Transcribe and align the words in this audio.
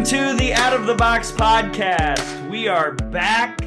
Welcome 0.00 0.18
to 0.18 0.42
the 0.42 0.54
Out 0.54 0.72
of 0.72 0.86
the 0.86 0.94
Box 0.94 1.30
podcast. 1.30 2.48
We 2.48 2.68
are 2.68 2.92
back 2.92 3.58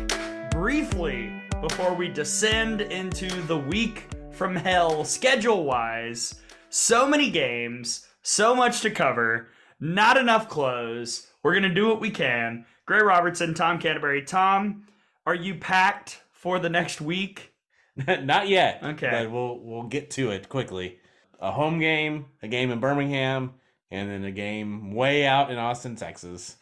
briefly 0.50 1.32
before 1.62 1.94
we 1.94 2.08
descend 2.08 2.82
into 2.82 3.30
the 3.44 3.60
week 3.60 4.08
from 4.32 4.56
hell 4.56 5.06
schedule 5.06 5.64
wise. 5.64 6.34
So 6.70 7.08
many 7.08 7.30
games, 7.30 8.08
so 8.24 8.56
much 8.56 8.82
to 8.82 8.90
cover, 8.90 9.50
not 9.80 10.18
enough 10.18 10.50
clothes. 10.50 11.28
We're 11.44 11.54
going 11.54 11.70
to 11.70 11.70
do 11.70 11.88
what 11.88 12.02
we 12.02 12.10
can. 12.10 12.66
Gray 12.88 13.04
Robertson, 13.04 13.54
Tom 13.54 13.78
Canterbury. 13.78 14.24
Tom, 14.24 14.88
are 15.28 15.36
you 15.36 15.54
packed 15.54 16.20
for 16.32 16.58
the 16.58 16.70
next 16.70 17.00
week? 17.00 17.54
Not 18.08 18.48
yet. 18.48 18.82
Okay. 18.82 19.10
But 19.12 19.32
we'll 19.32 19.60
we'll 19.60 19.84
get 19.84 20.10
to 20.12 20.32
it 20.32 20.50
quickly. 20.50 20.98
A 21.40 21.52
home 21.52 21.78
game, 21.78 22.26
a 22.42 22.48
game 22.48 22.72
in 22.72 22.80
Birmingham, 22.80 23.54
and 23.94 24.10
then 24.10 24.24
a 24.26 24.32
game 24.32 24.92
way 24.92 25.26
out 25.26 25.52
in 25.52 25.58
Austin, 25.58 25.96
Texas. 25.96 26.58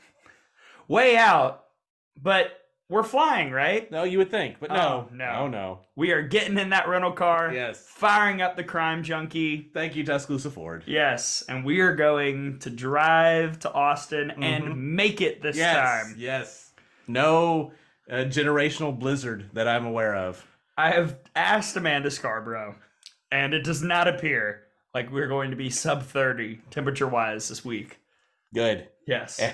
Way 0.87 1.15
out, 1.15 1.63
but 2.21 2.51
we're 2.89 3.03
flying, 3.03 3.51
right? 3.51 3.89
No, 3.89 4.03
you 4.03 4.17
would 4.17 4.29
think, 4.29 4.57
but 4.59 4.69
no, 4.69 5.07
Oh, 5.09 5.15
no. 5.15 5.25
no, 5.33 5.47
no. 5.47 5.79
We 5.95 6.11
are 6.11 6.21
getting 6.21 6.57
in 6.57 6.69
that 6.71 6.89
rental 6.89 7.13
car, 7.13 7.53
Yes. 7.53 7.87
firing 7.87 8.41
up 8.41 8.57
the 8.57 8.65
crime 8.65 9.01
junkie. 9.01 9.69
Thank 9.73 9.95
you, 9.95 10.03
Tuscaloosa 10.03 10.51
Ford. 10.51 10.83
Yes, 10.85 11.41
and 11.47 11.63
we 11.63 11.79
are 11.79 11.95
going 11.95 12.59
to 12.59 12.69
drive 12.69 13.59
to 13.59 13.71
Austin 13.71 14.31
and 14.31 14.95
make 14.97 15.21
it 15.21 15.41
this 15.41 15.55
yes, 15.55 15.75
time. 15.77 16.15
yes. 16.17 16.73
No 17.07 17.71
uh, 18.09 18.25
generational 18.25 18.97
blizzard 18.97 19.51
that 19.53 19.69
I'm 19.69 19.85
aware 19.85 20.15
of. 20.15 20.45
I 20.77 20.91
have 20.91 21.17
asked 21.33 21.77
Amanda 21.77 22.11
Scarborough, 22.11 22.75
and 23.31 23.53
it 23.53 23.63
does 23.63 23.81
not 23.81 24.09
appear 24.09 24.63
like 24.93 25.11
we're 25.11 25.27
going 25.27 25.51
to 25.51 25.57
be 25.57 25.69
sub 25.69 26.03
30 26.03 26.59
temperature 26.69 27.07
wise 27.07 27.47
this 27.49 27.63
week. 27.65 27.99
Good. 28.53 28.87
Yes. 29.07 29.39
Eh. 29.39 29.53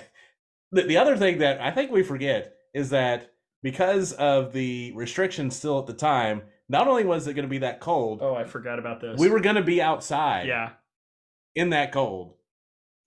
The, 0.72 0.84
the 0.84 0.98
other 0.98 1.16
thing 1.18 1.38
that 1.40 1.62
I 1.62 1.72
think 1.72 1.92
we 1.92 2.04
forget 2.04 2.54
is 2.74 2.90
that 2.90 3.32
because 3.64 4.14
of 4.14 4.54
the 4.54 4.92
restrictions 4.96 5.56
still 5.56 5.80
at 5.80 5.86
the 5.88 5.94
time, 5.94 6.42
not 6.70 6.88
only 6.88 7.06
was 7.06 7.28
it 7.28 7.34
going 7.34 7.46
to 7.46 7.50
be 7.50 7.60
that 7.60 7.80
cold, 7.80 8.20
Oh, 8.22 8.36
I 8.36 8.44
forgot 8.44 8.78
about 8.80 9.00
this. 9.00 9.20
we 9.20 9.30
were 9.30 9.40
going 9.40 9.56
to 9.56 9.62
be 9.64 9.82
outside. 9.82 10.48
Yeah. 10.48 10.72
in 11.56 11.70
that 11.72 11.92
cold, 11.92 12.34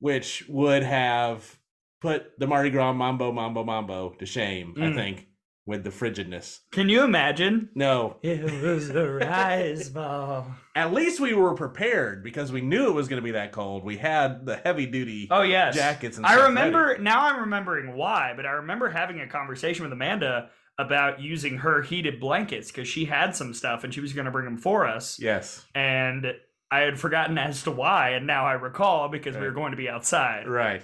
which 0.00 0.44
would 0.48 0.82
have 0.82 1.58
put 2.00 2.36
the 2.38 2.46
Mardi 2.48 2.70
Gras 2.70 2.92
Mambo 2.92 3.30
Mambo 3.30 3.62
Mambo 3.62 4.10
to 4.18 4.26
shame, 4.26 4.74
I 4.76 4.80
Mm. 4.86 4.94
think, 4.94 5.26
with 5.70 5.84
the 5.84 5.90
frigidness. 5.90 6.60
Can 6.72 6.88
you 6.90 7.02
imagine? 7.02 7.70
No, 7.74 8.18
It 8.22 8.62
was 8.62 8.90
a 8.90 9.08
rise 9.08 9.88
ball. 9.88 10.46
at 10.76 10.92
least 10.92 11.20
we 11.20 11.32
were 11.32 11.54
prepared 11.54 12.22
because 12.22 12.52
we 12.52 12.60
knew 12.60 12.88
it 12.88 12.94
was 12.94 13.08
going 13.08 13.20
to 13.22 13.24
be 13.24 13.30
that 13.32 13.52
cold. 13.52 13.84
We 13.84 13.96
had 13.96 14.44
the 14.44 14.56
heavy 14.56 14.84
duty 14.86 15.28
Oh 15.30 15.42
yes, 15.42 15.74
jackets 15.74 16.18
and 16.18 16.26
stuff. 16.26 16.38
I 16.38 16.44
remember 16.46 16.98
now. 16.98 17.20
I'm 17.26 17.41
remembering 17.41 17.96
why, 17.96 18.34
but 18.36 18.44
I 18.44 18.50
remember 18.50 18.91
having 18.91 19.20
a 19.20 19.26
conversation 19.28 19.84
with 19.84 19.92
Amanda 19.92 20.50
about 20.78 21.20
using 21.20 21.58
her 21.58 21.82
heated 21.82 22.20
blankets 22.20 22.70
because 22.70 22.88
she 22.88 23.04
had 23.04 23.34
some 23.36 23.54
stuff 23.54 23.84
and 23.84 23.92
she 23.94 24.00
was 24.00 24.12
going 24.12 24.24
to 24.26 24.30
bring 24.30 24.44
them 24.46 24.56
for 24.58 24.86
us. 24.86 25.18
Yes, 25.20 25.64
and 25.74 26.26
I 26.72 26.80
had 26.80 26.98
forgotten 26.98 27.36
as 27.38 27.62
to 27.64 27.70
why, 27.70 28.10
and 28.10 28.26
now 28.26 28.44
I 28.46 28.52
recall 28.54 29.08
because 29.08 29.34
we 29.36 29.42
were 29.42 29.50
going 29.52 29.70
to 29.72 29.76
be 29.76 29.88
outside. 29.88 30.48
right. 30.48 30.82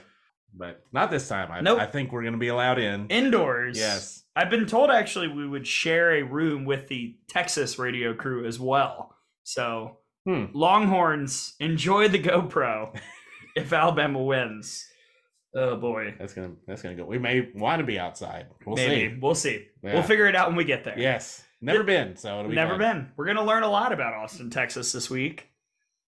But 0.59 0.81
not 0.91 1.11
this 1.11 1.29
time. 1.29 1.51
I, 1.53 1.61
Nope. 1.61 1.79
I 1.81 1.85
think 1.87 2.13
we're 2.13 2.23
going 2.23 2.33
to 2.33 2.39
be 2.39 2.49
allowed 2.49 2.79
in. 2.79 3.09
Indoors. 3.09 3.77
Yes. 3.79 4.23
I've 4.37 4.51
been 4.51 4.67
told 4.67 4.91
actually 4.91 5.29
we 5.29 5.49
would 5.49 5.67
share 5.67 6.13
a 6.13 6.23
room 6.23 6.65
with 6.67 6.89
the 6.89 7.17
Texas 7.27 7.79
radio 7.79 8.13
crew 8.15 8.47
as 8.47 8.61
well. 8.61 9.15
So, 9.43 9.99
Hmm. 10.27 10.47
Longhorns, 10.55 11.55
enjoy 11.61 12.09
the 12.09 12.19
GoPro 12.19 12.99
if 13.57 13.73
Alabama 13.73 14.23
wins. 14.23 14.85
Oh 15.55 15.77
boy. 15.77 16.15
That's 16.19 16.35
gonna 16.35 16.51
that's 16.67 16.83
gonna 16.83 16.97
go. 16.97 17.05
We 17.05 17.19
may 17.19 17.49
want 17.55 17.79
to 17.81 17.87
be 17.87 17.99
outside. 17.99 18.47
We'll 18.67 18.75
Maybe. 18.77 19.15
see. 19.15 19.19
We'll 19.21 19.35
see. 19.37 19.67
Yeah. 19.83 19.95
We'll 19.95 20.03
figure 20.03 20.27
it 20.27 20.35
out 20.37 20.49
when 20.49 20.57
we 20.57 20.65
get 20.65 20.83
there. 20.85 20.99
Yes, 20.99 21.45
never 21.61 21.83
been. 21.85 22.17
So 22.17 22.43
be 22.47 22.55
Never 22.57 22.73
fun. 22.73 22.79
been. 22.81 23.13
We're 23.17 23.25
going 23.27 23.37
to 23.37 23.45
learn 23.45 23.63
a 23.63 23.71
lot 23.71 23.93
about 23.93 24.13
Austin, 24.15 24.51
Texas 24.51 24.93
this 24.93 25.09
week. 25.09 25.49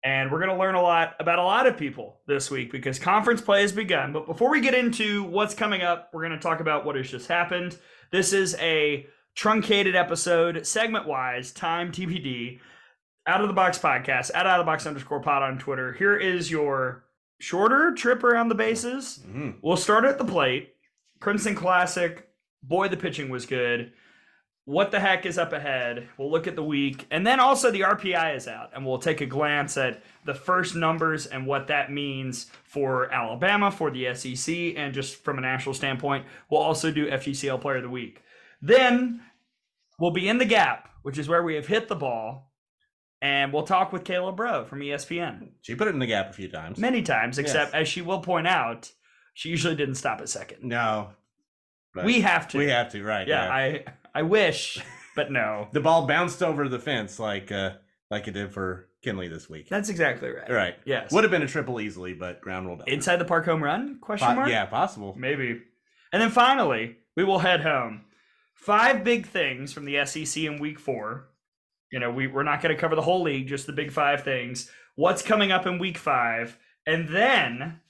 And 0.04 0.30
we're 0.30 0.38
going 0.38 0.50
to 0.50 0.56
learn 0.58 0.74
a 0.74 0.82
lot 0.82 1.14
about 1.20 1.38
a 1.38 1.42
lot 1.44 1.66
of 1.66 1.76
people 1.76 2.20
this 2.26 2.50
week 2.50 2.70
because 2.72 2.98
conference 2.98 3.40
play 3.40 3.62
has 3.62 3.72
begun. 3.72 4.12
But 4.12 4.26
before 4.26 4.50
we 4.50 4.60
get 4.60 4.74
into 4.74 5.24
what's 5.24 5.54
coming 5.54 5.82
up, 5.82 6.10
we're 6.12 6.22
going 6.26 6.32
to 6.38 6.38
talk 6.42 6.60
about 6.60 6.84
what 6.84 6.94
has 6.96 7.10
just 7.10 7.26
happened. 7.28 7.76
This 8.10 8.32
is 8.32 8.54
a 8.56 9.06
truncated 9.34 9.94
episode, 9.94 10.66
segment 10.66 11.06
wise, 11.06 11.52
time 11.52 11.92
TBD, 11.92 12.60
out 13.26 13.40
of 13.42 13.48
the 13.48 13.54
box 13.54 13.78
podcast, 13.78 14.30
at 14.34 14.46
out 14.46 14.58
of 14.60 14.66
the 14.66 14.70
box 14.70 14.86
underscore 14.86 15.20
pod 15.20 15.42
on 15.42 15.58
Twitter. 15.58 15.92
Here 15.92 16.16
is 16.16 16.50
your 16.50 17.04
shorter 17.40 17.92
trip 17.94 18.24
around 18.24 18.48
the 18.48 18.54
bases. 18.54 19.20
Mhm. 19.28 19.56
We'll 19.62 19.76
start 19.76 20.04
at 20.04 20.18
the 20.18 20.24
plate. 20.24 20.74
Crimson 21.20 21.54
Classic. 21.54 22.28
Boy, 22.62 22.88
the 22.88 22.96
pitching 22.96 23.28
was 23.28 23.46
good. 23.46 23.92
What 24.68 24.90
the 24.90 25.00
heck 25.00 25.24
is 25.24 25.38
up 25.38 25.54
ahead? 25.54 26.10
We'll 26.18 26.30
look 26.30 26.46
at 26.46 26.54
the 26.54 26.62
week. 26.62 27.06
And 27.10 27.26
then 27.26 27.40
also 27.40 27.70
the 27.70 27.80
RPI 27.80 28.36
is 28.36 28.46
out, 28.46 28.68
and 28.74 28.84
we'll 28.84 28.98
take 28.98 29.22
a 29.22 29.26
glance 29.26 29.78
at 29.78 30.02
the 30.26 30.34
first 30.34 30.74
numbers 30.76 31.24
and 31.24 31.46
what 31.46 31.68
that 31.68 31.90
means 31.90 32.50
for 32.64 33.10
Alabama, 33.10 33.70
for 33.70 33.90
the 33.90 34.12
SEC, 34.14 34.54
and 34.76 34.92
just 34.92 35.24
from 35.24 35.38
a 35.38 35.40
national 35.40 35.74
standpoint. 35.74 36.26
We'll 36.50 36.60
also 36.60 36.90
do 36.90 37.08
FGCL 37.10 37.62
Player 37.62 37.76
of 37.78 37.84
the 37.84 37.88
Week. 37.88 38.20
Then 38.60 39.22
we'll 39.98 40.10
be 40.10 40.28
in 40.28 40.36
the 40.36 40.44
gap, 40.44 40.90
which 41.00 41.16
is 41.16 41.28
where 41.30 41.42
we 41.42 41.54
have 41.54 41.66
hit 41.66 41.88
the 41.88 41.96
ball, 41.96 42.52
and 43.22 43.54
we'll 43.54 43.62
talk 43.62 43.90
with 43.90 44.04
Kayla 44.04 44.36
Braud 44.36 44.68
from 44.68 44.80
ESPN 44.80 45.48
She 45.62 45.76
put 45.76 45.88
it 45.88 45.94
in 45.94 45.98
the 45.98 46.06
gap 46.06 46.28
a 46.28 46.34
few 46.34 46.48
times. 46.48 46.76
many 46.76 47.00
times, 47.00 47.38
except 47.38 47.72
Yes. 47.72 47.80
as 47.80 47.88
she 47.88 48.02
will 48.02 48.20
point 48.20 48.46
out, 48.46 48.92
she 49.32 49.48
usually 49.48 49.76
didn't 49.76 49.94
stop 49.94 50.20
at 50.20 50.28
second. 50.28 50.62
No, 50.62 51.08
We 52.04 52.20
have 52.20 52.46
to. 52.48 52.58
we 52.58 52.68
have 52.68 52.92
to. 52.92 53.02
Right. 53.02 53.26
yeah, 53.26 53.50
I 53.50 53.84
I 54.18 54.22
wish, 54.22 54.82
but 55.14 55.30
no. 55.30 55.68
the 55.72 55.78
ball 55.78 56.04
bounced 56.04 56.42
over 56.42 56.68
the 56.68 56.80
fence 56.80 57.20
like 57.20 57.52
uh 57.52 57.74
like 58.10 58.26
it 58.26 58.32
did 58.32 58.52
for 58.52 58.88
Kinley 59.00 59.28
this 59.28 59.48
week. 59.48 59.68
That's 59.68 59.88
exactly 59.88 60.28
right. 60.28 60.50
right. 60.50 60.74
Yes. 60.84 61.12
Would 61.12 61.22
have 61.22 61.30
been 61.30 61.42
a 61.42 61.46
triple 61.46 61.80
easily, 61.80 62.14
but 62.14 62.40
ground 62.40 62.66
rolled 62.66 62.80
out. 62.80 62.88
Inside 62.88 63.18
the 63.18 63.24
park 63.24 63.44
home 63.44 63.62
run? 63.62 64.00
Question 64.00 64.26
Po- 64.26 64.34
mark. 64.34 64.48
yeah, 64.48 64.66
possible. 64.66 65.14
maybe. 65.16 65.62
And 66.12 66.20
then 66.20 66.30
finally, 66.30 66.96
we 67.16 67.22
will 67.22 67.38
head 67.38 67.60
home. 67.60 68.06
Five 68.56 69.04
big 69.04 69.24
things 69.24 69.72
from 69.72 69.84
the 69.84 70.04
SEC 70.04 70.42
in 70.42 70.58
Week 70.58 70.80
Four. 70.80 71.28
You 71.92 72.00
know, 72.00 72.10
we 72.10 72.26
we're 72.26 72.42
not 72.42 72.60
going 72.60 72.74
to 72.74 72.80
cover 72.80 72.96
the 72.96 73.02
whole 73.02 73.22
league, 73.22 73.46
just 73.46 73.68
the 73.68 73.72
big 73.72 73.92
five 73.92 74.24
things. 74.24 74.68
What's 74.96 75.22
coming 75.22 75.52
up 75.52 75.64
in 75.64 75.78
Week 75.78 75.96
Five, 75.96 76.58
and 76.88 77.08
then 77.08 77.82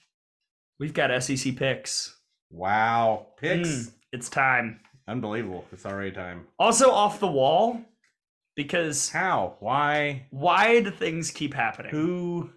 we've 0.79 0.93
got 0.93 1.23
SEC 1.23 1.55
picks. 1.55 2.15
Wow. 2.51 3.29
Picks. 3.39 3.67
Mm, 3.67 3.91
it's 4.11 4.29
time. 4.29 4.81
Unbelievable. 5.09 5.65
It's 5.71 5.85
already 5.85 6.11
time. 6.11 6.45
Also 6.59 6.91
off 6.91 7.19
the 7.19 7.27
wall, 7.27 7.81
because 8.55 9.09
How? 9.09 9.55
Why? 9.59 10.27
why 10.29 10.81
do 10.81 10.91
things 10.91 11.31
keep 11.31 11.53
happening? 11.53 11.91
Who? 11.91 12.51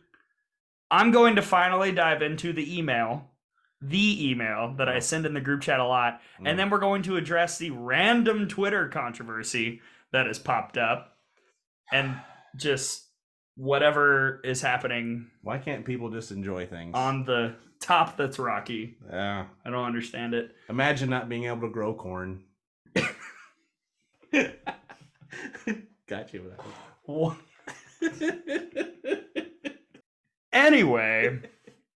I'm 0.91 1.11
going 1.11 1.37
to 1.37 1.43
finally 1.43 1.93
dive 1.93 2.21
into 2.21 2.53
the 2.53 2.79
email, 2.79 3.31
the 3.81 4.31
email 4.31 4.75
that 4.77 4.89
I 4.89 4.99
send 4.99 5.25
in 5.25 5.33
the 5.33 5.41
group 5.41 5.63
chat 5.63 5.81
a 5.81 5.87
lot, 5.87 6.21
Mm. 6.41 6.49
and 6.51 6.59
then 6.59 6.69
we're 6.69 6.79
going 6.79 7.03
to 7.05 7.17
address 7.17 7.57
the 7.57 7.71
random 7.71 8.47
Twitter 8.49 8.89
controversy 8.89 9.81
that 10.13 10.27
has 10.27 10.39
popped 10.39 10.77
up, 10.77 11.17
and 11.91 12.21
just 12.55 13.07
whatever 13.57 14.41
is 14.45 14.61
happening 14.63 15.27
Why 15.43 15.59
can't 15.59 15.85
people 15.85 16.11
just 16.11 16.31
enjoy 16.33 16.67
things? 16.67 16.93
on 16.95 17.25
the 17.25 17.55
top 17.81 18.17
that's 18.17 18.39
rocky. 18.39 18.97
Yeah. 19.11 19.47
I 19.65 19.71
don't 19.71 19.85
understand 19.85 20.35
it. 20.35 20.55
Imagine 20.69 21.11
not 21.11 21.29
being 21.29 21.45
able 21.45 21.63
to 21.63 21.69
grow 21.71 21.93
corn. 21.95 22.45
Got 26.07 26.33
you. 26.35 26.53
Wha- 27.07 27.37
Anyway, 30.53 31.41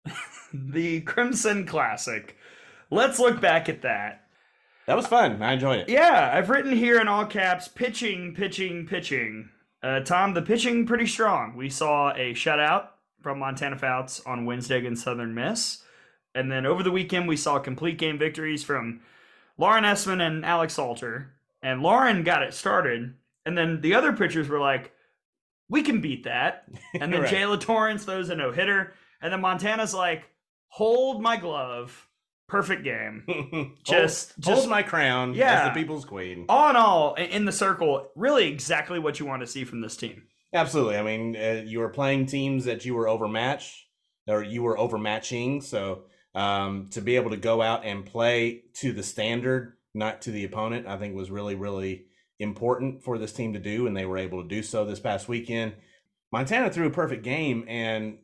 the 0.53 1.01
Crimson 1.01 1.65
Classic. 1.65 2.35
Let's 2.89 3.19
look 3.19 3.39
back 3.39 3.69
at 3.69 3.83
that. 3.83 4.23
That 4.87 4.95
was 4.95 5.05
fun. 5.05 5.41
I 5.43 5.53
enjoyed 5.53 5.81
it. 5.81 5.89
Yeah, 5.89 6.31
I've 6.33 6.49
written 6.49 6.71
here 6.75 6.99
in 6.99 7.07
all 7.07 7.25
caps 7.25 7.67
pitching, 7.67 8.33
pitching, 8.33 8.87
pitching. 8.87 9.49
Uh, 9.83 9.99
Tom, 10.01 10.33
the 10.33 10.41
pitching 10.41 10.85
pretty 10.85 11.07
strong. 11.07 11.55
We 11.55 11.69
saw 11.69 12.11
a 12.11 12.33
shutout 12.33 12.87
from 13.21 13.39
Montana 13.39 13.77
Fouts 13.77 14.21
on 14.25 14.45
Wednesday 14.45 14.77
against 14.77 15.03
Southern 15.03 15.33
Miss. 15.33 15.83
And 16.33 16.51
then 16.51 16.65
over 16.65 16.83
the 16.83 16.91
weekend, 16.91 17.27
we 17.27 17.37
saw 17.37 17.59
complete 17.59 17.97
game 17.97 18.17
victories 18.17 18.63
from 18.63 19.01
Lauren 19.57 19.83
Esman 19.83 20.21
and 20.25 20.45
Alex 20.45 20.73
Salter. 20.73 21.33
And 21.61 21.81
Lauren 21.81 22.23
got 22.23 22.43
it 22.43 22.53
started. 22.53 23.15
And 23.45 23.57
then 23.57 23.81
the 23.81 23.95
other 23.95 24.13
pitchers 24.13 24.47
were 24.47 24.59
like, 24.59 24.91
we 25.69 25.81
can 25.83 26.01
beat 26.01 26.23
that. 26.25 26.65
And 26.99 27.13
then 27.13 27.21
Right. 27.21 27.33
Jaala 27.33 27.59
Torrence 27.59 28.05
throws 28.05 28.29
a 28.29 28.35
no 28.35 28.51
hitter. 28.51 28.93
And 29.21 29.33
then 29.33 29.41
Montana's 29.41 29.93
like, 29.93 30.29
hold 30.67 31.21
my 31.21 31.37
glove. 31.37 32.06
Perfect 32.47 32.83
game. 32.83 33.23
Just- 33.83 34.31
hold, 34.33 34.43
just- 34.45 34.59
hold 34.59 34.69
my 34.69 34.81
crown 34.83 35.33
Yeah. 35.33 35.63
as 35.67 35.67
the 35.73 35.79
people's 35.79 36.05
queen. 36.05 36.45
all 36.49 36.69
in 36.69 36.75
all, 36.75 37.13
in 37.15 37.45
the 37.45 37.51
circle, 37.51 38.09
really 38.15 38.47
exactly 38.47 38.99
what 38.99 39.19
you 39.19 39.25
want 39.25 39.41
to 39.41 39.47
see 39.47 39.63
from 39.65 39.81
this 39.81 39.97
team. 39.97 40.23
Absolutely. 40.53 40.97
I 40.97 41.03
mean, 41.03 41.35
uh, 41.35 41.63
you 41.65 41.79
were 41.79 41.89
playing 41.89 42.25
teams 42.27 42.65
that 42.65 42.85
you 42.85 42.95
were 42.95 43.07
overmatched, 43.09 43.85
or 44.27 44.41
you 44.43 44.63
were 44.63 44.77
overmatching. 44.77 45.61
So 45.61 46.03
um, 46.35 46.87
to 46.91 47.01
be 47.01 47.17
able 47.17 47.31
to 47.31 47.37
go 47.37 47.61
out 47.61 47.83
and 47.85 48.05
play 48.05 48.63
to 48.75 48.93
the 48.93 49.03
standard, 49.03 49.73
not 49.93 50.21
to 50.21 50.31
the 50.31 50.45
opponent, 50.45 50.87
I 50.87 50.95
think 50.97 51.15
was 51.15 51.29
really, 51.29 51.55
really 51.55 52.05
important 52.39 53.03
for 53.03 53.17
this 53.17 53.33
team 53.33 53.53
to 53.53 53.59
do, 53.59 53.87
and 53.87 53.97
they 53.97 54.05
were 54.05 54.17
able 54.17 54.41
to 54.41 54.47
do 54.47 54.63
so 54.63 54.85
this 54.85 54.99
past 55.01 55.27
weekend. 55.27 55.73
Montana 56.31 56.69
threw 56.69 56.87
a 56.87 56.91
perfect 56.91 57.23
game, 57.23 57.65
and 57.67 58.19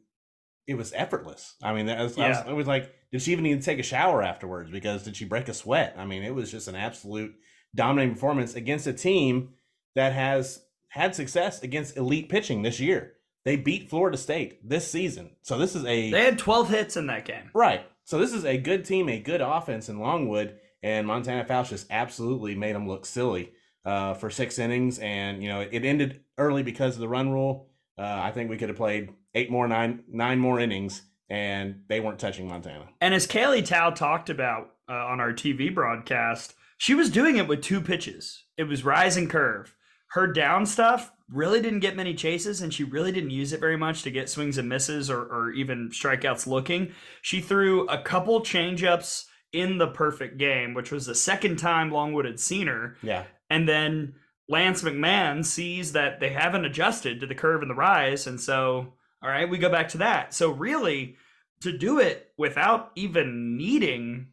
it 0.68 0.76
was 0.76 0.94
effortless. 0.94 1.56
I 1.62 1.74
mean, 1.74 1.88
was, 1.88 2.18
yeah. 2.18 2.26
I, 2.26 2.30
was, 2.30 2.38
I 2.48 2.54
was 2.54 2.68
like, 2.68 2.94
did 3.12 3.22
she 3.22 3.32
even 3.32 3.44
need 3.44 3.60
to 3.60 3.66
take 3.66 3.80
a 3.80 3.84
shower 3.84 4.22
afterwards? 4.22 4.72
Because 4.72 5.04
did 5.04 5.16
she 5.16 5.26
break 5.26 5.48
a 5.50 5.54
sweat? 5.54 5.96
I 5.98 6.06
mean, 6.06 6.24
it 6.24 6.34
was 6.34 6.52
just 6.52 6.68
an 6.68 6.76
absolute 6.76 7.34
dominating 7.76 8.14
performance 8.14 8.56
against 8.56 8.88
a 8.88 8.94
team 8.94 9.50
that 9.96 10.14
has 10.14 10.64
had 10.90 11.16
success 11.16 11.64
against 11.64 11.98
elite 11.98 12.30
pitching 12.30 12.62
this 12.62 12.80
year. 12.80 13.14
They 13.46 13.58
beat 13.58 13.90
Florida 13.90 14.18
State 14.18 14.68
this 14.68 14.90
season. 14.90 15.32
So 15.42 15.58
this 15.58 15.76
is 15.76 15.84
a 15.86 16.12
They 16.12 16.24
had 16.24 16.40
12 16.40 16.70
hits 16.70 16.98
in 16.98 17.08
that 17.08 17.26
game. 17.26 17.50
Right. 17.54 17.86
So 18.06 18.18
this 18.20 18.34
is 18.34 18.46
a 18.46 18.58
good 18.58 18.86
team, 18.86 19.10
a 19.10 19.20
good 19.20 19.42
offense 19.42 19.90
in 19.90 20.00
Longwood, 20.00 20.58
and 20.82 21.08
Montana 21.08 21.46
Fouts 21.46 21.70
just 21.70 21.88
absolutely 21.90 22.56
made 22.56 22.76
them 22.76 22.88
look 22.88 23.06
silly 23.06 23.52
uh, 23.86 24.14
for 24.14 24.30
six 24.30 24.60
innings. 24.60 25.00
And 25.00 25.42
you 25.42 25.50
know 25.50 25.62
it 25.62 25.86
ended 25.86 26.22
early 26.38 26.64
because 26.64 26.96
of 26.96 27.02
the 27.02 27.08
run 27.08 27.32
rule. 27.32 27.70
Uh, 27.98 28.04
I 28.04 28.32
think 28.32 28.50
we 28.50 28.58
could 28.58 28.70
have 28.70 28.78
played 28.78 29.10
eight 29.36 29.52
more, 29.52 29.68
nine, 29.68 30.04
nine 30.12 30.40
more 30.40 30.60
innings, 30.60 31.04
and 31.30 31.82
they 31.88 32.00
weren't 32.00 32.20
touching 32.20 32.48
Montana. 32.48 32.90
And 33.02 33.14
as 33.14 33.28
Kaylee 33.28 33.66
Tao 33.66 33.90
talked 33.90 34.30
about 34.30 34.72
uh, 34.90 34.94
on 34.94 35.20
our 35.20 35.34
TV 35.34 35.74
broadcast, 35.74 36.54
she 36.78 36.96
was 36.96 37.10
doing 37.10 37.38
it 37.38 37.48
with 37.48 37.62
two 37.62 37.82
pitches. 37.82 38.44
It 38.58 38.64
was 38.64 38.86
rise 38.86 39.18
and 39.18 39.30
curve. 39.30 39.76
Her 40.12 40.28
down 40.28 40.66
stuff 40.66 41.12
really 41.30 41.62
didn't 41.62 41.80
get 41.80 41.96
many 41.96 42.14
chases, 42.14 42.62
and 42.62 42.74
she 42.74 42.84
really 42.84 43.12
didn't 43.12 43.32
use 43.32 43.54
it 43.54 43.60
very 43.60 43.78
much 43.78 44.04
to 44.04 44.12
get 44.12 44.30
swings 44.30 44.58
and 44.58 44.70
misses 44.70 45.10
or, 45.10 45.22
or 45.22 45.52
even 45.52 45.90
strikeouts 45.90 46.46
looking. 46.46 46.92
She 47.22 47.42
threw 47.42 47.88
a 47.88 48.02
couple 48.02 48.42
changeups 48.42 49.26
in 49.52 49.78
the 49.78 49.88
perfect 49.88 50.38
game, 50.38 50.74
which 50.74 50.92
was 50.92 51.06
the 51.06 51.16
second 51.16 51.58
time 51.58 51.92
Longwood 51.92 52.26
had 52.26 52.40
seen 52.40 52.68
her. 52.68 52.98
Yeah. 53.02 53.24
And 53.50 53.68
then 53.68 54.16
Lance 54.50 54.82
McMahon 54.82 55.46
sees 55.46 55.94
that 55.94 56.20
they 56.20 56.30
haven't 56.30 56.66
adjusted 56.66 57.20
to 57.20 57.28
the 57.28 57.36
curve 57.36 57.62
and 57.62 57.70
the 57.70 57.76
rise. 57.76 58.28
And 58.28 58.42
so, 58.42 58.94
all 59.24 59.30
right, 59.30 59.50
we 59.50 59.58
go 59.58 59.70
back 59.70 59.90
to 59.90 60.00
that. 60.00 60.34
So, 60.34 60.52
really, 60.52 61.16
to 61.62 61.76
do 61.76 62.00
it 62.00 62.32
without 62.38 62.92
even 62.96 63.58
needing 63.58 64.28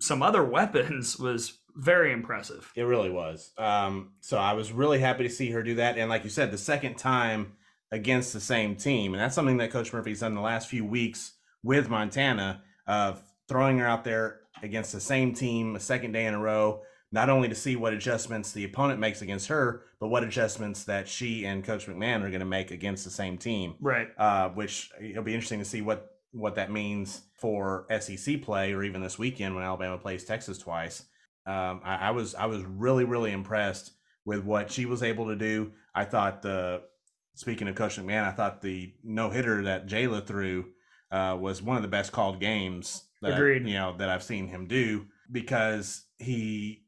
some 0.00 0.22
other 0.22 0.44
weapons 0.58 1.18
was 1.18 1.58
very 1.74 2.12
impressive. 2.12 2.70
It 2.76 2.82
really 2.82 3.10
was. 3.10 3.52
Um, 3.56 4.12
so, 4.20 4.36
I 4.38 4.54
was 4.54 4.72
really 4.72 4.98
happy 4.98 5.22
to 5.22 5.30
see 5.30 5.50
her 5.52 5.62
do 5.62 5.76
that. 5.76 5.96
And, 5.96 6.10
like 6.10 6.24
you 6.24 6.30
said, 6.30 6.50
the 6.50 6.58
second 6.58 6.96
time 6.96 7.52
against 7.92 8.32
the 8.32 8.40
same 8.40 8.74
team. 8.74 9.14
And 9.14 9.22
that's 9.22 9.34
something 9.34 9.58
that 9.58 9.70
Coach 9.70 9.92
Murphy's 9.92 10.20
done 10.20 10.34
the 10.34 10.40
last 10.40 10.68
few 10.68 10.84
weeks 10.84 11.34
with 11.62 11.90
Montana 11.90 12.62
of 12.86 13.22
throwing 13.48 13.78
her 13.78 13.86
out 13.86 14.02
there 14.02 14.40
against 14.62 14.92
the 14.92 15.00
same 15.00 15.34
team 15.34 15.76
a 15.76 15.80
second 15.80 16.12
day 16.12 16.26
in 16.26 16.34
a 16.34 16.38
row 16.38 16.82
not 17.12 17.28
only 17.28 17.48
to 17.48 17.54
see 17.54 17.76
what 17.76 17.92
adjustments 17.92 18.52
the 18.52 18.64
opponent 18.64 18.98
makes 18.98 19.20
against 19.20 19.48
her, 19.48 19.82
but 20.00 20.08
what 20.08 20.24
adjustments 20.24 20.84
that 20.84 21.06
she 21.06 21.44
and 21.44 21.62
Coach 21.62 21.86
McMahon 21.86 22.22
are 22.22 22.30
going 22.30 22.40
to 22.40 22.46
make 22.46 22.70
against 22.70 23.04
the 23.04 23.10
same 23.10 23.36
team. 23.36 23.74
Right. 23.80 24.08
Uh, 24.16 24.48
which 24.48 24.90
it'll 25.00 25.22
be 25.22 25.34
interesting 25.34 25.58
to 25.58 25.64
see 25.64 25.82
what 25.82 26.08
what 26.32 26.54
that 26.54 26.72
means 26.72 27.20
for 27.34 27.86
SEC 28.00 28.40
play, 28.40 28.72
or 28.72 28.82
even 28.82 29.02
this 29.02 29.18
weekend 29.18 29.54
when 29.54 29.62
Alabama 29.62 29.98
plays 29.98 30.24
Texas 30.24 30.56
twice. 30.56 31.04
Um, 31.44 31.82
I, 31.84 31.96
I, 31.96 32.10
was 32.12 32.34
I 32.34 32.46
was 32.46 32.62
really 32.64 33.04
really 33.04 33.32
impressed 33.32 33.92
with 34.24 34.42
what 34.42 34.72
she 34.72 34.86
was 34.86 35.02
able 35.02 35.26
to 35.26 35.36
do. 35.36 35.72
I 35.94 36.04
thought 36.04 36.40
the 36.40 36.82
speaking 37.34 37.68
of 37.68 37.74
Coach 37.74 37.96
McMahon, 37.96 38.24
I 38.24 38.30
thought 38.30 38.62
the 38.62 38.94
no 39.04 39.28
hitter 39.28 39.64
that 39.64 39.86
Jaala 39.86 40.26
threw 40.26 40.66
uh, 41.10 41.36
was 41.38 41.60
one 41.60 41.76
of 41.76 41.82
the 41.82 41.88
best 41.88 42.12
called 42.12 42.40
games. 42.40 43.04
That 43.20 43.34
Agreed. 43.34 43.66
I, 43.66 43.68
you 43.68 43.74
know 43.74 43.96
that 43.98 44.08
I've 44.08 44.22
seen 44.22 44.48
him 44.48 44.66
do 44.66 45.06
because 45.30 46.06
he 46.18 46.81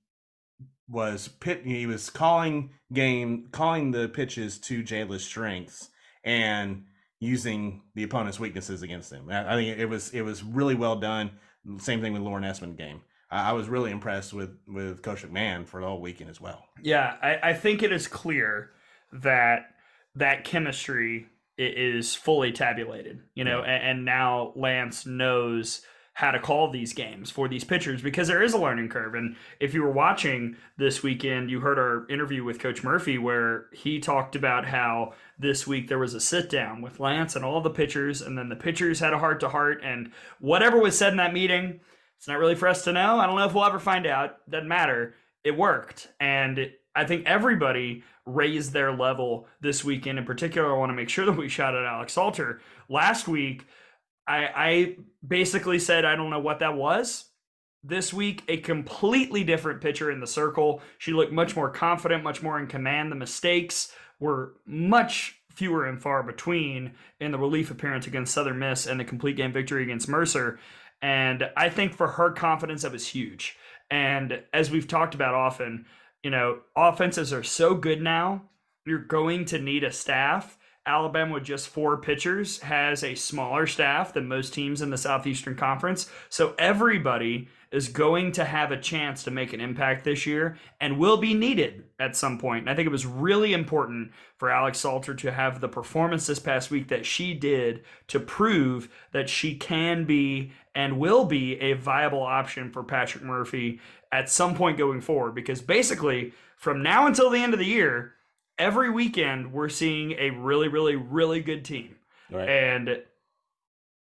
was 0.88 1.28
pit 1.28 1.62
he 1.64 1.86
was 1.86 2.10
calling 2.10 2.70
game 2.92 3.48
calling 3.52 3.90
the 3.90 4.08
pitches 4.08 4.58
to 4.58 4.82
Jaala's 4.82 5.25
strengths 5.25 5.88
and 6.25 6.84
using 7.20 7.82
the 7.94 8.02
opponent's 8.02 8.38
weaknesses 8.38 8.82
against 8.82 9.10
them. 9.10 9.28
I, 9.31 9.54
think 9.56 9.78
it 9.78 9.86
was 9.86 10.10
it 10.10 10.22
was 10.22 10.42
really 10.42 10.75
well 10.75 10.96
done. 10.96 11.32
Same 11.78 12.00
thing 12.00 12.12
with 12.12 12.22
Lauren 12.22 12.44
Esmond 12.44 12.76
game. 12.76 13.00
I, 13.31 13.50
I 13.50 13.52
was 13.52 13.69
really 13.69 13.90
impressed 13.90 14.32
with 14.32 14.56
with 14.69 15.02
Coach 15.02 15.22
McMahon 15.22 15.66
for 15.66 15.81
the 15.81 15.86
whole 15.86 16.00
weekend 16.00 16.31
as 16.31 16.40
well. 16.40 16.64
Yeah, 16.82 17.16
I, 17.22 17.50
I 17.50 17.52
think 17.54 17.82
it 17.82 17.92
is 17.92 18.06
clear 18.06 18.70
that 19.12 19.70
that 20.16 20.44
chemistry 20.44 21.26
is 21.56 22.14
fully 22.14 22.52
tabulated. 22.52 23.20
You 23.34 23.44
know, 23.44 23.60
yeah. 23.60 23.70
and, 23.70 23.84
and 23.84 24.04
now 24.04 24.52
Lance 24.54 25.06
knows 25.06 25.82
how 26.14 26.31
to 26.31 26.38
call 26.38 26.70
these 26.70 26.93
games 26.93 27.28
for 27.28 27.49
these 27.49 27.64
pitchers 27.64 28.00
because 28.00 28.28
there 28.28 28.43
is 28.43 28.55
a 28.55 28.58
learning 28.58 28.88
curve. 28.88 29.14
And 29.14 29.34
if 29.58 29.75
you 29.75 29.82
were 29.82 29.90
watching 29.90 30.56
this 30.78 31.02
weekend, 31.02 31.50
you 31.50 31.58
heard 31.58 31.78
our 31.78 32.08
interview 32.08 32.44
with 32.44 32.61
Coach 32.61 32.84
Murphy 32.84 33.19
where 33.19 33.66
he 33.72 33.99
talked 33.99 34.37
about 34.37 34.64
how 34.64 35.14
this 35.40 35.66
week 35.66 35.88
there 35.88 35.99
was 35.99 36.14
a 36.14 36.20
sit 36.20 36.49
down 36.49 36.81
with 36.81 37.00
Lance 37.00 37.34
and 37.34 37.44
all 37.44 37.61
the 37.61 37.69
pitchers, 37.69 38.22
and 38.22 38.38
then 38.38 38.49
the 38.49 38.56
pitchers 38.56 39.00
had 39.00 39.12
a 39.12 39.19
heart 39.19 39.40
to 39.40 39.49
heart, 39.49 39.81
and 39.82 40.12
whatever 40.38 40.78
was 40.78 40.96
said 40.96 41.12
in 41.12 41.16
that 41.16 41.34
meeting, 41.34 41.81
it's 42.17 42.28
not 42.28 42.38
really 42.38 42.55
for 42.55 42.69
us 42.69 42.84
to 42.84 42.93
know. 42.93 43.19
I 43.19 43.26
don't 43.26 43.37
know 43.37 43.46
if 43.46 43.52
we'll 43.52 43.64
ever 43.64 43.81
find 43.81 44.06
out. 44.06 44.49
Doesn't 44.49 44.69
matter. 44.69 45.14
It 45.43 45.58
worked. 45.58 46.08
And 46.20 46.70
I 46.94 47.05
think 47.05 47.26
everybody 47.26 48.05
raised 48.25 48.72
their 48.72 48.93
level 48.93 49.49
this 49.60 49.84
weekend. 49.84 50.19
In 50.19 50.25
particular, 50.25 50.72
I 50.72 50.78
want 50.78 50.90
to 50.90 50.94
make 50.96 51.08
sure 51.08 51.26
that 51.26 51.32
we 51.32 51.49
shout 51.49 51.75
out 51.75 51.84
Alex 51.84 52.12
Salter. 52.12 52.60
Last 52.88 53.26
week, 53.26 53.67
I, 54.26 54.49
I 54.55 54.97
basically 55.26 55.79
said 55.79 56.05
I 56.05 56.17
don't 56.17 56.31
know 56.31 56.41
what 56.41 56.61
that 56.61 56.76
was. 56.76 57.26
This 57.82 58.15
week, 58.15 58.43
a 58.49 58.56
completely 58.59 59.44
different 59.44 59.82
pitcher 59.82 60.11
in 60.11 60.21
the 60.21 60.26
circle. 60.26 60.81
She 60.97 61.12
looked 61.12 61.32
much 61.32 61.55
more 61.55 61.69
confident, 61.69 62.25
much 62.25 62.43
more 62.43 62.59
in 62.59 62.67
command. 62.67 63.12
The 63.12 63.17
mistakes 63.17 63.93
were 64.19 64.55
much 64.65 65.41
fewer 65.53 65.87
and 65.87 66.00
far 66.00 66.23
between 66.23 66.94
in 67.21 67.31
the 67.31 67.38
relief 67.38 67.71
appearance 67.71 68.06
against 68.06 68.32
Southern 68.32 68.59
Miss 68.59 68.87
and 68.87 68.99
the 68.99 69.05
complete 69.05 69.37
game 69.37 69.53
victory 69.53 69.82
against 69.82 70.09
Mercer. 70.09 70.59
And 71.03 71.50
I 71.56 71.69
think 71.69 71.93
for 71.93 72.08
her 72.08 72.31
confidence, 72.31 72.82
that 72.82 72.93
was 72.93 73.06
huge. 73.08 73.56
And 73.91 74.43
as 74.53 74.70
we've 74.70 74.89
talked 74.89 75.15
about 75.15 75.34
often, 75.34 75.84
you 76.22 76.31
know, 76.31 76.60
offenses 76.75 77.32
are 77.32 77.43
so 77.43 77.75
good 77.75 78.01
now, 78.01 78.43
you're 78.87 78.98
going 78.98 79.44
to 79.46 79.58
need 79.58 79.84
a 79.84 79.93
staff 79.93 80.58
Alabama 80.86 81.34
with 81.34 81.44
just 81.44 81.69
four 81.69 81.96
pitchers 81.96 82.60
has 82.60 83.03
a 83.03 83.14
smaller 83.14 83.67
staff 83.67 84.12
than 84.12 84.29
most 84.29 84.53
teams 84.53 84.82
in 84.82 84.91
the 84.91 84.98
Southeastern 84.98 85.56
Conference. 85.56 86.10
So 86.29 86.55
everybody 86.58 87.48
is 87.72 87.88
going 87.88 88.31
to 88.32 88.44
have 88.44 88.70
a 88.70 88.81
chance 88.81 89.24
to 89.24 89.31
make 89.31 89.53
an 89.53 89.60
impact 89.60 90.05
this 90.05 90.26
year 90.26 90.58
and 90.81 90.98
will 90.98 91.17
be 91.17 91.32
needed 91.32 91.84
at 91.98 92.14
some 92.14 92.38
point. 92.38 92.60
And 92.60 92.70
I 92.70 92.74
think 92.74 92.86
it 92.86 92.93
was 92.93 93.06
really 93.06 93.53
important 93.53 94.12
for 94.36 94.50
Alex 94.50 94.79
Salter 94.79 95.14
to 95.14 95.32
have 95.32 95.60
the 95.60 95.69
performance 95.69 96.26
this 96.26 96.38
past 96.38 96.70
week 96.70 96.88
that 96.88 97.06
she 97.06 97.32
did 97.32 97.82
to 98.08 98.20
prove 98.20 98.91
that 99.12 99.29
she 99.29 99.56
can 99.56 100.05
be 100.05 100.53
and 100.74 100.98
will 100.98 101.24
be 101.24 101.58
a 101.60 101.72
viable 101.72 102.22
option 102.22 102.70
for 102.70 102.84
Patrick 102.84 103.24
Murphy 103.24 103.81
at 104.12 104.29
some 104.29 104.55
point 104.55 104.76
going 104.76 105.00
forward. 105.00 105.34
Because 105.34 105.62
basically, 105.62 106.34
from 106.56 106.82
now 106.82 107.06
until 107.06 107.31
the 107.31 107.43
end 107.43 107.55
of 107.55 107.58
the 107.58 107.67
year, 107.67 108.14
every 108.58 108.91
weekend 108.91 109.53
we're 109.53 109.69
seeing 109.69 110.13
a 110.13 110.31
really, 110.31 110.69
really, 110.69 110.96
really 110.96 111.41
good 111.41 111.65
team. 111.65 111.96
Right. 112.31 112.49
And 112.49 113.03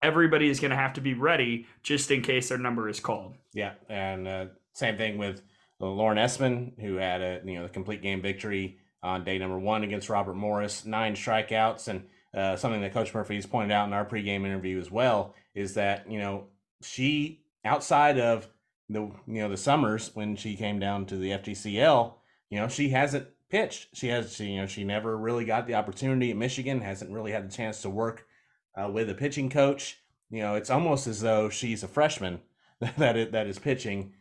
everybody 0.02 0.48
is 0.48 0.60
going 0.60 0.70
to 0.70 0.76
have 0.76 0.94
to 0.94 1.00
be 1.00 1.14
ready 1.14 1.66
just 1.82 2.10
in 2.10 2.22
case 2.22 2.48
their 2.48 2.58
number 2.58 2.88
is 2.88 3.00
called. 3.00 3.34
Yeah, 3.54 3.74
and 3.88 4.26
uh, 4.26 4.46
same 4.72 4.96
thing 4.96 5.18
with 5.18 5.42
Lauren 5.80 6.18
Esmond, 6.18 6.74
who 6.80 6.96
had 6.96 7.20
a 7.20 7.40
you 7.44 7.54
know 7.54 7.64
the 7.64 7.68
complete 7.68 8.02
game 8.02 8.20
victory 8.22 8.78
on 9.02 9.24
day 9.24 9.38
number 9.38 9.58
one 9.58 9.84
against 9.84 10.08
Robert 10.08 10.34
Morris, 10.34 10.84
nine 10.84 11.14
strikeouts, 11.14 11.88
and 11.88 12.04
uh, 12.34 12.56
something 12.56 12.80
that 12.80 12.94
Coach 12.94 13.12
Murphy 13.14 13.34
has 13.36 13.46
pointed 13.46 13.72
out 13.72 13.86
in 13.86 13.92
our 13.92 14.04
pregame 14.04 14.44
interview 14.44 14.78
as 14.78 14.90
well 14.90 15.34
is 15.54 15.74
that 15.74 16.10
you 16.10 16.18
know 16.18 16.46
she 16.82 17.44
outside 17.64 18.18
of 18.18 18.48
the 18.88 19.00
you 19.00 19.12
know 19.26 19.48
the 19.48 19.56
summers 19.56 20.10
when 20.14 20.36
she 20.36 20.56
came 20.56 20.78
down 20.78 21.06
to 21.06 21.16
the 21.16 21.30
FGCL, 21.30 22.14
you 22.50 22.58
know 22.58 22.68
she 22.68 22.90
hasn't 22.90 23.26
pitched. 23.52 23.88
She 23.92 24.08
has, 24.08 24.34
she, 24.34 24.46
you 24.46 24.60
know, 24.62 24.66
she 24.66 24.82
never 24.82 25.16
really 25.16 25.44
got 25.44 25.66
the 25.66 25.74
opportunity 25.74 26.30
at 26.30 26.36
Michigan. 26.38 26.80
Hasn't 26.80 27.12
really 27.12 27.32
had 27.32 27.48
the 27.48 27.54
chance 27.54 27.82
to 27.82 27.90
work 27.90 28.26
uh, 28.74 28.90
with 28.90 29.10
a 29.10 29.14
pitching 29.14 29.50
coach. 29.50 29.98
You 30.30 30.40
know, 30.40 30.54
it's 30.54 30.70
almost 30.70 31.06
as 31.06 31.20
though 31.20 31.50
she's 31.50 31.82
a 31.82 31.88
freshman 31.88 32.40
that 32.96 33.16
is, 33.16 33.30
that 33.32 33.46
is 33.46 33.58
pitching 33.58 34.14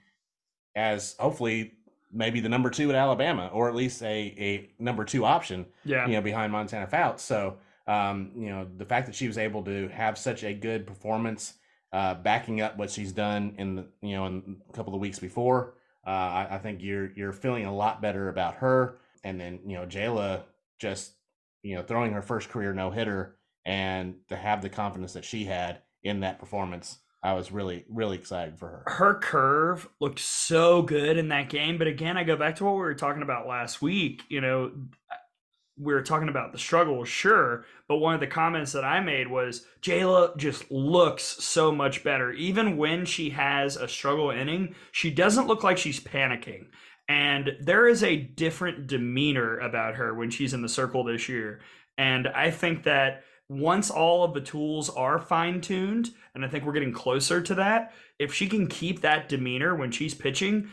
as 0.76 1.16
hopefully 1.18 1.72
maybe 2.12 2.42
the 2.42 2.50
number 2.50 2.70
two 2.70 2.90
at 2.90 2.96
Alabama, 2.96 3.50
or 3.54 3.70
at 3.70 3.76
least 3.76 4.04
a 4.04 4.36
a 4.38 4.70
number 4.84 5.06
two 5.06 5.24
option. 5.24 5.66
Yeah. 5.86 6.06
You 6.08 6.14
know, 6.14 6.22
behind 6.22 6.52
Montana 6.52 6.86
Fouts. 6.86 7.24
So, 7.24 7.56
um, 7.88 8.32
you 8.36 8.50
know, 8.50 8.68
the 8.78 8.86
fact 8.86 9.06
that 9.06 9.16
she 9.16 9.28
was 9.28 9.38
able 9.38 9.64
to 9.64 9.88
have 9.88 10.18
such 10.18 10.44
a 10.44 10.54
good 10.54 10.86
performance, 10.86 11.54
uh, 11.94 12.16
backing 12.16 12.60
up 12.60 12.78
what 12.78 12.92
she's 12.92 13.14
done 13.14 13.56
in 13.58 13.76
the 13.76 13.86
you 14.02 14.14
know 14.14 14.26
in 14.26 14.58
a 14.70 14.74
couple 14.74 14.94
of 14.94 15.00
weeks 15.00 15.20
before. 15.20 15.76
Uh, 16.06 16.10
I, 16.10 16.48
I, 16.52 16.58
think 16.58 16.82
you're 16.82 17.12
you're 17.14 17.32
feeling 17.32 17.66
a 17.66 17.74
lot 17.74 18.02
better 18.02 18.28
about 18.28 18.56
her 18.56 18.98
and 19.24 19.40
then 19.40 19.60
you 19.66 19.76
know 19.76 19.86
Jaala 19.86 20.44
just 20.80 21.14
you 21.64 21.76
know 21.76 21.84
throwing 21.84 22.14
her 22.14 22.22
first 22.22 22.50
career 22.50 22.74
no 22.74 22.92
hitter 22.92 23.38
and 23.66 24.16
to 24.30 24.36
have 24.36 24.62
the 24.62 24.70
confidence 24.70 25.14
that 25.14 25.26
she 25.26 25.46
had 25.46 25.80
in 26.04 26.22
that 26.22 26.40
performance 26.40 26.98
I 27.24 27.34
was 27.34 27.52
really 27.52 27.86
really 27.88 28.18
excited 28.18 28.58
for 28.58 28.68
her. 28.68 28.84
Her 28.88 29.16
curve 29.16 29.88
looked 30.00 30.20
so 30.20 30.82
good 30.82 31.18
in 31.18 31.30
that 31.30 31.50
game, 31.50 31.78
but 31.78 31.88
again, 31.88 32.18
I 32.18 32.24
go 32.24 32.36
back 32.36 32.56
to 32.56 32.66
what 32.66 32.74
we 32.74 32.80
were 32.80 32.96
talking 32.96 33.22
about 33.22 33.48
last 33.48 33.82
week. 33.82 34.24
You 34.28 34.42
know, 34.42 34.72
we 35.78 35.94
were 35.94 36.02
talking 36.02 36.30
about 36.30 36.52
the 36.52 36.58
struggle, 36.58 37.04
sure, 37.06 37.66
but 37.88 37.98
one 37.98 38.16
of 38.16 38.20
the 38.20 38.28
comments 38.28 38.72
that 38.72 38.84
I 38.84 39.00
made 39.02 39.28
was 39.28 39.66
Jayla 39.82 40.36
just 40.38 40.70
looks 40.72 41.24
so 41.24 41.72
much 41.72 42.04
better. 42.04 42.32
Even 42.32 42.78
when 42.78 43.06
she 43.06 43.30
has 43.32 43.78
a 43.78 43.88
struggle 43.88 44.32
inning, 44.32 44.76
she 44.92 45.12
doesn't 45.12 45.48
look 45.48 45.64
like 45.64 45.78
she's 45.78 46.00
panicking. 46.00 46.68
And 47.12 47.58
there 47.60 47.90
is 47.90 48.04
a 48.04 48.16
different 48.16 48.88
demeanor 48.88 49.60
about 49.60 49.96
her 49.96 50.14
when 50.14 50.30
she's 50.30 50.54
in 50.54 50.62
the 50.62 50.70
circle 50.70 51.04
this 51.04 51.28
year. 51.28 51.60
And 51.98 52.30
I 52.30 52.52
think 52.52 52.84
that 52.84 53.24
once 53.50 53.90
all 53.90 54.24
of 54.24 54.34
the 54.34 54.40
tools 54.40 54.90
are 54.90 55.20
fine 55.20 55.60
tuned, 55.60 56.12
and 56.34 56.46
I 56.46 56.48
think 56.48 56.64
we're 56.64 56.72
getting 56.72 56.94
closer 56.94 57.42
to 57.42 57.56
that, 57.56 57.92
if 58.18 58.34
she 58.34 58.48
can 58.48 58.66
keep 58.66 59.02
that 59.02 59.28
demeanor 59.28 59.76
when 59.76 59.92
she's 59.92 60.14
pitching, 60.14 60.70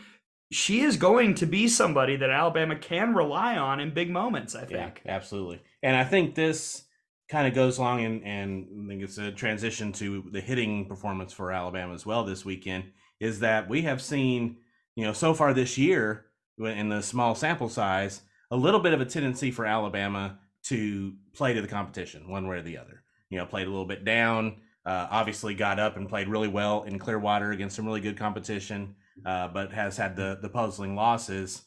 she 0.49 0.79
is 0.79 0.95
going 0.95 1.35
to 1.35 1.45
be 1.45 1.67
somebody 1.67 2.15
that 2.15 2.29
Alabama 2.29 2.77
can 2.77 3.13
rely 3.13 3.57
on 3.57 3.81
in 3.81 3.93
big 3.93 4.09
moments, 4.09 4.55
I 4.55 4.63
think. 4.63 5.01
Yeah, 5.03 5.13
absolutely. 5.13 5.61
And 5.83 5.97
I 5.97 6.05
think 6.05 6.35
this 6.35 6.85
kind 7.29 7.49
of 7.49 7.53
goes 7.53 7.79
along 7.79 8.05
and, 8.05 8.23
and 8.23 8.85
I 8.85 8.87
think 8.87 9.03
it's 9.03 9.17
a 9.17 9.33
transition 9.33 9.91
to 9.93 10.23
the 10.31 10.39
hitting 10.39 10.85
performance 10.85 11.33
for 11.33 11.51
Alabama 11.51 11.93
as 11.93 12.05
well 12.05 12.23
this 12.23 12.45
weekend 12.45 12.85
is 13.19 13.41
that 13.41 13.67
we 13.67 13.81
have 13.81 14.01
seen, 14.01 14.55
you 14.95 15.03
know, 15.03 15.11
so 15.11 15.33
far 15.33 15.53
this 15.53 15.77
year 15.77 16.27
in 16.59 16.89
the 16.89 17.01
small 17.01 17.35
sample 17.35 17.69
size, 17.69 18.21
a 18.51 18.57
little 18.57 18.79
bit 18.79 18.93
of 18.93 19.01
a 19.01 19.05
tendency 19.05 19.51
for 19.51 19.65
Alabama 19.65 20.39
to 20.63 21.13
play 21.33 21.53
to 21.53 21.61
the 21.61 21.67
competition 21.67 22.27
one 22.29 22.47
way 22.47 22.57
or 22.57 22.61
the 22.61 22.77
other. 22.77 23.03
You 23.29 23.37
know, 23.37 23.45
played 23.45 23.67
a 23.67 23.69
little 23.69 23.85
bit 23.85 24.03
down, 24.03 24.57
uh, 24.85 25.07
obviously 25.11 25.53
got 25.53 25.79
up 25.79 25.97
and 25.97 26.09
played 26.09 26.27
really 26.27 26.47
well 26.47 26.83
in 26.83 26.99
Clearwater 26.99 27.51
against 27.51 27.75
some 27.75 27.85
really 27.85 28.01
good 28.01 28.17
competition 28.17 28.95
uh, 29.25 29.47
but 29.47 29.71
has 29.71 29.97
had 29.97 30.15
the 30.15 30.39
the 30.41 30.49
puzzling 30.49 30.95
losses. 30.95 31.63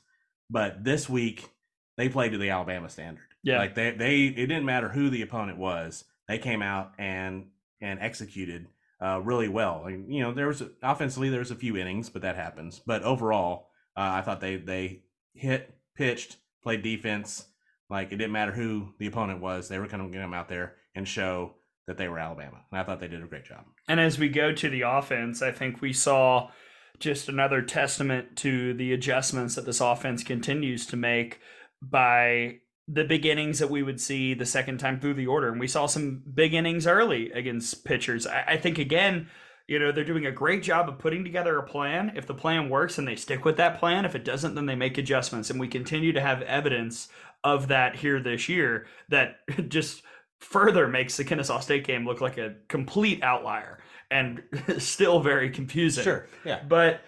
But 0.50 0.84
this 0.84 1.08
week 1.08 1.50
they 1.96 2.08
played 2.08 2.32
to 2.32 2.38
the 2.38 2.50
Alabama 2.50 2.88
standard. 2.88 3.24
Yeah, 3.42 3.58
like 3.58 3.74
they 3.74 3.90
they 3.92 4.24
it 4.24 4.46
didn't 4.46 4.64
matter 4.64 4.88
who 4.88 5.10
the 5.10 5.22
opponent 5.22 5.58
was. 5.58 6.04
They 6.28 6.38
came 6.38 6.62
out 6.62 6.92
and 6.98 7.46
and 7.80 8.00
executed 8.00 8.68
uh, 9.00 9.20
really 9.20 9.48
well. 9.48 9.82
Like, 9.84 9.98
you 10.06 10.22
know, 10.22 10.32
there 10.32 10.46
was 10.46 10.62
offensively 10.82 11.28
there 11.28 11.40
was 11.40 11.50
a 11.50 11.56
few 11.56 11.76
innings, 11.76 12.08
but 12.08 12.22
that 12.22 12.36
happens. 12.36 12.80
But 12.84 13.02
overall, 13.02 13.70
uh, 13.96 14.10
I 14.18 14.22
thought 14.22 14.40
they 14.40 14.56
they 14.56 15.02
hit, 15.34 15.74
pitched, 15.96 16.36
played 16.62 16.82
defense. 16.82 17.46
Like 17.90 18.12
it 18.12 18.16
didn't 18.16 18.32
matter 18.32 18.52
who 18.52 18.94
the 18.98 19.06
opponent 19.06 19.40
was. 19.40 19.68
They 19.68 19.78
were 19.78 19.86
going 19.86 20.04
to 20.04 20.12
get 20.12 20.20
them 20.20 20.34
out 20.34 20.48
there 20.48 20.76
and 20.94 21.06
show 21.06 21.54
that 21.86 21.98
they 21.98 22.08
were 22.08 22.18
Alabama. 22.18 22.62
And 22.70 22.80
I 22.80 22.84
thought 22.84 23.00
they 23.00 23.08
did 23.08 23.22
a 23.22 23.26
great 23.26 23.44
job. 23.44 23.64
And 23.88 24.00
as 24.00 24.18
we 24.18 24.28
go 24.28 24.52
to 24.52 24.70
the 24.70 24.82
offense, 24.82 25.42
I 25.42 25.52
think 25.52 25.80
we 25.80 25.92
saw 25.92 26.50
just 26.98 27.28
another 27.28 27.60
testament 27.60 28.36
to 28.36 28.72
the 28.74 28.92
adjustments 28.92 29.56
that 29.56 29.66
this 29.66 29.80
offense 29.80 30.22
continues 30.22 30.86
to 30.86 30.96
make 30.96 31.40
by 31.82 32.58
the 32.86 33.04
beginnings 33.04 33.58
that 33.58 33.70
we 33.70 33.82
would 33.82 34.00
see 34.00 34.34
the 34.34 34.46
second 34.46 34.78
time 34.78 35.00
through 35.00 35.14
the 35.14 35.26
order. 35.26 35.50
And 35.50 35.60
we 35.60 35.68
saw 35.68 35.86
some 35.86 36.22
big 36.32 36.54
innings 36.54 36.86
early 36.86 37.30
against 37.32 37.84
pitchers. 37.84 38.26
I, 38.26 38.44
I 38.48 38.56
think, 38.56 38.78
again, 38.78 39.28
you 39.72 39.78
know, 39.78 39.90
they're 39.90 40.04
doing 40.04 40.26
a 40.26 40.30
great 40.30 40.62
job 40.62 40.86
of 40.86 40.98
putting 40.98 41.24
together 41.24 41.56
a 41.58 41.62
plan. 41.62 42.12
If 42.14 42.26
the 42.26 42.34
plan 42.34 42.68
works, 42.68 42.98
and 42.98 43.08
they 43.08 43.16
stick 43.16 43.46
with 43.46 43.56
that 43.56 43.80
plan. 43.80 44.04
If 44.04 44.14
it 44.14 44.22
doesn't, 44.22 44.54
then 44.54 44.66
they 44.66 44.74
make 44.74 44.98
adjustments. 44.98 45.48
And 45.48 45.58
we 45.58 45.66
continue 45.66 46.12
to 46.12 46.20
have 46.20 46.42
evidence 46.42 47.08
of 47.42 47.68
that 47.68 47.96
here 47.96 48.20
this 48.20 48.50
year 48.50 48.86
that 49.08 49.38
just 49.70 50.02
further 50.40 50.88
makes 50.88 51.16
the 51.16 51.24
Kennesaw 51.24 51.60
State 51.60 51.86
game 51.86 52.06
look 52.06 52.20
like 52.20 52.36
a 52.36 52.56
complete 52.68 53.22
outlier 53.22 53.78
and 54.10 54.42
still 54.76 55.20
very 55.20 55.48
confusing. 55.48 56.04
Sure. 56.04 56.26
Yeah. 56.44 56.62
But 56.68 57.00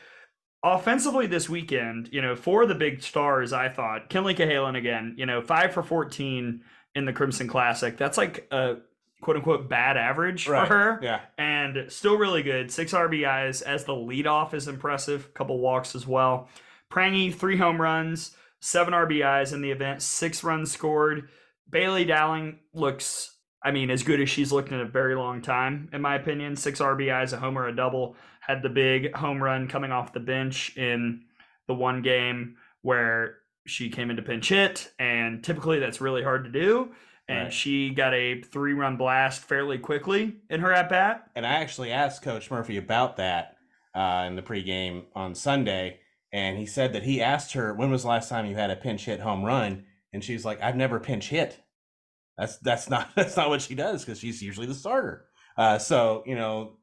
offensively 0.63 1.27
this 1.27 1.47
weekend, 1.51 2.09
you 2.13 2.23
know, 2.23 2.35
for 2.35 2.65
the 2.65 2.75
big 2.75 3.03
stars, 3.03 3.53
I 3.53 3.69
thought 3.69 4.09
Kinley 4.09 4.35
Cahalan 4.35 4.75
again, 4.75 5.17
you 5.19 5.27
know, 5.27 5.43
five 5.43 5.75
for 5.75 5.83
14 5.83 6.63
in 6.95 7.05
the 7.05 7.13
Crimson 7.13 7.47
Classic. 7.47 7.99
That's 7.99 8.17
like 8.17 8.49
a 8.51 8.77
quote 9.25 9.37
unquote 9.37 9.69
bad 9.69 9.97
average 9.97 10.47
right. 10.47 10.69
for 10.69 10.75
her. 10.75 11.01
Yeah. 11.03 11.21
And 11.39 11.91
still 11.91 12.17
really 12.17 12.43
good. 12.43 12.71
Six 12.71 12.93
RBIs 12.93 13.63
as 13.63 13.85
the 13.85 13.95
leadoff 13.95 14.55
is 14.55 14.69
impressive. 14.69 15.33
Couple 15.35 15.59
walks 15.59 15.95
as 15.95 16.07
well. 16.07 16.49
Prangy, 16.91 17.33
three 17.33 17.57
home 17.57 17.81
runs, 17.81 18.37
seven 18.61 18.93
RBIs 18.93 19.53
in 19.53 19.63
the 19.63 19.71
event, 19.71 20.03
six 20.03 20.45
runs 20.45 20.71
scored. 20.71 21.29
Bailey 21.69 22.05
Dowling 22.05 22.59
looks 22.75 23.35
I 23.65 23.71
mean, 23.71 23.91
as 23.91 24.03
good 24.03 24.21
as 24.21 24.29
she's 24.29 24.53
looked 24.53 24.73
in 24.73 24.81
a 24.81 24.85
very 24.85 25.15
long 25.15 25.41
time, 25.41 25.89
in 25.91 26.03
my 26.03 26.17
opinion. 26.17 26.55
Six 26.55 26.81
RBIs, 26.81 27.33
a 27.33 27.39
homer, 27.39 27.67
a 27.67 27.75
double. 27.75 28.15
Had 28.41 28.63
the 28.63 28.69
big 28.69 29.15
home 29.15 29.43
run 29.43 29.69
coming 29.69 29.91
off 29.91 30.13
the 30.13 30.21
bench 30.21 30.77
in 30.77 31.23
the 31.67 31.73
one 31.73 32.03
game 32.03 32.57
where 32.83 33.39
she 33.67 33.89
came 33.89 34.11
into 34.11 34.21
pinch 34.21 34.51
hit, 34.51 34.93
and 34.99 35.43
typically 35.43 35.79
that's 35.79 36.03
really 36.03 36.23
hard 36.23 36.45
to 36.45 36.51
do. 36.51 36.91
And 37.29 37.45
right. 37.45 37.53
she 37.53 37.91
got 37.91 38.13
a 38.13 38.43
three 38.43 38.75
run 38.75 38.97
blast 38.97 39.43
fairly 39.43 39.79
quickly 39.79 40.37
in 40.51 40.61
her 40.61 40.73
at 40.73 40.91
bat. 40.91 41.31
And 41.35 41.47
I 41.47 41.55
actually 41.55 41.91
asked 41.91 42.23
Coach 42.23 42.51
Murphy 42.51 42.77
about 42.77 43.17
that 43.17 43.57
uh, 43.95 44.25
in 44.27 44.37
the 44.37 44.43
pregame 44.43 45.05
on 45.15 45.35
Sunday. 45.35 46.01
And 46.33 46.59
he 46.59 46.67
said 46.67 46.93
that 46.93 47.05
he 47.05 47.23
asked 47.23 47.53
her, 47.55 47.73
When 47.73 47.91
was 47.91 48.03
the 48.03 48.09
last 48.09 48.29
time 48.29 48.47
you 48.47 48.57
had 48.57 48.71
a 48.71 48.77
pinch 48.77 49.05
hit 49.05 49.21
home 49.21 49.45
run? 49.45 49.85
And 50.13 50.23
she's 50.23 50.45
like, 50.45 50.63
I've 50.63 50.77
never 50.77 51.01
pinch 51.01 51.29
hit. 51.29 51.61
That's 52.37 52.59
that's 52.59 52.91
not 52.91 53.11
that's 53.17 53.37
not 53.37 53.49
what 53.49 53.63
she 53.63 53.75
does 53.75 54.05
because 54.05 54.19
she's 54.19 54.43
usually 54.43 54.67
the 54.67 54.75
starter. 54.75 55.27
Uh, 55.57 55.79
so 55.79 56.23
you 56.27 56.35
know 56.35 56.79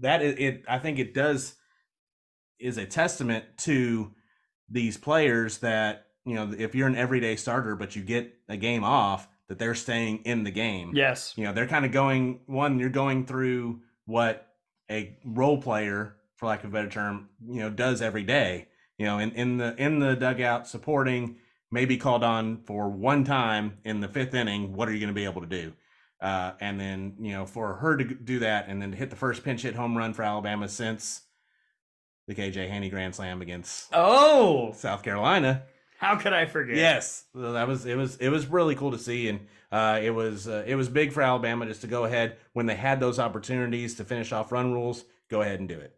that 0.00 0.22
it, 0.22 0.40
it 0.40 0.64
I 0.68 0.78
think 0.78 0.98
it 0.98 1.14
does 1.14 1.54
is 2.58 2.78
a 2.78 2.86
testament 2.86 3.44
to 3.58 4.12
these 4.68 4.96
players 4.96 5.58
that 5.58 6.06
you 6.24 6.34
know 6.34 6.52
if 6.56 6.74
you're 6.74 6.86
an 6.86 6.96
everyday 6.96 7.36
starter 7.36 7.74
but 7.74 7.96
you 7.96 8.02
get 8.02 8.32
a 8.48 8.56
game 8.56 8.84
off 8.84 9.28
that 9.50 9.58
they're 9.58 9.74
staying 9.74 10.18
in 10.18 10.44
the 10.44 10.50
game. 10.52 10.92
Yes. 10.94 11.34
You 11.36 11.42
know, 11.42 11.52
they're 11.52 11.66
kind 11.66 11.84
of 11.84 11.90
going 11.90 12.38
one 12.46 12.78
you're 12.78 12.88
going 12.88 13.26
through 13.26 13.80
what 14.06 14.46
a 14.88 15.18
role 15.24 15.60
player 15.60 16.14
for 16.36 16.46
lack 16.46 16.62
of 16.62 16.70
a 16.70 16.72
better 16.72 16.88
term, 16.88 17.30
you 17.44 17.58
know, 17.58 17.68
does 17.68 18.00
every 18.00 18.22
day. 18.22 18.68
You 18.96 19.06
know, 19.06 19.18
in, 19.18 19.32
in 19.32 19.56
the 19.56 19.74
in 19.76 19.98
the 19.98 20.14
dugout 20.14 20.68
supporting 20.68 21.36
maybe 21.72 21.96
called 21.96 22.22
on 22.22 22.58
for 22.58 22.88
one 22.88 23.24
time 23.24 23.78
in 23.84 23.98
the 23.98 24.06
fifth 24.06 24.34
inning. 24.34 24.72
What 24.72 24.88
are 24.88 24.92
you 24.92 25.00
going 25.00 25.08
to 25.08 25.14
be 25.14 25.24
able 25.24 25.40
to 25.40 25.48
do? 25.48 25.72
Uh, 26.20 26.52
and 26.60 26.78
then, 26.78 27.16
you 27.18 27.32
know, 27.32 27.44
for 27.44 27.74
her 27.74 27.96
to 27.96 28.04
do 28.04 28.38
that 28.38 28.68
and 28.68 28.80
then 28.80 28.92
to 28.92 28.96
hit 28.96 29.10
the 29.10 29.16
first 29.16 29.42
pinch 29.42 29.62
hit 29.62 29.74
home 29.74 29.98
run 29.98 30.14
for 30.14 30.22
Alabama 30.22 30.68
since 30.68 31.22
the 32.28 32.36
KJ 32.36 32.68
Haney 32.68 32.88
Grand 32.88 33.16
Slam 33.16 33.42
against 33.42 33.88
oh 33.92 34.72
South 34.76 35.02
Carolina. 35.02 35.64
How 36.00 36.16
could 36.16 36.32
I 36.32 36.46
forget? 36.46 36.76
Yes, 36.76 37.26
that 37.34 37.68
was 37.68 37.84
it 37.84 37.94
was 37.94 38.16
it 38.16 38.30
was 38.30 38.46
really 38.46 38.74
cool 38.74 38.90
to 38.92 38.98
see, 38.98 39.28
and 39.28 39.40
uh, 39.70 40.00
it 40.02 40.08
was 40.08 40.48
uh, 40.48 40.64
it 40.66 40.74
was 40.74 40.88
big 40.88 41.12
for 41.12 41.20
Alabama 41.20 41.66
just 41.66 41.82
to 41.82 41.86
go 41.86 42.04
ahead 42.04 42.38
when 42.54 42.64
they 42.64 42.74
had 42.74 43.00
those 43.00 43.18
opportunities 43.18 43.96
to 43.96 44.04
finish 44.04 44.32
off 44.32 44.50
run 44.50 44.72
rules, 44.72 45.04
go 45.28 45.42
ahead 45.42 45.60
and 45.60 45.68
do 45.68 45.78
it. 45.78 45.94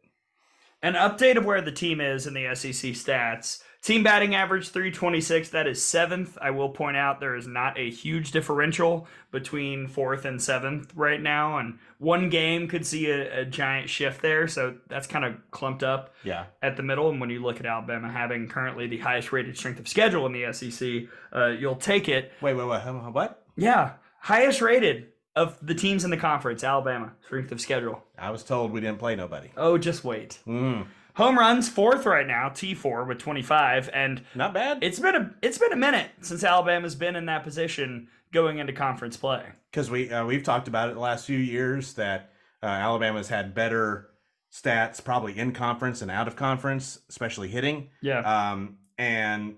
An 0.83 0.95
update 0.95 1.37
of 1.37 1.45
where 1.45 1.61
the 1.61 1.71
team 1.71 2.01
is 2.01 2.27
in 2.27 2.35
the 2.35 2.53
SEC 2.57 2.91
stats. 2.95 3.63
Team 3.83 4.05
batting 4.05 4.37
average 4.37 4.69
326. 4.69 5.49
That 5.49 5.67
is 5.67 5.85
seventh. 5.85 6.39
I 6.41 6.53
will 6.53 6.69
point 6.69 6.97
out 6.97 7.19
there 7.19 7.35
is 7.35 7.49
not 7.49 7.77
a 7.77 7.91
huge 7.91 8.31
differential 8.31 9.09
between 9.33 9.89
fourth 9.89 10.25
and 10.25 10.41
seventh 10.41 10.93
right 10.95 11.21
now, 11.21 11.59
and 11.59 11.81
one 11.99 12.29
game 12.29 12.69
could 12.69 12.87
see 12.87 13.11
a, 13.11 13.41
a 13.41 13.45
giant 13.45 13.91
shift 13.91 14.23
there. 14.23 14.47
So 14.47 14.77
that's 14.89 15.09
kind 15.09 15.25
of 15.25 15.35
clumped 15.51 15.83
up 15.83 16.15
yeah. 16.23 16.45
at 16.63 16.77
the 16.77 16.85
middle. 16.85 17.11
And 17.11 17.21
when 17.21 17.29
you 17.31 17.43
look 17.43 17.59
at 17.59 17.67
Alabama 17.67 18.09
having 18.09 18.47
currently 18.47 18.87
the 18.87 18.99
highest 18.99 19.33
rated 19.33 19.59
strength 19.59 19.81
of 19.81 19.89
schedule 19.89 20.27
in 20.27 20.33
the 20.33 20.53
SEC, 20.53 21.09
uh, 21.35 21.47
you'll 21.47 21.75
take 21.75 22.09
it. 22.09 22.31
Wait, 22.41 22.55
wait, 22.55 22.69
wait. 22.69 22.83
What? 22.83 23.45
Yeah, 23.57 23.95
highest 24.21 24.61
rated 24.61 25.09
of 25.35 25.59
the 25.61 25.75
teams 25.75 26.05
in 26.05 26.11
the 26.11 26.17
conference, 26.17 26.63
Alabama 26.63 27.15
strength 27.25 27.51
of 27.51 27.61
schedule. 27.61 28.05
I 28.17 28.31
was 28.31 28.45
told 28.45 28.71
we 28.71 28.81
didn't 28.81 28.99
play 28.99 29.17
nobody. 29.17 29.51
Oh, 29.57 29.77
just 29.77 30.05
wait. 30.05 30.39
Mm. 30.47 30.87
Home 31.15 31.39
runs 31.39 31.69
fourth 31.69 32.07
right 32.07 32.27
now, 32.27 32.49
T4 32.49 33.07
with 33.07 33.19
25 33.19 33.91
and 33.93 34.23
not 34.35 34.55
bad. 34.55 34.79
It's 34.83 34.99
been 34.99 35.15
a 35.15 35.35
it's 35.43 35.59
been 35.59 35.73
a 35.73 35.77
minute 35.77 36.11
since 36.23 36.43
Alabama's 36.43 36.95
been 36.95 37.17
in 37.17 37.27
that 37.27 37.45
position 37.45 38.09
going 38.33 38.59
into 38.59 38.73
conference 38.73 39.17
play. 39.17 39.45
Cuz 39.73 39.91
we 39.91 40.11
uh, 40.11 40.25
we've 40.25 40.43
talked 40.43 40.69
about 40.69 40.89
it 40.89 40.95
the 40.95 41.01
last 41.01 41.27
few 41.27 41.39
years 41.39 41.95
that 41.95 42.33
uh, 42.63 42.67
Alabama's 42.67 43.29
had 43.29 43.55
better 43.55 44.09
stats 44.51 45.03
probably 45.05 45.39
in 45.39 45.53
conference 45.53 46.01
and 46.03 46.11
out 46.11 46.29
of 46.29 46.37
conference, 46.37 47.01
especially 47.09 47.49
hitting. 47.49 47.91
Yeah. 48.01 48.21
Um 48.21 48.79
and 48.97 49.57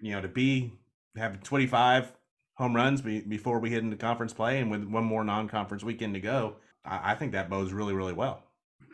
you 0.00 0.12
know 0.12 0.20
to 0.20 0.28
be 0.28 0.72
have 1.16 1.42
25 1.42 2.12
home 2.54 2.76
runs 2.76 3.00
be, 3.00 3.20
before 3.20 3.58
we 3.58 3.70
hit 3.70 3.82
into 3.82 3.96
conference 3.96 4.32
play 4.32 4.60
and 4.60 4.70
with 4.70 4.84
one 4.84 5.04
more 5.04 5.24
non-conference 5.24 5.82
weekend 5.82 6.14
to 6.14 6.20
go, 6.20 6.56
I, 6.84 7.12
I 7.12 7.14
think 7.14 7.32
that 7.32 7.48
bodes 7.48 7.72
really 7.72 7.94
really 7.94 8.12
well. 8.12 8.42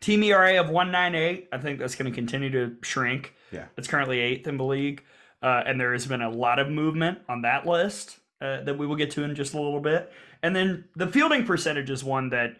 Team 0.00 0.22
ERA 0.22 0.60
of 0.60 0.70
198. 0.70 1.48
I 1.52 1.58
think 1.58 1.78
that's 1.78 1.94
going 1.94 2.10
to 2.10 2.14
continue 2.14 2.50
to 2.50 2.76
shrink. 2.82 3.34
Yeah. 3.52 3.66
It's 3.76 3.88
currently 3.88 4.20
eighth 4.20 4.46
in 4.46 4.56
the 4.56 4.64
league. 4.64 5.02
Uh, 5.42 5.62
and 5.66 5.80
there 5.80 5.92
has 5.92 6.06
been 6.06 6.22
a 6.22 6.30
lot 6.30 6.58
of 6.58 6.68
movement 6.68 7.18
on 7.28 7.42
that 7.42 7.66
list 7.66 8.18
uh, 8.40 8.62
that 8.62 8.78
we 8.78 8.86
will 8.86 8.96
get 8.96 9.10
to 9.12 9.24
in 9.24 9.34
just 9.34 9.54
a 9.54 9.60
little 9.60 9.80
bit. 9.80 10.12
And 10.42 10.54
then 10.54 10.84
the 10.96 11.06
fielding 11.06 11.44
percentage 11.44 11.90
is 11.90 12.02
one 12.02 12.30
that 12.30 12.56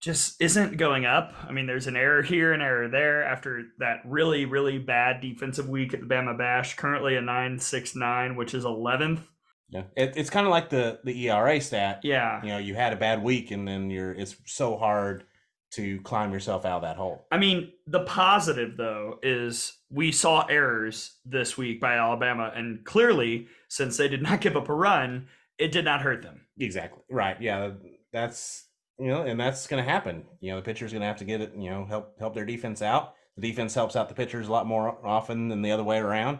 just 0.00 0.40
isn't 0.40 0.76
going 0.76 1.06
up. 1.06 1.34
I 1.48 1.52
mean, 1.52 1.66
there's 1.66 1.86
an 1.86 1.96
error 1.96 2.22
here, 2.22 2.52
an 2.52 2.60
error 2.60 2.88
there 2.88 3.22
after 3.24 3.64
that 3.78 4.00
really, 4.04 4.44
really 4.44 4.78
bad 4.78 5.20
defensive 5.20 5.68
week 5.68 5.94
at 5.94 6.00
the 6.00 6.06
Bama 6.06 6.36
Bash. 6.36 6.76
Currently 6.76 7.16
a 7.16 7.22
nine 7.22 7.58
six 7.58 7.96
nine, 7.96 8.36
which 8.36 8.52
is 8.52 8.66
eleventh. 8.66 9.26
Yeah, 9.70 9.84
it, 9.96 10.12
it's 10.16 10.28
kind 10.28 10.46
of 10.46 10.50
like 10.50 10.68
the 10.68 11.00
the 11.04 11.28
ERA 11.28 11.58
stat. 11.60 12.00
Yeah, 12.02 12.42
You 12.42 12.48
know, 12.50 12.58
you 12.58 12.74
had 12.74 12.92
a 12.92 12.96
bad 12.96 13.22
week, 13.22 13.50
and 13.50 13.66
then 13.66 13.88
you're 13.88 14.12
it's 14.12 14.36
so 14.44 14.76
hard 14.76 15.24
to 15.74 16.00
climb 16.02 16.32
yourself 16.32 16.64
out 16.64 16.76
of 16.76 16.82
that 16.82 16.96
hole. 16.96 17.26
I 17.30 17.38
mean, 17.38 17.72
the 17.86 18.00
positive 18.00 18.76
though 18.76 19.18
is 19.22 19.78
we 19.90 20.12
saw 20.12 20.46
errors 20.46 21.18
this 21.24 21.56
week 21.56 21.80
by 21.80 21.94
Alabama, 21.94 22.52
and 22.54 22.84
clearly, 22.84 23.48
since 23.68 23.96
they 23.96 24.08
did 24.08 24.22
not 24.22 24.40
give 24.40 24.56
up 24.56 24.68
a 24.68 24.74
run, 24.74 25.28
it 25.58 25.72
did 25.72 25.84
not 25.84 26.02
hurt 26.02 26.22
them. 26.22 26.42
Exactly. 26.58 27.02
Right. 27.10 27.40
Yeah. 27.40 27.70
That's 28.12 28.66
you 28.98 29.08
know, 29.08 29.22
and 29.22 29.40
that's 29.40 29.66
going 29.66 29.82
to 29.84 29.90
happen. 29.90 30.24
You 30.40 30.52
know, 30.52 30.56
the 30.56 30.62
pitcher's 30.62 30.92
going 30.92 31.00
to 31.00 31.06
have 31.08 31.16
to 31.18 31.24
get 31.24 31.40
it. 31.40 31.52
You 31.56 31.70
know, 31.70 31.84
help 31.84 32.18
help 32.18 32.34
their 32.34 32.44
defense 32.44 32.80
out. 32.80 33.14
The 33.36 33.48
defense 33.50 33.74
helps 33.74 33.96
out 33.96 34.08
the 34.08 34.14
pitchers 34.14 34.46
a 34.46 34.52
lot 34.52 34.66
more 34.66 35.04
often 35.04 35.48
than 35.48 35.62
the 35.62 35.72
other 35.72 35.82
way 35.82 35.98
around. 35.98 36.38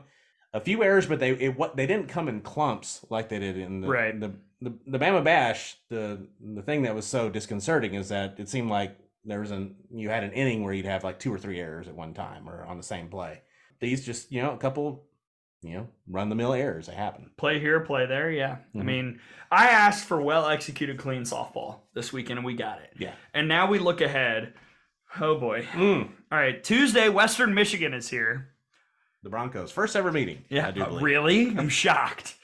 A 0.52 0.60
few 0.60 0.84
errors, 0.84 1.06
but 1.06 1.18
they 1.18 1.30
it, 1.32 1.58
what 1.58 1.76
they 1.76 1.86
didn't 1.86 2.06
come 2.08 2.28
in 2.28 2.40
clumps 2.40 3.04
like 3.10 3.28
they 3.28 3.40
did 3.40 3.58
in 3.58 3.80
the 3.80 3.88
Right. 3.88 4.18
the, 4.20 4.34
the 4.60 4.72
the 4.86 4.98
Bama 5.00 5.24
Bash. 5.24 5.76
The 5.90 6.28
the 6.40 6.62
thing 6.62 6.82
that 6.82 6.94
was 6.94 7.06
so 7.06 7.28
disconcerting 7.28 7.94
is 7.94 8.08
that 8.10 8.36
it 8.38 8.48
seemed 8.48 8.70
like 8.70 8.96
there 9.24 9.40
was 9.40 9.50
an 9.50 9.76
you 9.90 10.08
had 10.10 10.24
an 10.24 10.32
inning 10.32 10.62
where 10.64 10.72
you'd 10.72 10.86
have 10.86 11.04
like 11.04 11.18
two 11.18 11.32
or 11.32 11.38
three 11.38 11.58
errors 11.60 11.88
at 11.88 11.94
one 11.94 12.14
time 12.14 12.48
or 12.48 12.64
on 12.64 12.76
the 12.76 12.82
same 12.82 13.08
play. 13.08 13.42
These 13.80 14.04
just 14.04 14.30
you 14.32 14.42
know 14.42 14.52
a 14.52 14.58
couple 14.58 15.06
you 15.62 15.74
know 15.74 15.88
run 16.08 16.28
the 16.28 16.34
mill 16.34 16.52
errors 16.52 16.86
that 16.86 16.94
happen. 16.96 17.30
Play 17.36 17.58
here, 17.58 17.80
play 17.80 18.06
there. 18.06 18.30
Yeah. 18.30 18.58
I 18.74 18.78
Mhm. 18.78 18.84
mean, 18.84 19.20
I 19.50 19.68
asked 19.68 20.06
for 20.06 20.20
well 20.20 20.46
executed 20.48 20.98
clean 20.98 21.22
softball 21.22 21.80
this 21.94 22.12
weekend, 22.12 22.38
and 22.38 22.46
we 22.46 22.54
got 22.54 22.80
it. 22.82 22.92
Yeah. 22.98 23.14
And 23.32 23.48
now 23.48 23.68
we 23.68 23.78
look 23.78 24.00
ahead. 24.00 24.54
Oh 25.20 25.38
boy. 25.38 25.62
Mm. 25.72 26.10
All 26.32 26.38
right, 26.38 26.62
Tuesday, 26.62 27.08
Western 27.08 27.54
Michigan 27.54 27.94
is 27.94 28.08
here. 28.08 28.50
The 29.22 29.30
Broncos 29.30 29.70
first 29.72 29.96
ever 29.96 30.12
meeting. 30.12 30.44
Yeah, 30.50 30.66
I 30.68 30.70
do 30.72 30.82
uh, 30.82 30.86
believe. 30.88 31.02
really? 31.02 31.46
I'm 31.56 31.68
shocked. 31.70 32.34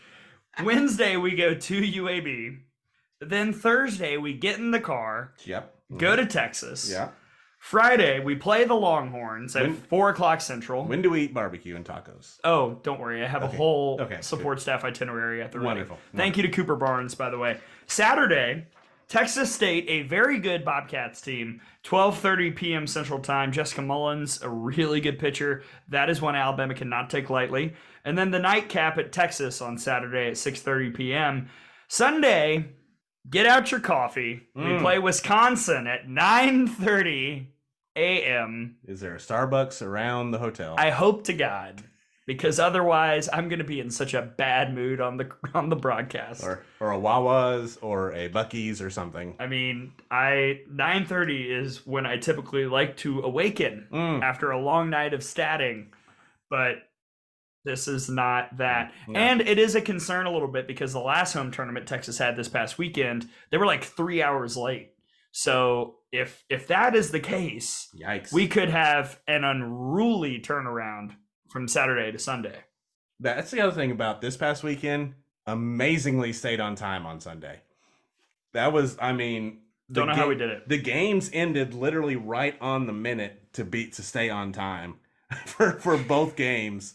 Wednesday 0.62 1.16
we 1.16 1.34
go 1.36 1.54
to 1.54 1.80
UAB. 1.82 2.58
Then 3.20 3.52
Thursday 3.52 4.16
we 4.16 4.32
get 4.34 4.58
in 4.58 4.70
the 4.70 4.80
car, 4.80 5.34
Yep. 5.44 5.74
Go 5.96 6.16
to 6.16 6.26
Texas. 6.26 6.90
Yeah. 6.90 7.08
Friday 7.58 8.20
we 8.20 8.34
play 8.36 8.64
the 8.64 8.74
Longhorns 8.74 9.54
at 9.54 9.62
When- 9.64 9.74
four 9.76 10.08
o'clock 10.08 10.40
Central. 10.40 10.84
When 10.86 11.02
do 11.02 11.10
we 11.10 11.22
eat 11.24 11.34
barbecue 11.34 11.76
and 11.76 11.84
tacos? 11.84 12.38
oh, 12.44 12.80
don't 12.82 12.98
worry, 12.98 13.22
I 13.22 13.26
have 13.28 13.42
a 13.42 13.48
whole 13.48 14.00
Okay, 14.00 14.18
support 14.22 14.60
staff 14.60 14.82
itinerary 14.84 15.42
at 15.42 15.52
the 15.52 15.58
ready. 15.58 15.66
Wonderful. 15.80 15.98
Thank 16.16 16.36
you 16.38 16.42
to 16.42 16.48
Cooper 16.48 16.76
Barnes, 16.76 17.14
by 17.14 17.28
the 17.28 17.36
way. 17.36 17.58
Saturday, 17.86 18.66
Texas 19.08 19.52
State, 19.52 19.84
a 19.88 20.02
very 20.02 20.38
good 20.38 20.64
Bobcats 20.64 21.20
team. 21.20 21.60
12:30 21.84 22.54
p.m. 22.56 22.86
Central 22.86 23.18
Time. 23.18 23.52
Jessica 23.52 23.82
Mullins, 23.82 24.40
a 24.40 24.48
really 24.48 25.00
good 25.02 25.18
pitcher. 25.18 25.62
That 25.88 26.08
is 26.08 26.22
one 26.22 26.36
Alabama 26.36 26.74
cannot 26.74 27.10
take 27.10 27.28
lightly. 27.28 27.74
And 28.06 28.16
then 28.16 28.30
the 28.30 28.38
nightcap 28.38 28.96
at 28.98 29.12
Texas 29.12 29.60
on 29.60 29.76
Saturday 29.76 30.28
at 30.28 30.34
6:30 30.34 30.94
p.m. 30.94 31.48
Sunday, 31.88 32.70
get 33.28 33.46
out 33.46 33.70
your 33.70 33.80
coffee. 33.80 34.48
We 34.54 34.62
Mm. 34.62 34.80
play 34.80 34.98
Wisconsin 34.98 35.86
at 35.86 36.08
9:30 36.08 37.48
a.m. 37.96 38.76
Is 38.86 39.00
there 39.00 39.14
a 39.14 39.18
Starbucks 39.18 39.84
around 39.84 40.30
the 40.30 40.38
hotel? 40.38 40.76
I 40.78 40.90
hope 40.90 41.24
to 41.24 41.32
God, 41.32 41.82
because 42.26 42.60
otherwise 42.60 43.28
I'm 43.32 43.48
going 43.48 43.58
to 43.58 43.64
be 43.64 43.80
in 43.80 43.90
such 43.90 44.14
a 44.14 44.22
bad 44.22 44.72
mood 44.74 45.00
on 45.00 45.16
the 45.16 45.30
on 45.54 45.68
the 45.68 45.76
broadcast. 45.76 46.42
or 46.44 46.62
or 46.78 46.92
a 46.92 46.98
Wawa's 46.98 47.76
or 47.78 48.12
a 48.12 48.28
Buc-ee's 48.28 48.80
or 48.80 48.90
something. 48.90 49.34
I 49.40 49.46
mean, 49.46 49.92
I 50.10 50.60
9:30 50.70 51.50
is 51.50 51.86
when 51.86 52.06
I 52.06 52.16
typically 52.16 52.66
like 52.66 52.96
to 52.98 53.20
awaken 53.20 53.88
Mm. 53.92 54.22
after 54.22 54.50
a 54.50 54.58
long 54.60 54.88
night 54.90 55.12
of 55.14 55.20
statting, 55.20 55.88
but 56.48 56.76
this 57.64 57.88
is 57.88 58.08
not 58.08 58.56
that. 58.58 58.92
Mm, 59.06 59.12
no. 59.12 59.20
And 59.20 59.40
it 59.42 59.58
is 59.58 59.74
a 59.74 59.80
concern 59.80 60.26
a 60.26 60.32
little 60.32 60.48
bit 60.48 60.66
because 60.66 60.92
the 60.92 61.00
last 61.00 61.32
home 61.32 61.50
tournament 61.50 61.86
Texas 61.86 62.18
had 62.18 62.36
this 62.36 62.48
past 62.48 62.78
weekend, 62.78 63.28
they 63.50 63.58
were 63.58 63.66
like 63.66 63.84
3 63.84 64.22
hours 64.22 64.56
late. 64.56 64.92
So, 65.32 65.96
if 66.10 66.44
if 66.48 66.66
that 66.68 66.96
is 66.96 67.12
the 67.12 67.20
case, 67.20 67.88
Yikes. 67.94 68.32
we 68.32 68.48
could 68.48 68.68
have 68.68 69.20
an 69.28 69.44
unruly 69.44 70.40
turnaround 70.40 71.12
from 71.50 71.68
Saturday 71.68 72.10
to 72.10 72.18
Sunday. 72.18 72.64
That's 73.20 73.50
the 73.50 73.60
other 73.60 73.72
thing 73.72 73.90
about 73.92 74.20
this 74.20 74.36
past 74.36 74.64
weekend. 74.64 75.14
Amazingly 75.46 76.32
stayed 76.32 76.58
on 76.58 76.74
time 76.74 77.06
on 77.06 77.20
Sunday. 77.20 77.60
That 78.54 78.72
was, 78.72 78.96
I 79.00 79.12
mean, 79.12 79.60
Don't 79.92 80.08
know 80.08 80.14
how 80.14 80.28
we 80.28 80.34
did 80.34 80.50
it. 80.50 80.68
The 80.68 80.78
games 80.78 81.30
ended 81.32 81.74
literally 81.74 82.16
right 82.16 82.56
on 82.60 82.86
the 82.86 82.92
minute 82.92 83.52
to 83.52 83.64
beat 83.64 83.92
to 83.94 84.02
stay 84.02 84.30
on 84.30 84.52
time 84.52 84.96
for 85.46 85.72
for 85.72 85.96
both 85.96 86.34
games. 86.34 86.94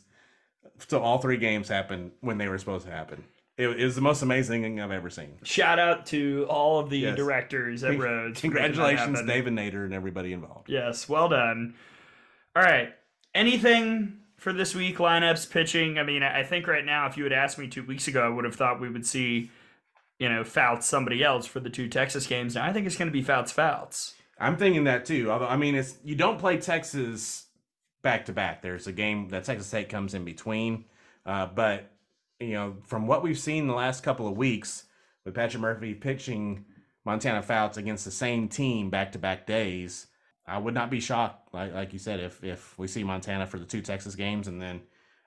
So 0.88 1.02
all 1.02 1.18
three 1.20 1.38
games 1.38 1.68
happened 1.70 2.12
when 2.22 2.38
they 2.38 2.48
were 2.48 2.58
supposed 2.58 2.86
to 2.86 2.92
happen. 2.92 3.24
It, 3.58 3.70
it 3.70 3.86
was 3.86 3.96
the 3.96 4.02
most 4.02 4.22
amazing 4.22 4.64
thing 4.64 4.82
I've 4.82 4.92
ever 4.92 5.10
seen. 5.10 5.38
Shout 5.44 5.80
out 5.80 6.06
to 6.08 6.46
all 6.50 6.80
of 6.80 6.90
the 6.90 6.98
Yes. 7.00 7.16
directors 7.16 7.84
at 7.86 7.98
Rhodes. 7.98 8.42
for 8.42 8.48
making 8.48 8.62
that 8.62 8.74
Congratulations. 8.74 9.22
David 9.26 9.54
Nader 9.54 9.86
and 9.86 9.94
everybody 9.94 10.34
involved. 10.34 10.70
Yes, 10.70 11.08
well 11.08 11.30
done. 11.30 11.74
All 12.56 12.64
right. 12.64 12.94
Anything 13.34 14.20
for 14.38 14.52
this 14.54 14.76
week? 14.76 14.98
Lineups, 14.98 15.50
pitching. 15.50 15.98
I 15.98 16.04
mean, 16.04 16.24
I 16.24 16.40
I 16.40 16.44
think 16.44 16.68
right 16.68 16.84
now, 16.86 17.06
if 17.08 17.16
you 17.18 17.24
had 17.24 17.34
asked 17.34 17.58
me 17.58 17.68
two 17.68 17.84
weeks 17.84 18.08
ago, 18.08 18.26
I 18.26 18.30
would 18.30 18.46
have 18.46 18.56
thought 18.56 18.82
we 18.82 18.90
would 18.90 19.06
see, 19.06 19.52
you 20.20 20.30
know, 20.30 20.44
Fouts 20.44 20.86
somebody 20.86 21.24
else 21.24 21.46
for 21.46 21.60
the 21.60 21.70
two 21.70 21.88
Texas 21.88 22.28
games. 22.28 22.56
Now 22.56 22.66
I 22.66 22.74
think 22.74 22.86
it's 22.88 22.98
going 22.98 23.08
to 23.10 23.14
be 23.14 23.22
Fouts 23.24 23.52
Fouts. 23.52 24.16
I'm 24.40 24.58
thinking 24.58 24.84
that 24.86 25.06
too. 25.06 25.32
Although 25.32 25.48
I 25.48 25.56
mean, 25.58 25.76
it's 25.76 25.96
you 26.04 26.16
don't 26.16 26.40
play 26.40 26.58
Texas 26.58 27.45
back 28.06 28.26
to 28.26 28.32
back. 28.32 28.62
There's 28.62 28.86
a 28.86 28.92
game 28.92 29.30
that 29.30 29.46
Texas 29.46 29.66
State 29.66 29.90
comes 29.90 30.14
in 30.14 30.24
between, 30.24 30.86
uh, 31.26 31.48
but 31.48 31.92
you 32.40 32.54
know, 32.54 32.76
from 32.84 33.08
what 33.08 33.24
we've 33.24 33.40
seen 33.40 33.66
the 33.66 33.74
last 33.74 34.04
couple 34.04 34.28
of 34.28 34.38
weeks 34.38 34.84
with 35.26 35.34
Patrick 35.34 35.60
Murphy 35.60 35.96
pitching 35.96 36.66
Montana 37.04 37.42
Fouts 37.42 37.78
against 37.78 38.06
the 38.06 38.12
same 38.12 38.48
team 38.48 38.92
back 38.92 39.12
to 39.14 39.18
back 39.18 39.48
days, 39.48 40.06
I 40.46 40.60
would 40.60 40.76
not 40.76 40.92
be 40.92 41.00
shocked, 41.00 41.52
like 41.52 41.74
like 41.74 41.94
you 41.94 42.00
said, 42.00 42.20
if 42.20 42.44
if 42.44 42.78
we 42.78 42.88
see 42.88 43.04
Montana 43.04 43.48
for 43.48 43.58
the 43.58 43.66
two 43.66 43.82
Texas 43.82 44.14
games, 44.14 44.48
and 44.48 44.62
then, 44.62 44.82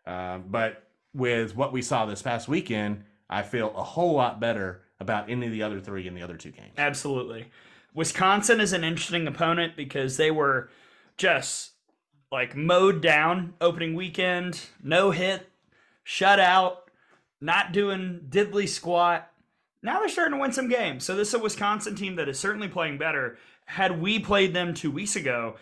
uh, 0.06 0.38
but 0.38 0.84
with 1.12 1.56
what 1.56 1.72
we 1.72 1.82
saw 1.82 2.06
this 2.06 2.22
past 2.22 2.46
weekend, 2.46 3.02
I 3.28 3.42
feel 3.42 3.74
a 3.76 3.82
whole 3.82 4.14
lot 4.14 4.38
better 4.38 4.82
about 5.00 5.28
any 5.28 5.46
of 5.46 5.52
the 5.52 5.64
other 5.64 5.80
three 5.80 6.06
in 6.06 6.14
the 6.14 6.22
other 6.22 6.36
two 6.36 6.52
games. 6.52 6.74
Absolutely. 6.78 7.50
Wisconsin 7.92 8.60
is 8.60 8.72
an 8.72 8.84
interesting 8.84 9.26
opponent 9.26 9.74
because 9.76 10.16
they 10.16 10.30
were 10.30 10.70
just 11.16 11.72
like 12.30 12.54
mowed 12.54 13.00
down 13.00 13.54
opening 13.60 13.94
weekend, 13.94 14.60
no 14.82 15.10
hit, 15.10 15.48
shut 16.04 16.38
out, 16.38 16.90
not 17.40 17.72
doing 17.72 18.26
diddly 18.28 18.68
squat. 18.68 19.30
Now 19.82 20.00
they're 20.00 20.08
starting 20.08 20.34
to 20.34 20.40
win 20.40 20.52
some 20.52 20.68
games. 20.68 21.04
So 21.04 21.14
this 21.14 21.28
is 21.28 21.34
a 21.34 21.38
Wisconsin 21.38 21.94
team 21.94 22.16
that 22.16 22.28
is 22.28 22.38
certainly 22.38 22.68
playing 22.68 22.98
better. 22.98 23.38
Had 23.64 24.00
we 24.00 24.18
played 24.18 24.54
them 24.54 24.74
two 24.74 24.90
weeks 24.90 25.16
ago, 25.16 25.56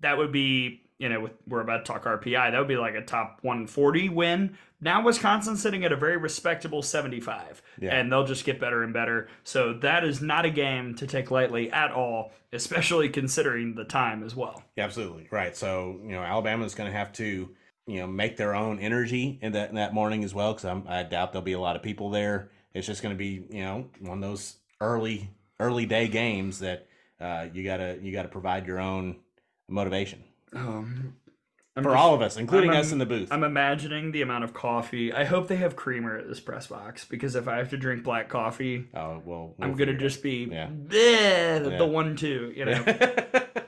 that 0.00 0.18
would 0.18 0.32
be, 0.32 0.82
you 0.98 1.08
know, 1.08 1.28
we're 1.48 1.60
about 1.60 1.84
to 1.84 1.92
talk 1.92 2.04
RPI. 2.04 2.52
That 2.52 2.58
would 2.58 2.68
be 2.68 2.76
like 2.76 2.94
a 2.94 3.02
top 3.02 3.38
140 3.42 4.08
win. 4.10 4.56
Now 4.80 5.02
Wisconsin's 5.02 5.60
sitting 5.62 5.84
at 5.84 5.92
a 5.92 5.96
very 5.96 6.16
respectable 6.16 6.82
75, 6.82 7.62
Yeah. 7.80 7.94
and 7.96 8.12
they'll 8.12 8.26
just 8.26 8.44
get 8.44 8.60
better 8.60 8.82
and 8.82 8.92
better. 8.92 9.28
So 9.42 9.72
that 9.80 10.04
is 10.04 10.20
not 10.20 10.44
a 10.44 10.50
game 10.50 10.94
to 10.96 11.06
take 11.06 11.30
lightly 11.30 11.70
at 11.72 11.90
all, 11.90 12.32
especially 12.52 13.08
considering 13.08 13.74
the 13.74 13.84
time 13.84 14.22
as 14.22 14.36
well. 14.36 14.62
Yeah, 14.76 14.84
absolutely 14.84 15.26
right. 15.30 15.56
So 15.56 16.00
you 16.04 16.12
know, 16.12 16.22
Alabama's 16.22 16.74
going 16.74 16.90
to 16.90 16.96
have 16.96 17.12
to 17.14 17.50
you 17.86 17.98
know 18.00 18.06
make 18.06 18.36
their 18.36 18.54
own 18.54 18.78
energy 18.78 19.38
in 19.42 19.52
that 19.52 19.70
in 19.70 19.74
that 19.76 19.94
morning 19.94 20.22
as 20.22 20.32
well 20.34 20.54
because 20.54 20.82
I 20.86 21.02
doubt 21.02 21.32
there'll 21.32 21.42
be 21.44 21.52
a 21.54 21.60
lot 21.60 21.76
of 21.76 21.82
people 21.82 22.10
there. 22.10 22.50
It's 22.72 22.86
just 22.86 23.02
going 23.02 23.14
to 23.14 23.18
be 23.18 23.44
you 23.50 23.62
know 23.64 23.86
one 24.00 24.18
of 24.18 24.22
those 24.22 24.56
early 24.80 25.30
early 25.60 25.86
day 25.86 26.08
games 26.08 26.58
that 26.60 26.86
uh, 27.20 27.46
you 27.52 27.64
gotta 27.64 27.98
you 28.02 28.12
gotta 28.12 28.28
provide 28.28 28.66
your 28.66 28.80
own 28.80 29.16
motivation 29.68 30.22
Um, 30.54 31.16
for 31.82 31.96
all 31.96 32.14
of 32.14 32.22
us, 32.22 32.36
including 32.36 32.70
I'm- 32.70 32.80
us 32.80 32.92
in 32.92 32.98
the 32.98 33.06
booth. 33.06 33.28
I'm 33.32 33.42
imagining 33.42 34.12
the 34.12 34.22
amount 34.22 34.44
of 34.44 34.54
coffee. 34.54 35.12
I 35.12 35.24
hope 35.24 35.48
they 35.48 35.56
have 35.56 35.74
creamer 35.74 36.16
at 36.18 36.28
this 36.28 36.38
press 36.38 36.68
box 36.68 37.04
because 37.04 37.34
if 37.34 37.48
I 37.48 37.56
have 37.56 37.70
to 37.70 37.76
drink 37.76 38.04
black 38.04 38.28
coffee, 38.28 38.86
oh 38.94 39.20
well, 39.24 39.54
I'm 39.60 39.74
gonna 39.74 39.96
just 39.98 40.22
be 40.22 40.48
Yeah. 40.50 40.68
Yeah. 40.90 41.58
the 41.58 41.84
one 41.86 42.14
two, 42.16 42.52
you 42.54 42.64
know. 42.66 42.84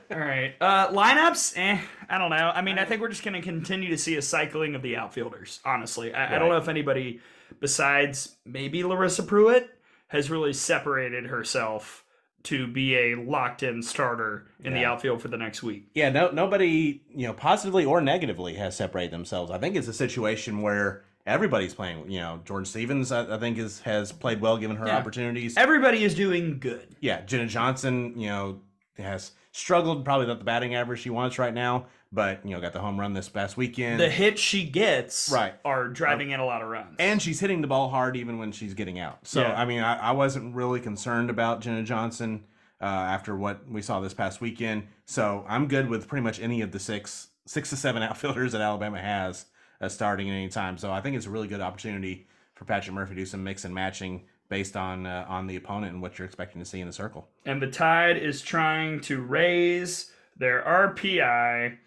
All 0.09 0.19
right, 0.19 0.55
uh, 0.61 0.87
lineups. 0.89 1.57
Eh, 1.57 1.79
I 2.09 2.17
don't 2.17 2.29
know. 2.29 2.51
I 2.55 2.61
mean, 2.61 2.79
I 2.79 2.85
think 2.85 3.01
we're 3.01 3.09
just 3.09 3.23
gonna 3.25 3.41
continue 3.41 3.89
to 3.89 3.97
see 3.97 4.15
a 4.15 4.21
cycling 4.21 4.73
of 4.73 4.81
the 4.81 4.95
outfielders. 4.95 5.59
Honestly, 5.65 6.13
I, 6.13 6.35
I 6.35 6.39
don't 6.39 6.47
know 6.49 6.57
if 6.57 6.69
anybody 6.69 7.19
besides 7.59 8.37
maybe 8.45 8.83
Larissa 8.83 9.23
Pruitt 9.23 9.69
has 10.07 10.31
really 10.31 10.53
separated 10.53 11.25
herself 11.25 12.05
to 12.43 12.67
be 12.67 12.95
a 12.95 13.15
locked-in 13.15 13.81
starter 13.81 14.47
in 14.63 14.73
the 14.73 14.85
outfield 14.85 15.21
for 15.21 15.27
the 15.27 15.37
next 15.37 15.63
week. 15.63 15.87
yeah, 15.93 16.09
no, 16.09 16.29
nobody, 16.31 17.01
you 17.13 17.27
know, 17.27 17.33
positively 17.33 17.83
or 17.85 17.99
negatively 18.01 18.53
has 18.55 18.75
separated 18.75 19.11
themselves. 19.11 19.51
I 19.51 19.57
think 19.57 19.75
it's 19.75 19.87
a 19.87 19.93
situation 19.93 20.61
where 20.61 21.03
everybody's 21.25 21.73
playing. 21.73 22.09
You 22.09 22.19
know, 22.19 22.41
Jordan 22.45 22.65
Stevens, 22.65 23.11
I, 23.11 23.35
I 23.35 23.37
think, 23.39 23.57
is 23.57 23.81
has 23.81 24.11
played 24.11 24.39
well 24.39 24.57
given 24.57 24.77
her 24.77 24.87
Yeah. 24.87 24.97
opportunities. 24.97 25.57
Everybody 25.57 26.03
is 26.03 26.15
doing 26.15 26.59
good. 26.59 26.95
Yeah, 27.01 27.21
Jenna 27.21 27.47
Johnson, 27.47 28.13
you 28.17 28.27
know, 28.27 28.61
has 28.97 29.31
struggled, 29.51 30.05
probably 30.05 30.27
not 30.27 30.39
the 30.39 30.45
batting 30.45 30.73
average 30.75 31.01
she 31.01 31.09
wants 31.09 31.37
right 31.37 31.53
now, 31.53 31.87
but 32.17 32.43
you 32.43 32.49
know, 32.49 32.59
got 32.59 32.73
the 32.73 32.79
home 32.79 32.99
run 32.99 33.13
this 33.13 33.29
past 33.29 33.57
weekend. 33.57 33.99
The 33.99 34.09
hits 34.09 34.41
she 34.41 34.63
gets 34.63 35.29
Right. 35.31 35.53
are 35.63 35.87
driving 35.87 36.31
in 36.31 36.39
a 36.39 36.45
lot 36.45 36.63
of 36.63 36.67
runs. 36.67 36.95
and 36.97 37.21
she's 37.21 37.39
hitting 37.39 37.61
the 37.61 37.67
ball 37.67 37.89
hard 37.89 38.17
even 38.17 38.39
when 38.39 38.51
she's 38.51 38.73
getting 38.73 38.97
out. 38.99 39.19
So 39.27 39.41
Yeah. 39.41 39.53
I 39.53 39.65
mean, 39.65 39.81
I, 39.83 39.97
I 40.09 40.11
wasn't 40.13 40.55
really 40.55 40.79
concerned 40.79 41.29
about 41.29 41.61
Jenna 41.61 41.83
Johnson 41.83 42.43
uh, 42.81 42.85
after 42.85 43.35
what 43.37 43.69
we 43.69 43.83
saw 43.83 43.99
this 43.99 44.15
past 44.15 44.41
weekend. 44.41 44.87
So 45.05 45.45
I'm 45.47 45.67
good 45.67 45.87
with 45.89 46.07
pretty 46.07 46.23
much 46.23 46.39
any 46.39 46.61
of 46.61 46.71
the 46.71 46.79
six, 46.79 47.27
six 47.45 47.69
to 47.69 47.75
seven 47.75 48.01
outfielders 48.07 48.51
that 48.53 48.61
Alabama 48.61 48.99
has 48.99 49.45
uh, 49.79 49.87
starting 49.87 50.27
at 50.27 50.33
any 50.33 50.49
time. 50.49 50.79
So 50.79 50.91
I 50.91 51.01
think 51.01 51.15
it's 51.15 51.27
a 51.27 51.29
really 51.29 51.47
good 51.47 51.61
opportunity 51.61 52.27
for 52.55 52.65
Patrick 52.65 52.95
Murphy 52.95 53.13
to 53.13 53.21
do 53.21 53.25
some 53.27 53.43
mix 53.43 53.63
and 53.63 53.75
matching 53.75 54.23
based 54.49 54.75
on 54.75 55.05
uh, 55.05 55.23
on 55.29 55.45
the 55.45 55.55
opponent 55.55 55.93
and 55.93 56.01
what 56.01 56.17
you're 56.17 56.25
expecting 56.25 56.59
to 56.59 56.65
see 56.65 56.79
in 56.81 56.87
the 56.87 56.93
circle. 56.93 57.27
and 57.45 57.61
the 57.61 57.67
Tide 57.67 58.17
is 58.17 58.41
trying 58.41 59.01
to 59.01 59.21
raise 59.21 60.09
their 60.35 60.63
RPI. 60.63 61.77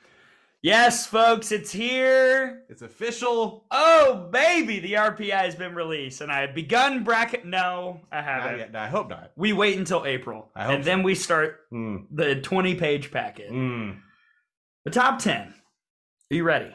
Yes, 0.63 1.07
folks, 1.07 1.53
it's 1.53 1.73
here. 1.73 2.65
It's 2.69 2.83
official. 2.83 3.65
Oh, 3.71 4.29
baby, 4.31 4.79
the 4.79 4.93
RPI 4.93 5.31
has 5.31 5.55
been 5.55 5.75
released, 5.75 6.21
and 6.21 6.31
I 6.31 6.43
have 6.43 6.55
begun 6.55 7.03
bracket. 7.03 7.47
No, 7.47 8.03
I 8.13 8.21
haven't. 8.21 8.59
yet. 8.59 8.77
I 8.77 8.89
hope 8.89 9.09
not. 9.09 9.33
We 9.37 9.55
wait 9.55 9.79
until 9.79 10.05
April, 10.05 10.51
I 10.55 10.65
hope 10.65 10.75
and 10.77 10.85
then 10.85 11.03
we 11.03 11.15
start 11.15 11.61
Mm, 11.73 12.07
the 12.11 12.37
20 12.43 12.75
page 12.75 13.11
packet. 13.11 13.51
mm. 13.51 13.99
The 14.85 14.91
top 14.91 15.19
10. 15.19 15.41
Are 15.41 16.35
you 16.35 16.45
ready? 16.45 16.75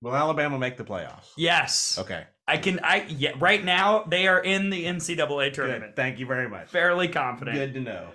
Will 0.00 0.14
Alabama 0.16 0.58
make 0.58 0.78
the 0.78 0.84
playoffs? 0.84 1.30
Yes. 1.36 1.98
Okay. 1.98 2.24
I 2.48 2.56
can, 2.58 2.80
I, 2.82 3.04
yeah, 3.08 3.32
right 3.38 3.62
now, 3.64 4.04
they 4.04 4.28
are 4.28 4.40
in 4.40 4.70
the 4.70 4.84
NCAA 4.84 5.52
tournament. 5.52 5.82
Good. 5.94 5.96
Thank 5.96 6.18
you 6.20 6.26
very 6.26 6.48
much. 6.48 6.68
Fairly 6.68 7.08
confident. 7.08 7.56
Good 7.56 7.74
to 7.74 7.80
know. 7.80 8.08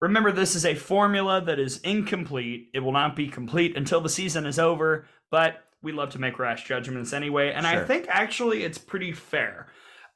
Remember, 0.00 0.32
this 0.32 0.54
is 0.54 0.64
a 0.64 0.74
formula 0.74 1.42
that 1.44 1.58
is 1.58 1.78
incomplete. 1.78 2.70
It 2.72 2.80
will 2.80 2.92
not 2.92 3.14
be 3.14 3.28
complete 3.28 3.76
until 3.76 4.00
the 4.00 4.08
season 4.08 4.46
is 4.46 4.58
over, 4.58 5.06
but 5.30 5.64
we 5.82 5.92
love 5.92 6.10
to 6.10 6.18
make 6.18 6.38
rash 6.38 6.64
judgments 6.64 7.12
anyway. 7.12 7.52
And 7.52 7.66
I 7.66 7.84
think 7.84 8.06
actually 8.08 8.64
it's 8.64 8.78
pretty 8.78 9.12
fair. 9.12 9.66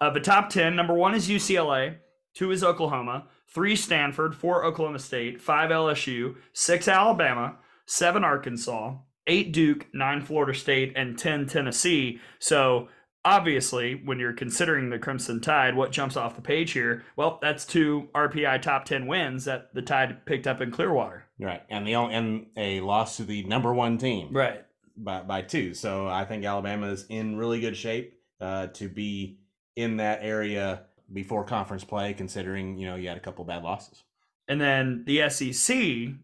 Uh, 0.00 0.10
the 0.10 0.20
top 0.20 0.50
10 0.50 0.74
number 0.74 0.94
one 0.94 1.14
is 1.14 1.28
UCLA, 1.28 1.96
two 2.34 2.50
is 2.50 2.64
Oklahoma, 2.64 3.26
three 3.48 3.76
Stanford, 3.76 4.34
four 4.34 4.64
Oklahoma 4.64 4.98
State, 4.98 5.40
five 5.40 5.70
LSU, 5.70 6.36
six 6.52 6.88
Alabama, 6.88 7.56
seven 7.86 8.24
Arkansas, 8.24 8.96
eight 9.26 9.52
Duke, 9.52 9.86
nine 9.94 10.20
Florida 10.20 10.58
State, 10.58 10.92
and 10.96 11.18
10 11.18 11.46
Tennessee. 11.46 12.20
So 12.38 12.88
obviously, 13.24 13.94
when 14.04 14.18
you're 14.18 14.32
considering 14.32 14.90
the 14.90 14.98
Crimson 14.98 15.40
Tide, 15.40 15.76
what 15.76 15.92
jumps 15.92 16.16
off 16.16 16.36
the 16.36 16.42
page 16.42 16.72
here? 16.72 17.02
Well, 17.16 17.38
that's 17.40 17.64
two 17.64 18.08
RPI 18.14 18.60
top 18.62 18.84
10 18.84 19.06
wins 19.06 19.44
that 19.46 19.74
the 19.74 19.82
Tide 19.82 20.24
picked 20.26 20.46
up 20.46 20.60
in 20.60 20.70
Clearwater. 20.70 21.24
Right, 21.40 21.62
and 21.68 21.86
the 21.86 21.96
only, 21.96 22.14
and 22.14 22.46
a 22.56 22.80
loss 22.80 23.16
to 23.16 23.24
the 23.24 23.42
number 23.44 23.72
one 23.74 23.98
team 23.98 24.28
Right. 24.32 24.64
by 24.96 25.22
by 25.22 25.42
two. 25.42 25.74
So 25.74 26.06
I 26.06 26.24
think 26.24 26.44
Alabama 26.44 26.88
is 26.88 27.06
in 27.08 27.36
really 27.36 27.60
good 27.60 27.76
shape 27.76 28.14
uh, 28.40 28.68
to 28.68 28.88
be 28.88 29.38
in 29.76 29.96
that 29.96 30.20
area 30.22 30.82
before 31.12 31.44
conference 31.44 31.82
play. 31.84 32.14
Considering 32.14 32.78
you 32.78 32.86
know 32.86 32.94
you 32.94 33.08
had 33.08 33.16
a 33.16 33.20
couple 33.20 33.44
bad 33.44 33.64
losses. 33.64 34.04
And 34.46 34.60
then 34.60 35.04
the 35.06 35.28
SEC 35.30 35.76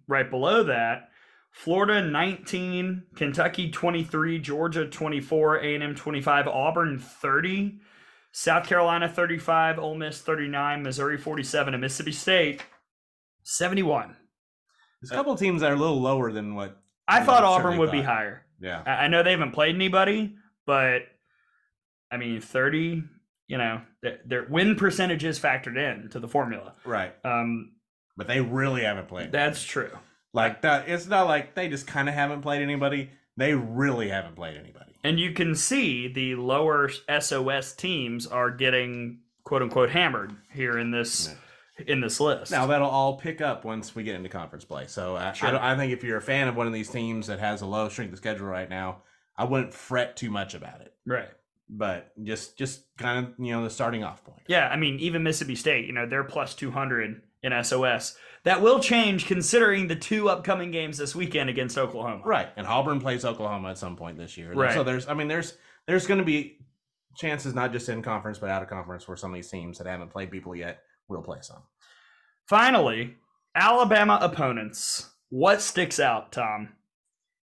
right 0.07 0.31
below 0.31 0.63
that, 0.65 1.10
Florida 1.53 2.03
19, 2.03 3.03
Kentucky 3.17 3.71
23, 3.71 4.39
Georgia 4.39 4.87
24, 4.87 5.57
A&M 5.59 5.95
25, 5.95 6.47
Auburn 6.49 6.99
30, 6.99 7.81
South 8.33 8.67
Carolina 8.67 9.09
35, 9.09 9.79
Ole 9.79 9.97
Miss 9.97 10.21
39, 10.21 10.83
Missouri 10.83 11.19
47, 11.19 11.75
and 11.75 11.81
Mississippi 11.81 12.13
State 12.13 12.63
71. 13.43 14.17
There's 15.03 15.11
a 15.11 15.15
couple 15.15 15.35
teams 15.37 15.61
that 15.63 15.71
are 15.71 15.75
a 15.75 15.79
little 15.79 16.01
lower 16.01 16.31
than 16.33 16.55
what. 16.55 16.81
I 17.09 17.25
thought 17.25 17.43
Auburn 17.43 17.79
would 17.79 17.91
be 17.91 18.03
higher. 18.03 18.43
Yeah, 18.61 18.83
I 18.83 19.09
know 19.09 19.23
they 19.23 19.31
haven't 19.33 19.53
played 19.53 19.75
anybody, 19.75 20.37
but 20.67 21.03
I 22.13 22.19
mean 22.19 22.41
30, 22.41 23.03
you 23.49 23.59
know, 23.59 23.81
their, 24.03 24.19
their 24.27 24.47
win 24.49 24.77
percentage 24.77 25.25
is 25.25 25.39
factored 25.39 25.77
in 25.79 26.11
to 26.11 26.21
the 26.21 26.29
formula. 26.29 26.75
right. 26.85 27.15
Um, 27.25 27.73
But 28.17 28.29
they 28.29 28.41
really 28.43 28.83
haven't 28.83 29.09
played. 29.09 29.33
that's 29.33 29.65
true. 29.65 29.91
Like 30.33 30.63
that. 30.63 30.89
It's 30.89 31.07
not 31.07 31.27
like 31.27 31.55
they 31.55 31.69
just 31.69 31.87
kind 31.87 32.09
of 32.09 32.15
haven't 32.15 32.43
played 32.43 32.63
anybody. 32.63 33.11
They 33.37 33.55
really 33.55 34.09
haven't 34.09 34.37
played 34.37 34.57
anybody. 34.57 34.93
And 35.03 35.19
you 35.19 35.33
can 35.33 35.55
see 35.55 36.09
the 36.09 36.35
lower 36.35 36.91
SOS 37.21 37.73
teams 37.73 38.27
are 38.27 38.51
getting 38.51 39.21
quote 39.45 39.63
unquote 39.63 39.91
hammered 39.91 40.37
here 40.53 40.79
in 40.79 40.91
this 40.91 41.35
in 41.87 42.01
this 42.03 42.21
list. 42.21 42.53
Now 42.53 42.67
that'll 42.67 42.89
all 42.89 43.17
pick 43.17 43.41
up 43.41 43.65
once 43.65 43.95
we 43.95 44.03
get 44.03 44.15
into 44.15 44.29
conference 44.29 44.65
play. 44.65 44.87
So 44.87 45.17
I, 45.17 45.33
Sure. 45.33 45.57
I, 45.59 45.73
I 45.73 45.77
think 45.77 45.93
if 45.93 46.05
you're 46.05 46.19
a 46.19 46.23
fan 46.23 46.49
of 46.49 46.57
one 46.57 46.67
of 46.67 46.73
these 46.75 46.91
teams 46.91 47.29
that 47.29 47.39
has 47.41 47.63
a 47.63 47.67
low 47.67 47.89
strength 47.89 48.13
of 48.13 48.19
schedule 48.19 48.47
right 48.47 48.69
now, 48.69 49.03
I 49.39 49.45
wouldn't 49.45 49.73
fret 49.73 50.17
too 50.17 50.31
much 50.31 50.55
about 50.55 50.83
it. 50.83 50.95
right. 51.07 51.31
But 51.73 52.11
just 52.25 52.59
just 52.59 52.83
kind 52.99 53.25
of 53.25 53.33
you 53.39 53.53
know 53.53 53.63
the 53.63 53.71
starting 53.71 54.03
off 54.03 54.25
point. 54.25 54.43
Yeah, 54.49 54.69
I 54.69 54.77
mean 54.77 54.99
even 54.99 55.23
Mississippi 55.23 55.55
State, 55.55 55.87
you 55.87 55.93
know, 55.93 56.05
they're 56.05 56.25
plus 56.25 56.55
200 56.57 57.23
in 57.45 57.65
SOS. 57.65 58.17
That 58.45 58.63
will 58.63 58.81
change 58.81 59.27
considering 59.27 59.87
the 59.87 59.97
two 59.97 60.31
upcoming 60.31 60.71
games 60.71 60.97
this 60.97 61.15
weekend 61.15 61.51
against 61.51 61.77
Oklahoma. 61.77 62.23
Right, 62.25 62.49
and 62.57 62.67
Auburn 62.67 62.99
plays 63.01 63.25
Oklahoma 63.25 63.71
at 63.71 63.79
some 63.79 63.97
point 63.97 64.17
this 64.17 64.37
year. 64.39 64.53
Right. 64.55 64.73
So 64.73 64.83
there's, 64.83 65.07
I 65.09 65.15
mean, 65.15 65.29
there's 65.29 65.59
there's 65.87 66.07
going 66.07 66.19
to 66.19 66.25
be 66.25 66.59
chances 67.17 67.55
not 67.55 67.73
just 67.73 67.89
in 67.89 68.03
conference 68.03 68.39
but 68.39 68.49
out 68.51 68.63
of 68.63 68.69
conference 68.69 69.07
where 69.09 69.17
some 69.17 69.31
of 69.33 69.35
these 69.35 69.51
teams 69.51 69.77
that 69.79 69.87
haven't 69.87 70.11
played 70.11 70.31
people 70.31 70.55
yet 70.55 70.81
will 71.09 71.23
play 71.23 71.39
some. 71.43 71.63
Finally, 72.49 73.17
Alabama 73.55 74.19
opponents. 74.23 75.11
What 75.29 75.61
sticks 75.61 76.01
out, 76.01 76.33
Tom? 76.33 76.71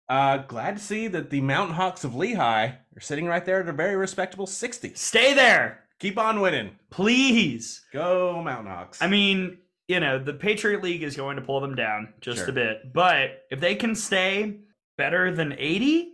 Uh, 0.09 0.37
glad 0.37 0.77
to 0.77 0.81
see 0.83 1.07
that 1.07 1.29
the 1.29 1.39
Mountain 1.41 1.75
Hawks 1.75 2.03
of 2.03 2.15
Lehigh 2.15 2.65
are 2.95 2.99
sitting 2.99 3.25
right 3.25 3.45
there 3.45 3.61
at 3.61 3.69
a 3.69 3.73
very 3.73 3.95
respectable 3.95 4.47
60. 4.47 4.93
Stay 4.95 5.33
there, 5.33 5.83
Keep 5.99 6.17
on 6.17 6.39
winning. 6.41 6.71
please. 6.89 7.85
Go 7.93 8.41
Mountain 8.43 8.71
Hawks. 8.71 9.01
I 9.01 9.07
mean, 9.07 9.59
you 9.89 9.99
know, 9.99 10.19
the 10.19 10.33
Patriot 10.33 10.83
League 10.83 11.01
is 11.01 11.17
going 11.17 11.35
to 11.35 11.41
pull 11.41 11.59
them 11.59 11.75
down 11.75 12.13
just 12.21 12.37
Sure. 12.41 12.49
a 12.49 12.53
bit, 12.53 12.93
but 12.93 13.45
if 13.49 13.59
they 13.59 13.75
can 13.75 13.95
stay 13.95 14.59
better 14.97 15.33
than 15.33 15.53
80, 15.57 16.13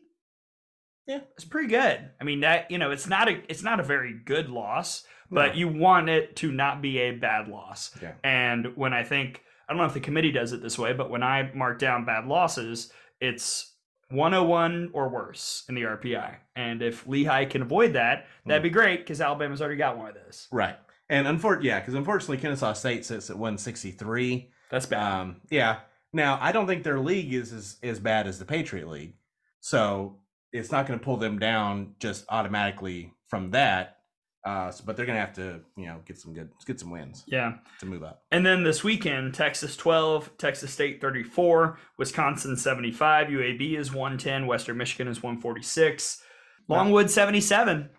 Yeah. 1.05 1.19
it's 1.33 1.43
pretty 1.43 1.67
good. 1.67 2.09
I 2.19 2.23
mean, 2.23 2.39
that 2.39 2.71
you 2.71 2.77
know, 2.77 2.89
it's 2.89 3.05
not 3.05 3.27
a 3.27 3.43
it's 3.49 3.61
not 3.63 3.81
a 3.81 3.83
very 3.83 4.13
good 4.13 4.49
loss, 4.49 5.05
but 5.29 5.49
No. 5.49 5.53
you 5.55 5.67
want 5.67 6.09
it 6.09 6.38
to 6.38 6.51
not 6.51 6.81
be 6.81 6.99
a 6.99 7.11
bad 7.11 7.49
loss. 7.49 7.95
Yeah. 8.01 8.13
And 8.23 8.75
when 8.77 8.93
I 8.93 9.03
think 9.03 9.43
I 9.67 9.73
don't 9.73 9.79
know 9.79 9.88
if 9.88 9.93
the 9.93 9.99
committee 9.99 10.31
does 10.31 10.53
it 10.53 10.61
this 10.61 10.79
way, 10.79 10.93
but 10.93 11.09
when 11.09 11.21
I 11.21 11.51
mark 11.53 11.77
down 11.77 12.05
bad 12.05 12.27
losses, 12.27 12.93
it's 13.19 13.75
101 14.09 14.91
or 14.93 15.09
worse 15.09 15.65
in 15.67 15.75
the 15.75 15.81
RPI. 15.81 16.38
And 16.55 16.81
if 16.81 17.05
Lehigh 17.07 17.45
can 17.45 17.63
avoid 17.63 17.93
that, 17.93 18.27
that'd 18.45 18.61
hmm. 18.61 18.63
be 18.63 18.69
great 18.69 18.99
because 18.99 19.19
Alabama's 19.19 19.61
already 19.61 19.77
got 19.77 19.97
one 19.97 20.07
of 20.09 20.15
those. 20.15 20.47
right. 20.51 20.77
And 21.10 21.28
unfortunately, 21.28 21.70
yeah, 21.70 21.80
because 21.80 21.94
unfortunately, 21.94 22.38
Kennesaw 22.38 22.74
State 22.74 23.06
sits 23.06 23.30
at 23.30 23.38
163. 23.38 24.50
That's 24.72 24.86
bad. 24.86 25.22
Um, 25.22 25.41
yeah. 25.50 25.80
Now, 26.13 26.39
I 26.41 26.52
don't 26.52 26.65
think 26.65 26.84
their 26.84 27.00
league 27.00 27.34
is 27.34 27.52
as, 27.52 27.78
as 27.84 28.00
bad 28.00 28.28
as 28.28 28.39
the 28.39 28.46
Patriot 28.46 28.88
League. 28.88 29.15
So 29.60 30.20
it's 30.52 30.72
not 30.72 30.88
going 30.88 30.98
to 30.98 31.04
pull 31.04 31.18
them 31.18 31.38
down 31.38 31.96
just 32.00 32.26
automatically 32.30 33.13
from 33.28 33.52
that. 33.52 33.98
Uh, 34.46 34.70
so, 34.70 34.84
but 34.86 34.96
they're 34.96 35.08
going 35.08 35.15
to 35.15 35.26
have 35.26 35.34
to, 35.34 35.60
you 35.76 35.88
know, 35.88 36.00
get 36.06 36.20
some 36.20 36.32
good, 36.32 36.50
get 36.68 36.80
some 36.80 36.91
wins 36.91 37.24
yeah. 37.26 37.54
to 37.80 37.86
move 37.88 38.04
up. 38.04 38.22
And 38.32 38.46
then 38.46 38.63
this 38.63 38.84
weekend, 38.84 39.34
Texas 39.34 39.76
12, 39.76 40.38
Texas 40.38 40.72
State 40.72 41.02
34, 41.02 41.80
Wisconsin 41.98 42.56
75, 42.56 43.28
UAB 43.28 43.78
is 43.78 43.91
110, 43.91 44.46
Western 44.46 44.78
Michigan 44.78 45.08
is 45.08 45.24
146, 45.24 46.22
Longwood 46.68 47.10
77. 47.10 47.89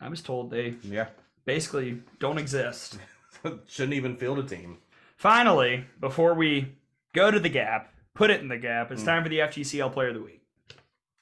I 0.00 0.08
was 0.08 0.22
told 0.22 0.50
they 0.50 0.76
Yeah. 0.82 1.08
Basically 1.46 2.02
don't 2.18 2.38
exist. 2.38 2.98
Shouldn't 3.66 3.94
even 3.94 4.16
field 4.16 4.38
a 4.40 4.42
team. 4.42 4.78
Finally, 5.16 5.84
before 6.00 6.34
we 6.34 6.74
go 7.14 7.30
to 7.30 7.40
the 7.40 7.48
gap, 7.48 7.92
put 8.14 8.30
it 8.30 8.40
in 8.40 8.48
the 8.48 8.58
gap, 8.58 8.90
it's 8.92 9.02
Mm. 9.02 9.06
time 9.06 9.22
for 9.22 9.28
the 9.28 9.40
FGCL 9.40 9.90
Player 9.92 10.08
of 10.08 10.14
the 10.16 10.22
Week. 10.22 10.42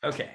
Okay. 0.03 0.31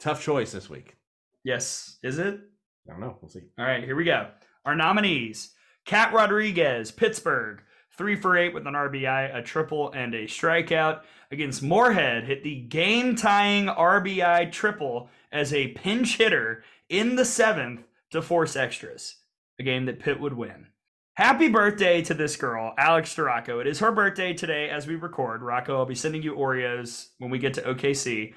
Tough 0.00 0.22
choice 0.22 0.52
this 0.52 0.70
week. 0.70 0.96
Yes. 1.44 1.98
Is 2.02 2.18
it? 2.18 2.40
I 2.88 2.92
don't 2.92 3.00
know. 3.00 3.18
We'll 3.20 3.28
see. 3.28 3.42
All 3.58 3.64
right, 3.64 3.84
here 3.84 3.94
we 3.96 4.04
go. 4.04 4.28
Our 4.64 4.74
nominees 4.74 5.54
Kat 5.84 6.12
Rodriguez, 6.12 6.92
Pittsburgh, 6.92 7.60
three 7.96 8.14
for 8.16 8.36
eight 8.36 8.54
with 8.54 8.66
an 8.68 8.74
RBI, 8.74 9.36
a 9.36 9.42
triple, 9.42 9.90
and 9.92 10.14
a 10.14 10.24
strikeout. 10.26 11.02
Against 11.32 11.62
Morehead, 11.62 12.24
hit 12.24 12.44
the 12.44 12.60
game 12.60 13.16
tying 13.16 13.66
RBI 13.66 14.52
triple 14.52 15.08
as 15.32 15.52
a 15.52 15.68
pinch 15.68 16.18
hitter 16.18 16.62
in 16.88 17.16
the 17.16 17.24
seventh 17.24 17.82
to 18.10 18.22
force 18.22 18.54
extras, 18.54 19.16
a 19.58 19.62
game 19.62 19.86
that 19.86 20.00
Pitt 20.00 20.20
would 20.20 20.34
win. 20.34 20.68
Happy 21.14 21.48
birthday 21.48 22.00
to 22.02 22.14
this 22.14 22.36
girl, 22.36 22.72
Alex 22.78 23.14
Storako. 23.14 23.60
It 23.60 23.66
is 23.66 23.80
her 23.80 23.92
birthday 23.92 24.32
today 24.32 24.70
as 24.70 24.86
we 24.86 24.94
record. 24.96 25.42
Rocco, 25.42 25.76
I'll 25.76 25.84
be 25.86 25.94
sending 25.94 26.22
you 26.22 26.34
Oreos 26.34 27.08
when 27.18 27.30
we 27.30 27.38
get 27.38 27.54
to 27.54 27.62
OKC. 27.62 28.32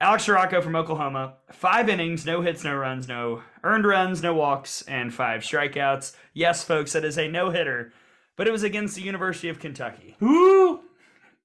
Alex 0.00 0.26
Storako 0.26 0.62
from 0.62 0.76
Oklahoma, 0.76 1.34
five 1.50 1.88
innings, 1.88 2.24
no 2.26 2.42
hits, 2.42 2.62
no 2.62 2.76
runs, 2.76 3.08
no 3.08 3.42
earned 3.64 3.86
runs, 3.86 4.22
no 4.22 4.34
walks, 4.34 4.82
and 4.82 5.12
five 5.12 5.40
strikeouts. 5.40 6.14
Yes, 6.34 6.62
folks, 6.62 6.92
that 6.92 7.04
is 7.04 7.18
a 7.18 7.26
no 7.28 7.50
hitter, 7.50 7.92
but 8.36 8.46
it 8.46 8.52
was 8.52 8.62
against 8.62 8.94
the 8.94 9.02
University 9.02 9.48
of 9.48 9.58
Kentucky. 9.58 10.14
Woo! 10.20 10.82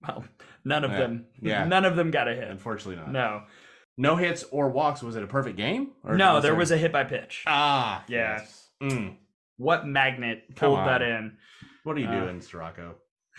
Well, 0.06 0.26
none 0.66 0.84
of 0.84 0.92
Yeah. 0.92 0.98
them. 1.00 1.26
Yeah. 1.42 1.64
None 1.64 1.86
of 1.86 1.96
them 1.96 2.12
got 2.12 2.28
a 2.28 2.36
hit. 2.36 2.48
Unfortunately 2.50 2.98
not. 2.98 3.10
No. 3.12 3.44
No 3.98 4.18
hits 4.18 4.44
or 4.52 4.70
walks. 4.70 5.02
Was 5.02 5.16
it 5.16 5.24
a 5.24 5.28
perfect 5.28 5.56
game? 5.56 5.92
No, 6.04 6.42
there 6.42 6.54
was 6.56 6.72
a 6.72 6.78
hit 6.78 6.92
by 6.92 7.06
pitch. 7.06 7.44
Ah, 7.48 8.04
Yeah. 8.08 8.38
yes. 8.40 8.63
Mm. 8.84 9.16
What 9.58 9.88
magnet 9.88 10.56
pulled 10.56 10.80
that 10.80 11.02
in? 11.02 11.38
What 11.84 11.96
are 11.98 12.00
you 12.02 12.08
Uh, 12.08 12.22
doing, 12.26 12.42
Sirocco? 12.42 12.96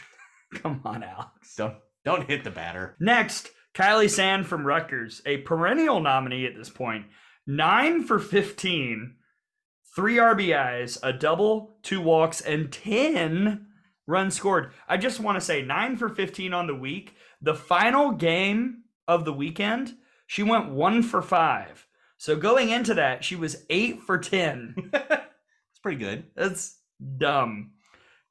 Come 0.54 0.80
on, 0.84 1.02
Alex. 1.02 1.54
Don't 1.56 1.76
don't 2.04 2.28
hit 2.28 2.44
the 2.44 2.50
batter. 2.50 2.96
Next, 3.00 3.50
Kylie 3.74 4.10
Sand 4.10 4.46
from 4.46 4.66
Rutgers, 4.66 5.22
a 5.26 5.38
perennial 5.38 6.00
nominee 6.00 6.46
at 6.46 6.54
this 6.56 6.68
point. 6.70 7.06
Nine 7.46 8.04
for 8.04 8.18
15, 8.18 9.16
three 9.96 10.16
RBIs, 10.16 10.98
a 11.02 11.12
double, 11.12 11.78
two 11.82 12.00
walks, 12.00 12.40
and 12.40 12.70
10 12.72 13.66
runs 14.06 14.34
scored. 14.36 14.72
I 14.88 14.96
just 14.98 15.18
want 15.20 15.36
to 15.36 15.40
say 15.44 15.62
nine 15.62 15.96
for 15.96 16.08
15 16.08 16.52
on 16.52 16.66
the 16.66 16.74
week. 16.74 17.14
The 17.40 17.54
final 17.54 18.12
game 18.12 18.84
of 19.08 19.24
the 19.24 19.32
weekend, 19.32 19.94
she 20.26 20.42
went 20.42 20.70
one 20.70 21.02
for 21.02 21.20
five. 21.22 21.86
So 22.18 22.36
going 22.36 22.70
into 22.70 22.94
that, 22.94 23.24
she 23.24 23.34
was 23.36 23.64
eight 23.70 24.02
for 24.02 24.18
10. 24.18 24.92
Pretty 25.84 25.98
good. 26.02 26.24
That's 26.34 26.78
dumb. 27.18 27.72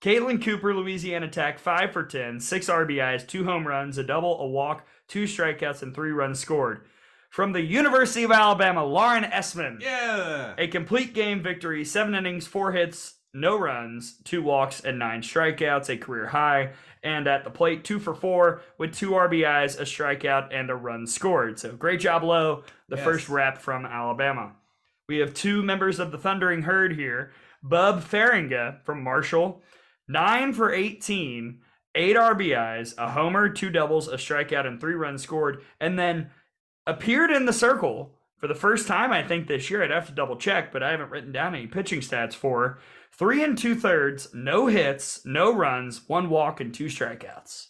Caitlin 0.02 0.44
Cooper, 0.44 0.74
Louisiana 0.74 1.28
Tech, 1.28 1.60
5 1.60 1.94
for 1.94 2.02
10, 2.04 2.39
6 2.39 2.68
RBIs, 2.68 3.28
2 3.28 3.44
home 3.44 3.68
runs, 3.68 4.00
a 4.00 4.04
double, 4.04 4.42
a 4.42 4.48
walk, 4.48 4.88
2 5.10 5.26
strikeouts, 5.26 5.84
and 5.84 5.94
3 5.94 6.10
runs 6.10 6.39
scored. 6.39 6.82
From 7.30 7.52
the 7.52 7.62
University 7.62 8.24
of 8.24 8.32
Alabama, 8.32 8.84
Lauren 8.84 9.24
Esman. 9.24 9.80
Yeah. 9.82 10.56
A 10.58 10.68
complete 10.68 11.13
game 11.13 11.44
victory, 11.44 11.86
7 11.86 12.16
innings, 12.16 12.48
4 12.48 12.72
hits, 12.72 13.18
no 13.36 13.56
runs, 13.56 14.18
2 14.24 14.42
walks, 14.42 14.82
and 14.82 14.98
9 14.98 15.22
strikeouts, 15.22 15.89
a 15.89 15.98
career 15.98 16.26
high. 16.30 16.72
And 17.04 17.28
at 17.28 17.44
the 17.44 17.52
plate, 17.52 17.84
2 17.84 18.00
for 18.00 18.16
4 18.16 18.62
with 18.80 18.96
2 18.96 19.12
RBIs, 19.12 19.80
a 19.80 19.84
strikeout, 19.84 20.48
and 20.52 20.72
a 20.72 20.76
run 20.76 21.06
scored. 21.06 21.60
So 21.60 21.72
great 21.74 22.00
job, 22.00 22.24
Low, 22.24 22.63
the 22.89 22.96
Yes. 22.96 23.06
first 23.06 23.30
rep 23.30 23.60
from 23.60 23.86
Alabama. 23.86 24.54
We 25.08 25.18
have 25.18 25.34
two 25.34 25.62
members 25.62 26.00
of 26.00 26.12
the 26.12 26.18
Thundering 26.18 26.63
Herd 26.63 26.96
here. 26.96 27.34
Bub 27.63 28.04
Faringa 28.04 28.84
from 28.84 29.02
Marshall, 29.04 29.62
9 30.08 30.54
for 30.54 30.71
18, 30.71 31.60
8 31.95 32.15
RBIs, 32.15 32.93
a 32.97 33.10
homer, 33.12 33.49
2 33.49 33.69
doubles, 33.69 34.08
a 34.08 34.17
strikeout, 34.17 34.67
and 34.67 34.80
3 34.82 34.93
runs 34.95 35.23
scored. 35.23 35.63
And 35.80 35.97
then 35.97 36.30
appeared 36.86 37.32
in 37.32 37.45
the 37.45 37.54
circle 37.54 38.15
for 38.38 38.47
the 38.47 38.56
first 38.56 38.88
time, 38.88 39.12
I 39.13 39.23
think, 39.23 39.47
this 39.47 39.69
year. 39.69 39.82
I'd 39.84 39.91
have 39.91 40.08
to 40.08 40.13
double 40.13 40.36
check, 40.36 40.71
but 40.73 40.84
I 40.84 40.91
haven't 40.91 41.10
written 41.12 41.32
down 41.32 41.56
any 41.56 41.67
pitching 41.67 42.02
stats 42.02 42.34
for 42.34 42.67
her. 42.67 42.80
Three 43.17 43.43
and 43.43 43.58
two 43.58 43.76
thirds, 43.76 44.28
no 44.34 44.67
hits, 44.67 45.21
no 45.26 45.54
runs, 45.56 46.02
one 46.10 46.30
walk, 46.30 46.60
and 46.60 46.73
two 46.73 46.88
strikeouts. 46.88 47.67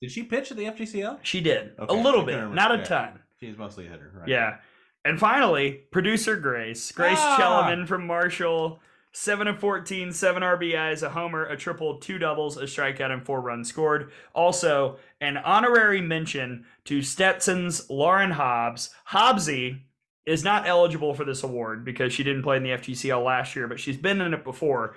Did 0.00 0.10
she 0.10 0.24
pitch 0.24 0.50
at 0.50 0.56
the 0.56 0.64
FGCL? 0.64 1.20
She 1.22 1.40
did. 1.40 1.72
Okay, 1.78 1.94
A 1.94 2.02
little 2.02 2.22
bit, 2.24 2.32
couldn't 2.34 2.58
a. 2.58 2.76
Yeah. 2.78 2.84
ton. 2.84 3.20
She's 3.38 3.56
mostly 3.56 3.86
a 3.86 3.90
hitter, 3.90 4.10
right? 4.14 4.28
Yeah. 4.28 4.56
And 5.04 5.20
finally, 5.20 5.82
producer 5.92 6.34
Grace. 6.36 6.90
Grace 6.92 7.18
Ah! 7.20 7.36
Chellerman 7.38 7.86
from 7.86 8.06
Marshall. 8.06 8.80
7 9.18 9.48
of 9.48 9.58
14, 9.58 10.12
7 10.12 10.42
RBIs, 10.42 11.02
a 11.02 11.08
homer, 11.08 11.46
a 11.46 11.56
triple, 11.56 11.96
two 11.96 12.18
doubles, 12.18 12.58
a 12.58 12.64
strikeout, 12.64 13.10
and 13.10 13.24
four 13.24 13.40
runs 13.40 13.66
scored. 13.66 14.12
Also, 14.34 14.98
an 15.22 15.38
honorary 15.38 16.02
mention 16.02 16.66
to 16.84 17.00
Stetson's 17.00 17.88
Lauren 17.88 18.32
Hobbs. 18.32 18.90
Hobbsy 19.08 19.80
is 20.26 20.44
not 20.44 20.68
eligible 20.68 21.14
for 21.14 21.24
this 21.24 21.42
award 21.42 21.82
because 21.82 22.12
she 22.12 22.24
didn't 22.24 22.42
play 22.42 22.58
in 22.58 22.62
the 22.62 22.72
FGCL 22.72 23.24
last 23.24 23.56
year, 23.56 23.66
but 23.66 23.80
she's 23.80 23.96
been 23.96 24.20
in 24.20 24.34
it 24.34 24.44
before. 24.44 24.94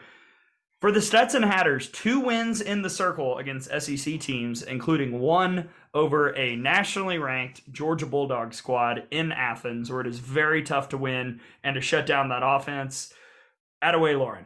For 0.81 0.91
the 0.91 1.01
Stetson 1.01 1.43
Hatters, 1.43 1.87
two 1.89 2.19
wins 2.19 2.59
in 2.59 2.81
the 2.81 2.89
circle 2.89 3.37
against 3.37 3.71
SEC 3.81 4.19
teams, 4.19 4.63
including 4.63 5.21
one 5.21 5.69
over 5.93 6.35
a 6.35 6.57
nationally 6.57 7.19
ranked 7.19 7.71
Georgia 7.71 8.05
Bulldog 8.05 8.53
squad 8.53 9.07
in 9.11 9.31
Athens, 9.31 9.89
where 9.89 10.01
it 10.01 10.07
is 10.07 10.19
very 10.19 10.61
tough 10.61 10.89
to 10.89 10.97
win 10.97 11.39
and 11.63 11.75
to 11.75 11.81
shut 11.81 12.05
down 12.05 12.27
that 12.29 12.43
offense. 12.43 13.13
Attaway 13.83 14.17
Lauren. 14.17 14.45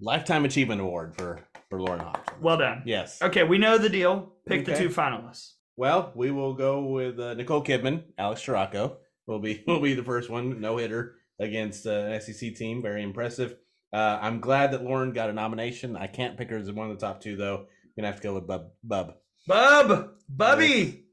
Lifetime 0.00 0.44
Achievement 0.44 0.80
Award 0.80 1.14
for 1.16 1.40
for 1.68 1.80
Lauren 1.80 2.00
Hobson. 2.00 2.34
Well 2.40 2.56
done. 2.56 2.82
yes. 2.86 3.20
Okay, 3.22 3.44
we 3.44 3.58
know 3.58 3.78
the 3.78 3.88
deal. 3.88 4.32
Pick 4.46 4.64
the 4.64 4.76
two 4.76 4.88
finalists. 4.88 5.52
Well, 5.76 6.12
we 6.14 6.30
will 6.30 6.54
go 6.54 6.84
with 6.84 7.18
uh, 7.20 7.34
Nicole 7.34 7.62
Kidman, 7.62 8.02
Alex 8.18 8.44
Storako 8.44 8.96
will 9.26 9.38
be 9.38 9.62
will 9.66 9.80
be 9.80 9.94
the 9.94 10.02
first 10.04 10.28
one, 10.30 10.60
no 10.60 10.76
hitter 10.76 11.16
against 11.38 11.86
uh, 11.86 11.90
an 11.90 12.20
SEC 12.20 12.54
team. 12.54 12.82
Very 12.82 13.02
impressive. 13.02 13.56
Uh, 13.92 14.18
I'm 14.20 14.40
glad 14.40 14.72
that 14.72 14.84
Lauren 14.84 15.12
got 15.12 15.30
a 15.30 15.32
nomination. 15.32 15.96
I 15.96 16.06
can't 16.06 16.36
pick 16.36 16.50
her 16.50 16.58
as 16.58 16.70
one 16.70 16.90
of 16.90 16.98
the 16.98 17.06
top 17.06 17.20
two 17.20 17.36
though. 17.36 17.58
I'm 17.60 17.66
Gonna 17.96 18.08
have 18.08 18.20
to 18.20 18.22
go 18.22 18.34
with 18.34 18.46
Bub. 18.46 18.70
Bub. 18.84 19.14
Bub! 19.46 20.10
Bubby! 20.28 21.06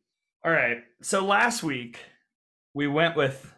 All 0.46 0.52
right. 0.52 0.78
So 1.02 1.26
last 1.26 1.64
week, 1.64 1.98
we 2.74 2.88
went 2.88 3.16
with 3.16 3.54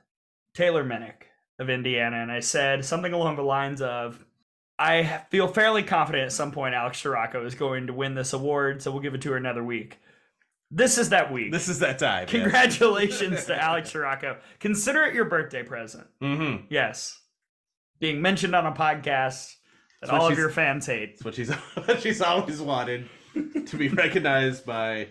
Taylor 0.53 0.83
Minnick 0.83 1.23
of 1.59 1.69
Indiana, 1.69 2.17
and 2.17 2.31
I 2.31 2.39
said 2.39 2.83
something 2.85 3.13
along 3.13 3.35
the 3.35 3.43
lines 3.43 3.81
of 3.81 4.23
I 4.79 5.21
feel 5.29 5.47
fairly 5.47 5.83
confident 5.83 6.23
at 6.25 6.31
some 6.31 6.51
point 6.51 6.73
Alex 6.73 7.03
Storako 7.03 7.45
is 7.45 7.53
going 7.53 7.87
to 7.87 7.93
win 7.93 8.15
this 8.15 8.31
award, 8.33 8.81
so 8.81 8.91
we'll 8.91 9.01
give 9.01 9.13
it 9.13 9.21
to 9.23 9.31
her 9.31 9.37
another 9.37 9.63
week. 9.63 9.99
This 10.71 10.97
is 10.97 11.09
that 11.09 11.33
week. 11.33 11.51
This 11.51 11.67
is 11.67 11.79
that 11.79 11.99
time. 11.99 12.27
Congratulations 12.27 13.45
to 13.45 13.61
Alex 13.61 13.91
Storako. 13.91 14.37
Consider 14.59 15.03
it 15.03 15.13
your 15.15 15.25
birthday 15.25 15.63
present. 15.63 16.07
Mm-hmm. 16.21 16.65
Yes. 16.69 17.19
Being 17.99 18.21
mentioned 18.21 18.55
on 18.55 18.65
a 18.65 18.71
podcast 18.71 19.55
that 19.99 20.07
That's 20.07 20.11
all 20.11 20.31
of 20.31 20.37
your 20.37 20.49
fans 20.49 20.85
hate. 20.85 21.17
That's 21.17 21.25
what 21.25 21.35
she's 21.35 21.51
what 21.85 22.01
she's 22.01 22.21
always 22.21 22.61
wanted 22.61 23.09
to 23.65 23.77
be 23.77 23.89
recognized 23.89 24.65
by 24.65 25.09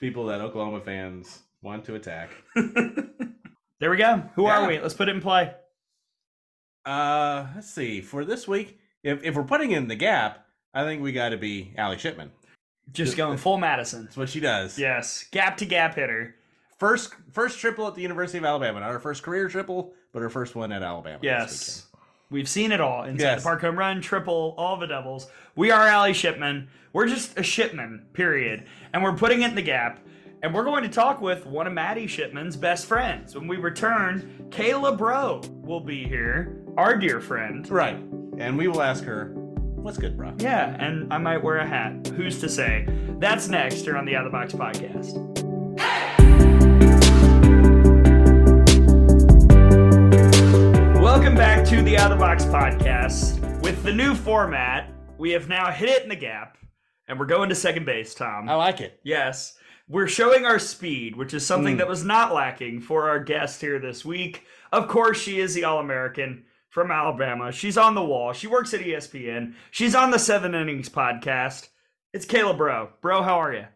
people 0.00 0.26
that 0.26 0.40
Oklahoma 0.40 0.80
fans 0.80 1.40
want 1.60 1.84
to 1.86 1.94
attack. 1.96 2.30
there 2.54 3.90
we 3.90 3.96
go. 3.98 4.22
Who 4.36 4.44
Yeah. 4.44 4.60
are 4.60 4.68
we? 4.68 4.80
Let's 4.80 4.94
put 4.94 5.08
it 5.08 5.14
in 5.16 5.20
play. 5.20 5.52
Uh, 6.84 7.46
let's 7.54 7.70
see. 7.70 8.00
For 8.00 8.24
this 8.24 8.46
week, 8.46 8.78
if 9.02 9.22
if 9.24 9.34
we're 9.34 9.44
putting 9.44 9.70
in 9.72 9.88
the 9.88 9.94
gap, 9.96 10.46
I 10.72 10.82
think 10.84 11.02
we 11.02 11.12
got 11.12 11.30
to 11.30 11.36
be 11.36 11.72
Allie 11.76 11.98
Shipman. 11.98 12.30
Just 12.92 13.16
going 13.16 13.38
full 13.38 13.56
Madison. 13.56 14.04
That's 14.04 14.16
what 14.16 14.28
she 14.28 14.40
does. 14.40 14.78
Yes, 14.78 15.24
gap 15.30 15.56
to 15.58 15.64
gap 15.66 15.94
hitter. 15.94 16.36
First 16.78 17.14
first 17.32 17.58
triple 17.58 17.86
at 17.88 17.94
the 17.94 18.02
University 18.02 18.38
of 18.38 18.44
Alabama. 18.44 18.80
Not 18.80 18.90
her 18.90 19.00
first 19.00 19.22
career 19.22 19.48
triple, 19.48 19.94
but 20.12 20.20
her 20.20 20.28
first 20.30 20.54
one 20.54 20.72
at 20.72 20.82
Alabama. 20.82 21.20
Yes. 21.22 21.86
We've 22.30 22.48
seen 22.48 22.72
it 22.72 22.80
all. 22.80 23.04
Inside 23.04 23.22
Yes. 23.24 23.42
the 23.42 23.46
park 23.46 23.60
home 23.60 23.78
run, 23.78 24.00
triple, 24.00 24.54
all 24.58 24.76
the 24.76 24.86
doubles. 24.86 25.28
We 25.54 25.70
are 25.70 25.86
Allie 25.86 26.14
Shipman. 26.14 26.68
We're 26.92 27.06
just 27.06 27.38
a 27.38 27.42
Shipman, 27.42 28.06
period. 28.12 28.64
And 28.92 29.02
we're 29.04 29.16
putting 29.16 29.42
it 29.42 29.50
in 29.50 29.54
the 29.54 29.62
gap. 29.62 30.00
And 30.42 30.52
we're 30.52 30.64
going 30.64 30.82
to 30.82 30.88
talk 30.88 31.20
with 31.20 31.46
one 31.46 31.66
of 31.66 31.72
Maddie 31.72 32.06
Shipman's 32.06 32.56
best 32.56 32.86
friends. 32.86 33.34
When 33.36 33.46
we 33.46 33.56
return, 33.56 34.46
Kayla 34.50 34.98
Braud 34.98 35.48
will 35.64 35.80
be 35.80 36.04
here, 36.08 36.63
our 36.76 36.96
dear 36.96 37.20
friend. 37.20 37.68
Right. 37.70 37.96
And 38.38 38.58
we 38.58 38.68
will 38.68 38.82
ask 38.82 39.04
her, 39.04 39.32
what's 39.34 39.98
good, 39.98 40.16
bro? 40.16 40.34
Yeah, 40.38 40.74
and 40.82 41.12
I 41.12 41.18
might 41.18 41.42
wear 41.42 41.58
a 41.58 41.66
hat. 41.66 42.08
Who's 42.16 42.40
to 42.40 42.48
say? 42.48 42.86
That's 43.18 43.48
next 43.48 43.82
here 43.82 43.96
on 43.96 44.04
the 44.04 44.16
Out 44.16 44.26
of 44.26 44.32
the 44.32 44.36
Box 44.38 44.52
podcast. 44.52 45.14
Welcome 51.00 51.34
back 51.34 51.64
to 51.68 51.80
the 51.82 51.96
Out 51.96 52.10
of 52.12 52.18
the 52.18 52.22
Box 52.22 52.44
podcast. 52.44 53.40
With 53.62 53.82
the 53.82 53.92
new 53.92 54.14
format, 54.14 54.92
we 55.16 55.30
have 55.30 55.48
now 55.48 55.70
hit 55.70 55.88
it 55.88 56.02
in 56.02 56.08
the 56.10 56.16
gap, 56.16 56.58
and 57.08 57.18
we're 57.18 57.24
going 57.26 57.48
to 57.48 57.54
second 57.54 57.86
base, 57.86 58.14
Tom. 58.14 58.48
I 58.48 58.54
like 58.54 58.80
it. 58.82 59.00
Yes. 59.04 59.56
We're 59.88 60.08
showing 60.08 60.44
our 60.44 60.58
speed, 60.58 61.16
which 61.16 61.32
is 61.32 61.46
something 61.46 61.76
Mm. 61.76 61.78
that 61.78 61.88
was 61.88 62.04
not 62.04 62.34
lacking 62.34 62.80
for 62.80 63.08
our 63.08 63.18
guest 63.20 63.60
here 63.62 63.78
this 63.78 64.04
week. 64.04 64.44
Of 64.72 64.88
course, 64.88 65.18
she 65.20 65.40
is 65.40 65.54
the 65.54 65.64
All 65.64 65.78
American 65.78 66.44
from 66.74 66.90
Alabama. 66.90 67.52
She's 67.52 67.78
on 67.78 67.94
the 67.94 68.04
wall. 68.04 68.32
She 68.32 68.48
works 68.48 68.74
at 68.74 68.80
ESPN. 68.80 69.54
She's 69.70 69.94
on 69.94 70.10
the 70.10 70.18
Seven 70.18 70.56
Innings 70.56 70.88
podcast. 70.88 71.68
It's 72.12 72.26
Kayla 72.26 72.58
Braud. 72.58 72.88
Bro, 73.00 73.22
how 73.22 73.40
are 73.40 73.54
you? 73.54 73.66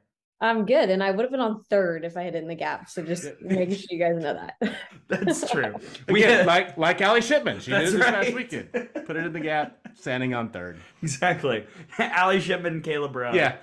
I'm 0.40 0.66
good, 0.66 0.90
and 0.90 1.02
I 1.02 1.12
would 1.12 1.22
have 1.22 1.30
been 1.30 1.40
on 1.40 1.62
third 1.70 2.04
if 2.04 2.16
I 2.16 2.22
had 2.24 2.34
it 2.34 2.42
in 2.42 2.48
the 2.48 2.56
gap. 2.56 2.88
So 2.88 3.02
just 3.04 3.28
making 3.40 3.76
sure 3.76 3.86
you 3.90 3.98
guys 4.00 4.20
know 4.20 4.34
that. 4.34 4.74
That's 5.06 5.48
true. 5.50 5.76
We 6.08 6.22
had- 6.22 6.44
like 6.46 6.76
like 6.76 7.00
Allie 7.00 7.20
Shipman. 7.20 7.60
She 7.60 7.70
did 7.70 7.82
it 7.82 7.92
this 7.92 8.00
right. 8.00 8.14
past 8.14 8.34
weekend. 8.34 8.72
Put 8.72 9.16
it 9.16 9.24
in 9.24 9.32
the 9.32 9.40
gap, 9.40 9.78
standing 9.94 10.34
on 10.34 10.50
third. 10.50 10.80
exactly. 11.00 11.66
Allie 12.00 12.40
Shipman 12.40 12.74
and 12.74 12.82
Kayla 12.82 13.12
Braud. 13.12 13.36
Yeah. 13.36 13.56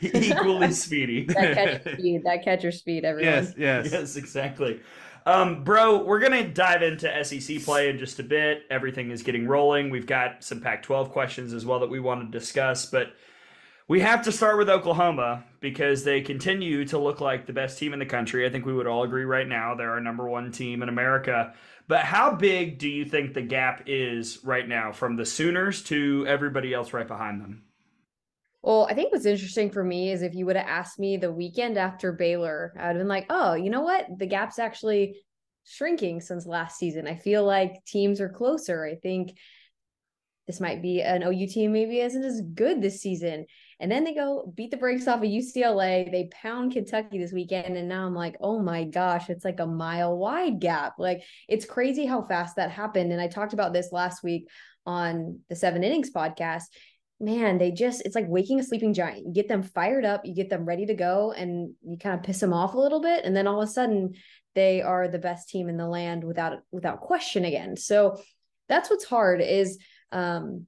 Equally 0.00 0.72
speedy. 0.72 1.26
that 1.26 1.54
catcher 1.54 1.92
speed, 1.92 2.22
that 2.24 2.44
catcher 2.44 2.72
speed, 2.72 3.04
everyone. 3.04 3.34
Yes, 3.34 3.54
yes. 3.58 3.88
yes, 3.92 4.16
exactly. 4.16 4.80
Um, 5.26 5.64
bro, 5.64 6.04
we're 6.04 6.20
gonna 6.20 6.48
dive 6.48 6.82
into 6.82 7.24
SEC 7.24 7.58
play 7.64 7.90
in 7.90 7.98
just 7.98 8.20
a 8.20 8.22
bit. 8.22 8.62
Everything 8.70 9.10
is 9.10 9.24
getting 9.24 9.48
rolling. 9.48 9.90
We've 9.90 10.06
got 10.06 10.44
some 10.44 10.60
Pac-12 10.60 11.10
questions 11.10 11.52
as 11.52 11.66
well 11.66 11.80
that 11.80 11.90
we 11.90 11.98
want 11.98 12.20
to 12.20 12.38
discuss, 12.38 12.86
but 12.86 13.12
we 13.88 14.00
have 14.00 14.22
to 14.22 14.32
start 14.32 14.56
with 14.56 14.70
Oklahoma 14.70 15.44
because 15.60 16.04
they 16.04 16.20
continue 16.20 16.84
to 16.86 16.98
look 16.98 17.20
like 17.20 17.44
the 17.44 17.52
best 17.52 17.76
team 17.76 17.92
in 17.92 17.98
the 17.98 18.06
country. 18.06 18.46
I 18.46 18.50
think 18.50 18.66
we 18.66 18.72
would 18.72 18.86
all 18.86 19.02
agree 19.02 19.24
right 19.24 19.46
now 19.48 19.74
they're 19.74 19.90
our 19.90 20.00
number 20.00 20.28
one 20.28 20.52
team 20.52 20.80
in 20.82 20.88
America. 20.88 21.54
But 21.88 22.00
how 22.00 22.32
big 22.32 22.78
do 22.78 22.88
you 22.88 23.04
think 23.04 23.34
the 23.34 23.42
gap 23.42 23.82
is 23.86 24.44
right 24.44 24.66
now 24.68 24.92
from 24.92 25.16
the 25.16 25.26
Sooners 25.26 25.82
to 25.84 26.24
everybody 26.28 26.72
else 26.72 26.92
right 26.92 27.06
behind 27.06 27.40
them? 27.40 27.64
Well, 28.66 28.88
I 28.90 28.94
think 28.94 29.12
what's 29.12 29.26
interesting 29.26 29.70
for 29.70 29.84
me 29.84 30.10
is 30.10 30.22
if 30.22 30.34
you 30.34 30.44
would 30.46 30.56
have 30.56 30.66
asked 30.66 30.98
me 30.98 31.16
the 31.16 31.30
weekend 31.30 31.78
after 31.78 32.10
Baylor, 32.10 32.74
I'd 32.76 32.88
have 32.88 32.96
been 32.96 33.06
like, 33.06 33.26
oh, 33.30 33.54
you 33.54 33.70
know 33.70 33.82
what? 33.82 34.06
The 34.18 34.26
gap's 34.26 34.58
actually 34.58 35.20
shrinking 35.62 36.20
since 36.20 36.46
last 36.46 36.76
season. 36.76 37.06
I 37.06 37.14
feel 37.14 37.44
like 37.44 37.84
teams 37.84 38.20
are 38.20 38.28
closer. 38.28 38.84
I 38.84 38.96
think 38.96 39.38
this 40.48 40.60
might 40.60 40.82
be 40.82 41.00
an 41.00 41.22
OU 41.22 41.46
team 41.46 41.72
maybe 41.72 42.00
isn't 42.00 42.24
as 42.24 42.40
good 42.54 42.82
this 42.82 43.00
season. 43.00 43.46
And 43.78 43.88
then 43.88 44.02
they 44.02 44.14
go 44.14 44.52
beat 44.56 44.72
the 44.72 44.78
brakes 44.78 45.06
off 45.06 45.22
of 45.22 45.28
UCLA. 45.28 46.10
They 46.10 46.28
pound 46.32 46.72
Kentucky 46.72 47.18
this 47.20 47.32
weekend. 47.32 47.76
And 47.76 47.88
now 47.88 48.04
I'm 48.04 48.16
like, 48.16 48.34
oh 48.40 48.58
my 48.58 48.82
gosh, 48.82 49.30
it's 49.30 49.44
like 49.44 49.60
a 49.60 49.66
mile 49.66 50.16
wide 50.16 50.58
gap. 50.58 50.94
Like 50.98 51.22
it's 51.48 51.66
crazy 51.66 52.04
how 52.04 52.22
fast 52.22 52.56
that 52.56 52.72
happened. 52.72 53.12
And 53.12 53.20
I 53.20 53.28
talked 53.28 53.52
about 53.52 53.72
this 53.72 53.92
last 53.92 54.24
week 54.24 54.48
on 54.84 55.38
the 55.48 55.54
seven 55.54 55.84
innings 55.84 56.10
podcast. 56.10 56.64
Man, 57.18 57.56
they 57.58 57.70
just, 57.70 58.02
it's 58.04 58.14
like 58.14 58.28
waking 58.28 58.60
a 58.60 58.62
sleeping 58.62 58.92
giant. 58.92 59.26
You 59.26 59.32
get 59.32 59.48
them 59.48 59.62
fired 59.62 60.04
up, 60.04 60.26
you 60.26 60.34
get 60.34 60.50
them 60.50 60.66
ready 60.66 60.84
to 60.86 60.94
go, 60.94 61.32
and 61.32 61.74
you 61.82 61.96
kind 61.96 62.14
of 62.14 62.22
piss 62.22 62.40
them 62.40 62.52
off 62.52 62.74
a 62.74 62.78
little 62.78 63.00
bit. 63.00 63.24
And 63.24 63.34
then 63.34 63.46
all 63.46 63.62
of 63.62 63.68
a 63.68 63.72
sudden, 63.72 64.14
they 64.54 64.82
are 64.82 65.08
the 65.08 65.18
best 65.18 65.48
team 65.48 65.68
in 65.68 65.76
the 65.76 65.86
land 65.86 66.24
without 66.24 66.58
without 66.72 67.00
question 67.00 67.44
again. 67.44 67.76
So 67.76 68.20
that's 68.68 68.90
what's 68.90 69.04
hard 69.04 69.40
is 69.40 69.78
um 70.12 70.66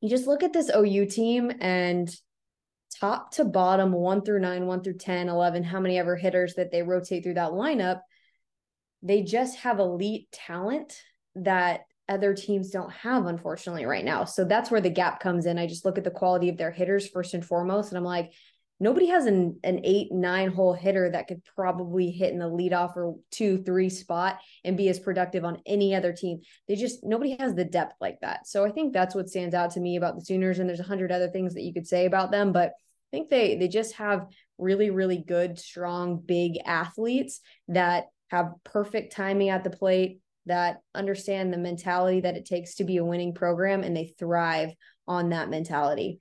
you 0.00 0.10
just 0.10 0.26
look 0.26 0.42
at 0.42 0.52
this 0.52 0.70
OU 0.74 1.06
team 1.06 1.52
and 1.60 2.14
top 3.00 3.32
to 3.32 3.44
bottom, 3.44 3.92
one 3.92 4.22
through 4.22 4.40
nine, 4.40 4.66
one 4.66 4.82
through 4.82 4.98
10, 4.98 5.28
11, 5.28 5.62
how 5.62 5.80
many 5.80 5.98
ever 5.98 6.16
hitters 6.16 6.54
that 6.54 6.70
they 6.70 6.82
rotate 6.82 7.22
through 7.22 7.34
that 7.34 7.52
lineup, 7.52 8.00
they 9.02 9.22
just 9.22 9.56
have 9.58 9.78
elite 9.78 10.28
talent 10.32 11.00
that 11.36 11.82
other 12.08 12.34
teams 12.34 12.70
don't 12.70 12.92
have, 12.92 13.26
unfortunately, 13.26 13.84
right 13.84 14.04
now. 14.04 14.24
So 14.24 14.44
that's 14.44 14.70
where 14.70 14.80
the 14.80 14.90
gap 14.90 15.20
comes 15.20 15.46
in. 15.46 15.58
I 15.58 15.66
just 15.66 15.84
look 15.84 15.98
at 15.98 16.04
the 16.04 16.10
quality 16.10 16.48
of 16.48 16.56
their 16.56 16.70
hitters 16.70 17.08
first 17.08 17.34
and 17.34 17.44
foremost, 17.44 17.90
and 17.90 17.98
I'm 17.98 18.04
like, 18.04 18.32
nobody 18.80 19.06
has 19.08 19.26
an, 19.26 19.58
an 19.64 19.80
eight, 19.84 20.12
nine 20.12 20.50
hole 20.50 20.72
hitter 20.72 21.10
that 21.10 21.26
could 21.26 21.44
probably 21.56 22.10
hit 22.10 22.32
in 22.32 22.38
the 22.38 22.44
leadoff 22.44 22.96
or 22.96 23.16
two, 23.30 23.58
three 23.62 23.90
spot 23.90 24.38
and 24.64 24.76
be 24.76 24.88
as 24.88 25.00
productive 25.00 25.44
on 25.44 25.60
any 25.66 25.94
other 25.94 26.12
team. 26.12 26.40
They 26.68 26.76
just, 26.76 27.02
nobody 27.02 27.36
has 27.40 27.54
the 27.54 27.64
depth 27.64 27.94
like 28.00 28.20
that. 28.20 28.46
So 28.46 28.64
I 28.64 28.70
think 28.70 28.92
that's 28.92 29.14
what 29.14 29.28
stands 29.28 29.54
out 29.54 29.72
to 29.72 29.80
me 29.80 29.96
about 29.96 30.14
the 30.14 30.24
Sooners. 30.24 30.60
And 30.60 30.68
there's 30.68 30.78
a 30.80 30.84
hundred 30.84 31.10
other 31.10 31.28
things 31.28 31.54
that 31.54 31.62
you 31.62 31.72
could 31.72 31.88
say 31.88 32.06
about 32.06 32.30
them, 32.30 32.52
but 32.52 32.68
I 32.68 33.10
think 33.10 33.30
they, 33.30 33.56
they 33.56 33.68
just 33.68 33.94
have 33.94 34.26
really, 34.58 34.90
really 34.90 35.24
good, 35.26 35.58
strong, 35.58 36.22
big 36.24 36.58
athletes 36.64 37.40
that 37.68 38.04
have 38.30 38.52
perfect 38.62 39.12
timing 39.12 39.48
at 39.48 39.64
the 39.64 39.70
plate, 39.70 40.20
that 40.48 40.80
understand 40.94 41.52
the 41.52 41.58
mentality 41.58 42.20
that 42.20 42.36
it 42.36 42.44
takes 42.44 42.74
to 42.76 42.84
be 42.84 42.98
a 42.98 43.04
winning 43.04 43.32
program, 43.32 43.82
and 43.82 43.96
they 43.96 44.12
thrive 44.18 44.74
on 45.06 45.30
that 45.30 45.48
mentality. 45.48 46.20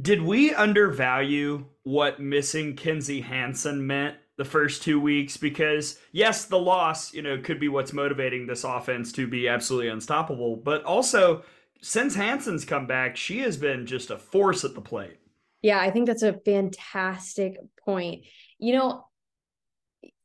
Did 0.00 0.22
we 0.22 0.54
undervalue 0.54 1.66
what 1.82 2.20
missing 2.20 2.76
Kinzie 2.76 3.22
Hansen 3.22 3.86
meant 3.86 4.16
the 4.36 4.44
first 4.44 4.82
two 4.82 5.00
weeks? 5.00 5.36
Because 5.36 5.98
yes, 6.12 6.44
the 6.44 6.58
loss, 6.58 7.12
you 7.12 7.22
know, 7.22 7.40
could 7.40 7.58
be 7.58 7.68
what's 7.68 7.92
motivating 7.92 8.46
this 8.46 8.64
offense 8.64 9.12
to 9.12 9.26
be 9.26 9.48
absolutely 9.48 9.88
unstoppable. 9.88 10.56
But 10.56 10.84
also, 10.84 11.42
since 11.82 12.14
Hansen's 12.14 12.64
come 12.64 12.86
back, 12.86 13.16
she 13.16 13.38
has 13.40 13.56
been 13.56 13.86
just 13.86 14.10
a 14.10 14.18
force 14.18 14.64
at 14.64 14.74
the 14.74 14.80
plate. 14.80 15.18
Yeah, 15.62 15.80
I 15.80 15.90
think 15.90 16.06
that's 16.06 16.22
a 16.22 16.40
fantastic 16.44 17.56
point. 17.84 18.24
You 18.58 18.74
know, 18.76 19.06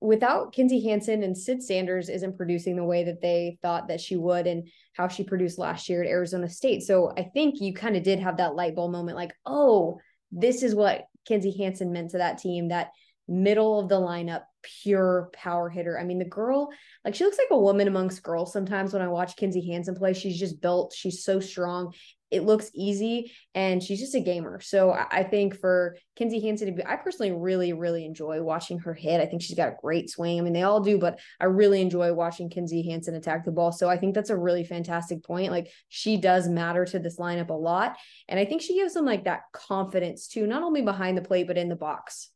without 0.05 0.53
Kinzie 0.53 0.83
Hansen 0.83 1.23
and 1.23 1.37
Sid 1.37 1.61
Sanders 1.61 2.09
isn't 2.09 2.37
producing 2.37 2.75
the 2.75 2.83
way 2.83 3.03
that 3.03 3.21
they 3.21 3.57
thought 3.61 3.87
that 3.87 4.01
she 4.01 4.15
would 4.15 4.47
and 4.47 4.67
how 4.93 5.07
she 5.07 5.23
produced 5.23 5.57
last 5.57 5.89
year 5.89 6.03
at 6.03 6.09
Arizona 6.09 6.47
State. 6.47 6.83
So 6.83 7.11
I 7.17 7.23
think 7.23 7.59
you 7.59 7.73
kind 7.73 7.95
of 7.95 8.03
did 8.03 8.19
have 8.19 8.37
that 8.37 8.55
light 8.55 8.75
bulb 8.75 8.91
moment 8.91 9.17
like, 9.17 9.33
oh, 9.45 9.99
this 10.31 10.63
is 10.63 10.75
what 10.75 11.05
Kinzie 11.25 11.57
Hansen 11.57 11.91
meant 11.91 12.11
to 12.11 12.19
that 12.19 12.37
team, 12.37 12.69
that 12.69 12.91
middle 13.27 13.79
of 13.79 13.89
the 13.89 13.99
lineup, 13.99 14.43
pure 14.83 15.29
power 15.33 15.69
hitter. 15.69 15.99
I 15.99 16.03
mean, 16.03 16.19
the 16.19 16.25
girl, 16.25 16.69
like 17.03 17.15
she 17.15 17.23
looks 17.23 17.37
like 17.37 17.47
a 17.51 17.59
woman 17.59 17.87
amongst 17.87 18.23
girls 18.23 18.53
sometimes 18.53 18.93
when 18.93 19.01
I 19.01 19.07
watch 19.07 19.35
Kinzie 19.35 19.71
Hansen 19.71 19.95
play. 19.95 20.13
She's 20.13 20.39
just 20.39 20.61
built, 20.61 20.93
she's 20.95 21.23
so 21.23 21.39
strong 21.39 21.93
it 22.35 22.43
looks 22.43 22.69
easy 22.73 23.31
and 23.53 23.81
she's 23.81 23.99
just 23.99 24.13
a 24.13 24.19
gamer. 24.19 24.59
So 24.59 24.91
I 24.91 25.23
think 25.23 25.57
for 25.57 25.95
Kinzie 26.17 26.41
Hansen 26.41 26.67
to 26.67 26.73
be, 26.73 26.85
I 26.85 26.97
personally 26.97 27.31
really, 27.31 27.71
really 27.71 28.03
enjoy 28.03 28.41
watching 28.43 28.77
her 28.79 28.93
hit. 28.93 29.21
I 29.21 29.25
think 29.25 29.41
she's 29.41 29.55
got 29.55 29.69
a 29.69 29.77
great 29.81 30.09
swing. 30.09 30.37
I 30.37 30.41
mean, 30.41 30.51
they 30.51 30.63
all 30.63 30.81
do, 30.81 30.97
but 30.97 31.19
I 31.39 31.45
really 31.45 31.81
enjoy 31.81 32.13
watching 32.13 32.49
Kinzie 32.49 32.89
Hansen 32.89 33.15
attack 33.15 33.45
the 33.45 33.51
ball. 33.51 33.71
So 33.71 33.89
I 33.89 33.97
think 33.97 34.15
that's 34.15 34.29
a 34.29 34.37
really 34.37 34.65
fantastic 34.65 35.23
point. 35.23 35.49
Like 35.49 35.71
she 35.87 36.17
does 36.17 36.49
matter 36.49 36.83
to 36.83 36.99
this 36.99 37.17
lineup 37.17 37.49
a 37.49 37.53
lot. 37.53 37.95
And 38.27 38.37
I 38.37 38.43
think 38.43 38.61
she 38.61 38.75
gives 38.75 38.93
them 38.93 39.05
like 39.05 39.23
that 39.23 39.43
confidence 39.53 40.27
too, 40.27 40.45
not 40.45 40.61
only 40.61 40.81
behind 40.81 41.17
the 41.17 41.21
plate, 41.21 41.47
but 41.47 41.57
in 41.57 41.69
the 41.69 41.75
box. 41.77 42.31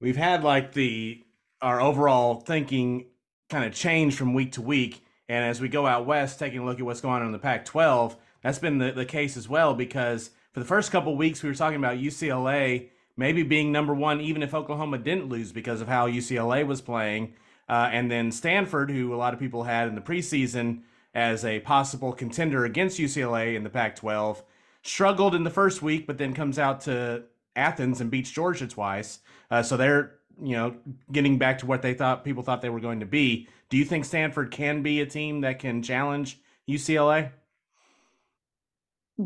We've 0.00 0.16
had 0.16 0.42
like 0.42 0.72
the, 0.72 1.22
our 1.62 1.80
overall 1.80 2.40
thinking 2.40 3.06
kind 3.50 3.64
of 3.64 3.72
change 3.72 4.16
from 4.16 4.34
week 4.34 4.52
to 4.52 4.62
week. 4.62 5.04
And 5.28 5.44
as 5.44 5.60
we 5.60 5.68
go 5.68 5.86
out 5.86 6.06
west, 6.06 6.40
taking 6.40 6.58
a 6.58 6.64
look 6.64 6.80
at 6.80 6.84
what's 6.84 7.00
going 7.00 7.20
on 7.20 7.26
in 7.26 7.32
the 7.32 7.38
Pac 7.38 7.64
12, 7.64 8.16
that's 8.44 8.60
been 8.60 8.78
the, 8.78 8.92
the 8.92 9.04
case 9.04 9.36
as 9.36 9.48
well 9.48 9.74
because 9.74 10.30
for 10.52 10.60
the 10.60 10.66
first 10.66 10.92
couple 10.92 11.16
weeks 11.16 11.42
we 11.42 11.48
were 11.48 11.56
talking 11.56 11.78
about 11.78 11.98
UCLA 11.98 12.90
maybe 13.16 13.42
being 13.42 13.72
number 13.72 13.94
one 13.94 14.20
even 14.20 14.42
if 14.42 14.54
Oklahoma 14.54 14.98
didn't 14.98 15.28
lose 15.28 15.52
because 15.52 15.80
of 15.80 15.88
how 15.88 16.08
UCLA 16.08 16.66
was 16.66 16.80
playing, 16.80 17.34
uh, 17.68 17.88
and 17.92 18.10
then 18.10 18.30
Stanford, 18.30 18.90
who 18.90 19.14
a 19.14 19.16
lot 19.16 19.32
of 19.32 19.40
people 19.40 19.64
had 19.64 19.88
in 19.88 19.94
the 19.94 20.00
preseason 20.00 20.82
as 21.14 21.44
a 21.44 21.60
possible 21.60 22.12
contender 22.12 22.64
against 22.64 22.98
UCLA 22.98 23.54
in 23.54 23.62
the 23.62 23.70
Pac-12, 23.70 24.42
struggled 24.82 25.34
in 25.34 25.44
the 25.44 25.50
first 25.50 25.80
week, 25.80 26.06
but 26.06 26.18
then 26.18 26.34
comes 26.34 26.58
out 26.58 26.80
to 26.82 27.22
Athens 27.56 28.00
and 28.00 28.10
beats 28.10 28.30
Georgia 28.30 28.66
twice. 28.66 29.20
Uh, 29.50 29.62
so 29.62 29.76
they're 29.76 30.16
you 30.42 30.56
know 30.56 30.74
getting 31.12 31.38
back 31.38 31.58
to 31.58 31.66
what 31.66 31.80
they 31.80 31.94
thought 31.94 32.24
people 32.24 32.42
thought 32.42 32.60
they 32.60 32.70
were 32.70 32.80
going 32.80 33.00
to 33.00 33.06
be. 33.06 33.48
Do 33.70 33.76
you 33.76 33.84
think 33.84 34.04
Stanford 34.04 34.50
can 34.50 34.82
be 34.82 35.00
a 35.00 35.06
team 35.06 35.40
that 35.42 35.58
can 35.58 35.82
challenge 35.82 36.40
UCLA? 36.68 37.30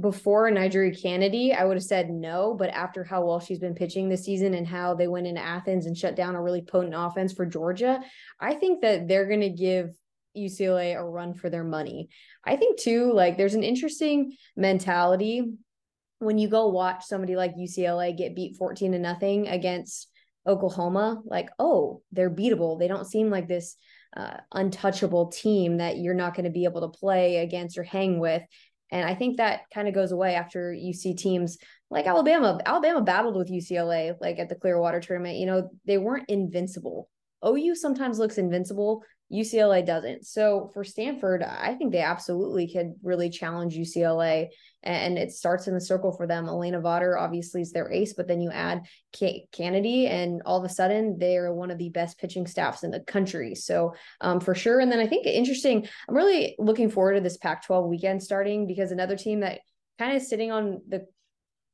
Before 0.00 0.50
NiJaree 0.50 1.00
Canady, 1.00 1.54
I 1.54 1.64
would 1.64 1.76
have 1.76 1.84
said 1.84 2.10
no. 2.10 2.54
But 2.58 2.70
after 2.70 3.04
how 3.04 3.24
well 3.24 3.40
she's 3.40 3.58
been 3.58 3.74
pitching 3.74 4.08
this 4.08 4.24
season 4.24 4.54
and 4.54 4.66
how 4.66 4.94
they 4.94 5.08
went 5.08 5.26
into 5.26 5.40
Athens 5.40 5.86
and 5.86 5.96
shut 5.96 6.14
down 6.14 6.34
a 6.34 6.42
really 6.42 6.62
potent 6.62 6.94
offense 6.96 7.32
for 7.32 7.46
Georgia, 7.46 8.00
I 8.38 8.54
think 8.54 8.82
that 8.82 9.08
they're 9.08 9.26
going 9.26 9.40
to 9.40 9.48
give 9.48 9.90
UCLA 10.36 10.96
a 10.98 11.02
run 11.02 11.34
for 11.34 11.48
their 11.48 11.64
money. 11.64 12.10
I 12.44 12.56
think 12.56 12.78
too, 12.78 13.12
like 13.12 13.36
there's 13.36 13.54
an 13.54 13.64
interesting 13.64 14.36
mentality 14.56 15.52
when 16.18 16.38
you 16.38 16.48
go 16.48 16.68
watch 16.68 17.04
somebody 17.04 17.36
like 17.36 17.54
UCLA 17.56 18.16
get 18.16 18.34
beat 18.34 18.56
14 18.56 18.92
to 18.92 18.98
nothing 18.98 19.48
against 19.48 20.08
Oklahoma, 20.46 21.20
like, 21.24 21.50
oh, 21.58 22.02
they're 22.12 22.30
beatable. 22.30 22.78
They 22.78 22.88
don't 22.88 23.06
seem 23.06 23.30
like 23.30 23.46
this 23.46 23.76
uh, 24.16 24.38
untouchable 24.52 25.28
team 25.28 25.76
that 25.76 25.98
you're 25.98 26.14
not 26.14 26.34
going 26.34 26.44
to 26.44 26.50
be 26.50 26.64
able 26.64 26.80
to 26.80 26.98
play 26.98 27.36
against 27.36 27.78
or 27.78 27.82
hang 27.82 28.18
with. 28.18 28.42
And 28.90 29.08
I 29.08 29.14
think 29.14 29.36
that 29.36 29.62
kind 29.72 29.88
of 29.88 29.94
goes 29.94 30.12
away 30.12 30.34
after 30.34 30.72
you 30.72 30.92
see 30.92 31.14
teams 31.14 31.58
like 31.90 32.06
Alabama. 32.06 32.58
Alabama 32.64 33.02
battled 33.02 33.36
with 33.36 33.50
UCLA 33.50 34.14
like 34.20 34.38
at 34.38 34.48
the 34.48 34.54
Clearwater 34.54 35.00
tournament. 35.00 35.36
You 35.36 35.46
know, 35.46 35.70
they 35.84 35.98
weren't 35.98 36.28
invincible. 36.28 37.08
OU 37.46 37.74
sometimes 37.76 38.18
looks 38.18 38.38
invincible 38.38 39.02
UCLA 39.32 39.84
doesn't. 39.84 40.26
So 40.26 40.70
for 40.72 40.84
Stanford, 40.84 41.42
I 41.42 41.74
think 41.74 41.92
they 41.92 42.00
absolutely 42.00 42.70
could 42.72 42.94
really 43.02 43.28
challenge 43.28 43.76
UCLA. 43.76 44.48
And 44.82 45.18
it 45.18 45.32
starts 45.32 45.66
in 45.66 45.74
the 45.74 45.80
circle 45.80 46.12
for 46.12 46.26
them. 46.26 46.46
Alana 46.46 46.80
Vawter 46.80 47.20
obviously 47.20 47.60
is 47.60 47.72
their 47.72 47.92
ace, 47.92 48.14
but 48.14 48.26
then 48.26 48.40
you 48.40 48.50
add 48.50 48.86
Canady, 49.52 50.06
and 50.06 50.40
all 50.46 50.58
of 50.58 50.64
a 50.64 50.72
sudden 50.72 51.18
they 51.18 51.36
are 51.36 51.52
one 51.52 51.70
of 51.70 51.78
the 51.78 51.90
best 51.90 52.18
pitching 52.18 52.46
staffs 52.46 52.84
in 52.84 52.90
the 52.90 53.00
country. 53.00 53.54
So 53.54 53.94
um, 54.20 54.40
for 54.40 54.54
sure. 54.54 54.80
And 54.80 54.90
then 54.90 55.00
I 55.00 55.06
think 55.06 55.26
interesting, 55.26 55.86
I'm 56.08 56.14
really 56.14 56.54
looking 56.58 56.90
forward 56.90 57.14
to 57.14 57.20
this 57.20 57.36
Pac 57.36 57.66
12 57.66 57.88
weekend 57.88 58.22
starting 58.22 58.66
because 58.66 58.92
another 58.92 59.16
team 59.16 59.40
that 59.40 59.60
kind 59.98 60.16
of 60.16 60.22
sitting 60.22 60.52
on 60.52 60.80
the 60.88 61.06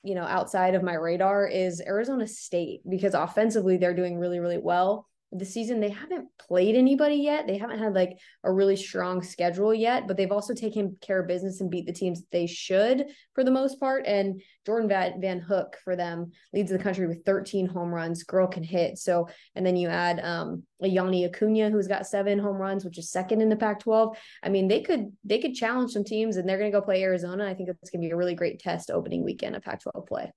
you 0.03 0.15
know 0.15 0.25
outside 0.25 0.75
of 0.75 0.83
my 0.83 0.95
radar 0.95 1.47
is 1.47 1.81
Arizona 1.81 2.27
State 2.27 2.81
because 2.89 3.15
offensively 3.15 3.79
they're 3.79 3.95
doing 3.95 4.19
really 4.19 4.39
really 4.39 4.59
well 4.59 5.09
the 5.35 5.45
season 5.45 5.81
they 5.81 5.91
haven't 5.91 6.29
played 6.39 6.77
anybody 6.77 7.17
yet. 7.17 7.47
They 7.47 7.59
haven't 7.59 7.81
had 7.81 7.95
like 7.95 8.19
a 8.45 8.53
really 8.53 8.77
strong 8.77 9.23
schedule 9.23 9.75
yet 9.75 10.07
but 10.07 10.17
they've 10.17 10.33
also 10.33 10.55
taken 10.55 10.97
care 11.01 11.21
of 11.21 11.29
business 11.29 11.61
and 11.61 11.71
beat 11.71 11.87
the 11.87 11.93
teams 11.93 12.23
they 12.31 12.47
should 12.47 13.07
for 13.35 13.45
the 13.45 13.51
most 13.51 13.81
part. 13.81 14.07
And 14.07 14.41
jordan 14.65 14.89
van, 14.89 15.21
van 15.21 15.41
hook 15.41 15.77
for 15.83 15.97
them 15.97 16.33
leads 16.53 16.71
the 16.71 16.79
country 16.79 17.07
with 17.07 17.25
13 17.25 17.67
home 17.67 17.93
runs. 17.93 18.23
Girl 18.23 18.47
can 18.47 18.63
hit. 18.63 18.99
So 18.99 19.29
and 19.55 19.67
then 19.67 19.77
you 19.77 19.89
add 19.89 20.21
um 20.21 20.63
yanni 20.81 21.25
acuna 21.25 21.71
who's 21.71 21.89
got 21.89 22.07
seven 22.07 22.39
home 22.39 22.57
runs 22.57 22.85
which 22.85 22.99
is 22.99 23.11
second 23.11 23.41
in 23.41 23.49
the 23.49 23.57
pac 23.57 23.81
12 23.81 24.19
i 24.43 24.51
mean 24.51 24.69
they 24.69 24.83
could 24.83 25.11
they 25.25 25.39
could 25.39 25.55
challenge 25.55 25.91
some 25.91 26.05
teams 26.05 26.37
and 26.37 26.47
they're 26.47 26.59
going 26.59 26.71
to 26.71 26.79
go 26.79 26.85
play 26.85 27.03
arizona. 27.03 27.47
I 27.47 27.55
think 27.55 27.71
it's 27.71 27.91
going 27.91 28.03
to 28.03 28.07
be 28.07 28.13
a 28.13 28.17
really 28.17 28.35
great 28.35 28.59
test 28.61 28.91
opening 28.91 29.25
weekend 29.25 29.57
of 29.57 29.63
pac 29.63 29.81
12 29.83 30.07
play 30.07 30.33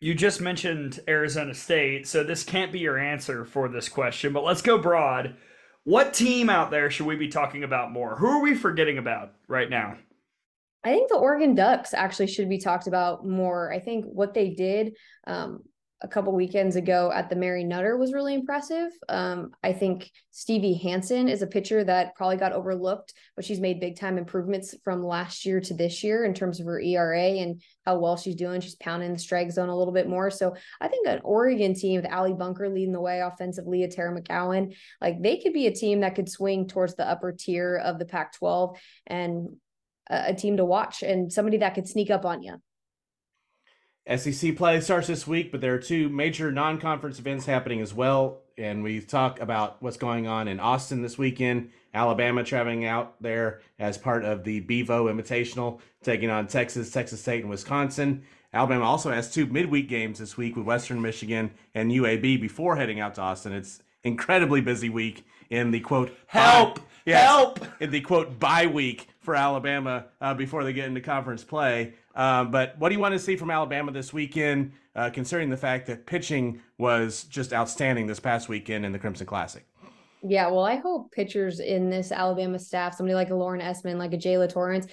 you 0.00 0.14
just 0.14 0.40
mentioned 0.40 1.00
Arizona 1.08 1.54
State, 1.54 2.06
so 2.06 2.22
this 2.22 2.44
can't 2.44 2.72
be 2.72 2.80
your 2.80 2.98
answer 2.98 3.44
for 3.44 3.68
this 3.68 3.88
question, 3.88 4.32
but 4.32 4.44
let's 4.44 4.62
go 4.62 4.78
broad. 4.78 5.36
What 5.84 6.12
team 6.12 6.50
out 6.50 6.70
there 6.70 6.90
should 6.90 7.06
we 7.06 7.16
be 7.16 7.28
talking 7.28 7.64
about 7.64 7.92
more? 7.92 8.16
Who 8.16 8.26
are 8.26 8.42
we 8.42 8.54
forgetting 8.54 8.98
about 8.98 9.32
right 9.48 9.70
now? 9.70 9.96
I 10.84 10.90
think 10.90 11.08
the 11.08 11.16
Oregon 11.16 11.54
Ducks 11.54 11.94
actually 11.94 12.28
should 12.28 12.48
be 12.48 12.58
talked 12.58 12.86
about 12.86 13.26
more. 13.26 13.72
I 13.72 13.80
think 13.80 14.04
what 14.04 14.34
they 14.34 14.50
did 14.50 14.94
um, 15.26 15.62
a 16.02 16.08
couple 16.08 16.34
weekends 16.34 16.76
ago 16.76 17.10
at 17.14 17.30
the 17.30 17.36
Mary 17.36 17.64
Nutter 17.64 17.96
was 17.96 18.12
really 18.12 18.34
impressive. 18.34 18.90
Um, 19.08 19.52
I 19.62 19.72
think 19.72 20.10
Stevie 20.30 20.74
Hansen 20.74 21.28
is 21.28 21.40
a 21.40 21.46
pitcher 21.46 21.82
that 21.84 22.14
probably 22.14 22.36
got 22.36 22.52
overlooked, 22.52 23.14
but 23.34 23.46
she's 23.46 23.60
made 23.60 23.80
big 23.80 23.98
time 23.98 24.18
improvements 24.18 24.74
from 24.84 25.04
last 25.04 25.46
year 25.46 25.58
to 25.60 25.74
this 25.74 26.04
year 26.04 26.26
in 26.26 26.34
terms 26.34 26.60
of 26.60 26.66
her 26.66 26.78
ERA 26.78 27.18
and 27.18 27.62
how 27.86 27.98
well 27.98 28.18
she's 28.18 28.34
doing. 28.34 28.60
She's 28.60 28.74
pounding 28.74 29.14
the 29.14 29.18
strike 29.18 29.50
zone 29.50 29.70
a 29.70 29.76
little 29.76 29.94
bit 29.94 30.08
more. 30.08 30.30
So 30.30 30.54
I 30.82 30.88
think 30.88 31.06
an 31.06 31.20
Oregon 31.24 31.74
team 31.74 32.02
with 32.02 32.10
Allee 32.10 32.34
Bunker 32.34 32.68
leading 32.68 32.92
the 32.92 33.00
way 33.00 33.20
offensively, 33.20 33.82
a 33.84 33.88
Terra 33.88 34.20
McGowan, 34.20 34.76
like 35.00 35.22
they 35.22 35.38
could 35.38 35.54
be 35.54 35.66
a 35.66 35.74
team 35.74 36.00
that 36.00 36.14
could 36.14 36.28
swing 36.28 36.68
towards 36.68 36.94
the 36.94 37.08
upper 37.08 37.32
tier 37.32 37.76
of 37.76 37.98
the 37.98 38.04
Pac 38.04 38.34
12 38.34 38.78
and 39.06 39.48
a, 40.10 40.26
a 40.28 40.34
team 40.34 40.58
to 40.58 40.64
watch 40.64 41.02
and 41.02 41.32
somebody 41.32 41.56
that 41.58 41.74
could 41.74 41.88
sneak 41.88 42.10
up 42.10 42.26
on 42.26 42.42
you. 42.42 42.60
SEC 44.14 44.56
play 44.56 44.80
starts 44.80 45.08
this 45.08 45.26
week, 45.26 45.50
but 45.50 45.60
there 45.60 45.74
are 45.74 45.78
two 45.78 46.08
major 46.08 46.52
non 46.52 46.78
conference 46.78 47.18
events 47.18 47.46
happening 47.46 47.80
as 47.80 47.92
well. 47.92 48.42
And 48.56 48.82
we 48.82 49.00
talk 49.00 49.40
about 49.40 49.82
what's 49.82 49.96
going 49.96 50.26
on 50.26 50.48
in 50.48 50.60
Austin 50.60 51.02
this 51.02 51.18
weekend. 51.18 51.70
Alabama 51.92 52.44
traveling 52.44 52.84
out 52.84 53.20
there 53.20 53.60
as 53.78 53.98
part 53.98 54.24
of 54.24 54.44
the 54.44 54.60
Bevo 54.60 55.06
Invitational, 55.12 55.80
taking 56.02 56.30
on 56.30 56.46
Texas, 56.46 56.90
Texas 56.90 57.20
State, 57.20 57.40
and 57.40 57.50
Wisconsin. 57.50 58.22
Alabama 58.54 58.84
also 58.84 59.10
has 59.10 59.32
two 59.32 59.46
midweek 59.46 59.88
games 59.88 60.18
this 60.18 60.36
week 60.36 60.56
with 60.56 60.64
Western 60.64 61.02
Michigan 61.02 61.50
and 61.74 61.90
UAB 61.90 62.40
before 62.40 62.76
heading 62.76 63.00
out 63.00 63.14
to 63.16 63.20
Austin. 63.20 63.52
It's 63.52 63.82
incredibly 64.04 64.60
busy 64.60 64.88
week 64.88 65.26
in 65.50 65.72
the 65.72 65.80
quote 65.80 66.16
help 66.26 66.80
yes, 67.04 67.26
help 67.26 67.66
in 67.80 67.90
the 67.90 68.00
quote 68.00 68.38
bye 68.38 68.66
week 68.66 69.08
for 69.26 69.34
Alabama 69.34 70.06
uh, 70.22 70.32
before 70.32 70.64
they 70.64 70.72
get 70.72 70.86
into 70.86 71.02
conference 71.02 71.44
play. 71.44 71.92
Um, 72.14 72.50
but 72.50 72.78
what 72.78 72.88
do 72.88 72.94
you 72.94 73.00
want 73.00 73.12
to 73.12 73.18
see 73.18 73.36
from 73.36 73.50
Alabama 73.50 73.92
this 73.92 74.12
weekend, 74.12 74.72
uh, 74.94 75.10
considering 75.10 75.50
the 75.50 75.56
fact 75.56 75.86
that 75.88 76.06
pitching 76.06 76.62
was 76.78 77.24
just 77.24 77.52
outstanding 77.52 78.06
this 78.06 78.20
past 78.20 78.48
weekend 78.48 78.86
in 78.86 78.92
the 78.92 78.98
Crimson 78.98 79.26
Classic? 79.26 79.66
Yeah, 80.22 80.48
well, 80.48 80.64
I 80.64 80.76
hope 80.76 81.12
pitchers 81.12 81.60
in 81.60 81.90
this 81.90 82.12
Alabama 82.12 82.58
staff, 82.58 82.94
somebody 82.94 83.14
like 83.14 83.30
a 83.30 83.34
Lauren 83.34 83.60
Esman, 83.60 83.98
like 83.98 84.14
a 84.14 84.16
Jaala 84.16 84.48
Torrence, 84.48 84.86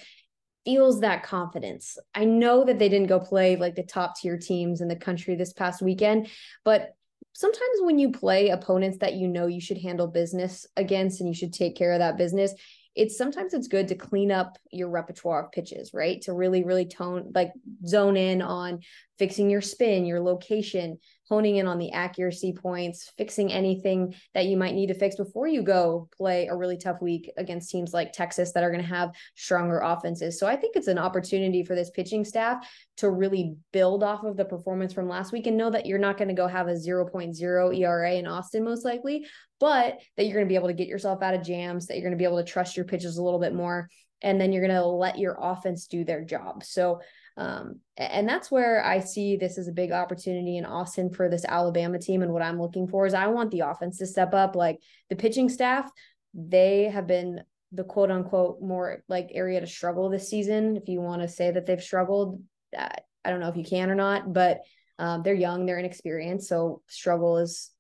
feels 0.66 1.00
that 1.02 1.24
confidence. 1.24 1.98
I 2.16 2.26
know 2.26 2.66
that 2.66 2.80
they 2.80 2.90
didn't 2.90 3.08
go 3.08 3.20
play 3.20 3.56
like 3.56 3.76
the 3.76 3.84
top 3.84 4.18
tier 4.20 4.38
teams 4.38 4.82
in 4.82 4.88
the 4.88 4.96
country 4.96 5.36
this 5.36 5.54
past 5.54 5.82
weekend, 5.82 6.28
but 6.66 6.96
sometimes 7.34 7.80
when 7.82 8.00
you 8.00 8.12
play 8.12 8.50
opponents 8.50 8.98
that 9.00 9.14
you 9.14 9.28
know 9.28 9.48
you 9.48 9.62
should 9.62 9.78
handle 9.78 10.08
business 10.08 10.66
against 10.76 11.20
and 11.20 11.30
you 11.30 11.36
should 11.36 11.54
take 11.54 11.76
care 11.76 11.94
of 11.94 12.00
that 12.00 12.18
business, 12.18 12.54
it's 12.96 13.18
sometimes 13.18 13.54
it's 13.54 13.68
good 13.68 13.88
to 13.88 13.96
clean 13.96 14.32
up 14.32 14.58
your 14.72 14.90
repertoire 14.90 15.46
of 15.46 15.52
pitches, 15.52 15.94
right? 15.94 16.22
To 16.24 16.34
really, 16.34 16.64
really 16.64 16.86
tone 16.86 17.32
like 17.34 17.52
zone 17.86 18.18
in 18.18 18.42
on 18.42 18.82
fixing 19.18 19.50
your 19.50 19.62
spin, 19.62 20.06
your 20.06 20.20
location, 20.20 21.00
honing 21.30 21.58
in 21.58 21.68
on 21.68 21.78
the 21.78 21.92
accuracy 21.92 22.54
points, 22.54 23.12
fixing 23.18 23.52
anything 23.52 24.14
that 24.34 24.46
you 24.46 24.58
might 24.58 24.76
need 24.76 24.88
to 24.88 24.94
fix 24.94 25.16
before 25.16 25.48
you 25.48 25.62
go 25.62 26.10
play 26.16 26.48
a 26.48 26.56
really 26.56 26.78
tough 26.78 27.02
week 27.02 27.32
against 27.38 27.70
teams 27.70 27.94
like 27.94 28.12
Texas 28.12 28.52
that 28.52 28.64
are 28.64 28.72
going 28.72 28.82
to 28.82 28.88
have 28.88 29.12
stronger 29.36 29.80
offenses. 29.80 30.40
So 30.40 30.48
I 30.48 30.56
think 30.56 30.76
it's 30.76 30.88
an 30.88 30.98
opportunity 30.98 31.64
for 31.64 31.76
this 31.76 31.92
pitching 31.92 32.26
staff 32.26 32.68
to 32.98 33.10
really 33.10 33.56
build 33.72 34.04
off 34.04 34.24
of 34.24 34.38
the 34.38 34.46
performance 34.46 34.94
from 34.94 35.08
last 35.08 35.32
week 35.32 35.48
and 35.48 35.58
know 35.58 35.70
that 35.70 35.86
you're 35.86 35.98
not 35.98 36.18
going 36.18 36.28
to 36.28 36.34
go 36.34 36.48
have 36.48 36.68
a 36.68 36.74
0.0 36.74 37.80
ERA 37.80 38.14
in 38.14 38.28
Austin 38.28 38.64
most 38.64 38.84
likely, 38.84 39.26
but 39.60 40.00
that 40.18 40.26
you're 40.26 40.36
going 40.36 40.46
to 40.46 40.52
be 40.52 40.56
able 40.56 40.68
to 40.68 40.74
get 40.74 40.88
yourself 40.88 41.22
out 41.22 41.34
of 41.34 41.44
jams, 41.44 41.88
that 41.88 41.96
you're 41.96 42.04
going 42.04 42.12
to 42.12 42.22
be 42.22 42.26
able 42.26 42.44
to 42.44 42.52
trust 42.52 42.76
your 42.76 42.86
pitches 42.86 43.18
a 43.18 43.24
little 43.24 43.40
bit 43.40 43.54
more 43.54 43.88
and 44.24 44.40
then 44.40 44.52
you're 44.52 44.66
going 44.66 44.82
to 44.82 44.88
let 44.88 45.20
your 45.20 45.38
offense 45.40 45.88
do 45.88 46.04
their 46.04 46.24
job. 46.24 46.64
So 46.64 47.02
um, 47.36 47.80
and 47.98 48.28
that's 48.28 48.52
where 48.52 48.84
I 48.84 49.00
see 49.00 49.38
this 49.38 49.58
as 49.58 49.68
a 49.68 49.74
big 49.74 49.92
opportunity 49.92 50.58
in 50.58 50.66
Austin 50.66 51.10
for 51.12 51.30
this 51.30 51.46
Alabama 51.46 51.98
team. 51.98 52.22
And 52.22 52.32
what 52.32 52.44
I'm 52.44 52.62
looking 52.62 52.88
for 52.88 53.06
is 53.06 53.14
I 53.14 53.28
want 53.28 53.52
the 53.52 53.62
offense 53.62 53.98
to 54.00 54.06
step 54.06 54.34
up. 54.34 54.56
Like 54.56 54.80
the 55.10 55.16
pitching 55.16 55.50
staff, 55.50 55.90
they 56.34 56.86
have 56.86 57.08
been 57.08 57.42
the 57.72 57.84
quote 57.84 58.12
unquote 58.12 58.62
more 58.62 59.04
like 59.08 59.30
area 59.34 59.60
to 59.60 59.68
struggle 59.68 60.10
this 60.10 60.30
season. 60.30 60.78
If 60.78 60.88
you 60.88 61.02
want 61.02 61.24
to 61.24 61.28
say 61.28 61.50
that 61.50 61.66
they've 61.66 61.82
struggled, 61.82 62.42
uh, 62.78 62.90
I 63.26 63.30
don't 63.30 63.40
know 63.40 63.50
if 63.50 63.58
you 63.58 63.64
can 63.64 63.90
or 63.90 63.96
not, 63.96 64.32
but 64.32 64.60
um, 65.00 65.24
they're 65.24 65.34
young, 65.34 65.66
they're 65.66 65.80
inexperienced. 65.80 66.48
So 66.48 66.82
struggle 66.88 67.40
is 67.40 67.72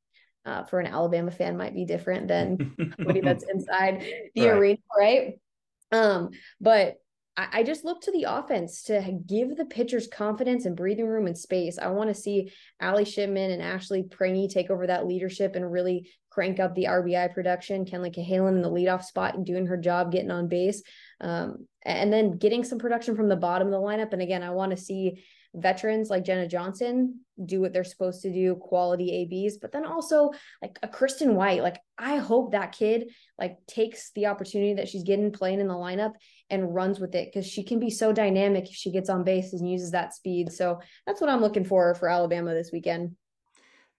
uh, 0.46 0.64
for 0.64 0.80
an 0.80 0.88
Alabama 0.88 1.30
fan 1.30 1.58
might 1.58 1.76
be 1.76 1.86
different 1.86 2.28
than 2.28 2.76
somebody 2.98 3.22
that's 3.22 3.46
inside 3.54 4.04
the 4.34 4.48
right. 4.48 4.58
arena, 4.58 4.80
right? 4.98 5.40
Um, 5.92 6.32
but 6.60 6.98
I, 7.36 7.48
I 7.52 7.64
just 7.64 7.86
look 7.86 8.02
to 8.02 8.12
the 8.12 8.26
offense 8.30 8.84
to 8.84 9.20
give 9.26 9.56
the 9.56 9.66
pitchers 9.66 10.08
confidence 10.08 10.66
and 10.66 10.76
breathing 10.76 11.08
room 11.08 11.28
and 11.28 11.38
space. 11.38 11.78
I 11.78 11.88
want 11.88 12.10
to 12.10 12.22
see 12.22 12.52
Ali 12.82 13.06
Shipman 13.06 13.52
and 13.52 13.62
Ashley 13.62 14.04
Prange 14.04 14.54
take 14.54 14.70
over 14.70 14.88
that 14.88 15.08
leadership 15.08 15.56
and 15.56 15.72
really 15.72 16.10
crank 16.30 16.60
up 16.60 16.74
the 16.74 16.86
RBI 16.86 17.34
production. 17.34 17.86
Kenleigh 17.86 18.12
Cahalan 18.12 18.56
in 18.56 18.62
the 18.62 18.72
leadoff 18.72 19.04
spot 19.04 19.36
and 19.36 19.46
doing 19.46 19.68
her 19.68 19.78
job 19.78 20.12
getting 20.12 20.32
on 20.32 20.48
base. 20.48 20.82
Um, 21.22 21.68
and 21.84 22.12
then 22.12 22.38
getting 22.38 22.64
some 22.64 22.80
production 22.80 23.16
from 23.16 23.30
the 23.30 23.36
bottom 23.36 23.68
of 23.68 23.72
the 23.72 23.78
lineup. 23.78 24.14
And 24.14 24.22
again, 24.22 24.44
I 24.44 24.52
want 24.52 24.72
to 24.72 24.78
see 24.78 25.24
veterans 25.56 26.10
like 26.10 26.24
Jenna 26.26 26.48
Johnson 26.48 27.20
do 27.44 27.62
what 27.62 27.74
they're 27.74 27.84
supposed 27.84 28.24
to 28.24 28.34
do, 28.34 28.56
quality 28.56 29.30
ABs, 29.32 29.58
but 29.58 29.72
then 29.72 29.86
also 29.86 30.32
like 30.62 30.80
a 30.82 30.88
Kristen 30.88 31.36
White. 31.36 31.62
Like 31.62 31.80
I 31.98 32.18
hope 32.18 32.52
that 32.52 32.72
kid 32.72 33.12
like 33.38 33.58
takes 33.68 34.12
the 34.12 34.28
opportunity 34.28 34.76
that 34.76 34.88
she's 34.88 35.04
getting 35.04 35.32
playing 35.32 35.60
in 35.60 35.68
the 35.68 35.74
lineup 35.74 36.14
and 36.50 36.74
runs 36.74 37.00
with 37.00 37.16
it 37.16 37.32
because 37.32 37.48
she 37.48 37.64
can 37.64 37.80
be 37.80 37.90
so 37.90 38.14
dynamic 38.14 38.70
if 38.70 38.76
she 38.76 38.92
gets 38.92 39.10
on 39.10 39.24
base 39.24 39.54
and 39.54 39.70
uses 39.70 39.92
that 39.92 40.14
speed. 40.14 40.52
So 40.52 40.80
that's 41.06 41.22
what 41.22 41.30
I'm 41.30 41.42
looking 41.42 41.66
for 41.66 41.96
for 41.96 42.10
Alabama 42.10 42.54
this 42.54 42.72
weekend. 42.72 43.16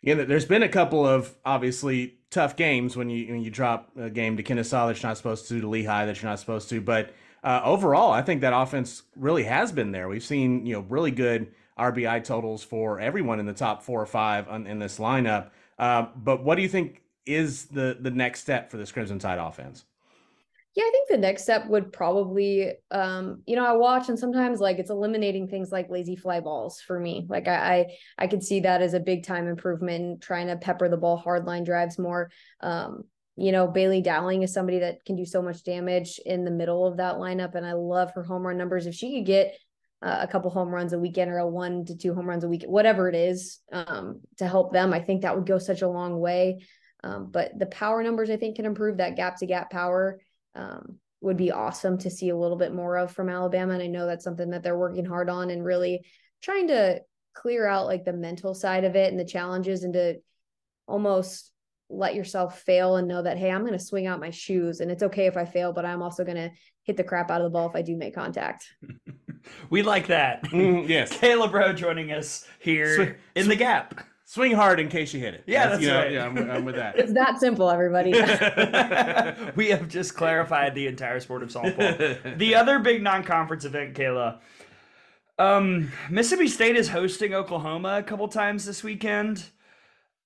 Yeah, 0.03 0.15
there's 0.15 0.45
been 0.45 0.63
a 0.63 0.69
couple 0.69 1.07
of 1.07 1.35
obviously 1.47 2.19
tough 2.31 2.57
games 2.57 2.95
when 2.95 3.09
you 3.09 3.33
when 3.33 3.43
you 3.43 3.51
drop 3.51 3.91
a 3.97 4.11
game 4.11 4.37
to 4.37 4.43
Kennesaw 4.43 4.89
that 4.89 5.03
you're 5.03 5.09
not 5.09 5.17
supposed 5.17 5.49
to, 5.49 5.61
to 5.61 5.69
Lehigh 5.69 6.05
that 6.05 6.21
you're 6.21 6.31
not 6.31 6.39
supposed 6.41 6.69
to, 6.69 6.81
but 6.81 7.15
uh, 7.43 7.61
overall, 7.65 8.11
I 8.11 8.23
think 8.23 8.41
that 8.41 8.55
offense 8.55 9.03
really 9.17 9.45
has 9.45 9.71
been 9.73 9.93
there. 9.93 10.09
We've 10.09 10.25
seen 10.25 10.67
you 10.67 10.75
know 10.75 10.81
really 10.81 11.11
good 11.11 11.53
RBI 11.79 12.25
totals 12.25 12.63
for 12.63 13.01
everyone 13.01 13.41
in 13.41 13.47
the 13.47 13.53
top 13.53 13.83
four 13.83 14.01
or 14.01 14.07
five 14.07 14.49
on, 14.49 14.67
in 14.67 14.79
this 14.79 14.99
lineup. 14.99 15.51
Uh, 15.79 16.07
but 16.17 16.43
what 16.43 16.57
do 16.57 16.63
you 16.63 16.69
think 16.69 17.03
is 17.27 17.67
the 17.67 17.97
the 17.99 18.11
next 18.11 18.41
step 18.41 18.71
for 18.71 18.77
this 18.77 18.93
Crimson 18.93 19.19
Tide 19.19 19.39
offense? 19.39 19.85
Yeah, 20.75 20.83
I 20.83 20.91
think 20.91 21.09
the 21.09 21.19
next 21.19 21.45
step 21.45 21.69
would 21.69 21.93
probably, 21.93 22.73
um, 22.91 23.43
you 23.47 23.55
know, 23.55 23.65
I 23.65 23.75
watch 23.75 24.09
and 24.09 24.19
sometimes 24.19 24.59
like 24.59 24.79
it's 24.79 24.91
eliminating 24.91 25.47
things 25.47 25.71
like 25.71 25.89
lazy 25.89 26.17
fly 26.17 26.41
balls 26.41 26.81
for 26.81 26.99
me. 26.99 27.27
Like 27.29 27.47
I, 27.47 27.55
I, 27.55 27.87
I 28.19 28.27
could 28.27 28.43
see 28.43 28.61
that 28.61 28.83
as 28.83 28.93
a 28.93 28.99
big 28.99 29.25
time 29.25 29.47
improvement, 29.47 30.21
trying 30.21 30.49
to 30.49 30.57
pepper 30.57 30.89
the 30.89 30.97
ball 30.97 31.17
hard 31.17 31.47
line 31.47 31.63
drives 31.63 31.97
more. 31.97 32.31
Um, 32.61 33.05
you 33.37 33.53
know, 33.53 33.69
Bailey 33.69 34.01
Dowling 34.01 34.43
is 34.43 34.53
somebody 34.53 34.81
that 34.81 35.05
can 35.05 35.15
do 35.15 35.25
so 35.25 35.43
much 35.43 35.63
damage 35.63 36.21
in 36.27 36.45
the 36.45 36.51
middle 36.51 36.85
of 36.87 36.97
that 36.97 37.17
lineup. 37.17 37.55
And 37.55 37.65
I 37.65 37.75
love 37.75 38.11
her 38.15 38.25
home 38.25 38.43
run 38.43 38.57
numbers. 38.57 38.87
If 38.87 38.97
she 38.97 39.19
could 39.19 39.27
get 39.27 39.57
uh, 40.03 40.19
a 40.23 40.27
couple 40.29 40.51
home 40.51 40.71
runs 40.71 40.93
a 40.93 40.99
weekend 40.99 41.31
or 41.31 41.39
a 41.39 41.49
one 41.49 41.85
to 41.85 41.97
two 41.97 42.15
home 42.15 42.29
runs 42.29 42.43
a 42.43 42.49
week, 42.49 42.65
whatever 42.67 43.09
it 43.09 43.15
is, 43.15 43.61
um, 43.73 44.23
to 44.39 44.49
help 44.49 44.73
them, 44.73 44.93
I 44.93 45.01
think 45.01 45.23
that 45.23 45.37
would 45.37 45.47
go 45.47 45.59
such 45.59 45.83
a 45.83 45.89
long 45.89 46.19
way. 46.19 46.65
Um, 47.05 47.31
but 47.31 47.57
the 47.59 47.67
power 47.67 48.03
numbers, 48.03 48.31
I 48.31 48.37
think, 48.37 48.57
can 48.57 48.67
improve 48.67 48.97
that 48.97 49.15
gap 49.15 49.37
to 49.39 49.47
gap 49.47 49.71
power. 49.71 50.19
Um, 50.55 50.99
would 51.21 51.37
be 51.39 51.51
awesome 51.51 51.97
to 51.99 52.11
see 52.11 52.29
a 52.29 52.37
little 52.37 52.57
bit 52.57 52.75
more 52.75 52.99
of 52.99 53.11
from 53.11 53.31
Alabama. 53.31 53.73
And 53.73 53.83
I 53.83 53.87
know 53.87 54.07
that's 54.07 54.25
something 54.25 54.51
that 54.51 54.63
they're 54.63 54.79
working 54.79 55.07
hard 55.07 55.31
on 55.31 55.51
and 55.51 55.65
really 55.65 56.05
trying 56.43 56.69
to 56.69 57.01
clear 57.35 57.67
out 57.67 57.87
like 57.87 58.05
the 58.05 58.13
mental 58.13 58.55
side 58.55 58.85
of 58.85 58.95
it 58.95 59.11
and 59.11 59.19
the 59.19 59.25
challenges 59.25 59.85
and 59.85 59.95
to 59.95 60.17
almost 60.87 61.51
let 61.89 62.15
yourself 62.15 62.61
fail 62.61 62.97
and 62.97 63.09
know 63.09 63.23
that 63.23 63.37
hey 63.37 63.51
i'm 63.51 63.61
going 63.61 63.73
to 63.73 63.79
swing 63.79 64.07
out 64.07 64.21
my 64.21 64.31
shoes 64.31 64.81
and 64.81 64.91
it's 64.91 65.03
okay 65.03 65.27
if 65.27 65.37
i 65.37 65.45
fail 65.45 65.73
but 65.73 65.85
i'm 65.85 66.03
also 66.03 66.25
going 66.25 66.37
to 66.37 66.51
hit 66.85 66.97
the 66.97 67.05
crap 67.05 67.31
out 67.31 67.41
of 67.41 67.45
the 67.45 67.51
ball 67.51 67.69
if 67.69 67.77
i 67.77 67.83
do 67.83 67.97
make 67.97 68.15
contact. 68.15 68.67
We 69.69 69.83
like 69.83 70.07
that. 70.07 70.43
Mm, 70.45 70.89
yes. 70.89 71.13
Kayla 71.19 71.51
Braud 71.51 71.77
joining 71.77 72.13
us 72.13 72.47
here 72.61 72.95
swing, 72.95 73.15
in 73.35 73.49
the 73.49 73.57
gap 73.57 74.03
swing 74.25 74.53
hard 74.53 74.81
in 74.81 74.89
case 74.89 75.13
you 75.13 75.21
hit 75.21 75.35
it 75.35 75.45
yeah 75.47 75.69
that's, 75.69 75.73
that's 75.73 75.83
you 75.83 75.89
know, 75.89 75.99
right 75.99 76.13
yeah 76.13 76.27
I'm, 76.27 76.51
I'm, 76.51 76.65
with 76.65 76.77
that 76.77 76.99
it's 76.99 77.13
that 77.13 77.39
simple 77.41 77.71
everybody 77.71 78.13
we 79.57 79.69
have 79.69 79.89
just 79.89 80.15
clarified 80.15 80.75
the 80.75 80.87
entire 80.87 81.21
sport 81.21 81.43
of 81.43 81.51
softball 81.51 82.39
the 82.39 82.55
other 82.55 82.79
big 82.79 83.03
non-conference 83.03 83.65
event 83.65 83.95
kayla 83.95 84.39
um 85.39 85.91
mississippi 86.11 86.49
state 86.49 86.77
is 86.77 86.89
hosting 86.89 87.35
oklahoma 87.35 87.99
a 87.99 88.03
couple 88.03 88.27
times 88.29 88.65
this 88.65 88.83
weekend 88.83 89.51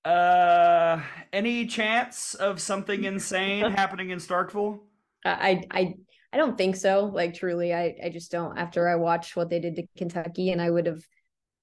uh, 0.05 1.01
any 1.33 1.65
chance 1.65 2.33
of 2.35 2.61
something 2.61 3.03
insane 3.03 3.71
happening 3.75 4.11
in 4.11 4.19
Starkville? 4.19 4.79
I 5.25 5.63
I 5.71 5.95
I 6.31 6.37
don't 6.37 6.57
think 6.57 6.75
so. 6.75 7.05
Like 7.05 7.33
truly, 7.33 7.73
I 7.73 7.95
I 8.03 8.09
just 8.09 8.31
don't. 8.31 8.57
After 8.57 8.87
I 8.87 8.95
watched 8.95 9.35
what 9.35 9.49
they 9.49 9.59
did 9.59 9.75
to 9.75 9.83
Kentucky, 9.97 10.51
and 10.51 10.61
I 10.61 10.69
would 10.69 10.85
have 10.85 11.03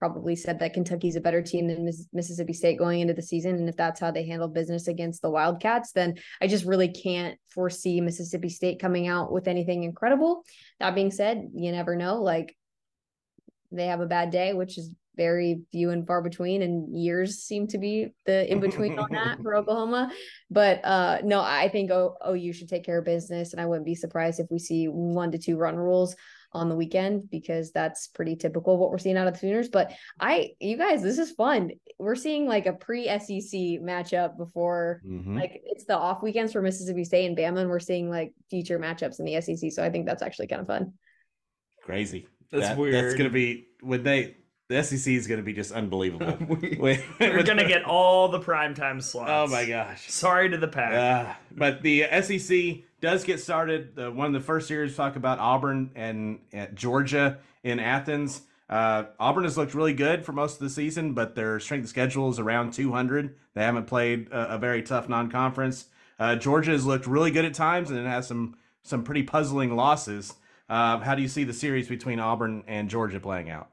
probably 0.06 0.36
said 0.36 0.58
that 0.60 0.72
Kentucky's 0.72 1.16
a 1.16 1.20
better 1.20 1.42
team 1.42 1.66
than 1.66 1.84
Miss- 1.84 2.08
Mississippi 2.12 2.52
State 2.52 2.78
going 2.78 3.00
into 3.00 3.14
the 3.14 3.22
season. 3.22 3.56
And 3.56 3.68
if 3.68 3.76
that's 3.76 3.98
how 3.98 4.10
they 4.10 4.26
handle 4.26 4.48
business 4.48 4.86
against 4.86 5.20
the 5.20 5.30
Wildcats, 5.30 5.92
then 5.92 6.14
I 6.40 6.46
just 6.46 6.64
really 6.64 6.88
can't 6.88 7.38
foresee 7.48 8.00
Mississippi 8.00 8.48
State 8.48 8.80
coming 8.80 9.08
out 9.08 9.32
with 9.32 9.48
anything 9.48 9.82
incredible. 9.82 10.42
That 10.78 10.94
being 10.94 11.10
said, 11.10 11.50
you 11.54 11.72
never 11.72 11.96
know. 11.96 12.22
Like 12.22 12.56
they 13.72 13.86
have 13.86 14.00
a 14.00 14.06
bad 14.06 14.30
day, 14.30 14.52
which 14.52 14.78
is 14.78 14.90
very 15.16 15.62
few 15.72 15.90
and 15.90 16.06
far 16.06 16.22
between, 16.22 16.62
and 16.62 16.94
years 16.94 17.38
seem 17.38 17.66
to 17.68 17.78
be 17.78 18.14
the 18.26 18.50
in 18.50 18.60
between 18.60 18.98
on 18.98 19.08
that 19.10 19.42
for 19.42 19.56
Oklahoma. 19.56 20.12
But 20.50 20.84
uh 20.84 21.18
no, 21.24 21.40
I 21.40 21.68
think 21.68 21.90
o- 21.90 22.16
OU 22.28 22.52
should 22.52 22.68
take 22.68 22.84
care 22.84 22.98
of 22.98 23.06
business, 23.06 23.52
and 23.52 23.60
I 23.60 23.66
wouldn't 23.66 23.86
be 23.86 23.94
surprised 23.94 24.38
if 24.38 24.46
we 24.50 24.58
see 24.58 24.86
one 24.86 25.32
to 25.32 25.38
two 25.38 25.56
run 25.56 25.74
rules 25.76 26.14
on 26.56 26.68
the 26.68 26.74
weekend 26.74 27.30
because 27.30 27.70
that's 27.70 28.08
pretty 28.08 28.34
typical 28.34 28.74
of 28.74 28.80
what 28.80 28.90
we're 28.90 28.98
seeing 28.98 29.16
out 29.16 29.26
of 29.28 29.34
the 29.34 29.38
Sooners. 29.40 29.68
But 29.68 29.92
I, 30.18 30.52
you 30.58 30.76
guys, 30.76 31.02
this 31.02 31.18
is 31.18 31.30
fun. 31.32 31.70
We're 31.98 32.14
seeing 32.16 32.46
like 32.48 32.66
a 32.66 32.72
pre 32.72 33.04
SEC 33.06 33.78
matchup 33.80 34.36
before, 34.36 35.02
Mhm. 35.06 35.36
like 35.38 35.60
it's 35.64 35.84
the 35.84 35.96
off 35.96 36.22
weekends 36.22 36.52
for 36.52 36.62
Mississippi 36.62 37.04
State 37.04 37.26
and 37.26 37.36
Bama, 37.36 37.60
and 37.60 37.70
we're 37.70 37.78
seeing 37.78 38.10
like 38.10 38.32
future 38.50 38.78
matchups 38.78 39.18
in 39.20 39.26
the 39.26 39.36
SEC. 39.40 39.70
So 39.70 39.84
I 39.84 39.90
think 39.90 40.06
that's 40.06 40.22
actually 40.22 40.46
kind 40.48 40.62
of 40.62 40.66
fun. 40.66 40.94
Crazy. 41.82 42.26
That's 42.50 42.68
That- 42.76 42.90
That's 42.92 43.14
gonna 43.14 43.30
be 43.30 43.68
when 43.80 44.02
they 44.02 44.36
the 44.68 44.82
SEC 44.82 45.14
is 45.14 45.28
gonna 45.28 45.42
be 45.44 45.52
just 45.52 45.70
unbelievable. 45.72 46.36
we, 46.60 46.74
When- 46.76 47.00
we're 47.20 47.42
gonna 47.44 47.68
get 47.68 47.84
all 47.84 48.28
the 48.28 48.40
primetime 48.40 49.00
slots. 49.02 49.30
Oh 49.32 49.46
my 49.46 49.64
gosh. 49.66 50.10
Sorry 50.10 50.48
to 50.50 50.56
the 50.58 50.66
pack. 50.68 50.92
Uh, 50.92 51.34
but 51.52 51.82
the 51.82 52.02
SEC 52.22 52.82
does 53.00 53.24
get 53.24 53.40
started. 53.40 53.96
One 53.96 54.28
of 54.28 54.32
the 54.32 54.40
first 54.40 54.68
series 54.68 54.96
talk 54.96 55.16
about 55.16 55.38
Auburn 55.38 55.90
and 55.94 56.38
Georgia 56.74 57.38
in 57.62 57.80
Athens. 57.80 58.42
Uh, 58.68 59.04
Auburn 59.20 59.44
has 59.44 59.56
looked 59.56 59.74
really 59.74 59.92
good 59.92 60.24
for 60.24 60.32
most 60.32 60.54
of 60.54 60.60
the 60.60 60.70
season, 60.70 61.12
but 61.14 61.34
their 61.34 61.60
strength 61.60 61.88
schedule 61.88 62.30
is 62.30 62.38
around 62.38 62.72
200. 62.72 63.36
They 63.54 63.62
haven't 63.62 63.86
played 63.86 64.28
a, 64.32 64.54
a 64.54 64.58
very 64.58 64.82
tough 64.82 65.08
non-conference. 65.08 65.86
Uh, 66.18 66.34
Georgia 66.36 66.72
has 66.72 66.84
looked 66.84 67.06
really 67.06 67.30
good 67.30 67.44
at 67.44 67.54
times, 67.54 67.90
and 67.90 67.98
it 67.98 68.06
has 68.06 68.26
some 68.26 68.56
some 68.82 69.02
pretty 69.02 69.22
puzzling 69.22 69.74
losses. 69.74 70.34
Uh, 70.68 70.98
how 70.98 71.14
do 71.14 71.22
you 71.22 71.28
see 71.28 71.44
the 71.44 71.52
series 71.52 71.88
between 71.88 72.20
Auburn 72.20 72.62
and 72.66 72.88
Georgia 72.88 73.20
playing 73.20 73.50
out? 73.50 73.68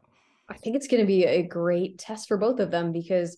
I 0.49 0.55
think 0.55 0.75
it's 0.75 0.87
going 0.87 1.01
to 1.01 1.07
be 1.07 1.25
a 1.25 1.43
great 1.43 1.97
test 1.99 2.27
for 2.27 2.37
both 2.37 2.59
of 2.59 2.71
them 2.71 2.91
because 2.91 3.37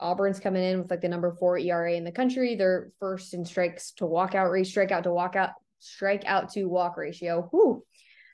Auburn's 0.00 0.40
coming 0.40 0.62
in 0.62 0.80
with 0.80 0.90
like 0.90 1.00
the 1.00 1.08
number 1.08 1.32
four 1.32 1.58
ERA 1.58 1.94
in 1.94 2.04
the 2.04 2.12
country. 2.12 2.56
They're 2.56 2.90
first 2.98 3.34
in 3.34 3.44
strikes 3.44 3.92
to 3.92 4.04
walkout 4.04 4.50
rate, 4.50 4.66
strikeout 4.66 5.04
to 5.04 5.10
walkout, 5.10 5.52
strikeout 5.80 6.52
to 6.52 6.64
walk 6.66 6.96
ratio. 6.96 7.48
Whew. 7.50 7.84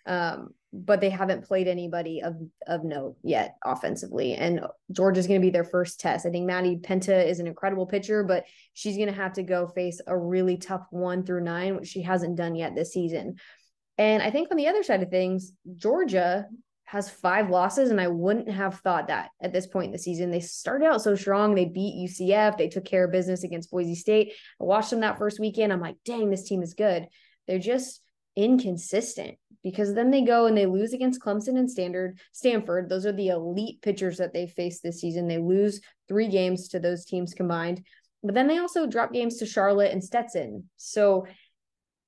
Um, 0.06 0.54
but 0.72 1.00
they 1.00 1.10
haven't 1.10 1.44
played 1.44 1.66
anybody 1.66 2.22
of 2.22 2.36
of 2.66 2.84
note 2.84 3.16
yet 3.22 3.56
offensively. 3.64 4.34
And 4.34 4.60
Georgia's 4.92 5.26
going 5.26 5.40
to 5.40 5.44
be 5.44 5.50
their 5.50 5.64
first 5.64 5.98
test. 5.98 6.26
I 6.26 6.30
think 6.30 6.46
Maddie 6.46 6.76
Penta 6.76 7.26
is 7.26 7.40
an 7.40 7.46
incredible 7.46 7.86
pitcher, 7.86 8.22
but 8.22 8.44
she's 8.72 8.96
going 8.96 9.08
to 9.08 9.14
have 9.14 9.32
to 9.34 9.42
go 9.42 9.66
face 9.66 10.00
a 10.06 10.16
really 10.16 10.56
tough 10.56 10.86
one 10.90 11.24
through 11.24 11.42
nine, 11.42 11.76
which 11.76 11.88
she 11.88 12.02
hasn't 12.02 12.36
done 12.36 12.54
yet 12.54 12.74
this 12.74 12.92
season. 12.92 13.36
And 13.98 14.22
I 14.22 14.30
think 14.30 14.50
on 14.50 14.56
the 14.56 14.68
other 14.68 14.82
side 14.82 15.02
of 15.02 15.10
things, 15.10 15.52
Georgia 15.76 16.46
has 16.90 17.08
five 17.08 17.50
losses, 17.50 17.90
and 17.92 18.00
I 18.00 18.08
wouldn't 18.08 18.50
have 18.50 18.80
thought 18.80 19.06
that 19.06 19.30
at 19.40 19.52
this 19.52 19.68
point 19.68 19.86
in 19.86 19.92
the 19.92 19.98
season. 19.98 20.32
They 20.32 20.40
started 20.40 20.86
out 20.86 21.00
so 21.00 21.14
strong. 21.14 21.54
They 21.54 21.66
beat 21.66 22.10
UCF. 22.10 22.58
They 22.58 22.66
took 22.66 22.84
care 22.84 23.04
of 23.04 23.12
business 23.12 23.44
against 23.44 23.70
Boise 23.70 23.94
State. 23.94 24.32
I 24.60 24.64
watched 24.64 24.90
them 24.90 24.98
that 25.00 25.16
first 25.16 25.38
weekend. 25.38 25.72
I'm 25.72 25.80
like, 25.80 25.94
dang, 26.04 26.30
this 26.30 26.48
team 26.48 26.64
is 26.64 26.74
good. 26.74 27.06
They're 27.46 27.60
just 27.60 28.02
inconsistent 28.34 29.36
because 29.62 29.94
then 29.94 30.10
they 30.10 30.22
go 30.22 30.46
and 30.46 30.56
they 30.56 30.66
lose 30.66 30.92
against 30.92 31.20
Clemson 31.22 31.56
and 31.56 31.70
Standard 31.70 32.18
Stanford. 32.32 32.88
Those 32.88 33.06
are 33.06 33.12
the 33.12 33.28
elite 33.28 33.82
pitchers 33.82 34.18
that 34.18 34.32
they 34.32 34.48
faced 34.48 34.82
this 34.82 35.00
season. 35.00 35.28
They 35.28 35.38
lose 35.38 35.80
three 36.08 36.26
games 36.26 36.66
to 36.70 36.80
those 36.80 37.04
teams 37.04 37.34
combined. 37.34 37.86
But 38.24 38.34
then 38.34 38.48
they 38.48 38.58
also 38.58 38.88
drop 38.88 39.12
games 39.12 39.36
to 39.36 39.46
Charlotte 39.46 39.92
and 39.92 40.02
Stetson. 40.02 40.68
So 40.76 41.28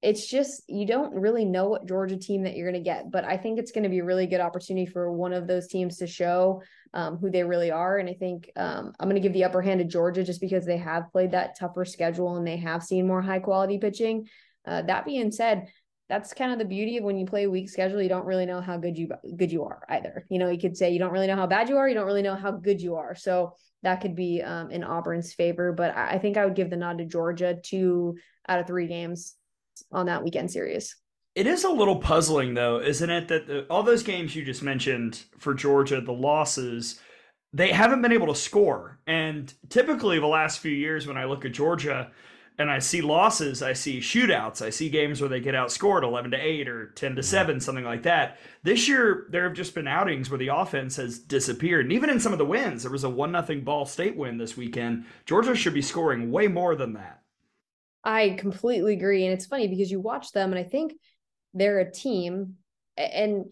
it's 0.02 0.26
just 0.26 0.64
you 0.68 0.84
don't 0.84 1.14
really 1.14 1.44
know 1.44 1.68
what 1.68 1.86
Georgia 1.86 2.16
team 2.16 2.42
that 2.42 2.56
you're 2.56 2.68
going 2.70 2.82
to 2.82 2.90
get, 2.90 3.10
but 3.12 3.24
I 3.24 3.36
think 3.36 3.58
it's 3.58 3.70
going 3.70 3.84
to 3.84 3.88
be 3.88 4.00
a 4.00 4.04
really 4.04 4.26
good 4.26 4.40
opportunity 4.40 4.84
for 4.84 5.12
one 5.12 5.32
of 5.32 5.46
those 5.46 5.68
teams 5.68 5.96
to 5.98 6.08
show 6.08 6.60
um, 6.92 7.18
who 7.18 7.30
they 7.30 7.44
really 7.44 7.70
are. 7.70 7.98
And 7.98 8.08
I 8.08 8.14
think 8.14 8.50
um, 8.56 8.92
I'm 8.98 9.08
going 9.08 9.20
to 9.20 9.26
give 9.26 9.32
the 9.32 9.44
upper 9.44 9.62
hand 9.62 9.78
to 9.78 9.84
Georgia 9.84 10.24
just 10.24 10.40
because 10.40 10.66
they 10.66 10.76
have 10.76 11.10
played 11.12 11.30
that 11.30 11.56
tougher 11.56 11.84
schedule 11.84 12.36
and 12.36 12.46
they 12.46 12.56
have 12.56 12.82
seen 12.82 13.06
more 13.06 13.22
high 13.22 13.38
quality 13.38 13.78
pitching. 13.78 14.26
Uh, 14.66 14.82
that 14.82 15.04
being 15.04 15.30
said, 15.30 15.68
that's 16.08 16.34
kind 16.34 16.52
of 16.52 16.58
the 16.58 16.64
beauty 16.64 16.96
of 16.96 17.04
when 17.04 17.16
you 17.16 17.24
play 17.24 17.44
a 17.44 17.50
weak 17.50 17.70
schedule. 17.70 18.02
You 18.02 18.08
don't 18.08 18.26
really 18.26 18.44
know 18.44 18.60
how 18.60 18.76
good 18.76 18.98
you 18.98 19.08
good 19.36 19.52
you 19.52 19.62
are 19.64 19.82
either. 19.88 20.26
You 20.28 20.40
know, 20.40 20.50
you 20.50 20.58
could 20.58 20.76
say 20.76 20.90
you 20.90 20.98
don't 20.98 21.12
really 21.12 21.28
know 21.28 21.36
how 21.36 21.46
bad 21.46 21.68
you 21.68 21.76
are. 21.76 21.88
You 21.88 21.94
don't 21.94 22.06
really 22.06 22.22
know 22.22 22.34
how 22.34 22.50
good 22.50 22.82
you 22.82 22.96
are. 22.96 23.14
So 23.14 23.54
that 23.84 24.00
could 24.00 24.16
be 24.16 24.42
um, 24.42 24.72
in 24.72 24.82
Auburn's 24.82 25.32
favor. 25.32 25.72
But 25.72 25.96
I, 25.96 26.14
I 26.14 26.18
think 26.18 26.36
I 26.36 26.44
would 26.44 26.56
give 26.56 26.70
the 26.70 26.76
nod 26.76 26.98
to 26.98 27.04
Georgia 27.04 27.56
two 27.62 28.16
out 28.48 28.58
of 28.58 28.66
three 28.66 28.88
games 28.88 29.36
on 29.90 30.06
that 30.06 30.22
weekend 30.22 30.50
series. 30.50 30.96
It 31.34 31.46
is 31.46 31.64
a 31.64 31.70
little 31.70 31.96
puzzling, 31.96 32.54
though, 32.54 32.80
isn't 32.80 33.08
it? 33.08 33.28
That 33.28 33.46
the, 33.46 33.66
all 33.68 33.82
those 33.82 34.02
games 34.02 34.36
you 34.36 34.44
just 34.44 34.62
mentioned 34.62 35.22
for 35.38 35.54
Georgia, 35.54 36.00
the 36.00 36.12
losses, 36.12 37.00
they 37.54 37.72
haven't 37.72 38.02
been 38.02 38.12
able 38.12 38.26
to 38.26 38.34
score. 38.34 38.98
And 39.06 39.52
typically, 39.70 40.18
the 40.18 40.26
last 40.26 40.58
few 40.58 40.72
years, 40.72 41.06
when 41.06 41.16
I 41.16 41.24
look 41.24 41.46
at 41.46 41.52
Georgia 41.52 42.10
and 42.58 42.70
I 42.70 42.80
see 42.80 43.00
losses, 43.00 43.62
I 43.62 43.72
see 43.72 43.98
shootouts, 43.98 44.60
I 44.60 44.68
see 44.68 44.90
games 44.90 45.22
where 45.22 45.30
they 45.30 45.40
get 45.40 45.54
outscored 45.54 46.02
11 46.02 46.32
to 46.32 46.36
8 46.36 46.68
or 46.68 46.88
10 46.88 47.16
to 47.16 47.22
7, 47.22 47.54
mm-hmm. 47.54 47.60
something 47.60 47.84
like 47.84 48.02
that. 48.02 48.38
This 48.62 48.86
year, 48.86 49.26
there 49.30 49.44
have 49.44 49.54
just 49.54 49.74
been 49.74 49.88
outings 49.88 50.28
where 50.28 50.38
the 50.38 50.48
offense 50.48 50.96
has 50.96 51.18
disappeared. 51.18 51.86
And 51.86 51.92
even 51.94 52.10
in 52.10 52.20
some 52.20 52.32
of 52.32 52.38
the 52.38 52.44
wins, 52.44 52.82
there 52.82 52.92
was 52.92 53.04
a 53.04 53.10
1 53.10 53.46
0 53.46 53.60
Ball 53.62 53.86
State 53.86 54.18
win 54.18 54.36
this 54.36 54.58
weekend. 54.58 55.06
Georgia 55.24 55.56
should 55.56 55.74
be 55.74 55.80
scoring 55.80 56.30
way 56.30 56.46
more 56.46 56.76
than 56.76 56.92
that. 56.92 57.21
I 58.04 58.30
completely 58.30 58.94
agree. 58.94 59.24
And 59.24 59.32
it's 59.32 59.46
funny 59.46 59.68
because 59.68 59.90
you 59.90 60.00
watch 60.00 60.32
them 60.32 60.52
and 60.52 60.58
I 60.58 60.68
think 60.68 60.94
they're 61.54 61.80
a 61.80 61.90
team 61.90 62.54
and 62.96 63.44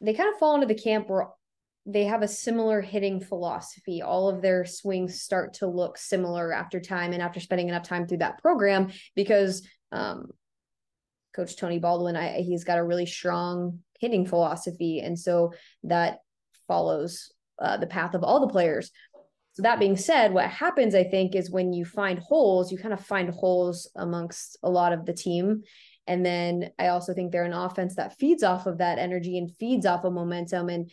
they 0.00 0.14
kind 0.14 0.32
of 0.32 0.38
fall 0.38 0.54
into 0.54 0.66
the 0.66 0.74
camp 0.74 1.08
where 1.08 1.28
they 1.86 2.04
have 2.04 2.22
a 2.22 2.28
similar 2.28 2.80
hitting 2.80 3.20
philosophy. 3.20 4.02
All 4.02 4.28
of 4.28 4.42
their 4.42 4.64
swings 4.64 5.20
start 5.20 5.54
to 5.54 5.66
look 5.66 5.98
similar 5.98 6.52
after 6.52 6.80
time 6.80 7.12
and 7.12 7.22
after 7.22 7.40
spending 7.40 7.68
enough 7.68 7.84
time 7.84 8.06
through 8.06 8.18
that 8.18 8.40
program 8.40 8.92
because 9.14 9.66
um, 9.92 10.30
Coach 11.34 11.56
Tony 11.56 11.78
Baldwin, 11.78 12.16
I, 12.16 12.40
he's 12.40 12.64
got 12.64 12.78
a 12.78 12.84
really 12.84 13.06
strong 13.06 13.80
hitting 13.98 14.26
philosophy. 14.26 15.00
And 15.00 15.18
so 15.18 15.52
that 15.84 16.18
follows 16.66 17.32
uh, 17.60 17.76
the 17.76 17.86
path 17.86 18.14
of 18.14 18.24
all 18.24 18.40
the 18.40 18.52
players. 18.52 18.90
So 19.52 19.62
that 19.62 19.80
being 19.80 19.96
said, 19.96 20.32
what 20.32 20.48
happens, 20.48 20.94
I 20.94 21.04
think, 21.04 21.34
is 21.34 21.50
when 21.50 21.72
you 21.72 21.84
find 21.84 22.18
holes, 22.18 22.70
you 22.70 22.78
kind 22.78 22.94
of 22.94 23.04
find 23.04 23.30
holes 23.30 23.90
amongst 23.96 24.58
a 24.62 24.70
lot 24.70 24.92
of 24.92 25.06
the 25.06 25.12
team. 25.12 25.62
And 26.06 26.24
then 26.24 26.70
I 26.78 26.88
also 26.88 27.14
think 27.14 27.32
they're 27.32 27.44
an 27.44 27.52
offense 27.52 27.96
that 27.96 28.16
feeds 28.18 28.42
off 28.42 28.66
of 28.66 28.78
that 28.78 28.98
energy 28.98 29.38
and 29.38 29.54
feeds 29.56 29.86
off 29.86 30.04
of 30.04 30.12
momentum. 30.12 30.68
And 30.68 30.90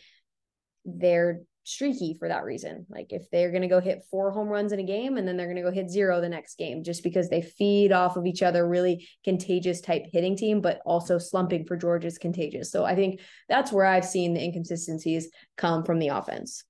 they're 0.84 1.40
streaky 1.68 2.14
for 2.14 2.28
that 2.28 2.44
reason. 2.44 2.86
Like 2.88 3.12
if 3.12 3.30
they're 3.30 3.50
going 3.50 3.62
to 3.62 3.68
go 3.68 3.80
hit 3.80 4.06
four 4.10 4.30
home 4.30 4.48
runs 4.48 4.72
in 4.72 4.80
a 4.80 4.84
game 4.84 5.18
and 5.18 5.28
then 5.28 5.36
they're 5.36 5.46
going 5.46 5.56
to 5.56 5.62
go 5.62 5.70
hit 5.70 5.90
zero 5.90 6.20
the 6.20 6.28
next 6.28 6.56
game, 6.56 6.82
just 6.82 7.02
because 7.02 7.28
they 7.28 7.42
feed 7.42 7.92
off 7.92 8.16
of 8.16 8.26
each 8.26 8.42
other, 8.42 8.66
really 8.66 9.06
contagious 9.22 9.80
type 9.80 10.04
hitting 10.10 10.36
team, 10.36 10.60
but 10.60 10.80
also 10.86 11.18
slumping 11.18 11.66
for 11.66 11.76
Georgia's 11.76 12.16
contagious. 12.16 12.72
So 12.72 12.84
I 12.84 12.94
think 12.94 13.20
that's 13.48 13.70
where 13.70 13.84
I've 13.84 14.04
seen 14.04 14.32
the 14.32 14.42
inconsistencies 14.42 15.28
come 15.56 15.84
from 15.84 15.98
the 15.98 16.08
offense. 16.08 16.64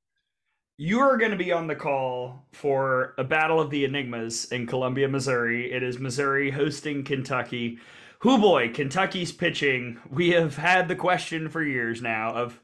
You 0.81 1.01
are 1.01 1.17
going 1.17 1.33
to 1.33 1.37
be 1.37 1.51
on 1.51 1.67
the 1.67 1.75
call 1.75 2.47
for 2.53 3.15
a 3.19 3.25
battle 3.25 3.61
of 3.61 3.69
the 3.69 3.85
enigmas 3.85 4.45
in 4.53 4.65
Columbia, 4.65 5.09
Missouri. 5.09 5.73
It 5.73 5.83
is 5.83 5.99
Missouri 5.99 6.53
hosting 6.53 7.03
Kentucky. 7.03 7.79
Who 8.21 8.39
boy, 8.39 8.69
Kentucky's 8.69 9.33
pitching. 9.33 9.99
We 10.09 10.31
have 10.31 10.57
had 10.57 10.87
the 10.87 10.95
question 10.95 11.49
for 11.49 11.65
years 11.65 12.01
now 12.01 12.33
of 12.33 12.61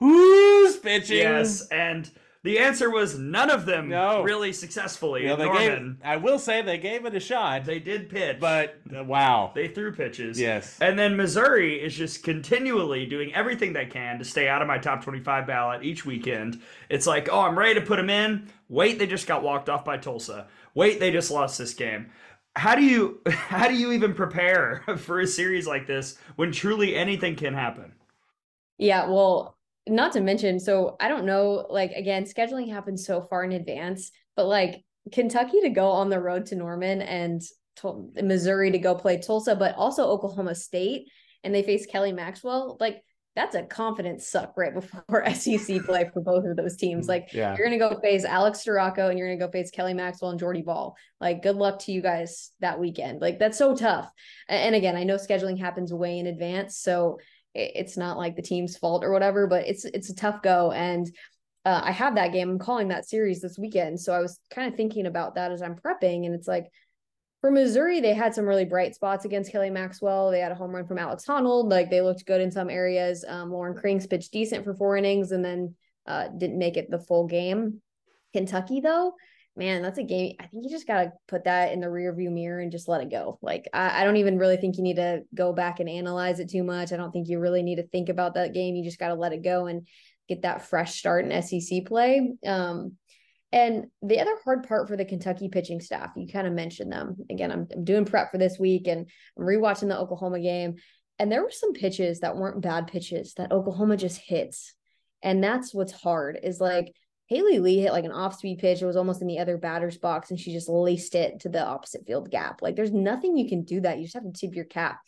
Who's 0.00 0.76
pitching? 0.76 1.18
yes, 1.18 1.68
and 1.68 2.10
the 2.44 2.58
answer 2.58 2.90
was 2.90 3.18
none 3.18 3.50
of 3.50 3.66
them 3.66 3.88
No. 3.88 4.22
really 4.22 4.52
successfully. 4.52 5.22
You 5.22 5.28
know, 5.28 5.36
they 5.36 5.44
Norman. 5.44 5.98
gave, 6.00 6.06
I 6.08 6.16
will 6.16 6.38
say 6.38 6.60
they 6.62 6.78
gave 6.78 7.04
it 7.06 7.14
a 7.14 7.20
shot, 7.20 7.64
they 7.64 7.78
did 7.78 8.10
pitch, 8.10 8.38
but 8.40 8.80
uh, 8.96 9.04
wow. 9.04 9.52
they 9.54 9.68
threw 9.68 9.92
pitches. 9.92 10.40
Yes. 10.40 10.76
And 10.80 10.98
then 10.98 11.16
Missouri 11.16 11.80
is 11.80 11.94
just 11.94 12.24
continually 12.24 13.06
doing 13.06 13.32
everything 13.34 13.72
they 13.72 13.86
can 13.86 14.18
to 14.18 14.24
stay 14.24 14.48
out 14.48 14.60
of 14.60 14.68
my 14.68 14.78
top 14.78 15.04
25 15.04 15.46
ballot 15.46 15.84
each 15.84 16.04
weekend. 16.04 16.60
It's 16.88 17.06
like, 17.06 17.28
oh, 17.30 17.40
I'm 17.40 17.58
ready 17.58 17.74
to 17.78 17.86
put 17.86 17.96
them 17.96 18.10
in. 18.10 18.48
Wait, 18.68 18.98
they 18.98 19.06
just 19.06 19.26
got 19.28 19.42
walked 19.44 19.68
off 19.68 19.84
by 19.84 19.96
Tulsa. 19.98 20.48
Wait, 20.74 20.98
they 20.98 21.10
just 21.12 21.30
lost 21.30 21.58
this 21.58 21.74
game. 21.74 22.10
How 22.56 22.74
do 22.74 22.82
you 22.82 23.20
how 23.28 23.68
do 23.68 23.74
you 23.74 23.92
even 23.92 24.14
prepare 24.14 24.82
for 24.98 25.20
a 25.20 25.26
series 25.26 25.66
like 25.66 25.86
this 25.86 26.18
when 26.36 26.50
truly 26.52 26.96
anything 26.96 27.36
can 27.36 27.54
happen? 27.54 27.92
Yeah, 28.78 29.06
well, 29.06 29.56
not 29.88 30.12
to 30.12 30.20
mention, 30.20 30.60
so 30.60 30.96
I 31.00 31.08
don't 31.08 31.26
know, 31.26 31.66
like 31.68 31.92
again, 31.92 32.24
scheduling 32.24 32.70
happens 32.70 33.04
so 33.06 33.22
far 33.22 33.44
in 33.44 33.52
advance, 33.52 34.10
but 34.36 34.46
like 34.46 34.84
Kentucky 35.10 35.60
to 35.62 35.70
go 35.70 35.90
on 35.90 36.10
the 36.10 36.20
road 36.20 36.46
to 36.46 36.56
Norman 36.56 37.02
and 37.02 37.42
to- 37.76 38.10
Missouri 38.22 38.70
to 38.70 38.78
go 38.78 38.94
play 38.94 39.18
Tulsa, 39.18 39.56
but 39.56 39.74
also 39.74 40.04
Oklahoma 40.04 40.54
State, 40.54 41.08
and 41.42 41.54
they 41.54 41.62
face 41.62 41.86
Kelly 41.86 42.12
Maxwell. 42.12 42.76
Like 42.78 43.02
that's 43.34 43.54
a 43.54 43.62
confidence 43.62 44.28
suck 44.28 44.52
right 44.56 44.74
before 44.74 45.24
SEC 45.34 45.82
play 45.84 46.08
for 46.12 46.20
both 46.20 46.44
of 46.44 46.56
those 46.56 46.76
teams. 46.76 47.04
Mm-hmm. 47.04 47.08
Like 47.08 47.32
yeah. 47.32 47.56
you're 47.56 47.66
gonna 47.66 47.78
go 47.78 47.98
face 48.00 48.24
Alex 48.24 48.62
Storako 48.64 49.08
and 49.08 49.18
you're 49.18 49.28
gonna 49.34 49.46
go 49.46 49.50
face 49.50 49.70
Kelly 49.70 49.94
Maxwell 49.94 50.30
and 50.30 50.40
Jordy 50.40 50.62
Bahl. 50.62 50.96
Like 51.20 51.42
good 51.42 51.56
luck 51.56 51.80
to 51.80 51.92
you 51.92 52.02
guys 52.02 52.50
that 52.60 52.78
weekend. 52.78 53.20
Like 53.20 53.38
that's 53.38 53.58
so 53.58 53.74
tough. 53.74 54.10
And 54.48 54.74
again, 54.74 54.96
I 54.96 55.04
know 55.04 55.16
scheduling 55.16 55.58
happens 55.58 55.92
way 55.92 56.18
in 56.18 56.26
advance, 56.26 56.78
so 56.78 57.18
it's 57.54 57.96
not 57.96 58.16
like 58.16 58.36
the 58.36 58.42
team's 58.42 58.76
fault 58.76 59.04
or 59.04 59.12
whatever, 59.12 59.46
but 59.46 59.66
it's 59.66 59.84
it's 59.84 60.10
a 60.10 60.14
tough 60.14 60.42
go. 60.42 60.72
And 60.72 61.10
uh, 61.64 61.82
I 61.84 61.92
have 61.92 62.16
that 62.16 62.32
game. 62.32 62.50
I'm 62.50 62.58
calling 62.58 62.88
that 62.88 63.08
series 63.08 63.40
this 63.40 63.58
weekend, 63.58 64.00
so 64.00 64.12
I 64.12 64.20
was 64.20 64.38
kind 64.50 64.68
of 64.68 64.76
thinking 64.76 65.06
about 65.06 65.36
that 65.36 65.52
as 65.52 65.62
I'm 65.62 65.76
prepping, 65.76 66.26
and 66.26 66.34
it's 66.34 66.48
like 66.48 66.66
for 67.42 67.50
Missouri, 67.50 68.00
they 68.00 68.14
had 68.14 68.34
some 68.34 68.46
really 68.46 68.64
bright 68.64 68.94
spots 68.94 69.24
against 69.24 69.50
Kelly 69.50 69.68
Maxwell. 69.68 70.30
They 70.30 70.38
had 70.38 70.52
a 70.52 70.54
home 70.54 70.70
run 70.70 70.86
from 70.86 70.98
Alex 70.98 71.24
Honnold. 71.26 71.68
Like 71.68 71.90
they 71.90 72.00
looked 72.00 72.24
good 72.24 72.40
in 72.40 72.52
some 72.52 72.70
areas. 72.70 73.24
Um, 73.26 73.50
Laurin 73.50 73.74
Krings 73.74 74.06
pitched 74.08 74.32
decent 74.32 74.64
for 74.64 74.74
four 74.74 74.96
innings 74.96 75.32
and 75.32 75.44
then 75.44 75.74
uh, 76.06 76.28
didn't 76.28 76.58
make 76.58 76.76
it 76.76 76.88
the 76.88 77.00
full 77.00 77.26
game. 77.26 77.82
Kentucky, 78.32 78.80
though, 78.80 79.14
man, 79.56 79.82
that's 79.82 79.98
a 79.98 80.02
game. 80.02 80.36
I 80.40 80.46
think 80.46 80.64
you 80.64 80.70
just 80.70 80.86
got 80.86 81.02
to 81.02 81.12
put 81.28 81.44
that 81.44 81.72
in 81.72 81.80
the 81.80 81.90
rear 81.90 82.14
view 82.14 82.30
mirror 82.30 82.60
and 82.60 82.72
just 82.72 82.88
let 82.88 83.02
it 83.02 83.10
go. 83.10 83.38
Like, 83.42 83.68
I, 83.72 84.00
I, 84.00 84.04
don't 84.04 84.16
even 84.16 84.38
really 84.38 84.56
think 84.56 84.76
you 84.76 84.82
need 84.82 84.96
to 84.96 85.22
go 85.34 85.52
back 85.52 85.78
and 85.78 85.88
analyze 85.88 86.40
it 86.40 86.50
too 86.50 86.62
much. 86.62 86.92
I 86.92 86.96
don't 86.96 87.12
think 87.12 87.28
you 87.28 87.38
really 87.38 87.62
need 87.62 87.76
to 87.76 87.86
think 87.86 88.08
about 88.08 88.34
that 88.34 88.54
game. 88.54 88.74
You 88.74 88.84
just 88.84 88.98
got 88.98 89.08
to 89.08 89.14
let 89.14 89.32
it 89.32 89.44
go 89.44 89.66
and 89.66 89.86
get 90.28 90.42
that 90.42 90.66
fresh 90.66 90.98
start 90.98 91.26
in 91.26 91.42
SEC 91.42 91.84
play. 91.84 92.32
Um, 92.46 92.96
and 93.52 93.86
the 94.00 94.20
other 94.20 94.34
hard 94.44 94.66
part 94.66 94.88
for 94.88 94.96
the 94.96 95.04
Kentucky 95.04 95.50
pitching 95.50 95.80
staff, 95.80 96.12
you 96.16 96.26
kind 96.26 96.46
of 96.46 96.54
mentioned 96.54 96.90
them. 96.90 97.16
Again, 97.30 97.52
I'm, 97.52 97.68
I'm 97.74 97.84
doing 97.84 98.06
prep 98.06 98.30
for 98.30 98.38
this 98.38 98.58
week 98.58 98.88
and 98.88 99.06
I'm 99.38 99.44
rewatching 99.44 99.88
the 99.88 99.98
Oklahoma 99.98 100.40
game. 100.40 100.76
And 101.18 101.30
there 101.30 101.42
were 101.42 101.50
some 101.50 101.74
pitches 101.74 102.20
that 102.20 102.36
weren't 102.36 102.62
bad 102.62 102.86
pitches 102.86 103.34
that 103.34 103.52
Oklahoma 103.52 103.98
just 103.98 104.18
hits. 104.18 104.74
And 105.22 105.44
that's 105.44 105.74
what's 105.74 105.92
hard 105.92 106.38
is 106.42 106.60
like 106.60 106.94
Haley 107.32 107.60
Lee 107.60 107.80
hit 107.80 107.92
like 107.92 108.04
an 108.04 108.12
off 108.12 108.36
speed 108.36 108.58
pitch. 108.58 108.82
It 108.82 108.86
was 108.86 108.96
almost 108.96 109.22
in 109.22 109.26
the 109.26 109.38
other 109.38 109.56
batter's 109.56 109.96
box 109.96 110.30
and 110.30 110.38
she 110.38 110.52
just 110.52 110.68
laced 110.68 111.14
it 111.14 111.40
to 111.40 111.48
the 111.48 111.64
opposite 111.64 112.06
field 112.06 112.30
gap. 112.30 112.60
Like 112.60 112.76
there's 112.76 112.92
nothing 112.92 113.38
you 113.38 113.48
can 113.48 113.64
do 113.64 113.80
that. 113.80 113.96
You 113.96 114.04
just 114.04 114.14
have 114.14 114.24
to 114.24 114.32
tip 114.32 114.54
your 114.54 114.66
cap. 114.66 115.00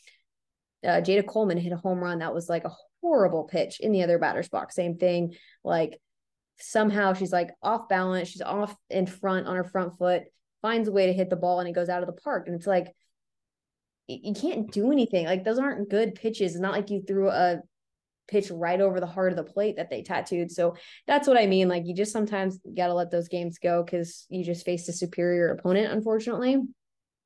Uh, 0.83 1.03
Jayda 1.03 1.27
Coleman 1.27 1.59
hit 1.59 1.73
a 1.73 1.77
home 1.77 1.99
run 1.99 2.21
that 2.21 2.35
was 2.35 2.49
like 2.49 2.65
a 2.65 2.73
horrible 3.03 3.45
pitch 3.45 3.79
in 3.79 3.93
the 3.93 4.03
other 4.03 4.19
batter's 4.19 4.49
box. 4.49 4.75
Same 4.75 4.97
thing. 4.97 5.35
Like 5.63 6.01
somehow 6.59 7.13
she's 7.13 7.33
like 7.33 7.51
off 7.63 7.91
balance, 7.91 8.29
she's 8.29 8.41
off 8.41 8.75
in 8.89 9.07
front 9.07 9.47
on 9.47 9.57
her 9.57 9.65
front 9.65 9.99
foot, 9.99 10.23
finds 10.63 10.89
a 10.89 10.93
way 10.93 11.07
to 11.07 11.13
hit 11.13 11.29
the 11.29 11.37
ball 11.37 11.61
and 11.61 11.69
it 11.69 11.75
goes 11.75 11.91
out 11.91 12.03
of 12.03 12.07
the 12.07 12.21
park. 12.23 12.47
And 12.47 12.57
it's 12.57 12.67
like 12.67 12.87
you 14.09 14.33
can't 14.35 14.73
do 14.73 14.93
anything. 14.93 15.27
Like 15.27 15.45
those 15.45 15.59
aren't 15.59 15.91
good 15.91 16.15
pitches. 16.15 16.53
It's 16.53 16.61
not 16.61 16.73
like 16.73 16.89
you 16.89 17.03
threw 17.07 17.29
a 17.29 17.61
pitch 18.29 18.51
right 18.51 18.81
over 18.81 19.01
the 19.01 19.07
heart 19.07 19.33
of 19.33 19.37
the 19.37 19.53
plate 19.53 19.77
that 19.77 19.91
they 19.91 20.03
tattooed. 20.03 20.51
So 20.51 20.77
that's 21.07 21.29
what 21.29 21.37
I 21.37 21.47
mean. 21.47 21.69
Like 21.69 21.85
you 21.87 21.95
just 21.95 22.13
sometimes 22.13 22.59
got 22.77 22.89
to 22.89 22.95
let 22.95 23.11
those 23.11 23.29
games 23.29 23.59
go 23.59 23.83
because 23.83 24.27
you 24.29 24.45
just 24.45 24.65
faced 24.65 24.89
a 24.89 24.93
superior 24.93 25.51
opponent, 25.51 25.93
unfortunately. 25.93 26.59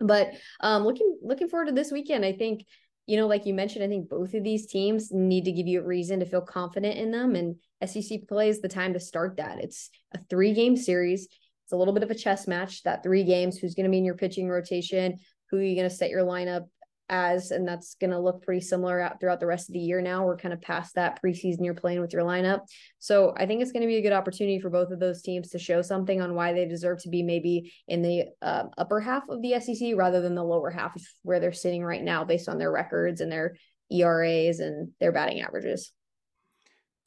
But 0.00 0.32
um, 0.60 0.84
looking 0.84 1.18
looking 1.22 1.48
forward 1.48 1.66
to 1.66 1.72
this 1.72 1.90
weekend, 1.90 2.24
I 2.24 2.32
think 2.32 2.64
you 3.08 3.16
know, 3.16 3.26
like 3.26 3.46
you 3.46 3.54
mentioned, 3.54 3.82
I 3.82 3.88
think 3.88 4.10
both 4.10 4.34
of 4.34 4.44
these 4.44 4.66
teams 4.66 5.10
need 5.10 5.46
to 5.46 5.52
give 5.52 5.66
you 5.66 5.80
a 5.80 5.84
reason 5.84 6.20
to 6.20 6.26
feel 6.26 6.42
confident 6.42 6.98
in 6.98 7.10
them. 7.10 7.34
And 7.36 7.56
SEC 7.84 8.28
play 8.28 8.50
is 8.50 8.60
the 8.60 8.68
time 8.68 8.92
to 8.92 9.00
start 9.00 9.38
that. 9.38 9.60
It's 9.60 9.88
a 10.14 10.18
three 10.28 10.52
game 10.52 10.76
series. 10.76 11.26
It's 11.64 11.72
a 11.72 11.76
little 11.76 11.94
bit 11.94 12.02
of 12.02 12.10
a 12.10 12.14
chess 12.14 12.46
match, 12.46 12.82
that 12.82 13.02
three 13.02 13.24
games. 13.24 13.56
Who's 13.56 13.74
going 13.74 13.84
to 13.84 13.90
be 13.90 13.96
in 13.96 14.04
your 14.04 14.14
pitching 14.14 14.46
rotation? 14.46 15.18
Who 15.50 15.56
are 15.56 15.62
you 15.62 15.74
going 15.74 15.88
to 15.88 15.94
set 15.94 16.10
your 16.10 16.22
lineup 16.22 16.66
as, 17.08 17.50
and 17.50 17.66
that's 17.66 17.94
going 17.94 18.10
to 18.10 18.18
look 18.18 18.42
pretty 18.42 18.60
similar 18.60 19.00
out 19.00 19.20
throughout 19.20 19.40
the 19.40 19.46
rest 19.46 19.68
of 19.68 19.72
the 19.72 19.78
year 19.78 20.00
now. 20.00 20.24
We're 20.24 20.36
kind 20.36 20.54
of 20.54 20.60
past 20.60 20.94
that 20.94 21.22
preseason 21.22 21.64
you're 21.64 21.74
playing 21.74 22.00
with 22.00 22.12
your 22.12 22.22
lineup. 22.22 22.60
So 22.98 23.34
I 23.36 23.46
think 23.46 23.62
it's 23.62 23.72
going 23.72 23.82
to 23.82 23.88
be 23.88 23.96
a 23.96 24.02
good 24.02 24.12
opportunity 24.12 24.58
for 24.60 24.70
both 24.70 24.90
of 24.90 25.00
those 25.00 25.22
teams 25.22 25.50
to 25.50 25.58
show 25.58 25.82
something 25.82 26.20
on 26.20 26.34
why 26.34 26.52
they 26.52 26.66
deserve 26.66 27.02
to 27.02 27.08
be 27.08 27.22
maybe 27.22 27.72
in 27.86 28.02
the 28.02 28.26
uh, 28.42 28.64
upper 28.76 29.00
half 29.00 29.28
of 29.28 29.42
the 29.42 29.58
SEC 29.60 29.92
rather 29.96 30.20
than 30.20 30.34
the 30.34 30.44
lower 30.44 30.70
half 30.70 30.94
where 31.22 31.40
they're 31.40 31.52
sitting 31.52 31.84
right 31.84 32.02
now 32.02 32.24
based 32.24 32.48
on 32.48 32.58
their 32.58 32.72
records 32.72 33.20
and 33.20 33.30
their 33.30 33.56
ERAs 33.90 34.60
and 34.60 34.90
their 35.00 35.12
batting 35.12 35.40
averages. 35.40 35.92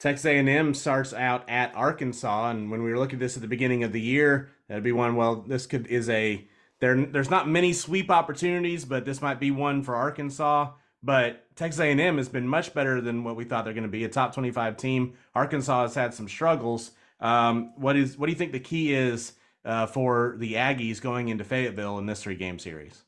Texas 0.02 0.26
A&M 0.26 0.74
starts 0.74 1.14
out 1.14 1.48
at 1.48 1.76
Arkansas, 1.76 2.50
and 2.50 2.72
when 2.72 2.82
we 2.82 2.90
were 2.90 2.98
looking 2.98 3.16
at 3.16 3.20
this 3.20 3.36
at 3.36 3.40
the 3.40 3.46
beginning 3.46 3.84
of 3.84 3.92
the 3.92 4.00
year, 4.00 4.50
that'd 4.66 4.82
be 4.82 4.90
one. 4.90 5.14
Well, 5.14 5.42
this 5.42 5.66
could 5.66 5.86
is 5.86 6.08
a 6.08 6.48
there, 6.82 7.06
there's 7.06 7.30
not 7.30 7.48
many 7.48 7.72
sweep 7.72 8.10
opportunities, 8.10 8.84
but 8.84 9.04
this 9.04 9.22
might 9.22 9.38
be 9.38 9.52
one 9.52 9.84
for 9.84 9.94
Arkansas. 9.94 10.72
But 11.00 11.46
Texas 11.54 11.78
A&M 11.78 12.16
has 12.16 12.28
been 12.28 12.46
much 12.46 12.74
better 12.74 13.00
than 13.00 13.22
what 13.22 13.36
we 13.36 13.44
thought 13.44 13.64
they're 13.64 13.72
going 13.72 13.84
to 13.84 13.88
be. 13.88 14.02
A 14.02 14.08
top 14.08 14.34
25 14.34 14.76
team. 14.76 15.14
Arkansas 15.32 15.82
has 15.82 15.94
had 15.94 16.12
some 16.12 16.28
struggles. 16.28 16.90
Um, 17.20 17.72
what 17.76 17.94
is 17.94 18.18
what 18.18 18.26
do 18.26 18.32
you 18.32 18.38
think 18.38 18.50
the 18.50 18.58
key 18.58 18.94
is 18.94 19.34
uh, 19.64 19.86
for 19.86 20.34
the 20.38 20.54
Aggies 20.54 21.00
going 21.00 21.28
into 21.28 21.44
Fayetteville 21.44 21.98
in 21.98 22.06
this 22.06 22.20
three 22.20 22.34
game 22.34 22.58
series? 22.58 23.04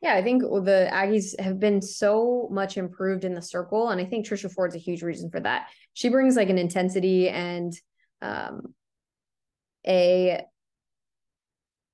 Yeah, 0.00 0.14
I 0.14 0.22
think 0.22 0.42
the 0.42 0.88
Aggies 0.92 1.38
have 1.40 1.58
been 1.58 1.82
so 1.82 2.48
much 2.52 2.76
improved 2.76 3.24
in 3.24 3.34
the 3.34 3.42
circle, 3.42 3.88
and 3.88 4.00
I 4.00 4.04
think 4.04 4.26
Trisha 4.26 4.52
Ford's 4.52 4.76
a 4.76 4.78
huge 4.78 5.02
reason 5.02 5.28
for 5.28 5.40
that. 5.40 5.66
She 5.94 6.08
brings 6.08 6.36
like 6.36 6.50
an 6.50 6.58
intensity 6.58 7.28
and 7.28 7.72
um, 8.20 8.74
a 9.84 10.44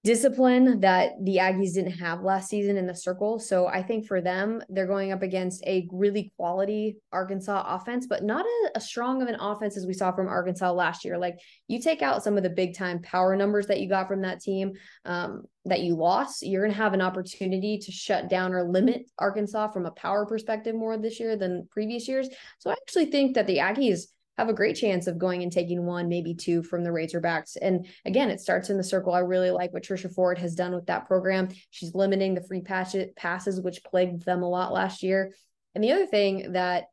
discipline 0.09 0.81
that 0.81 1.13
the 1.23 1.37
Aggies 1.37 1.75
didn't 1.75 1.93
have 1.99 2.23
last 2.23 2.49
season 2.49 2.79
in 2.79 2.87
the 2.87 2.95
circle. 2.95 3.39
So 3.39 3.67
I 3.67 3.83
think 3.83 4.07
for 4.07 4.23
them, 4.23 4.63
they're 4.71 4.87
going 4.87 5.13
up 5.13 5.21
against 5.21 5.63
a 5.67 5.87
really 5.93 6.33
quality 6.39 6.97
Arkansas 7.13 7.63
offense, 7.67 8.07
but 8.07 8.25
not 8.25 8.47
a, 8.75 8.81
strong 8.81 9.21
of 9.21 9.29
an 9.29 9.35
offense 9.39 9.77
as 9.77 9.85
we 9.85 9.93
saw 9.93 10.11
from 10.11 10.27
Arkansas 10.27 10.73
last 10.73 11.05
year. 11.05 11.19
Like 11.19 11.39
you 11.67 11.79
take 11.79 12.01
out 12.01 12.25
some 12.25 12.39
of 12.39 12.43
the 12.43 12.49
big 12.49 12.75
time 12.75 13.03
power 13.03 13.37
numbers 13.37 13.67
that 13.67 13.81
you 13.81 13.89
got 13.91 14.09
from 14.09 14.23
that 14.23 14.41
team 14.41 14.73
um, 15.05 15.43
that 15.67 15.81
you 15.81 15.95
lost, 15.95 16.43
you're 16.43 16.63
going 16.63 16.73
to 16.73 16.83
have 16.83 16.95
an 16.95 17.03
opportunity 17.03 17.77
to 17.77 17.93
shut 17.93 18.31
down 18.31 18.55
or 18.55 18.63
limit 18.65 19.03
Arkansas 19.19 19.73
from 19.73 19.85
a 19.85 19.91
power 19.91 20.25
perspective 20.25 20.75
more 20.75 20.97
this 20.97 21.21
year 21.21 21.37
than 21.37 21.69
previous 21.71 22.09
years. 22.09 22.31
So 22.61 22.71
I 22.71 22.73
actually 22.73 23.11
think 23.11 23.35
that 23.35 23.47
the 23.47 23.59
Aggies 23.59 24.05
have 24.39 24.49
a 24.49 24.55
great 24.55 24.76
chance 24.76 25.09
of 25.09 25.18
going 25.18 25.43
and 25.43 25.51
taking 25.51 25.84
one, 25.84 26.09
maybe 26.09 26.32
two 26.32 26.62
from 26.62 26.84
the 26.84 26.91
Razorbacks. 26.91 27.57
And 27.61 27.86
again, 28.05 28.30
it 28.30 28.41
starts 28.41 28.70
in 28.70 28.76
the 28.76 28.84
circle. 28.84 29.12
I 29.12 29.18
really 29.18 29.51
like 29.51 29.74
what 29.74 29.82
Trisha 29.82 30.14
Ford 30.14 30.39
has 30.39 30.55
done 30.55 30.72
with 30.72 30.86
that 30.86 31.07
program. 31.09 31.49
She's 31.70 31.95
limiting 31.95 32.34
the 32.34 32.43
free 32.43 32.62
patch 32.62 32.95
passes, 33.16 33.61
which 33.61 33.82
plagued 33.82 34.24
them 34.24 34.45
a 34.45 34.49
lot 34.49 34.72
last 34.72 35.03
year. 35.03 35.34
And 35.74 35.82
the 35.82 35.91
other 35.91 36.07
thing 36.07 36.53
that 36.53 36.84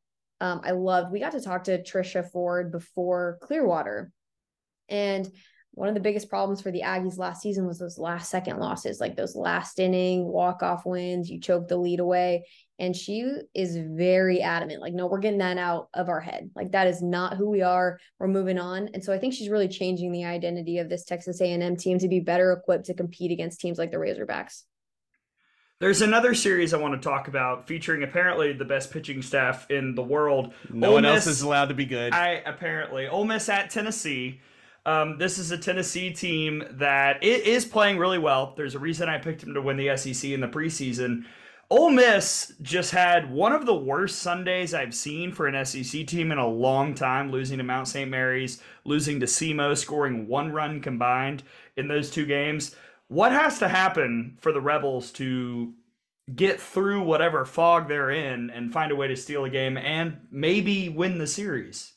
um, 0.42 0.62
I 0.64 0.72
loved, 0.72 1.12
we 1.12 1.20
got 1.20 1.34
to 1.34 1.42
talk 1.42 1.66
to 1.66 1.82
Trisha 1.84 2.30
Ford 2.32 2.72
before 2.72 3.38
Clearwater. 3.42 4.12
And 4.90 5.30
one 5.72 5.88
of 5.88 5.94
the 5.94 6.02
biggest 6.02 6.30
problems 6.30 6.62
for 6.62 6.72
the 6.72 6.82
Aggies 6.82 7.18
last 7.18 7.42
season 7.42 7.68
was 7.68 7.78
those 7.78 8.00
last 8.00 8.32
second 8.32 8.58
losses, 8.58 9.00
like 9.00 9.16
those 9.16 9.36
last 9.36 9.78
inning 9.78 10.26
walk 10.26 10.64
off 10.64 10.86
wins. 10.86 11.30
You 11.30 11.40
choke 11.40 11.68
the 11.68 11.78
lead 11.78 12.00
away. 12.00 12.46
And 12.78 12.96
she 12.96 13.26
is 13.54 13.78
very 13.78 14.42
adamant, 14.42 14.82
like, 14.82 14.94
no, 14.94 15.08
we're 15.08 15.20
getting 15.20 15.40
that 15.40 15.58
out 15.58 15.88
of 15.94 16.10
our 16.10 16.20
head. 16.20 16.50
Like 16.56 16.72
that 16.74 16.88
is 16.88 17.02
not 17.02 17.38
who 17.38 17.50
we 17.50 17.62
are. 17.62 18.00
We're 18.20 18.28
moving 18.28 18.60
on. 18.60 18.90
And 18.94 19.04
so 19.04 19.14
I 19.14 19.18
think 19.18 19.34
she's 19.34 19.50
really 19.50 19.70
changing 19.70 20.12
the 20.12 20.26
identity 20.26 20.80
of 20.80 20.90
this 20.90 21.06
Texas 21.06 21.40
A&M 21.40 21.76
team 21.78 22.00
to 22.00 22.10
be 22.10 22.20
better 22.20 22.52
equipped 22.52 22.86
to 22.86 22.94
compete 22.94 23.32
against 23.32 23.62
teams 23.62 23.78
like 23.78 23.92
the 23.92 23.98
Razorbacks. 23.98 24.64
There's 25.80 26.02
another 26.02 26.34
series 26.34 26.74
I 26.74 26.78
want 26.78 27.02
to 27.02 27.10
talk 27.10 27.28
about 27.28 27.68
featuring 27.68 28.04
apparently 28.04 28.54
the 28.54 28.64
best 28.64 28.92
pitching 28.92 29.22
staff 29.22 29.70
in 29.70 29.94
the 29.94 30.04
world. 30.04 30.54
No 30.70 30.88
Ole 30.88 30.94
one 30.94 31.04
Miss, 31.04 31.28
else 31.28 31.28
is 31.28 31.42
allowed 31.42 31.66
to 31.66 31.74
be 31.74 31.86
good. 31.86 32.14
I 32.14 32.42
apparently 32.46 33.08
Ole 33.08 33.26
Miss 33.26 33.50
at 33.50 33.70
Tennessee. 33.70 34.40
Um, 34.86 35.18
this 35.18 35.38
is 35.38 35.52
a 35.52 35.58
Tennessee 35.58 36.12
team 36.12 36.64
that 36.72 37.24
it 37.24 37.46
is 37.46 37.66
playing 37.66 37.98
really 37.98 38.20
well. 38.20 38.54
There's 38.56 38.76
a 38.76 38.80
reason 38.80 39.10
I 39.10 39.18
picked 39.18 39.42
them 39.42 39.54
to 39.54 39.62
win 39.62 39.78
the 39.78 39.98
SEC 39.98 40.32
in 40.32 40.40
the 40.40 40.48
preseason. 40.48 41.26
Ole 41.70 41.90
Miss 41.90 42.54
just 42.62 42.92
had 42.92 43.32
one 43.32 43.52
of 43.52 43.66
the 43.66 43.76
worst 43.76 44.20
Sundays 44.20 44.74
I've 44.74 44.94
seen 44.94 45.32
for 45.32 45.48
an 45.48 45.66
SEC 45.66 46.06
team 46.06 46.32
in 46.32 46.38
a 46.38 46.48
long 46.48 46.94
time, 46.94 47.32
losing 47.32 47.58
to 47.58 47.64
Mount 47.64 47.88
St. 47.88 48.10
Mary's, 48.10 48.62
losing 48.84 49.20
to 49.20 49.26
SEMO, 49.26 49.76
scoring 49.76 50.28
one 50.28 50.52
run 50.52 50.80
combined 50.80 51.44
in 51.76 51.88
those 51.88 52.12
two 52.12 52.26
games. 52.26 52.76
What 53.08 53.32
has 53.32 53.60
to 53.60 53.68
happen 53.68 54.38
for 54.40 54.52
the 54.52 54.62
Rebels 54.62 55.12
to 55.14 55.74
get 56.36 56.60
through 56.60 57.02
whatever 57.02 57.46
fog 57.46 57.88
they're 57.88 58.12
in 58.12 58.50
and 58.50 58.72
find 58.72 58.92
a 58.92 58.96
way 58.96 59.08
to 59.08 59.16
steal 59.16 59.46
a 59.46 59.50
game 59.50 59.78
and 59.78 60.18
maybe 60.32 60.90
win 60.90 61.18
the 61.18 61.28
series? 61.28 61.94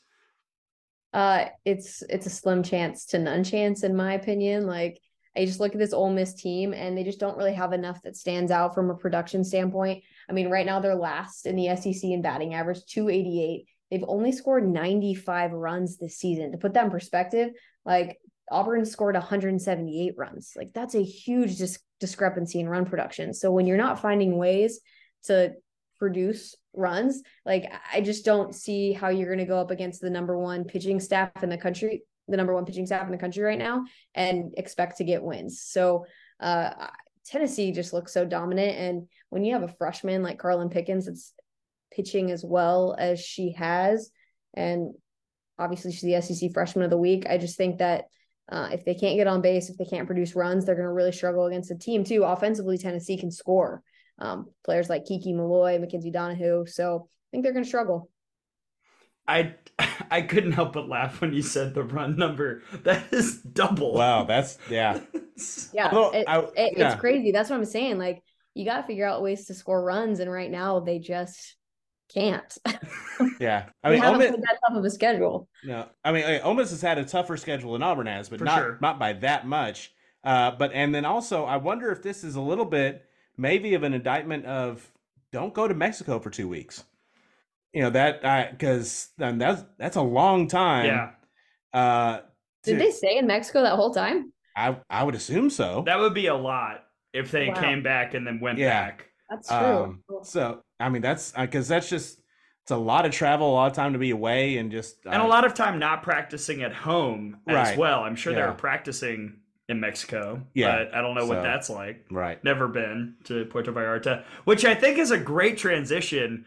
Uh, 1.13 1.45
it's 1.65 2.03
it's 2.09 2.27
a 2.27 2.29
slim 2.29 2.61
chance 2.61 3.05
to 3.07 3.19
none 3.19 3.43
chance 3.43 3.83
in 3.83 3.95
my 3.95 4.13
opinion. 4.13 4.67
Like 4.67 4.99
I 5.37 5.45
just 5.45 5.59
look 5.59 5.73
at 5.73 5.79
this 5.79 5.93
Ole 5.93 6.11
Miss 6.11 6.33
team 6.33 6.73
and 6.73 6.97
they 6.97 7.03
just 7.03 7.19
don't 7.19 7.37
really 7.37 7.53
have 7.53 7.73
enough 7.73 8.01
that 8.03 8.17
stands 8.17 8.51
out 8.51 8.73
from 8.73 8.89
a 8.89 8.95
production 8.95 9.43
standpoint. 9.43 10.03
I 10.29 10.33
mean, 10.33 10.49
right 10.49 10.65
now 10.65 10.79
they're 10.79 10.95
last 10.95 11.45
in 11.45 11.55
the 11.55 11.75
SEC 11.75 12.03
in 12.03 12.21
batting 12.21 12.53
average, 12.53 12.83
288. 12.85 13.67
They've 13.91 14.05
only 14.07 14.31
scored 14.31 14.67
95 14.67 15.51
runs 15.53 15.97
this 15.97 16.17
season. 16.17 16.51
To 16.51 16.57
put 16.57 16.73
that 16.73 16.85
in 16.85 16.91
perspective, 16.91 17.51
like 17.85 18.19
Auburn 18.51 18.85
scored 18.85 19.15
178 19.15 20.13
runs. 20.17 20.53
Like 20.55 20.73
that's 20.73 20.95
a 20.95 21.03
huge 21.03 21.57
dis- 21.57 21.79
discrepancy 21.99 22.59
in 22.59 22.69
run 22.69 22.85
production. 22.85 23.33
So 23.33 23.51
when 23.51 23.67
you're 23.67 23.77
not 23.77 23.99
finding 23.99 24.37
ways 24.37 24.79
to 25.23 25.53
produce 25.99 26.55
runs. 26.73 27.21
Like 27.45 27.71
I 27.93 28.01
just 28.01 28.25
don't 28.25 28.55
see 28.55 28.93
how 28.93 29.09
you're 29.09 29.27
going 29.27 29.39
to 29.39 29.45
go 29.45 29.59
up 29.59 29.69
against 29.69 30.01
the 30.01 30.09
number 30.09 30.37
one 30.37 30.63
pitching 30.63 30.99
staff 30.99 31.43
in 31.43 31.49
the 31.49 31.57
country, 31.57 32.03
the 32.29 32.37
number 32.37 32.53
one 32.53 32.65
pitching 32.65 32.85
staff 32.85 33.05
in 33.05 33.11
the 33.11 33.17
country 33.17 33.43
right 33.43 33.57
now, 33.57 33.85
and 34.13 34.53
expect 34.57 34.97
to 34.97 35.03
get 35.03 35.23
wins. 35.23 35.61
So 35.61 36.05
uh, 36.39 36.87
Tennessee 37.25 37.71
just 37.71 37.93
looks 37.93 38.13
so 38.13 38.25
dominant, 38.25 38.77
and 38.77 39.07
when 39.29 39.43
you 39.43 39.53
have 39.53 39.63
a 39.63 39.75
freshman 39.77 40.23
like 40.23 40.39
Karlyn 40.39 40.71
Pickens, 40.71 41.07
it's 41.07 41.33
pitching 41.91 42.31
as 42.31 42.43
well 42.43 42.95
as 42.97 43.19
she 43.19 43.53
has, 43.53 44.11
and 44.53 44.93
obviously 45.57 45.91
she's 45.91 46.01
the 46.01 46.21
SEC 46.21 46.51
freshman 46.53 46.85
of 46.85 46.91
the 46.91 46.97
week. 46.97 47.25
I 47.29 47.37
just 47.37 47.57
think 47.57 47.79
that. 47.79 48.05
Uh, 48.51 48.67
if 48.71 48.83
they 48.83 48.95
can't 48.95 49.15
get 49.15 49.27
on 49.27 49.43
base, 49.43 49.69
if 49.69 49.77
they 49.77 49.85
can't 49.85 50.07
produce 50.07 50.35
runs, 50.35 50.65
they're 50.65 50.73
going 50.73 50.87
to 50.87 50.91
really 50.91 51.11
struggle 51.11 51.45
against 51.45 51.69
the 51.69 51.75
team 51.75 52.03
too. 52.03 52.23
Offensively, 52.23 52.79
Tennessee 52.79 53.15
can 53.15 53.29
score 53.29 53.83
um, 54.19 54.47
players 54.63 54.89
like 54.89 55.05
Kiki 55.05 55.33
Milloy, 55.33 55.79
Mackenzie 55.79 56.11
Donahue. 56.11 56.65
So 56.65 57.07
I 57.07 57.29
think 57.31 57.43
they're 57.43 57.53
going 57.53 57.63
to 57.63 57.69
struggle. 57.69 58.09
I 59.29 59.55
I 60.11 60.21
couldn't 60.23 60.53
help 60.53 60.73
but 60.73 60.89
laugh 60.89 61.21
when 61.21 61.33
you 61.33 61.41
said 61.41 61.73
the 61.73 61.83
run 61.83 62.17
number. 62.17 62.63
That 62.83 63.11
is 63.13 63.41
double. 63.41 63.93
Wow, 63.93 64.23
that's 64.25 64.57
yeah. 64.69 64.99
yeah, 65.73 65.89
Although, 65.91 66.11
it, 66.11 66.25
I- 66.27 66.39
it- 66.55 66.73
yeah. 66.77 66.91
it's 66.91 66.99
crazy. 66.99 67.31
That's 67.31 67.49
what 67.49 67.57
I'm 67.57 67.65
saying. 67.65 67.97
Like 67.97 68.23
you 68.55 68.65
got 68.65 68.81
to 68.81 68.87
figure 68.87 69.05
out 69.07 69.21
ways 69.21 69.45
to 69.45 69.53
score 69.53 69.83
runs, 69.83 70.19
and 70.19 70.31
right 70.31 70.51
now 70.51 70.79
they 70.81 70.99
just 70.99 71.55
can't. 72.13 72.57
Yeah, 73.39 73.65
I 73.83 73.89
I 73.89 73.91
mean, 73.91 74.01
haven't 74.01 74.21
Ole 74.21 74.31
Miss, 74.31 74.31
that 74.31 74.57
tough 74.67 74.77
of 74.77 74.85
a 74.85 74.89
schedule. 74.89 75.49
no, 75.63 75.87
I 76.05 76.11
mean, 76.13 76.23
like, 76.23 76.45
Ole 76.45 76.53
Miss 76.53 76.69
has 76.71 76.81
had 76.81 76.97
a 76.97 77.03
tougher 77.05 77.35
schedule 77.37 77.73
than 77.73 77.83
Auburn 77.83 78.07
has, 78.07 78.29
but 78.29 78.39
For 78.39 78.45
not 78.45 78.57
sure. 78.59 78.77
not 78.81 78.97
by 78.97 79.13
that 79.13 79.45
much. 79.45 79.91
Uh, 80.23 80.51
but 80.51 80.71
and 80.73 80.93
then 80.95 81.03
also, 81.05 81.43
I 81.45 81.57
wonder 81.57 81.91
if 81.91 82.01
this 82.01 82.23
is 82.23 82.35
a 82.35 82.41
little 82.41 82.65
bit 82.65 83.05
maybe 83.37 83.73
of 83.73 83.83
an 83.83 83.93
indictment 83.93 84.45
of 84.45 84.89
don't 85.33 85.53
go 85.53 85.67
to 85.67 85.73
Mexico 85.73 86.19
for 86.19 86.29
two 86.29 86.47
weeks. 86.47 86.83
You 87.73 87.83
know 87.83 87.89
that 87.91 88.25
I 88.25 88.49
because 88.51 89.09
then 89.17 89.37
that's 89.37 89.63
that's 89.77 89.95
a 89.95 90.01
long 90.01 90.47
time. 90.47 90.85
Yeah, 90.85 91.11
Uh, 91.73 92.21
Did 92.63 92.79
they 92.79 92.91
stay 92.91 93.17
in 93.17 93.27
Mexico 93.27 93.61
that 93.61 93.75
whole 93.75 93.93
time? 93.93 94.33
I 94.55 94.77
I 94.89 95.03
would 95.03 95.15
assume 95.15 95.49
so. 95.49 95.83
that 95.85 95.99
would 95.99 96.13
be 96.13 96.27
a 96.27 96.35
lot 96.35 96.85
if 97.13 97.31
they 97.31 97.49
Wow. 97.49 97.61
came 97.61 97.83
back 97.83 98.13
and 98.15 98.25
then 98.25 98.39
went 98.39 98.57
Yeah. 98.57 98.69
back. 98.69 99.05
That's 99.29 99.47
true. 99.47 99.57
Um, 99.57 100.03
so 100.23 100.61
I 100.79 100.89
mean, 100.89 101.01
that's 101.03 101.31
because 101.31 101.67
that's 101.67 101.89
just 101.89 102.19
it's 102.63 102.71
a 102.71 102.77
lot 102.77 103.05
of 103.05 103.11
travel, 103.11 103.51
a 103.51 103.53
lot 103.53 103.67
of 103.67 103.73
time 103.73 103.93
to 103.93 103.99
be 103.99 104.09
away, 104.11 104.57
and 104.57 104.71
just 104.71 105.05
And 105.05 105.21
a 105.21 105.25
uh, 105.25 105.27
lot 105.27 105.45
of 105.45 105.53
time 105.53 105.77
not 105.79 106.01
practicing 106.01 106.63
at 106.63 106.73
home 106.73 107.37
as 107.47 107.55
Right. 107.55 107.77
well. 107.77 108.03
I'm 108.03 108.15
sure 108.15 108.33
they 108.33 108.39
Yeah. 108.39 108.47
were 108.47 108.53
practicing 108.55 109.41
in 109.67 109.79
Mexico. 109.79 110.41
Yeah. 110.55 110.85
But 110.85 110.95
I 110.95 111.01
don't 111.01 111.13
know 111.13 111.27
what 111.27 111.43
that's 111.43 111.69
like. 111.69 112.05
right. 112.09 112.43
Never 112.43 112.67
been 112.67 113.15
to 113.25 113.45
Puerto 113.45 113.71
Vallarta, 113.71 114.23
which 114.45 114.65
I 114.65 114.73
think 114.73 114.97
is 114.97 115.11
a 115.11 115.17
great 115.19 115.57
transition. 115.59 116.45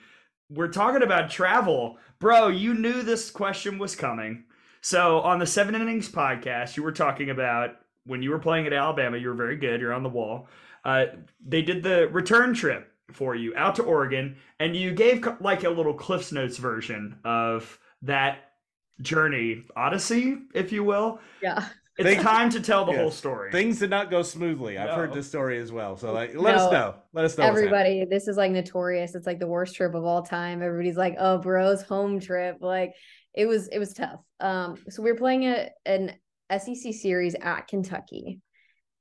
We're 0.55 0.69
talking 0.69 1.03
about 1.03 1.31
travel. 1.31 1.99
Bro, 2.19 2.49
you 2.49 2.75
knew 2.75 3.03
this 3.03 3.31
question 3.31 3.79
was 3.79 3.97
coming. 3.97 4.45
So 4.81 5.21
on 5.21 5.39
the 5.39 5.47
Seven 5.47 5.75
Innings 5.75 6.09
podcast, 6.09 6.77
you 6.77 6.83
were 6.83 6.93
talking 6.93 7.31
about 7.31 7.77
when 8.05 8.23
you 8.23 8.31
were 8.31 8.39
playing 8.39 8.67
at 8.67 8.73
Alabama, 8.73 9.17
you 9.17 9.29
were 9.29 9.35
very 9.35 9.57
good. 9.57 9.81
You're 9.81 9.93
on 9.93 10.03
the 10.03 10.09
wall. 10.09 10.49
Uh, 10.85 11.07
they 11.47 11.63
did 11.63 11.83
the 11.83 12.09
return 12.09 12.53
trip 12.55 12.93
for 13.13 13.35
you 13.35 13.55
out 13.57 13.77
to 13.77 13.83
Oregon, 13.83 14.37
and 14.59 14.75
you 14.75 14.93
gave 14.93 15.27
like 15.41 15.65
a 15.65 15.71
little 15.71 15.95
Cliff's 15.95 16.33
Notes 16.33 16.57
version 16.57 17.19
of 17.25 17.79
that 18.03 18.53
journey, 19.01 19.65
Odyssey, 19.77 20.39
if 20.55 20.73
you 20.73 20.85
will. 20.85 21.21
yeah. 21.43 21.67
It's 21.99 22.09
Think- 22.09 22.23
time 22.23 22.49
to 22.51 22.61
tell 22.61 22.87
the 22.87 22.93
Yeah. 22.93 23.01
whole 23.03 23.11
story. 23.11 23.53
Things 23.53 23.79
did 23.79 23.91
not 23.91 24.11
go 24.11 24.23
smoothly. 24.23 24.79
I've 24.79 24.97
heard 24.97 25.11
No. 25.11 25.17
this 25.17 25.29
story 25.29 25.59
as 25.59 25.71
well. 25.71 25.97
So 25.99 26.13
like, 26.13 26.35
let 26.35 26.55
us 26.55 26.73
know. 26.73 26.95
Let 27.13 27.27
us 27.27 27.37
know. 27.37 27.45
Everybody, 27.45 28.07
this 28.07 28.29
is 28.29 28.37
like 28.39 28.51
notorious. 28.51 29.15
It's 29.15 29.27
like 29.27 29.39
the 29.39 29.47
worst 29.47 29.75
trip 29.77 29.95
of 29.95 30.05
all 30.05 30.23
time. 30.23 30.63
Everybody's 30.63 30.97
like, 30.97 31.17
"Oh, 31.19 31.37
bro's 31.39 31.83
home 31.83 32.19
trip." 32.19 32.57
Like 32.61 32.95
it 33.35 33.45
was, 33.47 33.69
it 33.69 33.79
was 33.79 33.93
tough. 33.93 34.21
Um, 34.41 34.77
so 34.89 35.03
we 35.03 35.11
were 35.13 35.19
playing 35.19 35.45
a, 35.45 35.69
an 35.85 36.13
SEC 36.51 36.93
series 36.95 37.35
at 37.35 37.69
Kentucky, 37.69 38.41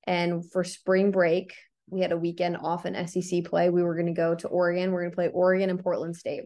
and 0.05 0.49
for 0.51 0.63
spring 0.65 1.11
break, 1.11 1.53
we 1.89 2.01
had 2.01 2.11
a 2.11 2.17
weekend 2.17 2.57
off 2.57 2.85
in 2.85 2.95
SEC 3.07 3.45
play. 3.45 3.69
We 3.69 3.83
were 3.83 3.95
going 3.95 4.07
to 4.07 4.13
go 4.13 4.35
to 4.35 4.47
Oregon. 4.49 4.91
We're 4.91 5.01
going 5.01 5.11
to 5.11 5.15
play 5.15 5.29
Oregon 5.29 5.69
and 5.69 5.81
Portland 5.81 6.15
State. 6.17 6.43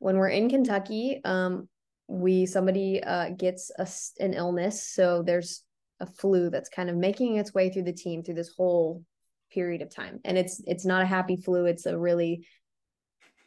When 0.00 0.18
we're 0.18 0.28
in 0.28 0.50
Kentucky, 0.50 1.20
um, 1.24 1.68
we 2.08 2.46
somebody 2.46 3.02
uh 3.02 3.30
gets 3.30 3.70
a, 3.78 3.86
an 4.22 4.34
illness, 4.34 4.86
so 4.86 5.22
there's 5.22 5.62
a 6.00 6.06
flu 6.06 6.50
that's 6.50 6.68
kind 6.68 6.90
of 6.90 6.96
making 6.96 7.36
its 7.36 7.54
way 7.54 7.70
through 7.70 7.84
the 7.84 7.92
team 7.92 8.22
through 8.22 8.34
this 8.34 8.52
whole 8.56 9.02
period 9.52 9.82
of 9.82 9.94
time. 9.94 10.20
And 10.24 10.36
it's 10.36 10.62
it's 10.66 10.84
not 10.84 11.02
a 11.02 11.06
happy 11.06 11.36
flu 11.36 11.66
it's 11.66 11.86
a 11.86 11.98
really 11.98 12.46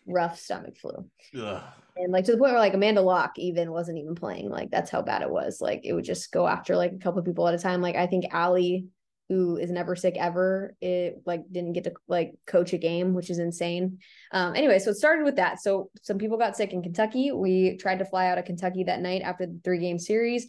rough 0.08 0.40
stomach 0.40 0.78
flu. 0.78 1.10
Ugh. 1.38 1.64
and 1.98 2.14
like 2.14 2.26
to 2.26 2.32
the 2.32 2.38
point 2.38 2.52
where 2.52 2.60
like 2.60 2.74
amanda 2.74 3.02
locke 3.02 3.38
even 3.38 3.72
wasn't 3.72 3.98
even 3.98 4.16
playing 4.16 4.50
like 4.50 4.72
that's 4.72 4.90
how 4.90 5.02
bad 5.02 5.22
it 5.22 5.30
was. 5.30 5.60
Like 5.62 5.82
it 5.84 5.94
would 5.94 6.06
just 6.06 6.32
go 6.32 6.48
after 6.48 6.76
like 6.76 6.94
a 6.94 6.98
couple 6.98 7.22
people 7.22 7.48
at 7.48 7.54
a 7.54 7.60
time. 7.60 7.82
Like 7.82 7.96
i 7.96 8.08
think 8.08 8.34
ali 8.34 8.88
who 9.30 9.58
is 9.58 9.72
never 9.72 9.96
sick 9.96 10.16
ever 10.18 10.76
it 10.82 11.22
like 11.26 11.42
didn't 11.52 11.74
get 11.74 11.84
to 11.84 11.94
like 12.08 12.34
coach 12.46 12.74
a 12.74 12.78
game 12.78 13.14
which 13.14 13.30
is 13.30 13.40
insane 13.40 13.98
um 14.32 14.56
anyway 14.56 14.80
so 14.80 14.92
it 14.92 14.96
started 14.96 15.26
with 15.26 15.36
that 15.36 15.62
so 15.62 15.90
some 16.02 16.18
people 16.18 16.38
got 16.38 16.56
sick 16.56 16.74
in 16.74 16.82
kentucky 16.82 17.32
we 17.32 17.78
tried 17.78 18.00
to 18.00 18.06
fly 18.06 18.28
out 18.28 18.38
of 18.38 18.46
kentucky 18.46 18.84
that 18.86 19.02
night 19.02 19.22
after 19.22 19.46
the 19.46 19.60
three 19.64 19.80
game 19.80 20.00
series 20.00 20.48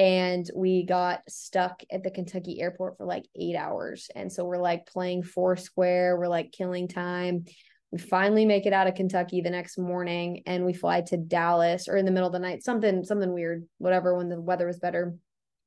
and 0.00 0.48
we 0.54 0.84
got 0.86 1.20
stuck 1.28 1.82
at 1.92 2.02
the 2.02 2.10
Kentucky 2.10 2.58
airport 2.58 2.96
for 2.96 3.04
like 3.04 3.26
eight 3.38 3.54
hours. 3.54 4.08
And 4.14 4.32
so 4.32 4.46
we're 4.46 4.56
like 4.56 4.86
playing 4.86 5.24
Foursquare, 5.24 6.16
we're 6.16 6.26
like 6.26 6.52
killing 6.52 6.88
time. 6.88 7.44
We 7.90 7.98
finally 7.98 8.46
make 8.46 8.64
it 8.64 8.72
out 8.72 8.86
of 8.86 8.94
Kentucky 8.94 9.42
the 9.42 9.50
next 9.50 9.76
morning 9.76 10.42
and 10.46 10.64
we 10.64 10.72
fly 10.72 11.02
to 11.02 11.18
Dallas 11.18 11.86
or 11.86 11.98
in 11.98 12.06
the 12.06 12.12
middle 12.12 12.28
of 12.28 12.32
the 12.32 12.38
night, 12.38 12.62
something, 12.62 13.04
something 13.04 13.30
weird, 13.30 13.66
whatever, 13.76 14.16
when 14.16 14.30
the 14.30 14.40
weather 14.40 14.66
was 14.66 14.78
better. 14.78 15.16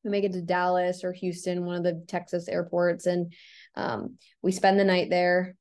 We 0.03 0.09
make 0.09 0.23
it 0.23 0.33
to 0.33 0.41
Dallas 0.41 1.03
or 1.03 1.13
Houston, 1.13 1.65
one 1.65 1.75
of 1.75 1.83
the 1.83 2.03
Texas 2.07 2.47
airports, 2.47 3.05
and 3.05 3.33
um, 3.75 4.17
we 4.41 4.51
spend 4.51 4.79
the 4.79 4.83
night 4.83 5.09
there. 5.09 5.55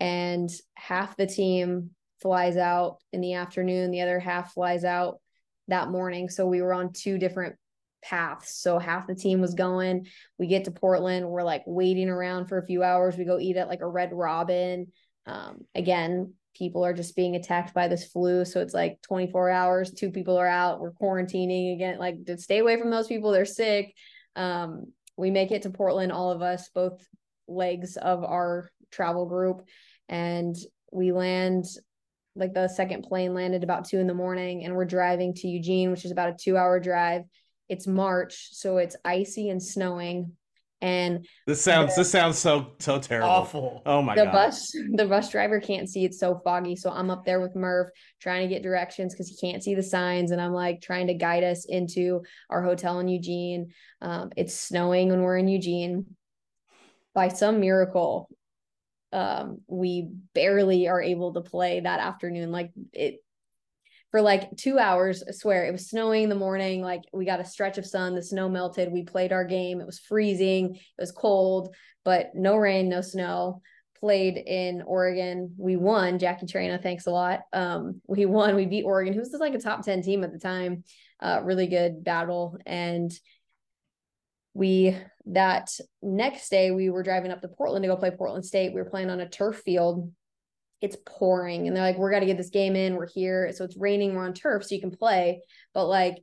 And 0.00 0.50
half 0.74 1.16
the 1.16 1.26
team 1.26 1.90
flies 2.20 2.56
out 2.56 2.98
in 3.12 3.20
the 3.20 3.34
afternoon, 3.34 3.90
the 3.90 4.02
other 4.02 4.18
half 4.18 4.52
flies 4.54 4.84
out 4.84 5.20
that 5.68 5.90
morning. 5.90 6.28
So 6.28 6.46
we 6.46 6.62
were 6.62 6.74
on 6.74 6.92
two 6.92 7.18
different 7.18 7.56
paths. 8.02 8.54
So 8.60 8.78
half 8.78 9.06
the 9.06 9.14
team 9.14 9.40
was 9.40 9.54
going. 9.54 10.06
We 10.38 10.46
get 10.46 10.64
to 10.64 10.70
Portland. 10.70 11.28
We're 11.28 11.42
like 11.42 11.62
waiting 11.66 12.08
around 12.08 12.46
for 12.46 12.58
a 12.58 12.66
few 12.66 12.82
hours. 12.82 13.16
We 13.16 13.24
go 13.24 13.38
eat 13.38 13.56
at 13.56 13.68
like 13.68 13.80
a 13.80 13.88
Red 13.88 14.10
Robin. 14.12 14.88
Um, 15.26 15.62
again, 15.74 16.34
people 16.58 16.84
are 16.84 16.92
just 16.92 17.14
being 17.14 17.36
attacked 17.36 17.72
by 17.72 17.88
this 17.88 18.06
flu. 18.06 18.44
So 18.44 18.60
it's 18.60 18.74
like 18.74 19.00
24 19.02 19.50
hours, 19.50 19.92
two 19.92 20.10
people 20.10 20.36
are 20.36 20.46
out. 20.46 20.80
We're 20.80 20.92
quarantining 20.92 21.74
again. 21.74 21.98
Like 21.98 22.16
stay 22.38 22.58
away 22.58 22.78
from 22.78 22.90
those 22.90 23.06
people. 23.06 23.30
They're 23.30 23.44
sick. 23.44 23.94
Um, 24.36 24.92
we 25.16 25.30
make 25.30 25.50
it 25.50 25.62
to 25.62 25.70
Portland, 25.70 26.12
all 26.12 26.30
of 26.30 26.42
us, 26.42 26.68
both 26.74 27.04
legs 27.46 27.96
of 27.96 28.24
our 28.24 28.70
travel 28.90 29.26
group. 29.26 29.62
And 30.08 30.56
we 30.92 31.12
land 31.12 31.66
like 32.34 32.54
the 32.54 32.68
second 32.68 33.02
plane 33.02 33.34
landed 33.34 33.64
about 33.64 33.84
two 33.86 33.98
in 33.98 34.06
the 34.06 34.14
morning 34.14 34.64
and 34.64 34.74
we're 34.74 34.84
driving 34.84 35.34
to 35.34 35.48
Eugene, 35.48 35.90
which 35.90 36.04
is 36.04 36.12
about 36.12 36.30
a 36.30 36.36
two 36.38 36.56
hour 36.56 36.78
drive. 36.80 37.22
It's 37.68 37.86
March, 37.86 38.48
so 38.52 38.78
it's 38.78 38.96
icy 39.04 39.50
and 39.50 39.62
snowing. 39.62 40.32
And 40.80 41.26
This 41.46 41.60
sounds 41.62 41.96
this 41.96 42.10
sounds 42.10 42.38
so 42.38 42.74
so 42.78 43.00
terrible. 43.00 43.28
Awful. 43.28 43.82
Oh 43.84 44.00
my 44.00 44.14
the 44.14 44.24
god. 44.24 44.32
bus 44.32 44.72
the 44.92 45.06
bus 45.06 45.30
driver 45.30 45.60
can't 45.60 45.88
see 45.88 46.04
it's 46.04 46.20
so 46.20 46.40
foggy. 46.44 46.76
So 46.76 46.90
I'm 46.90 47.10
up 47.10 47.24
there 47.24 47.40
with 47.40 47.56
Murph 47.56 47.90
trying 48.20 48.48
to 48.48 48.54
get 48.54 48.62
directions 48.62 49.12
because 49.12 49.28
he 49.28 49.36
can't 49.36 49.62
see 49.62 49.74
the 49.74 49.82
signs. 49.82 50.30
And 50.30 50.40
I'm 50.40 50.52
like 50.52 50.80
trying 50.80 51.08
to 51.08 51.14
guide 51.14 51.42
us 51.42 51.64
into 51.64 52.22
our 52.48 52.62
hotel 52.62 53.00
in 53.00 53.08
Eugene. 53.08 53.72
Um, 54.00 54.30
it's 54.36 54.54
snowing 54.54 55.08
when 55.08 55.22
we're 55.22 55.38
in 55.38 55.48
Eugene. 55.48 56.06
By 57.14 57.28
some 57.28 57.58
miracle, 57.58 58.28
um, 59.12 59.62
we 59.66 60.08
barely 60.34 60.86
are 60.86 61.02
able 61.02 61.34
to 61.34 61.40
play 61.40 61.80
that 61.80 61.98
afternoon. 61.98 62.52
Like 62.52 62.70
it 62.92 63.16
for 64.10 64.20
like 64.22 64.56
two 64.56 64.78
hours. 64.78 65.22
I 65.26 65.32
swear 65.32 65.66
it 65.66 65.72
was 65.72 65.88
snowing 65.88 66.24
in 66.24 66.28
the 66.28 66.34
morning. 66.34 66.82
Like 66.82 67.02
we 67.12 67.24
got 67.24 67.40
a 67.40 67.44
stretch 67.44 67.78
of 67.78 67.86
sun, 67.86 68.14
the 68.14 68.22
snow 68.22 68.48
melted. 68.48 68.92
We 68.92 69.02
played 69.02 69.32
our 69.32 69.44
game. 69.44 69.80
It 69.80 69.86
was 69.86 69.98
freezing, 69.98 70.76
it 70.76 71.00
was 71.00 71.12
cold, 71.12 71.74
but 72.04 72.34
no 72.34 72.56
rain, 72.56 72.88
no 72.88 73.00
snow. 73.00 73.62
Played 74.00 74.36
in 74.36 74.82
Oregon. 74.82 75.54
We 75.58 75.76
won. 75.76 76.20
Jackie 76.20 76.46
Traina, 76.46 76.80
thanks 76.80 77.06
a 77.06 77.10
lot. 77.10 77.40
Um, 77.52 78.00
we 78.06 78.26
won. 78.26 78.54
We 78.54 78.66
beat 78.66 78.84
Oregon, 78.84 79.12
who 79.12 79.18
was 79.18 79.32
like 79.32 79.54
a 79.54 79.58
top 79.58 79.84
10 79.84 80.02
team 80.02 80.22
at 80.22 80.32
the 80.32 80.38
time. 80.38 80.84
Uh, 81.20 81.40
really 81.42 81.66
good 81.66 82.04
battle. 82.04 82.58
And 82.64 83.10
we 84.54 84.96
that 85.26 85.70
next 86.00 86.48
day 86.48 86.70
we 86.70 86.90
were 86.90 87.02
driving 87.02 87.30
up 87.30 87.40
to 87.42 87.48
Portland 87.48 87.82
to 87.82 87.88
go 87.88 87.96
play 87.96 88.10
Portland 88.10 88.46
State. 88.46 88.72
We 88.72 88.80
were 88.80 88.88
playing 88.88 89.10
on 89.10 89.20
a 89.20 89.28
turf 89.28 89.62
field 89.64 90.12
it's 90.80 90.96
pouring 91.06 91.66
and 91.66 91.76
they're 91.76 91.84
like 91.84 91.98
we're 91.98 92.10
got 92.10 92.20
to 92.20 92.26
get 92.26 92.36
this 92.36 92.50
game 92.50 92.76
in 92.76 92.94
we're 92.94 93.08
here 93.08 93.52
so 93.52 93.64
it's 93.64 93.76
raining 93.76 94.14
we're 94.14 94.24
on 94.24 94.34
turf 94.34 94.64
so 94.64 94.74
you 94.74 94.80
can 94.80 94.90
play 94.90 95.40
but 95.74 95.86
like 95.86 96.18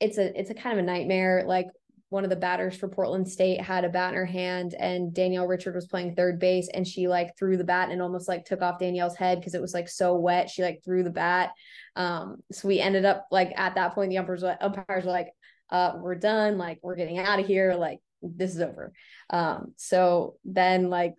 it's 0.00 0.18
a 0.18 0.38
it's 0.38 0.50
a 0.50 0.54
kind 0.54 0.78
of 0.78 0.84
a 0.84 0.86
nightmare 0.86 1.44
like 1.46 1.66
one 2.12 2.24
of 2.24 2.30
the 2.30 2.36
batters 2.36 2.76
for 2.76 2.88
Portland 2.88 3.26
State 3.26 3.58
had 3.58 3.86
a 3.86 3.88
bat 3.88 4.10
in 4.10 4.16
her 4.16 4.26
hand 4.26 4.74
and 4.78 5.14
Danielle 5.14 5.46
Richard 5.46 5.74
was 5.74 5.86
playing 5.86 6.14
third 6.14 6.38
base 6.38 6.68
and 6.74 6.86
she 6.86 7.08
like 7.08 7.34
threw 7.38 7.56
the 7.56 7.64
bat 7.64 7.88
and 7.90 8.02
almost 8.02 8.28
like 8.28 8.44
took 8.44 8.60
off 8.60 8.78
Danielle's 8.78 9.16
head 9.16 9.40
because 9.40 9.54
it 9.54 9.62
was 9.62 9.72
like 9.72 9.88
so 9.88 10.16
wet. 10.16 10.50
She 10.50 10.62
like 10.62 10.82
threw 10.84 11.02
the 11.02 11.10
bat. 11.10 11.52
Um, 11.96 12.36
so 12.52 12.68
we 12.68 12.80
ended 12.80 13.06
up 13.06 13.28
like 13.30 13.52
at 13.56 13.76
that 13.76 13.94
point 13.94 14.10
the 14.10 14.18
umpires 14.18 14.44
umpires 14.44 15.06
were 15.06 15.10
like, 15.10 15.28
uh, 15.70 15.94
we're 15.96 16.14
done, 16.14 16.58
like 16.58 16.80
we're 16.82 16.96
getting 16.96 17.18
out 17.18 17.40
of 17.40 17.46
here, 17.46 17.74
like 17.76 18.00
this 18.20 18.54
is 18.54 18.60
over. 18.60 18.92
Um, 19.30 19.72
so 19.76 20.36
then 20.44 20.90
like 20.90 21.14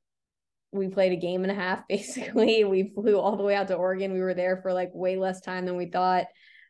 we 0.73 0.87
played 0.87 1.11
a 1.11 1.17
game 1.17 1.43
and 1.43 1.51
a 1.51 1.55
half 1.55 1.87
basically. 1.89 2.63
We 2.63 2.91
flew 2.93 3.19
all 3.19 3.37
the 3.37 3.43
way 3.43 3.55
out 3.55 3.67
to 3.69 3.75
Oregon. 3.75 4.13
We 4.13 4.21
were 4.21 4.33
there 4.33 4.57
for 4.57 4.73
like 4.73 4.91
way 4.93 5.15
less 5.15 5.41
time 5.41 5.65
than 5.65 5.77
we 5.77 5.85
thought. 5.85 6.25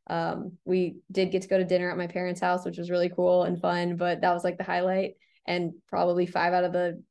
Um, 0.08 0.58
we 0.66 0.98
did 1.12 1.32
get 1.32 1.44
to 1.44 1.48
go 1.48 1.58
to 1.58 1.64
dinner 1.64 1.90
at 1.90 1.98
my 1.98 2.08
parents' 2.08 2.42
house, 2.42 2.66
which 2.66 2.78
was 2.78 2.92
really 2.92 3.10
cool 3.10 3.44
and 3.44 3.62
fun, 3.62 3.96
but 3.96 4.22
that 4.22 4.34
was 4.34 4.44
like 4.44 4.58
the 4.58 4.64
highlight. 4.64 5.14
And 5.48 5.74
probably 5.88 6.26
five 6.26 6.54
out 6.54 6.66
of 6.66 6.74
the 6.74 7.02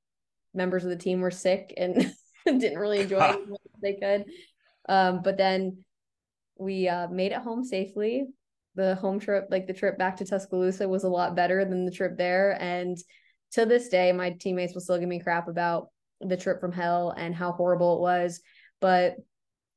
members 0.54 0.84
of 0.84 0.90
the 0.90 0.96
team 0.96 1.20
were 1.20 1.30
sick 1.30 1.72
and 1.76 2.14
didn't 2.46 2.78
really 2.78 3.00
enjoy 3.00 3.18
it 3.18 3.40
as 3.40 3.48
much 3.48 3.60
as 3.74 3.80
they 3.80 3.94
could. 3.94 4.24
Um, 4.88 5.22
but 5.22 5.38
then 5.38 5.84
we 6.58 6.88
uh, 6.88 7.08
made 7.08 7.32
it 7.32 7.38
home 7.38 7.64
safely. 7.64 8.26
The 8.74 8.94
home 8.96 9.20
trip, 9.20 9.48
like 9.50 9.66
the 9.66 9.74
trip 9.74 9.98
back 9.98 10.16
to 10.18 10.24
Tuscaloosa, 10.24 10.88
was 10.88 11.04
a 11.04 11.08
lot 11.08 11.36
better 11.36 11.64
than 11.64 11.84
the 11.84 11.90
trip 11.90 12.16
there. 12.16 12.56
And 12.60 12.96
to 13.52 13.66
this 13.66 13.88
day, 13.88 14.12
my 14.12 14.30
teammates 14.30 14.74
will 14.74 14.80
still 14.80 14.98
give 14.98 15.08
me 15.08 15.20
crap 15.20 15.48
about 15.48 15.88
the 16.22 16.36
trip 16.36 16.60
from 16.60 16.72
hell 16.72 17.14
and 17.16 17.34
how 17.34 17.52
horrible 17.52 17.96
it 17.96 18.00
was. 18.00 18.40
But 18.80 19.16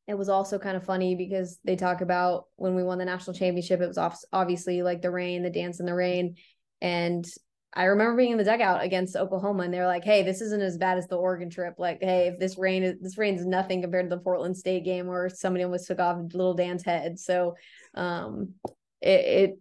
it 0.08 0.18
was 0.18 0.30
also 0.30 0.60
kind 0.60 0.78
of 0.78 0.86
funny 0.86 1.16
because 1.16 1.60
they 1.64 1.76
talk 1.76 2.02
about 2.02 2.46
when 2.58 2.76
we 2.76 2.84
won 2.84 3.00
the 3.00 3.06
national 3.06 3.36
championship, 3.36 3.82
it 3.82 3.88
was 3.88 4.24
obviously 4.32 4.84
like 4.84 5.02
the 5.02 5.10
rain, 5.10 5.42
the 5.42 5.50
dance 5.50 5.80
in 5.80 5.86
the 5.86 5.96
rain. 5.96 6.36
And 6.82 7.26
I 7.74 7.86
remember 7.86 8.16
being 8.16 8.32
in 8.32 8.38
the 8.38 8.44
dugout 8.44 8.84
against 8.84 9.16
Oklahoma 9.16 9.64
and 9.64 9.74
they're 9.74 9.88
like, 9.88 10.04
Hey, 10.04 10.24
this 10.24 10.42
isn't 10.42 10.62
as 10.62 10.78
bad 10.78 10.98
as 10.98 11.08
the 11.08 11.18
Oregon 11.18 11.50
trip. 11.50 11.76
Like, 11.78 12.00
Hey, 12.02 12.28
if 12.28 12.40
this 12.40 12.58
rain 12.58 12.84
is, 12.84 13.00
this 13.02 13.18
rain's 13.18 13.46
nothing 13.46 13.82
compared 13.82 14.10
to 14.10 14.16
the 14.16 14.22
Portland 14.22 14.56
state 14.56 14.86
game 14.86 15.08
where 15.08 15.30
somebody 15.30 15.64
almost 15.64 15.88
took 15.88 16.00
off 16.00 16.18
little 16.34 16.54
Dan's 16.54 16.84
head. 16.84 17.20
So, 17.20 17.56
um, 17.96 18.54
it, 19.02 19.10
it 19.10 19.60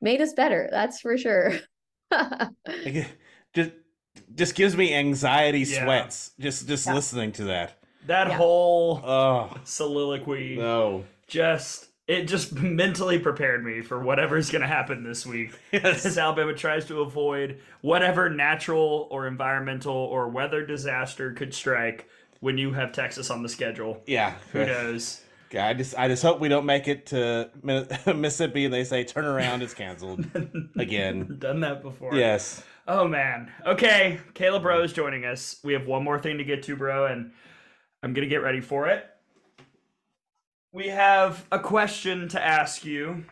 made 0.00 0.20
us 0.20 0.34
better. 0.34 0.68
That's 0.70 1.00
for 1.00 1.16
sure. 1.16 1.52
just, 3.54 3.72
just 4.34 4.54
gives 4.54 4.76
me 4.76 4.94
anxiety 4.94 5.60
yeah. 5.60 5.84
sweats. 5.84 6.32
Just, 6.38 6.68
just 6.68 6.86
yeah. 6.86 6.94
listening 6.94 7.32
to 7.32 7.44
that. 7.44 7.78
That 8.06 8.28
yeah. 8.28 8.36
whole 8.36 9.00
oh. 9.04 9.56
soliloquy. 9.64 10.56
No. 10.56 11.04
Just 11.26 11.86
it 12.06 12.26
just 12.26 12.52
mentally 12.52 13.18
prepared 13.18 13.64
me 13.64 13.82
for 13.82 14.00
whatever's 14.00 14.50
going 14.50 14.62
to 14.62 14.68
happen 14.68 15.02
this 15.02 15.26
week 15.26 15.52
yes. 15.72 16.06
as 16.06 16.16
Alabama 16.16 16.54
tries 16.54 16.84
to 16.86 17.00
avoid 17.00 17.60
whatever 17.80 18.30
natural 18.30 19.08
or 19.10 19.26
environmental 19.26 19.94
or 19.94 20.28
weather 20.28 20.64
disaster 20.64 21.32
could 21.32 21.52
strike 21.52 22.08
when 22.40 22.58
you 22.58 22.72
have 22.72 22.92
Texas 22.92 23.30
on 23.30 23.42
the 23.42 23.48
schedule. 23.48 24.02
Yeah, 24.06 24.34
who 24.52 24.64
knows? 24.64 25.22
I 25.58 25.74
just 25.74 25.96
I 25.96 26.08
just 26.08 26.22
hope 26.22 26.38
we 26.38 26.48
don't 26.48 26.66
make 26.66 26.86
it 26.86 27.06
to 27.06 27.50
Mississippi 27.62 28.66
and 28.66 28.74
they 28.74 28.84
say 28.84 29.04
turn 29.04 29.24
around, 29.24 29.62
it's 29.62 29.74
canceled 29.74 30.26
again. 30.76 31.36
Done 31.38 31.60
that 31.60 31.82
before. 31.82 32.14
Yes. 32.14 32.62
Oh 32.88 33.08
man. 33.08 33.50
Okay, 33.66 34.20
Kayla 34.34 34.62
Braud 34.62 34.84
is 34.84 34.92
joining 34.92 35.24
us. 35.24 35.58
We 35.64 35.72
have 35.72 35.88
one 35.88 36.04
more 36.04 36.20
thing 36.20 36.38
to 36.38 36.44
get 36.44 36.62
to, 36.64 36.76
bro, 36.76 37.06
and 37.06 37.32
I'm 38.02 38.14
going 38.14 38.22
to 38.22 38.28
get 38.28 38.42
ready 38.42 38.60
for 38.60 38.86
it. 38.86 39.04
We 40.70 40.88
have 40.88 41.44
a 41.50 41.58
question 41.58 42.28
to 42.28 42.42
ask 42.42 42.84
you. 42.84 43.24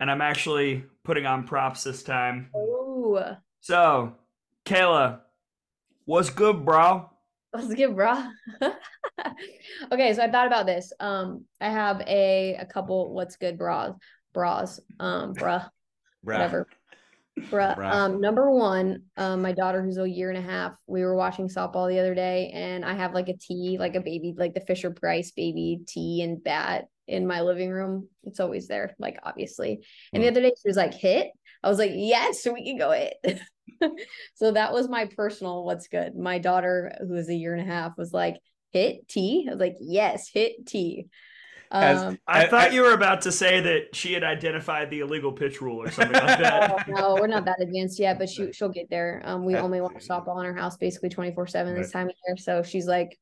And 0.00 0.10
I'm 0.10 0.20
actually 0.20 0.84
putting 1.02 1.24
on 1.24 1.46
props 1.46 1.84
this 1.84 2.02
time. 2.02 2.50
Oh. 2.54 3.36
So, 3.60 4.16
Kayla, 4.66 5.20
what's 6.04 6.28
good, 6.28 6.66
bro? 6.66 7.08
What's 7.52 7.72
good, 7.72 7.96
bro? 7.96 8.22
okay, 9.92 10.12
so 10.12 10.22
I 10.22 10.30
thought 10.30 10.46
about 10.46 10.66
this. 10.66 10.92
Um, 11.00 11.46
I 11.60 11.70
have 11.70 12.02
a 12.02 12.56
a 12.56 12.66
couple 12.66 13.14
what's 13.14 13.36
good 13.36 13.56
bras, 13.56 13.94
bras, 14.34 14.80
um, 14.98 15.34
bruh, 15.34 15.70
whatever. 16.22 16.66
Bruh. 17.38 17.78
Um, 17.78 18.20
number 18.20 18.50
one, 18.50 19.04
um, 19.16 19.40
my 19.40 19.52
daughter 19.52 19.82
who's 19.82 19.96
a 19.96 20.08
year 20.08 20.28
and 20.28 20.38
a 20.38 20.42
half, 20.42 20.74
we 20.86 21.02
were 21.02 21.16
watching 21.16 21.48
softball 21.48 21.88
the 21.88 21.98
other 21.98 22.14
day, 22.14 22.50
and 22.52 22.84
I 22.84 22.94
have 22.94 23.14
like 23.14 23.28
a 23.28 23.36
tee, 23.36 23.78
like 23.78 23.94
a 23.94 24.00
baby, 24.00 24.34
like 24.36 24.54
the 24.54 24.60
Fisher 24.60 24.90
Price 24.90 25.30
baby 25.30 25.80
tee 25.86 26.22
and 26.22 26.42
bat 26.42 26.86
in 27.08 27.26
my 27.26 27.40
living 27.40 27.70
room. 27.70 28.08
It's 28.24 28.40
always 28.40 28.68
there, 28.68 28.94
like 28.98 29.18
obviously. 29.22 29.84
And 30.12 30.22
mm. 30.22 30.26
the 30.26 30.30
other 30.30 30.40
day 30.42 30.52
she 30.62 30.68
was 30.68 30.76
like, 30.76 30.94
hit. 30.94 31.28
I 31.62 31.68
was 31.68 31.78
like, 31.78 31.92
yes, 31.94 32.46
we 32.46 32.64
can 32.64 32.76
go 32.76 32.90
hit. 32.90 33.40
so 34.34 34.52
that 34.52 34.72
was 34.72 34.88
my 34.88 35.06
personal 35.06 35.64
what's 35.64 35.88
good. 35.88 36.16
My 36.16 36.38
daughter, 36.38 36.92
who 37.00 37.14
is 37.14 37.28
a 37.28 37.34
year 37.34 37.54
and 37.54 37.62
a 37.62 37.72
half, 37.72 37.96
was 37.96 38.12
like, 38.12 38.36
hit 38.72 39.08
tea. 39.08 39.46
I 39.48 39.52
was 39.52 39.60
like, 39.60 39.76
yes, 39.80 40.28
hit 40.28 40.66
T. 40.66 41.06
Um, 41.72 42.18
I, 42.26 42.44
I, 42.44 42.48
thought 42.48 42.74
you 42.74 42.82
were 42.82 42.92
about 42.92 43.22
to 43.22 43.32
say 43.32 43.60
that 43.62 43.96
she 43.96 44.12
had 44.12 44.22
identified 44.22 44.90
the 44.90 45.00
illegal 45.00 45.32
pitch 45.32 45.62
rule 45.62 45.80
or 45.80 45.90
something 45.90 46.12
like 46.12 46.38
that. 46.38 46.86
no, 46.88 47.14
we're 47.14 47.26
not 47.26 47.46
that 47.46 47.62
advanced 47.62 47.98
yet, 47.98 48.18
but 48.18 48.28
she 48.28 48.52
she'll 48.52 48.68
get 48.68 48.90
there. 48.90 49.22
Um, 49.24 49.46
we 49.46 49.56
only 49.56 49.80
watch 49.80 50.06
softball 50.06 50.38
in 50.40 50.46
our 50.46 50.54
house 50.54 50.76
basically 50.76 51.08
twenty 51.08 51.32
four 51.32 51.46
seven 51.46 51.74
this 51.74 51.90
time 51.90 52.08
of 52.08 52.14
year, 52.28 52.36
so 52.36 52.62
she's 52.62 52.86
like, 52.86 53.18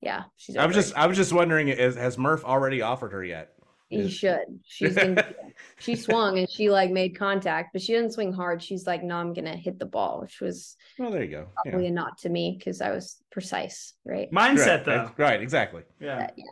yeah, 0.00 0.24
she's. 0.36 0.56
I 0.56 0.66
was 0.66 0.74
just 0.74 0.96
I 0.96 1.06
was 1.06 1.16
just 1.16 1.32
wondering, 1.32 1.68
is, 1.68 1.94
has 1.94 2.18
Murph 2.18 2.44
already 2.44 2.82
offered 2.82 3.12
her 3.12 3.22
yet? 3.22 3.52
He 3.88 4.08
should. 4.08 4.58
She's 4.64 4.94
been, 4.94 5.22
she 5.78 5.94
swung 5.94 6.38
and 6.38 6.50
she 6.50 6.70
like 6.70 6.90
made 6.90 7.16
contact, 7.16 7.72
but 7.72 7.82
she 7.82 7.92
didn't 7.92 8.12
swing 8.12 8.32
hard. 8.32 8.62
She's 8.62 8.84
like, 8.84 9.04
no, 9.04 9.16
I'm 9.16 9.32
gonna 9.32 9.54
hit 9.54 9.78
the 9.78 9.86
ball, 9.86 10.22
which 10.22 10.40
was 10.40 10.76
well, 10.98 11.12
there 11.12 11.22
you 11.22 11.30
go. 11.30 11.48
Probably 11.62 11.84
yeah. 11.84 11.90
a 11.90 11.92
not 11.92 12.18
to 12.22 12.30
me 12.30 12.56
because 12.58 12.80
I 12.80 12.90
was 12.90 13.22
precise, 13.30 13.92
right? 14.04 14.28
Mindset 14.32 14.66
right. 14.66 14.84
though, 14.86 15.10
right? 15.18 15.40
Exactly. 15.40 15.82
Yeah. 16.00 16.30
yeah 16.36 16.44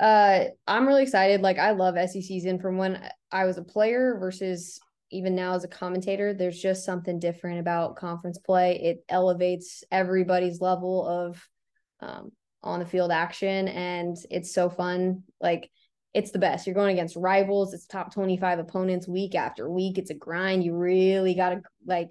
uh 0.00 0.44
i'm 0.66 0.86
really 0.86 1.02
excited. 1.02 1.40
Like 1.40 1.58
i 1.58 1.70
love 1.72 1.94
sec 1.94 2.22
season 2.22 2.58
from 2.58 2.76
when 2.78 3.08
i 3.32 3.44
was 3.44 3.58
a 3.58 3.64
player 3.64 4.16
versus 4.18 4.78
even 5.10 5.34
now 5.36 5.54
as 5.54 5.62
a 5.62 5.68
commentator 5.68 6.34
there's 6.34 6.60
just 6.60 6.84
something 6.84 7.18
different 7.18 7.60
about 7.60 7.96
conference 7.96 8.38
play. 8.38 8.80
It 8.82 9.04
elevates 9.08 9.84
everybody's 9.90 10.60
level 10.60 11.06
of 11.06 11.48
um, 12.00 12.32
on 12.62 12.80
the 12.80 12.86
field 12.86 13.10
action 13.10 13.68
and 13.68 14.16
it's 14.30 14.52
so 14.52 14.68
fun. 14.68 15.22
Like 15.40 15.70
it's 16.12 16.30
the 16.30 16.38
best. 16.38 16.66
You're 16.66 16.74
going 16.74 16.94
against 16.94 17.16
rivals. 17.16 17.72
It's 17.72 17.86
top 17.86 18.12
25 18.12 18.58
opponents 18.58 19.06
week 19.06 19.34
after 19.34 19.70
week. 19.70 19.98
It's 19.98 20.10
a 20.10 20.14
grind. 20.14 20.64
You 20.64 20.74
really 20.74 21.34
got 21.34 21.50
to 21.50 21.62
like 21.86 22.08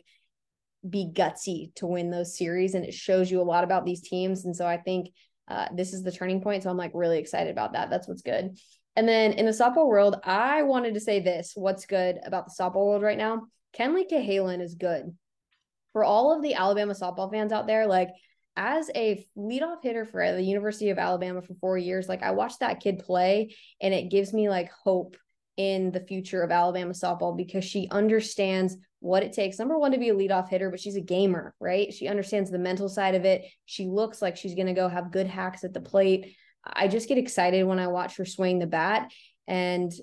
be 0.88 1.12
gutsy 1.12 1.74
to 1.76 1.88
win 1.88 2.12
those 2.12 2.38
series 2.38 2.76
and 2.76 2.86
it 2.86 2.94
shows 2.94 3.30
you 3.32 3.42
a 3.42 3.44
lot 3.44 3.64
about 3.64 3.86
these 3.86 4.02
teams. 4.02 4.46
And 4.46 4.56
so 4.56 4.66
i 4.66 4.78
think 4.78 5.10
uh, 5.48 5.68
this 5.74 5.94
is 5.94 6.04
the 6.04 6.12
turning 6.12 6.42
point. 6.42 6.64
So 6.64 6.70
I'm 6.70 6.78
like 6.78 6.92
really 6.94 7.20
excited 7.20 7.52
about 7.52 7.74
that. 7.74 7.90
That's 7.90 8.08
what's 8.08 8.22
good. 8.22 8.58
And 8.96 9.08
then 9.08 9.34
in 9.34 9.46
the 9.46 9.52
softball 9.52 9.88
world, 9.88 10.20
I 10.24 10.64
wanted 10.64 10.94
to 10.94 11.00
say 11.00 11.20
this 11.20 11.54
what's 11.56 11.86
good 11.86 12.20
about 12.26 12.46
the 12.46 12.56
softball 12.64 12.88
world 12.88 13.04
right 13.04 13.18
now? 13.18 13.44
Kenleigh 13.74 14.06
Cahalan 14.06 14.62
is 14.62 14.76
good. 14.76 15.16
For 15.92 16.04
all 16.04 16.36
of 16.36 16.42
the 16.42 16.56
Alabama 16.56 16.94
softball 16.94 17.32
fans 17.32 17.52
out 17.52 17.68
there, 17.68 17.88
like 17.88 18.10
as 18.56 18.90
a 18.96 19.26
leadoff 19.38 19.84
hitter 19.84 20.06
for 20.06 20.32
the 20.32 20.42
University 20.42 20.90
of 20.90 20.98
Alabama 20.98 21.42
for 21.42 21.56
four 21.56 21.78
years, 21.78 22.08
like 22.08 22.24
I 22.24 22.32
watched 22.32 22.62
that 22.62 22.80
kid 22.80 23.00
play 23.00 23.56
and 23.82 23.94
it 23.94 24.10
gives 24.10 24.34
me 24.34 24.50
like 24.50 24.72
hope 24.72 25.18
in 25.58 25.92
the 25.92 26.02
future 26.02 26.42
of 26.42 26.52
Alabama 26.52 26.94
softball 26.94 27.36
because 27.36 27.64
she 27.64 27.88
understands 27.92 28.78
what 29.06 29.22
it 29.22 29.34
takes. 29.34 29.60
Number 29.60 29.78
one, 29.78 29.92
to 29.92 30.00
be 30.00 30.10
a 30.10 30.16
leadoff 30.16 30.50
hitter, 30.50 30.72
but 30.72 30.80
she's 30.80 30.96
a 30.96 31.02
gamer, 31.02 31.54
right? 31.60 31.94
She 31.94 32.08
understands 32.08 32.50
the 32.50 32.58
mental 32.58 32.90
side 32.90 33.14
of 33.14 33.24
it. 33.24 33.46
She 33.66 33.86
looks 33.86 34.20
like 34.20 34.36
she's 34.36 34.56
going 34.56 34.66
to 34.66 34.74
go 34.74 34.88
have 34.88 35.12
good 35.12 35.28
hacks 35.28 35.64
at 35.64 35.74
the 35.74 35.80
plate. 35.80 36.36
I 36.66 36.88
just 36.88 37.08
get 37.08 37.20
excited 37.20 37.66
when 37.66 37.78
I 37.78 37.86
watch 37.86 38.18
her 38.18 38.26
swing 38.26 38.58
the 38.58 38.66
bat. 38.66 39.12
And 39.48 39.94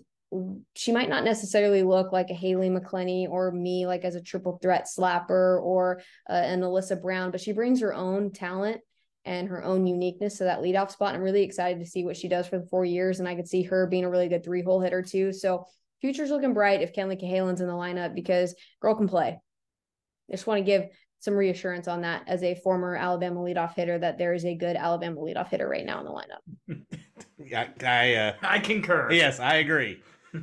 she 0.76 0.92
might 0.92 1.08
not 1.08 1.24
necessarily 1.24 1.82
look 1.82 2.12
like 2.12 2.30
a 2.30 2.34
Haylie 2.34 2.70
McCleney 2.70 3.28
or 3.28 3.50
me, 3.50 3.86
like 3.88 4.04
as 4.04 4.14
a 4.14 4.22
triple 4.22 4.58
threat 4.62 4.86
slapper 4.86 5.60
or 5.60 6.00
uh, 6.30 6.34
an 6.34 6.60
Alyssa 6.60 7.02
Brown, 7.02 7.32
but 7.32 7.40
she 7.40 7.50
brings 7.50 7.80
her 7.80 7.92
own 7.92 8.30
talent 8.30 8.80
and 9.24 9.48
her 9.48 9.64
own 9.64 9.84
uniqueness 9.84 10.38
to 10.38 10.44
that 10.44 10.60
leadoff 10.60 10.92
spot. 10.92 11.16
I'm 11.16 11.22
really 11.22 11.42
excited 11.42 11.80
to 11.80 11.90
see 11.90 12.04
what 12.04 12.16
she 12.16 12.28
does 12.28 12.46
for 12.46 12.58
the 12.58 12.66
four 12.66 12.84
years. 12.84 13.18
And 13.18 13.28
I 13.28 13.34
could 13.34 13.48
see 13.48 13.64
her 13.64 13.88
being 13.88 14.04
a 14.04 14.10
really 14.10 14.28
good 14.28 14.44
three 14.44 14.62
hole 14.62 14.80
hitter 14.80 15.02
too. 15.02 15.32
So 15.32 15.66
future's 16.02 16.30
looking 16.30 16.52
bright 16.52 16.82
if 16.82 16.92
Kenleigh 16.92 17.16
Cahalan's 17.16 17.62
in 17.62 17.68
the 17.68 17.72
lineup 17.72 18.14
because 18.14 18.54
girl 18.80 18.94
can 18.94 19.08
play. 19.08 19.28
I 19.28 20.32
just 20.32 20.46
want 20.46 20.58
to 20.58 20.64
give 20.64 20.88
some 21.20 21.34
reassurance 21.34 21.88
on 21.88 22.02
that 22.02 22.24
as 22.26 22.42
a 22.42 22.56
former 22.56 22.96
Alabama 22.96 23.40
leadoff 23.40 23.74
hitter 23.74 23.98
that 23.98 24.18
there 24.18 24.34
is 24.34 24.44
a 24.44 24.56
good 24.56 24.76
Alabama 24.76 25.20
leadoff 25.20 25.48
hitter 25.48 25.68
right 25.68 25.86
now 25.86 26.00
in 26.00 26.04
the 26.04 26.10
lineup. 26.10 26.82
yeah, 27.38 27.68
I 27.82 28.14
uh, 28.14 28.32
I 28.42 28.58
concur. 28.58 29.12
Yes, 29.12 29.38
I 29.40 29.54
agree. 29.56 30.02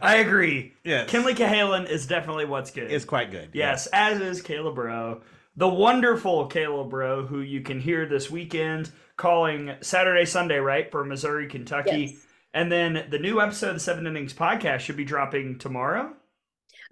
I 0.00 0.16
agree. 0.16 0.72
Yes. 0.84 1.10
Kenleigh 1.10 1.34
Cahalan 1.34 1.88
is 1.88 2.06
definitely 2.06 2.46
what's 2.46 2.70
good. 2.70 2.90
It's 2.90 3.04
quite 3.04 3.30
good. 3.30 3.50
Yes, 3.52 3.86
as 3.88 4.20
is 4.20 4.40
Kayla 4.40 4.74
Braud, 4.74 5.22
the 5.56 5.68
wonderful 5.68 6.48
Kayla 6.48 6.88
Braud, 6.88 7.26
who 7.26 7.40
you 7.40 7.60
can 7.60 7.80
hear 7.80 8.06
this 8.06 8.30
weekend 8.30 8.90
calling 9.16 9.74
Saturday, 9.80 10.24
Sunday, 10.24 10.58
right, 10.58 10.90
for 10.90 11.04
Missouri, 11.04 11.48
Kentucky. 11.48 12.14
Yes. 12.14 12.23
And 12.54 12.70
then 12.70 13.06
the 13.10 13.18
new 13.18 13.40
episode 13.40 13.68
of 13.70 13.74
the 13.74 13.80
Seven 13.80 14.06
Innings 14.06 14.32
podcast 14.32 14.80
should 14.80 14.96
be 14.96 15.04
dropping 15.04 15.58
tomorrow. 15.58 16.14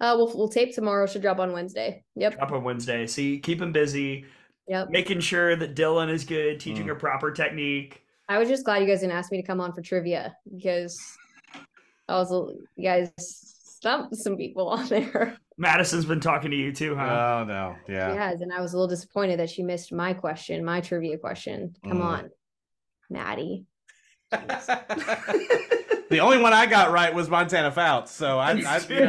Uh, 0.01 0.13
we'll 0.17 0.31
we'll 0.35 0.49
tape 0.49 0.75
tomorrow. 0.75 1.07
Should 1.07 1.21
drop 1.21 1.39
on 1.39 1.53
Wednesday. 1.53 2.03
Yep. 2.15 2.35
Drop 2.35 2.51
on 2.51 2.63
Wednesday. 2.63 3.07
See, 3.07 3.39
keep 3.39 3.61
him 3.61 3.71
busy, 3.71 4.25
Yep. 4.67 4.89
making 4.89 5.21
sure 5.21 5.55
that 5.55 5.75
Dylan 5.75 6.09
is 6.11 6.25
good, 6.25 6.59
teaching 6.59 6.83
Mm. 6.83 6.89
her 6.89 6.95
proper 6.95 7.31
technique. 7.31 8.01
I 8.27 8.37
was 8.39 8.49
just 8.49 8.65
glad 8.65 8.81
you 8.81 8.87
guys 8.87 8.99
didn't 9.01 9.15
ask 9.15 9.31
me 9.31 9.39
to 9.41 9.47
come 9.47 9.61
on 9.61 9.73
for 9.73 9.81
trivia 9.81 10.35
because 10.53 10.99
I 12.09 12.13
was 12.15 12.31
you 12.75 12.83
guys 12.83 13.11
stumped 13.17 14.15
some 14.17 14.35
people 14.35 14.67
on 14.67 14.85
there. 14.87 15.37
Madison's 15.57 16.05
been 16.05 16.19
talking 16.19 16.51
to 16.51 16.57
you 16.57 16.73
too, 16.73 16.95
huh? 16.95 17.41
Oh 17.41 17.45
no, 17.45 17.75
yeah, 17.87 18.11
She 18.11 18.17
has, 18.17 18.41
and 18.41 18.51
I 18.51 18.59
was 18.59 18.73
a 18.73 18.77
little 18.77 18.87
disappointed 18.89 19.39
that 19.39 19.49
she 19.49 19.63
missed 19.63 19.93
my 19.93 20.13
question, 20.13 20.65
my 20.65 20.81
trivia 20.81 21.17
question. 21.17 21.75
Come 21.87 21.99
Mm. 21.99 22.03
on, 22.03 22.29
Maddie. 23.09 23.65
The 26.09 26.19
only 26.19 26.37
one 26.37 26.53
I 26.53 26.65
got 26.67 26.91
right 26.91 27.13
was 27.13 27.29
Montana 27.29 27.71
Fouts, 27.71 28.11
so 28.11 28.37
I, 28.37 28.51
I 28.51 28.79
you 28.87 28.99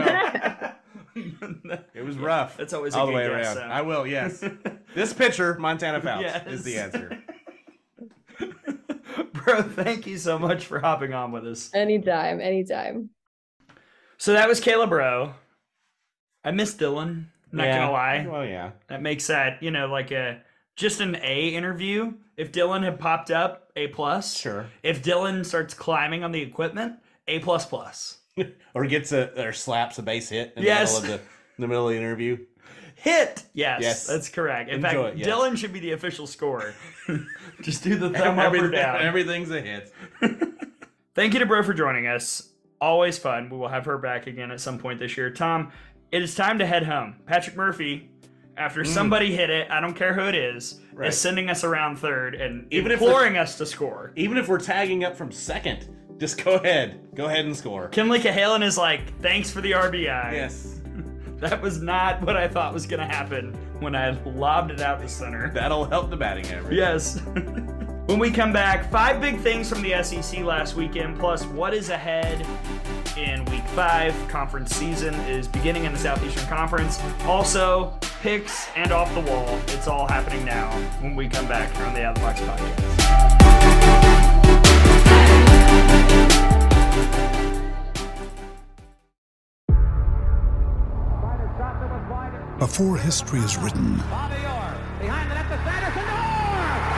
know, 1.65 1.79
it 1.95 2.05
was 2.05 2.17
rough 2.17 2.57
That's 2.57 2.73
always 2.73 2.95
a 2.95 2.99
all 2.99 3.07
the 3.07 3.13
good 3.13 3.31
way 3.31 3.39
guess, 3.43 3.57
around. 3.57 3.69
so. 3.69 3.75
I 3.75 3.83
will, 3.83 4.07
yes. 4.07 4.43
This 4.95 5.13
pitcher, 5.13 5.57
Montana 5.59 6.01
Fouts, 6.01 6.23
Yes. 6.23 6.47
is 6.47 6.63
the 6.65 6.79
answer. 6.79 7.19
Braud, 9.33 9.73
thank 9.73 10.07
you 10.07 10.17
so 10.19 10.39
much 10.39 10.67
for 10.67 10.79
hopping 10.81 11.13
on 11.13 11.33
with 11.33 11.47
us. 11.47 11.71
Anytime, 11.75 12.41
anytime. 12.41 13.11
So 14.17 14.33
that 14.33 14.49
was 14.49 14.61
Kayla 14.61 14.89
Braud. 14.89 15.35
I 16.45 16.53
miss 16.53 16.75
Dylan. 16.75 17.27
Not 17.53 17.65
Yeah. 17.67 17.79
gonna 17.81 17.93
lie. 17.93 18.27
Well, 18.29 18.45
yeah. 18.45 18.71
That 18.89 19.03
makes 19.03 19.27
that, 19.27 19.63
you 19.63 19.71
know, 19.71 19.87
like 19.89 20.11
a 20.13 20.41
just 20.77 21.01
an 21.01 21.17
A 21.23 21.49
interview. 21.49 22.15
If 22.37 22.51
Dylan 22.53 22.83
had 22.83 22.99
popped 22.99 23.31
up, 23.31 23.71
A 23.77 23.89
plus. 23.89 24.37
Sure. 24.37 24.67
If 24.83 25.03
Dylan 25.03 25.45
starts 25.47 25.73
climbing 25.75 26.25
on 26.25 26.33
the 26.33 26.43
equipment, 26.43 26.95
A 27.29 27.39
plus 27.41 27.67
plus. 27.67 28.19
Or 28.75 28.85
gets 28.87 29.13
a 29.13 29.41
or 29.47 29.53
slaps 29.53 29.99
a 29.99 30.03
base 30.03 30.29
hit 30.31 30.53
in 30.57 30.65
Yes. 30.65 30.97
the 30.97 31.03
middle 31.03 31.15
of 31.15 31.21
the, 31.21 31.27
in 31.27 31.61
the 31.61 31.69
middle 31.69 31.87
of 31.89 31.93
the 31.95 31.99
interview. 32.01 32.39
Hit. 32.97 33.45
Yes, 33.53 33.81
Yes. 33.83 34.07
that's 34.09 34.29
correct. 34.29 34.69
In 34.69 34.77
Enjoy 34.85 34.89
fact, 35.05 35.15
it, 35.15 35.19
yes. 35.19 35.29
Dylan 35.29 35.57
should 35.57 35.73
be 35.73 35.79
the 35.79 35.93
official 35.93 36.27
scorer. 36.27 36.75
just 37.63 37.85
do 37.85 37.95
the 37.97 38.11
thumb 38.11 38.41
up 38.41 38.53
or 38.53 38.69
down. 38.71 39.01
Everything's 39.01 39.51
a 39.53 39.61
hit. 39.61 39.93
Thank 41.15 41.35
you 41.35 41.39
to 41.39 41.47
Braud 41.47 41.65
for 41.67 41.75
joining 41.75 42.09
us. 42.09 42.51
Always 42.81 43.17
fun. 43.19 43.49
We 43.51 43.57
will 43.57 43.69
have 43.69 43.85
her 43.85 43.99
back 43.99 44.27
again 44.27 44.51
at 44.51 44.61
some 44.61 44.79
point 44.81 44.99
this 44.99 45.17
year. 45.17 45.31
Tom, 45.31 45.71
it 46.11 46.21
is 46.23 46.35
time 46.35 46.59
to 46.59 46.67
head 46.67 46.83
home. 46.85 47.17
Patrick 47.27 47.55
Murphy, 47.57 48.11
after 48.57 48.85
somebody 48.85 49.35
hit 49.35 49.51
it, 49.51 49.71
I 49.71 49.81
don't 49.81 49.95
care 49.95 50.13
who 50.15 50.23
it 50.29 50.35
is, 50.35 50.75
Mm. 50.75 50.99
Right. 50.99 51.09
is 51.09 51.19
sending 51.19 51.51
us 51.51 51.65
around 51.65 51.97
third 51.97 52.35
and 52.37 52.67
Even 52.73 52.93
if 52.93 53.01
imploring 53.03 53.37
us 53.37 53.59
to 53.59 53.67
score. 53.67 54.13
Even 54.17 54.37
if 54.39 54.47
we're 54.49 54.61
tagging 54.61 55.03
up 55.05 55.17
from 55.17 55.33
second, 55.33 55.89
just 56.19 56.43
go 56.45 56.55
ahead. 56.55 57.01
Go 57.17 57.25
ahead 57.27 57.45
and 57.47 57.57
score. 57.57 57.89
Kinley 57.89 58.21
Cahalan 58.21 58.63
is 58.63 58.79
like, 58.79 59.19
thanks 59.21 59.51
for 59.51 59.61
the 59.61 59.73
RBI. 59.73 60.33
Yes. 60.33 60.81
That 61.39 61.61
was 61.61 61.83
not 61.83 62.23
what 62.23 62.37
I 62.37 62.49
thought 62.49 62.73
was 62.73 62.87
going 62.87 63.01
to 63.07 63.13
happen 63.13 63.53
when 63.81 63.95
I 63.95 64.11
lobbed 64.25 64.71
it 64.71 64.81
out 64.81 65.01
the 65.01 65.09
center. 65.09 65.51
That'll 65.53 65.85
help 65.85 66.09
the 66.09 66.17
batting 66.17 66.47
average. 66.47 66.75
Yes. 66.75 67.21
when 68.07 68.19
we 68.19 68.31
come 68.31 68.53
back, 68.53 68.91
five 68.91 69.21
big 69.21 69.41
things 69.41 69.69
from 69.69 69.83
the 69.83 70.03
SEC 70.03 70.41
last 70.45 70.75
weekend, 70.75 71.19
plus 71.19 71.45
what 71.47 71.73
is 71.73 71.89
ahead 71.89 72.47
in 73.17 73.45
week 73.47 73.67
five. 73.69 74.15
Conference 74.29 74.75
season 74.75 75.15
is 75.27 75.49
beginning 75.49 75.85
in 75.85 75.93
the 75.93 75.99
Southeastern 75.99 76.47
Conference. 76.47 77.01
Also, 77.23 77.99
picks 78.21 78.69
and 78.77 78.93
off 78.93 79.13
the 79.15 79.21
wall. 79.21 79.59
It's 79.69 79.89
all 79.89 80.07
happening 80.07 80.45
now 80.45 80.71
when 81.01 81.15
we 81.15 81.29
come 81.29 81.49
back 81.49 81.75
here 81.77 81.87
on 81.87 81.95
the 81.95 82.05
Out 82.05 82.19
of 82.19 82.23
the 82.23 82.27
Box 82.27 82.41
podcast. 82.41 82.95
Before 92.59 92.97
history 92.97 93.41
is 93.41 93.59
written, 93.59 94.01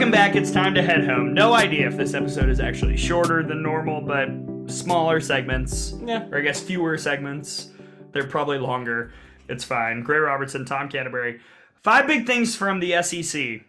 Welcome 0.00 0.12
back. 0.12 0.34
It's 0.34 0.50
time 0.50 0.72
to 0.76 0.82
head 0.82 1.04
home. 1.04 1.34
No 1.34 1.52
idea 1.52 1.86
if 1.86 1.94
this 1.94 2.14
episode 2.14 2.48
is 2.48 2.58
actually 2.58 2.96
shorter 2.96 3.42
than 3.42 3.62
normal, 3.62 4.00
but 4.00 4.30
smaller 4.66 5.20
segments. 5.20 5.92
Yeah. 6.02 6.26
Or 6.32 6.38
I 6.38 6.40
guess 6.40 6.58
fewer 6.58 6.96
segments. 6.96 7.68
They're 8.12 8.26
probably 8.26 8.56
longer. 8.56 9.12
It's 9.50 9.62
fine. 9.62 10.02
Gray 10.02 10.16
Robertson, 10.16 10.64
Tom 10.64 10.88
Canterbury. 10.88 11.40
Five 11.84 12.06
big 12.06 12.26
things 12.26 12.56
from 12.56 12.80
the 12.80 13.02
SEC 13.02 13.60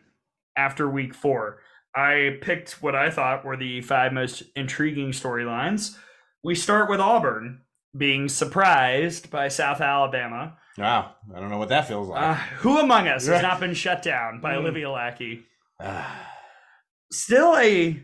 after 0.55 0.89
week 0.89 1.13
four. 1.13 1.59
I 1.93 2.37
picked 2.41 2.81
what 2.81 2.95
I 2.95 3.09
thought 3.11 3.43
were 3.43 3.57
the 3.57 3.81
five 3.81 4.13
most 4.13 4.43
intriguing 4.55 5.11
storylines. 5.11 5.97
We 6.45 6.55
start 6.55 6.89
with 6.89 7.01
Auburn 7.01 7.59
being 7.97 8.29
surprised 8.29 9.29
by 9.31 9.49
South 9.49 9.81
Alabama. 9.81 10.57
Wow. 10.77 11.11
I 11.35 11.41
don't 11.41 11.49
know 11.49 11.57
what 11.57 11.67
that 11.69 11.89
feels 11.89 12.07
like. 12.07 12.23
Uh, 12.23 12.33
who 12.59 12.79
among 12.79 13.09
us 13.09 13.27
has 13.27 13.41
not 13.41 13.59
been 13.59 13.73
shut 13.73 14.01
down 14.01 14.39
by 14.39 14.53
Mm. 14.53 14.59
Olivia 14.59 14.89
Lackey? 14.89 15.43
Still 17.11 17.57
a 17.57 18.03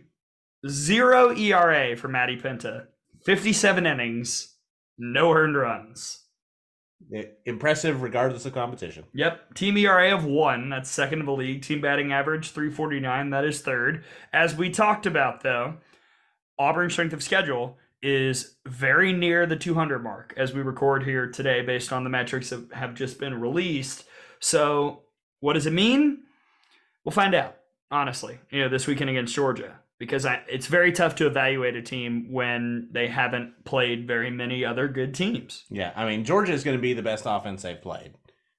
zero 0.67 1.35
ERA 1.35 1.95
for 1.95 2.07
Maddie 2.07 2.39
Penta. 2.39 2.87
57 3.25 3.85
innings, 3.85 4.55
no 4.97 5.31
earned 5.31 5.57
runs. 5.57 6.23
Impressive 7.45 8.01
regardless 8.01 8.45
of 8.45 8.53
competition. 8.53 9.05
Yep, 9.13 9.53
team 9.53 9.77
ERA 9.77 10.13
of 10.15 10.25
one. 10.25 10.69
That's 10.69 10.89
second 10.89 11.19
of 11.19 11.25
the 11.27 11.33
league. 11.33 11.61
Team 11.61 11.79
batting 11.79 12.11
average 12.11 12.51
349. 12.51 13.29
That 13.29 13.45
is 13.45 13.61
third. 13.61 14.03
As 14.33 14.55
we 14.55 14.69
talked 14.69 15.05
about, 15.05 15.43
though, 15.43 15.75
Auburn's 16.57 16.93
strength 16.93 17.13
of 17.13 17.21
schedule 17.21 17.77
is 18.01 18.57
very 18.65 19.13
near 19.13 19.45
the 19.45 19.55
200 19.55 19.99
mark 20.03 20.33
as 20.37 20.53
we 20.53 20.61
record 20.61 21.03
here 21.03 21.29
today, 21.29 21.61
based 21.61 21.93
on 21.93 22.03
the 22.03 22.09
metrics 22.09 22.49
that 22.49 22.73
have 22.73 22.95
just 22.95 23.19
been 23.19 23.39
released. 23.39 24.05
So, 24.39 25.03
what 25.39 25.53
does 25.53 25.65
it 25.65 25.73
mean? 25.73 26.23
We'll 27.03 27.11
find 27.11 27.35
out. 27.35 27.57
Honestly, 27.89 28.39
you 28.51 28.61
know, 28.61 28.69
this 28.69 28.85
weekend 28.87 29.09
against 29.09 29.33
Georgia, 29.33 29.79
because 29.97 30.25
I, 30.25 30.41
it's 30.49 30.67
very 30.67 30.91
tough 30.91 31.15
to 31.15 31.27
evaluate 31.27 31.75
a 31.75 31.81
team 31.81 32.31
when 32.31 32.89
they 32.91 33.07
haven't 33.07 33.63
played 33.65 34.07
very 34.07 34.29
many 34.29 34.65
other 34.65 34.87
good 34.87 35.13
teams. 35.13 35.63
Yeah. 35.69 35.93
I 35.95 36.05
mean, 36.05 36.25
Georgia 36.25 36.51
is 36.53 36.63
going 36.63 36.77
to 36.77 36.81
be 36.81 36.93
the 36.93 37.01
best 37.01 37.23
offense 37.25 37.61
they've 37.63 37.81
played. 37.81 38.13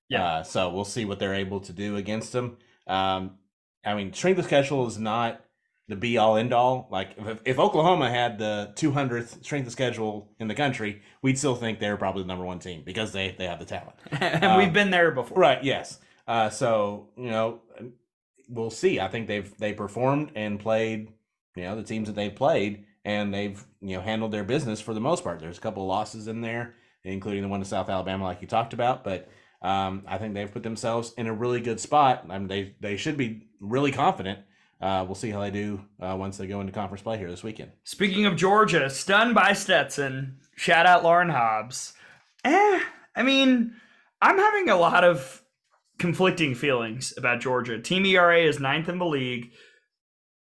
Yeah. 0.09 0.25
Uh, 0.25 0.43
so 0.43 0.71
we'll 0.71 0.87
see 0.87 1.05
what 1.05 1.19
they're 1.19 1.35
able 1.35 1.61
to 1.61 1.73
do 1.73 1.97
against 1.97 2.33
them. 2.33 2.57
Um, 2.87 3.37
I 3.85 3.95
mean, 3.95 4.13
strength 4.15 4.39
of 4.39 4.47
schedule 4.47 4.87
is 4.87 4.99
not 4.99 5.45
the 5.89 5.97
be 5.97 6.17
all 6.19 6.37
end 6.37 6.53
all. 6.55 6.89
Like 6.91 7.11
if, 7.19 7.41
if 7.45 7.59
Oklahoma 7.59 8.11
had 8.11 8.39
the 8.39 8.73
200th 8.77 9.45
strength 9.45 9.67
of 9.67 9.73
schedule 9.73 10.31
in 10.41 10.49
the 10.49 10.55
country, 10.55 11.03
we'd 11.23 11.39
still 11.39 11.55
think 11.55 11.79
they're 11.81 11.97
probably 11.99 12.23
the 12.23 12.29
number 12.29 12.45
one 12.45 12.59
team 12.59 12.83
because 12.85 13.13
they 13.13 13.35
they 13.39 13.47
have 13.47 13.59
the 13.59 13.65
talent. 13.67 13.97
and 14.11 14.57
we've 14.59 14.69
Um, 14.69 14.73
been 14.73 14.91
there 14.91 15.11
before. 15.11 15.39
Right. 15.39 15.63
Yes. 15.63 15.99
Uh, 16.27 16.51
so 16.51 17.09
you 17.17 17.31
know, 17.31 17.61
we'll 18.49 18.71
see. 18.71 19.01
I 19.01 19.09
think 19.09 19.27
they've 19.27 19.57
they 19.59 19.73
performed 19.73 20.33
and 20.35 20.59
played. 20.59 21.13
You 21.57 21.65
know, 21.65 21.77
the 21.77 21.83
teams 21.83 22.07
that 22.07 22.15
they've 22.15 22.35
played, 22.35 22.85
and 23.05 23.33
they've 23.35 23.63
you 23.81 23.97
know 23.97 24.03
handled 24.03 24.33
their 24.33 24.45
business 24.45 24.81
for 24.81 24.95
the 24.95 25.01
most 25.01 25.25
part. 25.25 25.41
There's 25.41 25.59
a 25.59 25.61
couple 25.61 25.83
of 25.83 25.89
losses 25.89 26.29
in 26.29 26.41
there, 26.41 26.75
including 27.05 27.43
the 27.43 27.49
one 27.49 27.61
to 27.61 27.67
South 27.67 27.89
Alabama, 27.89 28.25
like 28.25 28.43
you 28.43 28.49
talked 28.49 28.73
about. 28.73 29.05
But 29.05 29.29
um, 29.63 30.05
I 30.07 30.19
think 30.19 30.35
they've 30.35 30.51
put 30.51 30.63
themselves 30.63 31.13
in 31.17 31.27
a 31.27 31.33
really 31.33 31.61
good 31.61 31.81
spot. 31.81 32.27
I 32.29 32.39
mean, 32.39 32.49
they 32.49 32.75
they 32.81 32.97
should 32.97 33.17
be 33.17 33.49
really 33.61 33.93
confident. 33.93 34.41
Uh, 34.81 35.05
we'll 35.05 35.17
see 35.17 35.31
how 35.31 35.41
they 35.41 35.51
do 35.51 35.85
uh, 36.01 36.15
once 36.17 36.37
they 36.37 36.47
go 36.47 36.61
into 36.61 36.73
conference 36.73 37.03
play 37.03 37.19
here 37.19 37.31
this 37.31 37.43
weekend. 37.43 37.73
Speaking 37.83 38.27
of 38.27 38.37
Georgia, 38.37 38.89
stunned 38.89 39.35
by 39.35 39.53
Stetson. 39.53 40.39
Shout 40.55 40.87
out 40.87 41.03
Lauren 41.03 41.31
Hobbs. 41.31 41.95
Eh, 42.45 42.81
I 43.17 43.23
mean, 43.25 43.75
I'm 44.23 44.39
having 44.39 44.69
a 44.69 44.77
lot 44.77 45.03
of 45.03 45.43
conflicting 45.99 46.55
feelings 46.55 47.13
about 47.17 47.41
Georgia. 47.41 47.81
Team 47.81 48.07
ERA 48.07 48.39
is 48.39 48.61
ninth 48.61 48.89
in 48.89 48.99
the 48.99 49.07
league. 49.07 49.51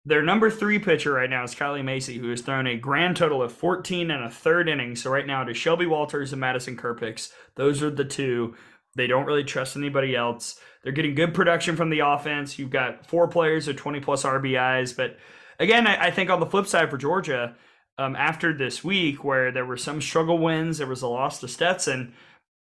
Their 0.04 0.22
number 0.22 0.50
three 0.50 0.78
pitcher 0.78 1.12
right 1.12 1.28
now 1.28 1.44
is 1.44 1.54
Kylie 1.54 1.84
Macy, 1.84 2.18
who 2.18 2.30
has 2.30 2.40
thrown 2.40 2.66
a 2.66 2.76
grand 2.76 3.16
total 3.16 3.42
of 3.42 3.52
14 3.52 4.10
and 4.10 4.24
a 4.24 4.30
third 4.30 4.68
inning. 4.68 4.96
So 4.96 5.10
right 5.10 5.26
now 5.26 5.42
it 5.42 5.50
is 5.50 5.56
Shelby 5.56 5.86
Walters 5.86 6.32
and 6.32 6.40
Madison 6.40 6.76
Kerpics. 6.76 7.30
Those 7.56 7.82
are 7.82 7.90
the 7.90 8.04
two. 8.04 8.54
They 8.96 9.06
don't 9.06 9.26
really 9.26 9.44
trust 9.44 9.76
anybody 9.76 10.16
else. 10.16 10.58
They're 10.82 10.92
getting 10.92 11.14
good 11.14 11.34
production 11.34 11.76
from 11.76 11.90
the 11.90 12.00
offense. 12.00 12.58
You've 12.58 12.70
got 12.70 13.06
four 13.06 13.28
players 13.28 13.66
with 13.66 13.76
20 13.76 14.00
plus 14.00 14.22
RBIs. 14.22 14.96
But 14.96 15.18
again, 15.58 15.86
I, 15.86 16.06
I 16.06 16.10
think 16.10 16.30
on 16.30 16.40
the 16.40 16.46
flip 16.46 16.66
side 16.66 16.90
for 16.90 16.96
Georgia, 16.96 17.54
um, 17.98 18.16
after 18.16 18.52
this 18.52 18.84
week 18.84 19.24
where 19.24 19.52
there 19.52 19.66
were 19.66 19.76
some 19.76 20.00
struggle 20.00 20.38
wins, 20.38 20.78
there 20.78 20.86
was 20.86 21.02
a 21.02 21.08
loss 21.08 21.40
to 21.40 21.48
Stetson. 21.48 22.14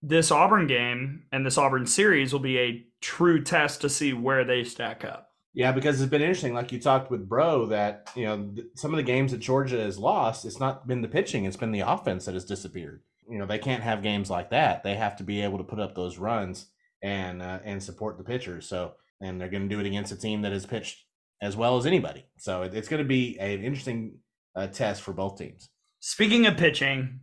This 0.00 0.30
Auburn 0.30 0.66
game 0.66 1.24
and 1.32 1.44
this 1.44 1.58
Auburn 1.58 1.86
series 1.86 2.32
will 2.32 2.40
be 2.40 2.58
a 2.58 2.86
true 3.00 3.42
test 3.42 3.80
to 3.80 3.88
see 3.88 4.12
where 4.12 4.44
they 4.44 4.62
stack 4.64 5.04
up. 5.04 5.28
Yeah, 5.54 5.72
because 5.72 6.00
it's 6.00 6.10
been 6.10 6.22
interesting. 6.22 6.54
Like 6.54 6.70
you 6.70 6.80
talked 6.80 7.10
with 7.10 7.28
Braud, 7.28 7.70
that 7.70 8.10
you 8.14 8.24
know 8.24 8.50
th- 8.54 8.68
some 8.76 8.92
of 8.92 8.96
the 8.96 9.02
games 9.02 9.32
that 9.32 9.38
Georgia 9.38 9.80
has 9.80 9.98
lost, 9.98 10.44
it's 10.44 10.60
not 10.60 10.86
been 10.86 11.02
the 11.02 11.08
pitching; 11.08 11.46
it's 11.46 11.56
been 11.56 11.72
the 11.72 11.80
offense 11.80 12.26
that 12.26 12.34
has 12.34 12.44
disappeared. 12.44 13.02
You 13.28 13.38
know, 13.38 13.46
they 13.46 13.58
can't 13.58 13.82
have 13.82 14.02
games 14.02 14.30
like 14.30 14.50
that. 14.50 14.84
They 14.84 14.94
have 14.94 15.16
to 15.16 15.24
be 15.24 15.40
able 15.40 15.58
to 15.58 15.64
put 15.64 15.80
up 15.80 15.94
those 15.94 16.16
runs 16.16 16.66
and 17.02 17.42
uh, 17.42 17.58
and 17.64 17.82
support 17.82 18.18
the 18.18 18.24
pitchers. 18.24 18.68
So, 18.68 18.92
and 19.20 19.40
they're 19.40 19.48
going 19.48 19.68
to 19.68 19.74
do 19.74 19.80
it 19.80 19.86
against 19.86 20.12
a 20.12 20.16
team 20.16 20.42
that 20.42 20.52
has 20.52 20.64
pitched 20.64 21.04
as 21.42 21.56
well 21.56 21.76
as 21.76 21.86
anybody. 21.86 22.24
So 22.36 22.62
it, 22.62 22.74
it's 22.74 22.88
going 22.88 23.02
to 23.02 23.08
be 23.08 23.38
an 23.38 23.62
interesting 23.62 24.18
uh, 24.54 24.68
test 24.68 25.02
for 25.02 25.12
both 25.12 25.38
teams. 25.38 25.70
Speaking 26.00 26.46
of 26.46 26.56
pitching, 26.56 27.20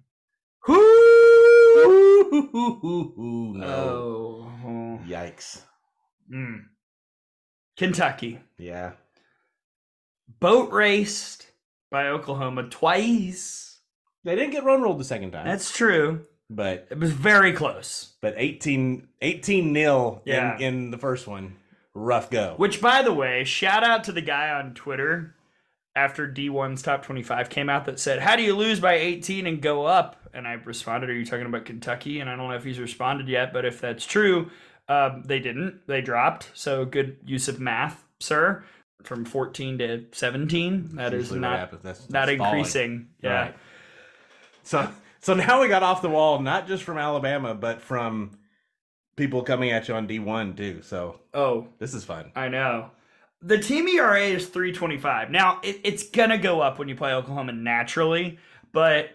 no. 3.58 4.52
oh, 4.66 5.00
Yikes. 5.08 5.62
mm. 6.32 6.64
Kentucky 7.78 8.40
Yeah. 8.58 8.94
boat 10.40 10.72
raced 10.72 11.48
by 11.92 12.08
Oklahoma 12.08 12.64
twice. 12.70 13.80
They 14.24 14.36
didn't 14.36 14.52
get 14.52 14.64
run 14.64 14.82
rolled 14.82 15.00
the 15.00 15.04
second 15.04 15.32
time. 15.32 15.46
That's 15.46 15.76
true. 15.76 16.26
but 16.50 16.88
It 16.90 16.98
was 17.00 17.12
very 17.12 17.54
close. 17.54 18.14
but 18.22 18.34
18 18.38 19.08
18 19.22 19.74
nil 19.74 20.22
Yeah. 20.26 20.56
in, 20.58 20.62
in 20.62 20.92
the 20.92 20.98
first 20.98 21.28
one. 21.28 21.58
Rough 21.94 22.30
go. 22.30 22.56
Which, 22.58 22.82
by 22.82 23.02
the 23.04 23.14
way, 23.14 23.44
shout 23.46 23.84
out 23.84 24.04
to 24.06 24.12
the 24.12 24.22
guy 24.22 24.50
on 24.50 24.74
Twitter 24.74 25.36
after 25.96 26.28
D1's 26.28 26.82
top 26.82 27.04
25 27.04 27.50
came 27.50 27.70
out 27.70 27.86
that 27.86 28.00
said, 28.00 28.20
How 28.20 28.36
do 28.36 28.44
you 28.44 28.56
lose 28.56 28.80
by 28.80 28.94
18 28.96 29.48
and 29.48 29.62
go 29.62 29.86
up? 29.86 30.18
And 30.34 30.48
I 30.48 30.54
responded, 30.54 31.10
Are 31.10 31.14
you 31.14 31.26
talking 31.26 31.46
about 31.46 31.66
Kentucky? 31.66 32.20
And 32.20 32.30
I 32.30 32.36
don't 32.36 32.50
know 32.50 32.56
if 32.56 32.64
he's 32.64 32.80
responded 32.80 33.28
yet, 33.30 33.54
but 33.54 33.66
if 33.66 33.80
that's 33.80 34.06
true, 34.06 34.52
um, 34.90 35.24
they 35.26 35.40
didn't. 35.40 35.88
They 35.88 36.02
dropped. 36.02 36.52
So 36.54 36.86
good 36.86 37.18
use 37.26 37.48
of 37.48 37.60
math, 37.60 38.04
sir. 38.20 38.64
From 39.04 39.24
14 39.24 39.78
to 39.80 40.06
17. 40.12 40.96
That 40.96 41.14
is 41.14 41.32
not, 41.32 41.60
happens. 41.60 41.84
That's- 41.84 42.10
not 42.10 42.28
falling. 42.28 42.42
increasing. 42.42 43.08
Yeah. 43.22 43.42
Right. 43.42 43.56
So 44.64 44.90
so 45.20 45.34
now 45.36 45.62
we 45.62 45.68
got 45.68 45.84
off 45.84 46.02
the 46.02 46.10
wall, 46.10 46.40
not 46.40 46.68
just 46.68 46.84
from 46.84 46.98
Alabama, 46.98 47.54
but 47.56 47.82
from 47.82 48.38
people 49.16 49.44
coming 49.44 49.72
at 49.72 49.88
you 49.88 49.94
on 49.96 50.08
D 50.08 50.18
one 50.20 50.56
too. 50.56 50.82
So 50.82 51.20
Oh, 51.34 51.68
this 51.80 51.94
is 51.94 52.04
fun. 52.04 52.32
I 52.36 52.48
know. 52.50 52.90
The 53.46 53.60
team 53.60 53.88
ERA 53.88 54.22
is 54.22 54.48
325. 54.48 55.30
Now, 55.30 55.60
it, 55.64 55.80
it's 55.84 56.10
going 56.10 56.32
to 56.32 56.38
go 56.40 56.62
up 56.62 56.80
when 56.80 56.88
you 56.88 56.96
play 56.96 57.14
Oklahoma 57.14 57.54
naturally, 57.54 58.40
but 58.74 59.10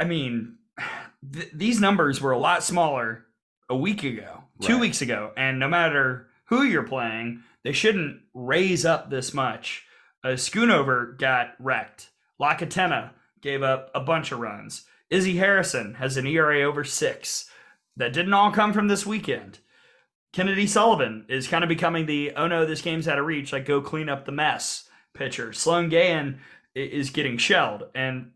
I 0.00 0.04
mean, 0.04 0.56
th- 1.32 1.50
these 1.54 1.80
numbers 1.80 2.20
were 2.20 2.32
a 2.32 2.38
lot 2.38 2.64
smaller 2.64 3.26
a 3.68 3.76
week 3.76 4.02
ago, 4.02 4.42
two 4.60 4.78
weeks 4.80 5.02
ago, 5.02 5.30
and 5.36 5.60
no 5.60 5.68
matter 5.68 6.26
who 6.46 6.64
you're 6.64 6.82
playing, 6.82 7.44
they 7.62 7.72
shouldn't 7.72 8.22
raise 8.34 8.84
up 8.84 9.08
this 9.08 9.32
much. 9.32 9.84
Uh, 10.24 10.30
Schoonover 10.30 11.16
got 11.16 11.54
wrecked. 11.60 12.10
Lacatena 12.40 13.10
gave 13.40 13.62
up 13.62 13.90
a 13.94 14.00
bunch 14.00 14.32
of 14.32 14.40
runs. 14.40 14.84
Izzy 15.10 15.36
Harrison 15.36 15.94
has 15.94 16.16
an 16.16 16.26
ERA 16.26 16.62
over 16.62 16.82
six. 16.82 17.48
That 17.96 18.12
didn't 18.12 18.34
all 18.34 18.50
come 18.50 18.72
from 18.72 18.88
this 18.88 19.06
weekend. 19.06 19.60
Kennedy 20.32 20.66
Sullivan 20.66 21.26
is 21.28 21.48
kind 21.48 21.64
of 21.64 21.68
becoming 21.68 22.06
the 22.06 22.32
oh 22.36 22.46
no, 22.46 22.64
this 22.64 22.82
game's 22.82 23.08
out 23.08 23.18
of 23.18 23.26
reach, 23.26 23.52
like 23.52 23.64
go 23.64 23.80
clean 23.80 24.08
up 24.08 24.24
the 24.24 24.32
mess 24.32 24.88
pitcher. 25.12 25.52
Sloan 25.52 25.88
Gahan 25.88 26.38
is 26.74 27.10
getting 27.10 27.36
shelled. 27.36 27.84
And, 27.94 28.30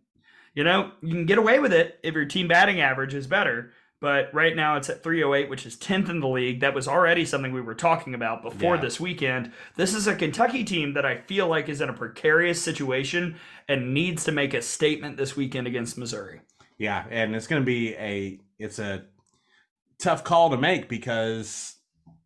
you 0.54 0.64
know, 0.64 0.90
you 1.02 1.10
can 1.10 1.26
get 1.26 1.38
away 1.38 1.60
with 1.60 1.72
it 1.72 1.98
if 2.02 2.14
your 2.14 2.24
team 2.24 2.48
batting 2.48 2.80
average 2.80 3.14
is 3.14 3.26
better. 3.26 3.72
But 4.00 4.34
right 4.34 4.54
now 4.54 4.76
it's 4.76 4.90
at 4.90 5.02
308, 5.02 5.48
which 5.48 5.64
is 5.64 5.76
10th 5.76 6.10
in 6.10 6.20
the 6.20 6.28
league. 6.28 6.60
That 6.60 6.74
was 6.74 6.86
already 6.86 7.24
something 7.24 7.52
we 7.52 7.62
were 7.62 7.74
talking 7.76 8.12
about 8.12 8.42
before 8.42 8.74
Yeah. 8.74 8.82
this 8.82 9.00
weekend. 9.00 9.52
This 9.76 9.94
is 9.94 10.06
a 10.06 10.14
Kentucky 10.14 10.62
team 10.62 10.92
that 10.92 11.06
I 11.06 11.18
feel 11.22 11.46
like 11.46 11.70
is 11.70 11.80
in 11.80 11.88
a 11.88 11.94
precarious 11.94 12.60
situation 12.60 13.36
and 13.66 13.94
needs 13.94 14.24
to 14.24 14.32
make 14.32 14.52
a 14.52 14.60
statement 14.60 15.16
this 15.16 15.36
weekend 15.36 15.66
against 15.66 15.96
Missouri. 15.96 16.40
Yeah, 16.76 17.04
and 17.08 17.34
it's 17.34 17.46
going 17.46 17.62
to 17.62 17.66
be 17.66 17.94
a 17.94 18.40
it's 18.58 18.78
a 18.78 19.04
tough 19.98 20.22
call 20.22 20.50
to 20.50 20.58
make 20.58 20.88
because 20.88 21.73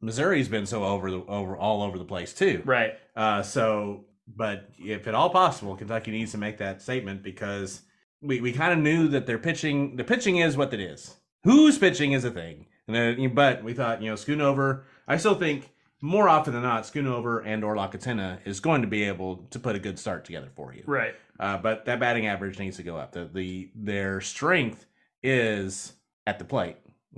Missouri's 0.01 0.49
been 0.49 0.67
so 0.67 0.85
over 0.85 1.11
the 1.11 1.19
over 1.25 1.57
all 1.57 1.83
over 1.83 1.99
the 1.99 2.05
place 2.05 2.33
too. 2.33 2.63
Right. 2.65 2.95
Uh, 3.17 3.43
so, 3.43 4.05
but 4.27 4.71
if 4.79 5.07
at 5.09 5.15
all 5.15 5.31
possible, 5.31 5.77
Kentucky 5.77 6.11
needs 6.11 6.33
to 6.33 6.39
make 6.39 6.59
that 6.59 6.83
statement 6.83 7.23
because 7.23 7.83
we, 8.21 8.41
we 8.41 8.53
kind 8.53 8.73
of 8.73 8.79
knew 8.79 9.09
that 9.09 9.27
their 9.27 9.39
pitching, 9.39 9.97
the 9.97 10.05
pitching 10.05 10.37
is 10.37 10.57
what 10.57 10.73
it 10.73 10.81
is. 10.81 11.17
Who's 11.45 11.79
pitching 11.79 12.13
is 12.13 12.25
a 12.25 12.31
thing. 12.31 12.67
And 12.87 12.97
then, 12.97 13.35
but 13.35 13.63
we 13.63 13.75
thought, 13.75 14.03
you 14.03 14.11
know, 14.11 14.17
Schoonover, 14.17 14.83
I 15.07 15.17
still 15.19 15.35
think 15.35 15.71
more 16.01 16.29
often 16.29 16.53
than 16.53 16.63
not, 16.63 16.85
Schoonover 16.85 17.45
and 17.45 17.65
or 17.65 17.77
Lacatena 17.77 18.39
is 18.45 18.61
going 18.61 18.83
to 18.83 18.89
be 18.89 19.05
able 19.05 19.39
to 19.51 19.59
put 19.59 19.77
a 19.77 19.79
good 19.79 19.99
start 19.99 20.25
together 20.25 20.49
for 20.55 20.73
you. 20.73 20.85
Right. 20.87 21.15
Uh, 21.39 21.59
but 21.59 21.85
that 21.85 22.01
batting 22.01 22.27
average 22.27 22.59
needs 22.59 22.77
to 22.77 22.83
go 22.83 22.97
up. 22.97 23.13
The, 23.13 23.29
the 23.33 23.71
their 23.75 24.21
strength 24.21 24.87
is 25.23 25.93
at 26.27 26.39
the 26.39 26.45
plate. 26.45 26.77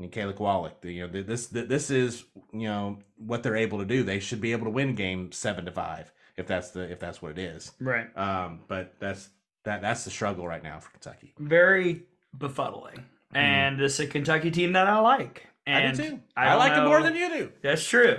Kayla 0.09 0.35
Kowalik, 0.35 0.81
the, 0.81 0.93
you 0.93 1.07
know, 1.07 1.23
this 1.23 1.49
this 1.49 1.91
is 1.91 2.25
you 2.53 2.69
know 2.69 2.99
what 3.19 3.43
they're 3.43 3.57
able 3.57 3.79
to 3.79 3.85
do. 3.85 4.03
They 4.03 4.21
should 4.21 4.41
be 4.41 4.53
able 4.53 4.65
to 4.65 4.71
win 4.71 4.95
game 4.95 5.33
seven 5.33 5.65
to 5.67 5.73
five 5.73 6.13
if 6.37 6.47
that's 6.47 6.71
the 6.71 6.91
if 6.91 6.99
that's 7.01 7.21
what 7.21 7.33
it 7.33 7.39
is. 7.39 7.73
Right. 7.81 8.07
Um, 8.17 8.61
but 8.69 8.95
that's 8.99 9.29
that 9.65 9.83
that's 9.83 10.05
the 10.05 10.11
struggle 10.11 10.47
right 10.47 10.63
now 10.63 10.79
for 10.81 10.91
Kentucky. 10.91 11.35
very 11.39 12.05
befuddling. 12.37 13.05
And 13.35 13.79
this 13.79 13.95
is 14.01 14.07
a 14.07 14.07
Kentucky 14.09 14.51
team 14.51 14.73
that 14.73 14.87
I 14.89 14.99
like. 14.99 15.47
And. 15.67 15.89
I 15.89 16.03
do 16.03 16.11
too. 16.11 16.21
I, 16.37 16.49
I, 16.49 16.55
like 16.55 16.73
it 16.73 16.85
more 16.85 17.01
than 17.03 17.15
you 17.15 17.29
do. 17.29 17.53
That's 17.63 17.87
true. 17.87 18.17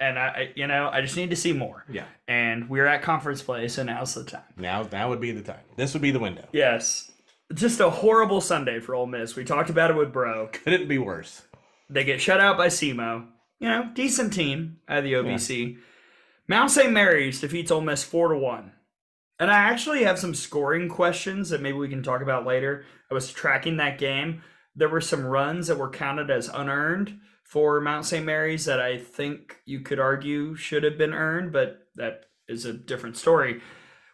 And 0.00 0.18
I, 0.18 0.26
I- 0.26 0.52
you 0.56 0.66
know, 0.66 0.88
I 0.90 1.02
just 1.02 1.16
need 1.16 1.30
to 1.30 1.36
see 1.36 1.52
more. 1.52 1.84
Yeah. 1.90 2.04
And 2.28 2.70
we're 2.70 2.86
at 2.86 3.02
conference 3.02 3.42
play, 3.42 3.68
so 3.68 3.82
now's 3.82 4.14
the 4.14 4.24
time. 4.24 4.42
Now 4.56 4.88
now 4.90 5.10
would 5.10 5.20
be 5.20 5.32
the 5.32 5.42
time. 5.42 5.60
This 5.76 5.92
would 5.92 6.02
be 6.02 6.12
the 6.12 6.18
window. 6.18 6.46
Yes. 6.52 7.10
Just 7.52 7.80
a 7.80 7.90
horrible 7.90 8.40
Sunday 8.40 8.80
for 8.80 8.94
Ole 8.94 9.06
Miss. 9.06 9.36
We 9.36 9.44
talked 9.44 9.70
about 9.70 9.90
it 9.90 9.96
with 9.96 10.12
Braud. 10.12 10.52
Couldn't 10.52 10.88
be 10.88 10.98
worse. 10.98 11.42
They 11.90 12.04
get 12.04 12.20
shut 12.20 12.40
out 12.40 12.56
by 12.56 12.68
SEMO. 12.68 13.26
You 13.60 13.68
know, 13.68 13.90
decent 13.94 14.32
team 14.32 14.78
out 14.88 14.98
of 14.98 15.04
the 15.04 15.12
OVC. 15.12 15.78
Mount 16.48 16.70
St. 16.70 16.92
Mary's 16.92 17.40
defeats 17.40 17.70
Ole 17.70 17.80
Miss 17.80 18.02
four 18.02 18.28
to 18.28 18.38
one. 18.38 18.72
And 19.38 19.50
I 19.50 19.56
actually 19.56 20.04
have 20.04 20.18
some 20.18 20.34
scoring 20.34 20.88
questions 20.88 21.50
that 21.50 21.60
maybe 21.60 21.76
we 21.76 21.88
can 21.88 22.02
talk 22.02 22.22
about 22.22 22.46
later. 22.46 22.84
I 23.10 23.14
was 23.14 23.32
tracking 23.32 23.76
that 23.76 23.98
game. 23.98 24.42
There 24.76 24.88
were 24.88 25.00
some 25.00 25.24
runs 25.24 25.66
that 25.66 25.78
were 25.78 25.90
counted 25.90 26.30
as 26.30 26.48
unearned 26.48 27.18
for 27.44 27.80
Mount 27.80 28.06
St. 28.06 28.24
Mary's 28.24 28.64
that 28.64 28.80
I 28.80 28.98
think 28.98 29.56
you 29.66 29.80
could 29.80 30.00
argue 30.00 30.54
should 30.54 30.82
have 30.82 30.98
been 30.98 31.12
earned, 31.12 31.52
but 31.52 31.88
that 31.96 32.24
is 32.48 32.64
a 32.64 32.72
different 32.72 33.16
story. 33.16 33.60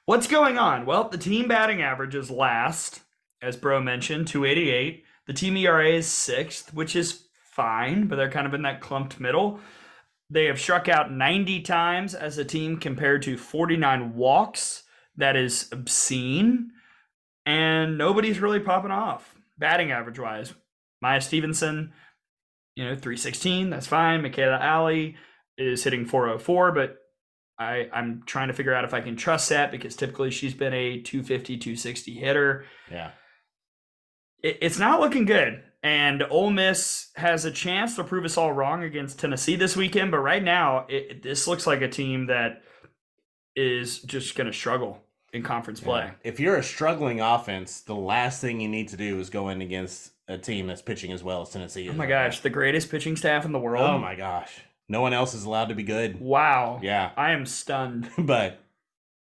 What's 0.04 0.26
going 0.26 0.58
on? 0.58 0.86
Well, 0.86 1.08
the 1.08 1.18
team 1.18 1.48
batting 1.48 1.82
average 1.82 2.14
is 2.14 2.30
last, 2.30 3.00
as 3.42 3.56
Braud 3.56 3.84
mentioned, 3.84 4.28
288. 4.28 5.04
The 5.26 5.32
team 5.32 5.56
ERA 5.56 5.88
is 5.90 6.06
sixth, 6.06 6.74
which 6.74 6.96
is 6.96 7.26
fine, 7.50 8.06
but 8.06 8.16
they're 8.16 8.30
kind 8.30 8.46
of 8.46 8.54
in 8.54 8.62
that 8.62 8.80
clumped 8.80 9.20
middle. 9.20 9.60
They 10.28 10.46
have 10.46 10.60
struck 10.60 10.88
out 10.88 11.12
90 11.12 11.62
times 11.62 12.14
as 12.14 12.38
a 12.38 12.44
team 12.44 12.78
compared 12.78 13.22
to 13.22 13.36
49 13.36 14.14
walks. 14.14 14.84
That 15.16 15.36
is 15.36 15.68
obscene. 15.72 16.70
And 17.44 17.98
nobody's 17.98 18.40
really 18.40 18.60
popping 18.60 18.92
off 18.92 19.34
batting 19.58 19.92
average 19.92 20.18
wise. 20.18 20.54
Maya 21.00 21.20
Stevenson, 21.20 21.92
you 22.74 22.84
know, 22.84 22.94
316, 22.94 23.70
that's 23.70 23.86
fine. 23.86 24.22
Michaela 24.22 24.58
Alley 24.58 25.16
is 25.56 25.84
hitting 25.84 26.06
404, 26.06 26.72
but 26.72 26.96
I, 27.58 27.88
I'm 27.92 28.22
trying 28.24 28.48
to 28.48 28.54
figure 28.54 28.74
out 28.74 28.84
if 28.84 28.94
I 28.94 29.02
can 29.02 29.16
trust 29.16 29.50
that 29.50 29.70
because 29.70 29.94
typically 29.94 30.30
she's 30.30 30.54
been 30.54 30.72
a 30.72 31.00
250, 31.02 31.58
260 31.58 32.14
hitter 32.14 32.64
Yeah. 32.90 33.10
It, 34.42 34.58
it's 34.60 34.78
not 34.78 35.00
looking 35.00 35.24
good. 35.24 35.62
And 35.82 36.22
Ole 36.28 36.50
Miss 36.50 37.08
has 37.16 37.46
a 37.46 37.50
chance 37.50 37.96
to 37.96 38.04
prove 38.04 38.24
us 38.26 38.36
all 38.36 38.52
wrong 38.52 38.82
against 38.82 39.18
Tennessee 39.18 39.56
this 39.56 39.76
weekend. 39.76 40.10
But 40.10 40.18
right 40.18 40.42
now, 40.42 40.86
it, 40.88 41.06
it- 41.10 41.22
this 41.22 41.46
looks 41.46 41.66
like 41.66 41.80
a 41.80 41.88
team 41.88 42.26
that 42.26 42.62
is 43.56 44.00
just 44.02 44.36
going 44.36 44.46
to 44.46 44.52
struggle 44.52 45.02
in 45.32 45.42
conference 45.42 45.80
play. 45.80 46.04
Yeah. 46.04 46.10
If 46.24 46.40
you're 46.40 46.56
a 46.56 46.62
struggling 46.62 47.20
offense, 47.20 47.80
the 47.80 47.94
last 47.94 48.40
thing 48.40 48.60
you 48.60 48.68
need 48.68 48.88
to 48.88 48.96
do 48.96 49.18
is 49.20 49.30
go 49.30 49.48
in 49.48 49.60
against 49.62 50.12
a 50.28 50.38
team 50.38 50.66
that's 50.66 50.82
pitching 50.82 51.12
as 51.12 51.22
well 51.24 51.42
as 51.42 51.50
Tennessee. 51.50 51.88
Oh 51.88 51.92
my 51.94 52.06
gosh, 52.06 52.40
the 52.40 52.50
greatest 52.50 52.90
pitching 52.90 53.16
staff 53.16 53.44
in 53.44 53.52
the 53.52 53.58
world. 53.58 53.84
Oh 53.88 53.98
my 53.98 54.14
gosh. 54.14 54.52
No 54.88 55.00
one 55.00 55.12
else 55.12 55.34
is 55.34 55.44
allowed 55.44 55.68
to 55.70 55.74
be 55.74 55.82
good. 55.84 56.20
Wow. 56.20 56.80
Yeah. 56.82 57.10
I 57.16 57.32
am 57.32 57.46
stunned. 57.46 58.10
But 58.18 58.60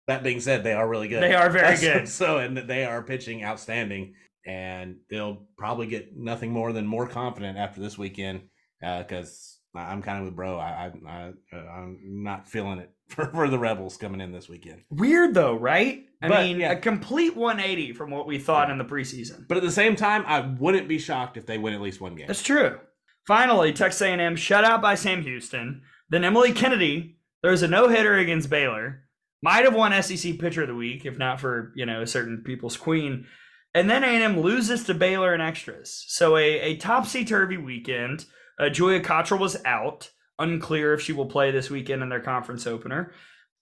that 0.07 0.23
being 0.23 0.39
said, 0.39 0.63
they 0.63 0.73
are 0.73 0.87
really 0.87 1.07
good. 1.07 1.21
They 1.21 1.33
are 1.35 1.49
very 1.49 1.63
That's- 1.75 1.81
good. 1.81 2.07
So, 2.09 2.39
and 2.39 2.57
they 2.57 2.83
are 2.85 3.01
pitching 3.03 3.43
outstanding. 3.43 4.15
And 4.45 4.97
they'll 5.09 5.47
probably 5.57 5.87
get 5.87 6.17
nothing 6.17 6.51
more 6.51 6.73
than 6.73 6.87
more 6.87 7.07
confident 7.07 7.57
after 7.57 7.79
this 7.79 7.97
weekend 7.97 8.41
uh, 8.83 8.99
because 8.99 9.59
I'm 9.75 10.01
kind 10.01 10.19
of 10.19 10.25
with 10.25 10.35
Braud. 10.35 10.59
I, 10.59 10.91
I, 11.05 11.09
I, 11.09 11.33
uh, 11.55 11.57
I'm 11.59 11.99
not 12.23 12.47
feeling 12.49 12.79
it 12.79 12.91
for, 13.09 13.25
for 13.27 13.49
the 13.49 13.59
Rebels 13.59 13.97
coming 13.97 14.21
in 14.21 14.31
this 14.31 14.49
weekend. 14.49 14.81
Weird 14.89 15.33
though, 15.33 15.55
right? 15.55 16.05
I 16.21 16.27
But, 16.27 16.43
mean, 16.43 16.59
yeah. 16.59 16.71
a 16.71 16.75
complete 16.75 17.35
180 17.35 17.93
from 17.93 18.11
what 18.11 18.27
we 18.27 18.39
thought 18.39 18.69
in 18.69 18.77
the 18.77 18.85
preseason. 18.85 19.47
But 19.47 19.57
at 19.57 19.63
the 19.63 19.71
same 19.71 19.95
time, 19.95 20.23
I 20.27 20.41
wouldn't 20.41 20.87
be 20.87 20.99
shocked 20.99 21.37
if 21.37 21.45
they 21.45 21.57
win 21.57 21.73
at 21.73 21.81
least 21.81 22.01
one 22.01 22.15
game. 22.15 22.27
That's 22.27 22.43
true. 22.43 22.79
Finally, 23.27 23.73
Texas 23.73 24.01
A&M 24.01 24.35
shut 24.35 24.63
out 24.63 24.81
by 24.81 24.95
Sam 24.95 25.21
Houston. 25.21 25.83
Then 26.09 26.23
Emily 26.23 26.51
Kennedy, 26.51 27.17
there 27.41 27.51
was 27.51 27.63
a 27.63 27.67
no-hitter 27.67 28.15
against 28.15 28.49
Baylor. 28.49 29.03
Might 29.43 29.65
have 29.65 29.73
won 29.73 29.99
SEC 30.03 30.37
Pitcher 30.37 30.63
of 30.63 30.67
the 30.67 30.75
Week 30.75 31.05
if 31.05 31.17
not 31.17 31.39
for 31.39 31.71
you 31.75 31.85
know 31.85 32.05
certain 32.05 32.43
people's 32.45 32.77
queen. 32.77 33.25
And 33.73 33.89
then 33.89 34.03
A&M 34.03 34.41
loses 34.41 34.83
to 34.85 34.93
Baylor 34.93 35.33
in 35.33 35.41
extras. 35.41 36.03
So 36.07 36.35
a, 36.35 36.59
a 36.59 36.75
topsy-turvy 36.77 37.57
weekend. 37.57 38.25
Uh, 38.59 38.69
Julia 38.69 39.01
Cottrill 39.01 39.39
was 39.39 39.57
out. 39.65 40.11
Unclear 40.39 40.93
if 40.93 41.01
she 41.01 41.13
will 41.13 41.27
play 41.27 41.51
this 41.51 41.69
weekend 41.69 42.03
in 42.03 42.09
their 42.09 42.19
conference 42.19 42.67
opener. 42.67 43.13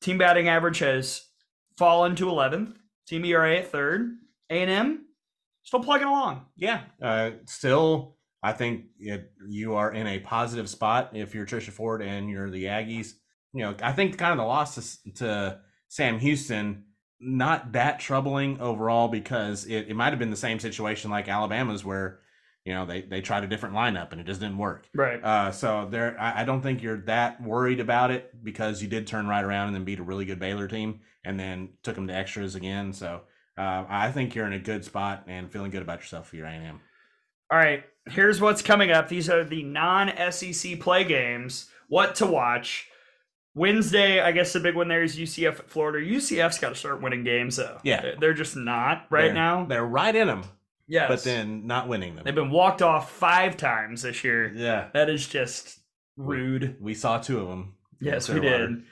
Team 0.02 0.18
batting 0.18 0.48
average 0.48 0.80
has 0.80 1.22
fallen 1.78 2.16
to 2.16 2.26
11th. 2.26 2.76
Team 3.08 3.26
ERA 3.26 3.58
at 3.58 3.72
third. 3.72 4.18
A&M 4.50 5.06
still 5.64 5.82
plugging 5.82 6.08
along. 6.08 6.46
Yeah, 6.56 6.82
uh, 7.02 7.32
still, 7.46 8.18
I 8.42 8.54
think 8.54 8.86
it, 9.00 9.32
you 9.48 9.76
are 9.76 9.92
in 9.92 10.08
a 10.08 10.20
positive 10.20 10.70
spot 10.70 11.12
if 11.14 11.36
you're 11.36 11.46
Trisha 11.46 11.70
Ford 11.70 12.02
and 12.02 12.30
you're 12.30 12.50
the 12.50 12.66
Aggies. 12.66 13.12
You 13.54 13.64
know, 13.64 13.76
I 13.82 13.92
think 13.92 14.18
kind 14.18 14.32
of 14.32 14.38
the 14.38 14.46
loss 14.46 14.76
to, 15.04 15.14
to 15.16 15.60
Sam 15.88 16.20
Houston 16.20 16.86
not 17.20 17.74
that 17.74 18.00
troubling 18.00 18.60
overall 18.60 19.08
because 19.08 19.66
it, 19.66 19.90
it 19.90 19.96
might 19.96 20.12
have 20.12 20.20
been 20.20 20.30
the 20.30 20.38
same 20.38 20.60
situation 20.60 21.12
like 21.12 21.28
Alabama's 21.28 21.84
where 21.84 22.20
you 22.66 22.74
know 22.74 22.86
they 22.86 23.02
they 23.02 23.22
tried 23.22 23.44
a 23.44 23.48
different 23.48 23.76
lineup 23.76 24.12
and 24.12 24.22
it 24.22 24.26
just 24.28 24.40
didn't 24.40 24.58
work. 24.58 24.88
Right. 24.94 25.24
Uh, 25.24 25.52
so 25.52 25.88
there, 25.90 26.20
I, 26.20 26.42
I 26.42 26.46
don't 26.46 26.62
think 26.62 26.82
you're 26.82 27.02
that 27.02 27.42
worried 27.42 27.80
about 27.80 28.12
it 28.12 28.44
because 28.44 28.82
you 28.82 28.88
did 28.88 29.08
turn 29.08 29.28
right 29.28 29.44
around 29.44 29.68
and 29.68 29.76
then 29.76 29.84
beat 29.84 30.00
a 30.00 30.04
really 30.04 30.26
good 30.26 30.40
Baylor 30.40 30.68
team 30.68 31.02
and 31.24 31.40
then 31.40 31.70
took 31.84 31.96
them 31.96 32.08
to 32.08 32.16
extras 32.16 32.56
again. 32.56 32.94
So 32.94 33.22
uh, 33.58 33.86
I 33.90 34.12
think 34.12 34.36
you're 34.36 34.48
in 34.48 34.54
a 34.54 34.60
good 34.60 34.86
spot 34.86 35.26
and 35.28 35.52
feeling 35.52 35.72
good 35.72 35.82
about 35.82 36.00
yourself 36.00 36.30
for 36.30 36.38
your 36.38 36.46
A&M. 36.46 36.80
All 37.52 37.58
right, 37.58 37.84
here's 38.08 38.40
what's 38.40 38.62
coming 38.62 38.92
up. 38.92 39.10
These 39.10 39.30
are 39.30 39.44
the 39.44 39.64
non 39.64 40.12
SEC 40.32 40.80
play 40.80 41.04
games. 41.04 41.70
What 41.88 42.16
to 42.16 42.28
watch. 42.28 42.89
Wednesday, 43.60 44.22
I 44.22 44.32
guess 44.32 44.54
the 44.54 44.60
big 44.62 44.76
one 44.76 44.88
there 44.88 45.04
is 45.04 45.18
UCF 45.20 45.60
at 45.60 45.70
Florida. 45.70 46.00
UCF's 46.06 46.58
got 46.60 46.70
to 46.70 46.76
start 46.76 47.02
winning 47.02 47.26
games, 47.26 47.58
though. 47.58 47.78
Yeah. 47.84 48.14
They're- 48.20 48.34
just 48.34 48.56
not 48.56 49.06
right 49.10 49.26
They're- 49.26 49.34
now. 49.34 49.66
They're 49.66 49.86
right 49.86 50.16
in 50.16 50.28
them, 50.28 50.44
Yes. 50.88 51.10
but 51.10 51.24
then 51.26 51.68
not 51.68 51.90
winning 51.90 52.16
them. 52.16 52.24
they've 52.24 52.34
been 52.34 52.52
walked 52.52 52.82
off 52.82 53.12
five 53.12 53.58
times 53.58 54.04
this 54.04 54.24
year. 54.24 54.50
yeah, 54.56 54.88
That 54.94 55.10
is 55.10 55.28
just 55.28 55.80
rude. 56.16 56.78
we 56.80 56.94
saw 56.94 57.18
two 57.20 57.40
of 57.42 57.50
them. 57.50 57.74
Yes, 58.00 58.30
we 58.30 58.40
did. 58.40 58.84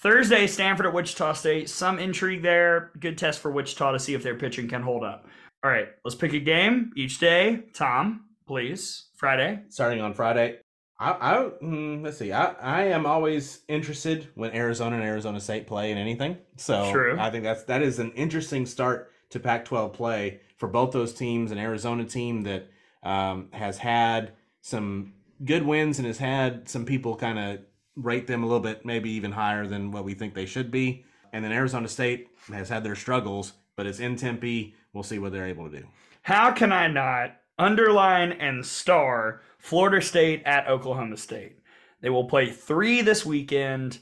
Thursday, 0.00 0.46
Stanford 0.46 0.84
at 0.86 0.92
Wichita 0.92 1.32
State. 1.32 1.70
Some 1.70 1.98
intrigue 1.98 2.42
there. 2.42 2.90
Good 3.00 3.16
test 3.16 3.40
for 3.40 3.50
Wichita 3.50 3.92
to 3.92 3.98
see 3.98 4.12
if 4.14 4.22
their 4.22 4.34
pitching 4.34 4.68
can 4.68 4.82
hold 4.82 5.04
up. 5.04 5.26
All 5.64 5.70
right, 5.70 5.88
let's 6.04 6.16
pick 6.16 6.32
a 6.34 6.40
game 6.40 6.92
each 6.96 7.18
day. 7.18 7.62
Tom, 7.72 8.24
please. 8.46 9.08
Friday. 9.16 9.60
Starting 9.68 10.00
on 10.02 10.12
Friday. 10.12 10.58
I, 11.02 11.16
I 11.20 11.50
mm, 11.60 12.04
let's 12.04 12.18
see. 12.18 12.32
I, 12.32 12.52
I 12.60 12.82
am 12.84 13.06
always 13.06 13.62
interested 13.66 14.28
when 14.36 14.54
Arizona 14.54 14.96
and 14.96 15.04
Arizona 15.04 15.40
State 15.40 15.66
play 15.66 15.90
in 15.90 15.98
anything. 15.98 16.38
So 16.56 16.92
True. 16.92 17.16
I 17.18 17.30
think 17.30 17.42
that's 17.42 17.64
that 17.64 17.82
is 17.82 17.98
an 17.98 18.12
interesting 18.12 18.66
start 18.66 19.10
to 19.30 19.40
Pac-12 19.40 19.92
play 19.92 20.40
for 20.58 20.68
both 20.68 20.92
those 20.92 21.12
teams. 21.12 21.50
An 21.50 21.58
Arizona 21.58 22.04
team 22.04 22.42
that 22.42 22.68
um, 23.02 23.48
has 23.52 23.78
had 23.78 24.32
some 24.60 25.14
good 25.44 25.66
wins 25.66 25.98
and 25.98 26.06
has 26.06 26.18
had 26.18 26.68
some 26.68 26.84
people 26.84 27.16
kind 27.16 27.38
of 27.38 27.58
rate 27.96 28.28
them 28.28 28.44
a 28.44 28.46
little 28.46 28.60
bit, 28.60 28.86
maybe 28.86 29.10
even 29.10 29.32
higher 29.32 29.66
than 29.66 29.90
what 29.90 30.04
we 30.04 30.14
think 30.14 30.34
they 30.34 30.46
should 30.46 30.70
be. 30.70 31.04
And 31.32 31.44
then 31.44 31.50
Arizona 31.50 31.88
State 31.88 32.28
has 32.52 32.68
had 32.68 32.84
their 32.84 32.94
struggles, 32.94 33.54
but 33.74 33.86
it's 33.86 33.98
in 33.98 34.14
Tempe. 34.14 34.76
We'll 34.92 35.02
see 35.02 35.18
what 35.18 35.32
they're 35.32 35.48
able 35.48 35.68
to 35.68 35.80
do. 35.80 35.86
How 36.22 36.52
can 36.52 36.70
I 36.70 36.86
not 36.86 37.38
underline 37.58 38.32
and 38.32 38.64
star 38.64 39.42
Florida 39.62 40.04
State 40.04 40.42
at 40.44 40.68
Oklahoma 40.68 41.16
State? 41.16 41.56
They 42.00 42.10
will 42.10 42.24
play 42.24 42.50
three 42.50 43.00
this 43.00 43.24
weekend. 43.24 43.98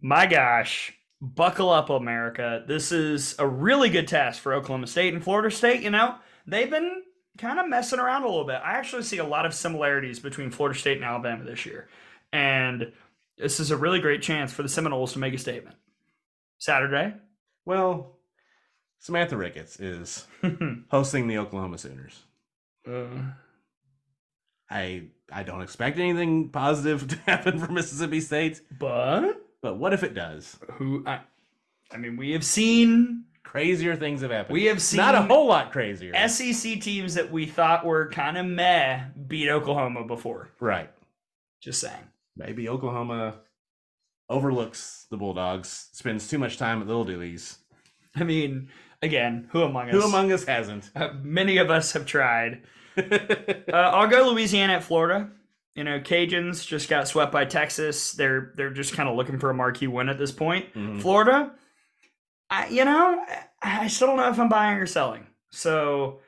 My 0.00 0.24
gosh, 0.26 0.92
buckle 1.20 1.68
up, 1.68 1.90
America. 1.90 2.64
This 2.66 2.92
is 2.92 3.34
a 3.40 3.46
really 3.46 3.90
good 3.90 4.06
test 4.06 4.40
for 4.40 4.54
Oklahoma 4.54 4.86
State 4.86 5.14
and 5.14 5.22
Florida 5.22 5.50
State. 5.50 5.82
You 5.82 5.90
know, 5.90 6.14
they've 6.46 6.70
been 6.70 7.02
kind 7.38 7.58
of 7.58 7.68
messing 7.68 7.98
around 7.98 8.22
a 8.22 8.28
little 8.28 8.46
bit. 8.46 8.60
I 8.64 8.72
actually 8.74 9.02
see 9.02 9.18
a 9.18 9.24
lot 9.24 9.46
of 9.46 9.52
similarities 9.52 10.20
between 10.20 10.50
Florida 10.50 10.78
State 10.78 10.96
and 10.96 11.04
Alabama 11.04 11.44
this 11.44 11.66
year. 11.66 11.88
And 12.32 12.92
this 13.36 13.58
is 13.58 13.72
a 13.72 13.76
really 13.76 13.98
great 13.98 14.22
chance 14.22 14.52
for 14.52 14.62
the 14.62 14.68
Seminoles 14.68 15.12
to 15.14 15.18
make 15.18 15.34
a 15.34 15.38
statement. 15.38 15.76
Saturday. 16.58 17.14
Well, 17.64 18.18
Samantha 19.00 19.36
Ricketts 19.36 19.80
is 19.80 20.26
hosting 20.90 21.26
the 21.26 21.38
Oklahoma 21.38 21.78
Sooners. 21.78 22.22
Uh, 22.86 23.06
I 24.70 25.04
I 25.32 25.42
don't 25.42 25.62
expect 25.62 25.98
anything 25.98 26.50
positive 26.50 27.06
to 27.08 27.16
happen 27.26 27.58
for 27.58 27.70
Mississippi 27.72 28.20
State, 28.20 28.60
but 28.78 29.40
but 29.60 29.76
what 29.76 29.92
if 29.92 30.02
it 30.02 30.14
does? 30.14 30.58
who 30.72 31.04
I, 31.06 31.20
I 31.90 31.96
mean, 31.96 32.16
we 32.16 32.32
have 32.32 32.44
seen 32.44 33.24
Crazier 33.48 33.96
things 33.96 34.20
have 34.20 34.30
happened. 34.30 34.52
we 34.52 34.66
have 34.66 34.82
seen 34.82 34.98
not 34.98 35.14
a 35.14 35.22
whole 35.22 35.46
lot 35.46 35.72
crazier. 35.72 36.12
SEC 36.28 36.80
teams 36.82 37.14
that 37.14 37.32
we 37.32 37.46
thought 37.46 37.84
were 37.84 38.10
kind 38.10 38.36
of 38.36 38.44
meh 38.44 39.04
beat 39.26 39.48
Oklahoma 39.48 40.04
before. 40.04 40.50
right. 40.60 40.90
Just 41.60 41.80
saying. 41.80 42.04
Maybe 42.36 42.68
Oklahoma 42.68 43.36
overlooks 44.28 45.06
the 45.10 45.16
Bulldogs, 45.16 45.88
spends 45.92 46.28
too 46.28 46.38
much 46.38 46.58
time 46.58 46.80
at 46.82 46.86
Little 46.86 47.06
Dooey's. 47.06 47.58
I 48.14 48.24
mean, 48.24 48.68
again, 49.02 49.48
who 49.50 49.62
among 49.62 49.88
us? 49.88 49.94
Who 49.94 50.02
among 50.02 50.30
us 50.30 50.44
hasn't? 50.44 50.90
Uh, 50.94 51.08
many 51.22 51.56
of 51.56 51.70
us 51.70 51.92
have 51.92 52.04
tried. 52.04 52.62
Uh, 53.72 53.76
I'll 53.76 54.08
go 54.08 54.30
Louisiana 54.30 54.74
at 54.74 54.84
Florida. 54.84 55.30
You 55.74 55.84
know, 55.84 56.00
Cajuns 56.00 56.66
just 56.66 56.88
got 56.88 57.06
swept 57.06 57.30
by 57.30 57.44
Texas. 57.44 58.12
They're 58.12 58.52
they're 58.56 58.70
just 58.72 58.94
kind 58.94 59.08
of 59.08 59.16
looking 59.16 59.38
for 59.38 59.50
a 59.50 59.54
marquee 59.54 59.86
win 59.86 60.08
at 60.08 60.18
this 60.18 60.32
point. 60.32 60.72
Mhm. 60.74 61.00
Florida, 61.00 61.52
I 62.50 62.66
you 62.68 62.84
know, 62.84 63.24
I 63.62 63.86
still 63.88 64.08
don't 64.08 64.16
know 64.16 64.30
if 64.30 64.38
I'm 64.40 64.48
buying 64.48 64.78
or 64.78 64.86
selling. 64.86 65.26
So, 65.50 66.20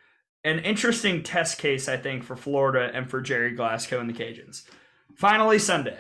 an 0.45 0.61
interesting 0.61 1.23
test 1.23 1.59
case, 1.59 1.89
I 1.89 1.97
think, 1.97 2.23
for 2.25 2.37
Florida 2.37 2.91
and 2.95 3.11
for 3.11 3.21
Gerry 3.21 3.53
Glasco 3.53 3.99
and 4.01 4.09
the 4.09 4.15
Cajuns. 4.15 4.63
Finally, 5.17 5.59
Sunday. 5.59 5.99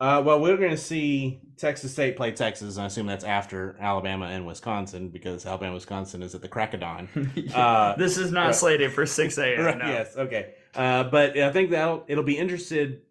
Uh, 0.00 0.22
well, 0.24 0.40
we're 0.40 0.56
going 0.56 0.70
to 0.70 0.76
see 0.76 1.40
Texas 1.56 1.90
State 1.90 2.16
play 2.16 2.30
Texas, 2.30 2.76
and 2.76 2.84
I 2.84 2.86
assume 2.86 3.06
that's 3.06 3.24
after 3.24 3.76
Alabama 3.80 4.26
and 4.26 4.46
Wisconsin 4.46 5.08
because 5.08 5.44
Alabama 5.44 5.74
Wisconsin 5.74 6.22
is 6.22 6.36
at 6.36 6.40
the 6.40 6.48
crack 6.48 6.74
of 6.74 6.80
dawn. 6.80 7.08
Uh, 7.54 7.96
this 7.96 8.16
is 8.16 8.30
not 8.30 8.46
right. 8.46 8.54
slated 8.54 8.92
for 8.92 9.06
6 9.06 9.38
a.m. 9.38 9.64
Right, 9.64 9.78
no. 9.78 9.86
Yes. 9.86 10.16
Okay. 10.16 10.54
Uh, 10.74 11.04
but 11.04 11.36
I 11.36 11.50
think 11.50 11.70
that 11.70 12.04
it'll 12.06 12.22
be 12.22 12.38
interested 12.38 13.02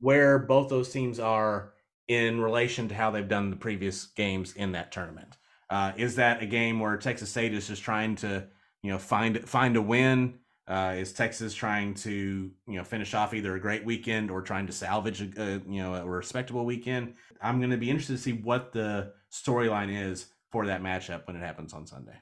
where 0.00 0.38
both 0.38 0.68
those 0.68 0.90
teams 0.90 1.20
are 1.20 1.74
in 2.08 2.40
relation 2.40 2.88
to 2.88 2.94
how 2.94 3.10
they've 3.12 3.28
done 3.28 3.50
the 3.50 3.56
previous 3.56 4.06
games 4.06 4.54
in 4.54 4.72
that 4.72 4.90
tournament. 4.90 5.36
Uh, 5.68 5.92
is 5.96 6.16
that 6.16 6.42
a 6.42 6.46
game 6.46 6.80
where 6.80 6.96
Texas 6.96 7.30
State 7.30 7.54
is 7.54 7.68
just 7.68 7.82
trying 7.82 8.16
to, 8.16 8.48
you 8.82 8.90
know, 8.90 8.98
find 8.98 9.48
find 9.48 9.76
a 9.76 9.82
win? 9.82 10.39
Uh, 10.70 10.94
is 10.96 11.12
Texas 11.12 11.52
trying 11.52 11.94
to, 11.94 12.48
you 12.68 12.76
know, 12.76 12.84
finish 12.84 13.12
off 13.12 13.34
either 13.34 13.56
a 13.56 13.60
great 13.60 13.84
weekend 13.84 14.30
or 14.30 14.40
trying 14.40 14.68
to 14.68 14.72
salvage 14.72 15.20
a, 15.20 15.42
a 15.42 15.50
you 15.68 15.82
know 15.82 15.96
a 15.96 16.06
respectable 16.06 16.64
weekend? 16.64 17.14
I'm 17.42 17.58
going 17.58 17.72
to 17.72 17.76
be 17.76 17.90
interested 17.90 18.12
to 18.16 18.22
see 18.22 18.34
what 18.34 18.72
the 18.72 19.12
storyline 19.32 19.90
is 19.92 20.26
for 20.52 20.66
that 20.66 20.80
matchup 20.80 21.26
when 21.26 21.34
it 21.34 21.40
happens 21.40 21.72
on 21.72 21.88
Sunday. 21.88 22.14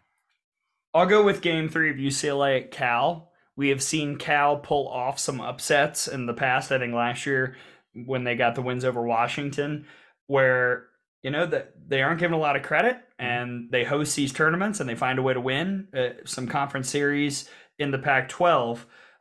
I'll 0.95 1.05
go 1.05 1.23
with 1.23 1.43
game 1.43 1.69
three 1.69 1.91
of 1.91 1.97
UCLA 1.97 2.63
at 2.63 2.71
Cal. 2.71 3.33
We 3.55 3.69
have 3.69 3.83
seen 3.83 4.17
Cal 4.17 4.57
pull 4.57 4.89
off 4.89 5.19
some 5.19 5.43
upsets 5.43 6.09
in 6.09 6.25
the 6.25 6.33
past. 6.33 6.73
I 6.73 6.79
think 6.79 6.95
last 6.95 7.27
year 7.27 7.55
when 7.93 8.25
they 8.25 8.35
got 8.35 8.55
the 8.55 8.63
wins 8.63 8.85
over 8.85 9.03
Washington, 9.03 9.85
where 10.27 10.87
you 11.23 11.31
know 11.31 11.45
that 11.45 11.75
they 11.87 12.01
aren't 12.01 12.21
given 12.21 12.35
a 12.35 12.41
lot 12.41 12.57
of 12.57 12.63
credit 12.63 12.97
and 13.19 13.71
they 13.71 13.85
host 13.85 14.17
these 14.17 14.33
tournaments 14.33 14.81
and 14.81 14.89
they 14.89 14.95
find 14.95 15.19
a 15.19 15.23
way 15.23 15.35
to 15.35 15.41
win 15.41 15.89
uh, 15.95 16.11
some 16.25 16.47
conference 16.47 16.89
series 16.89 17.51
in 17.79 17.91
the 17.91 17.99
Pac-12. 17.99 18.79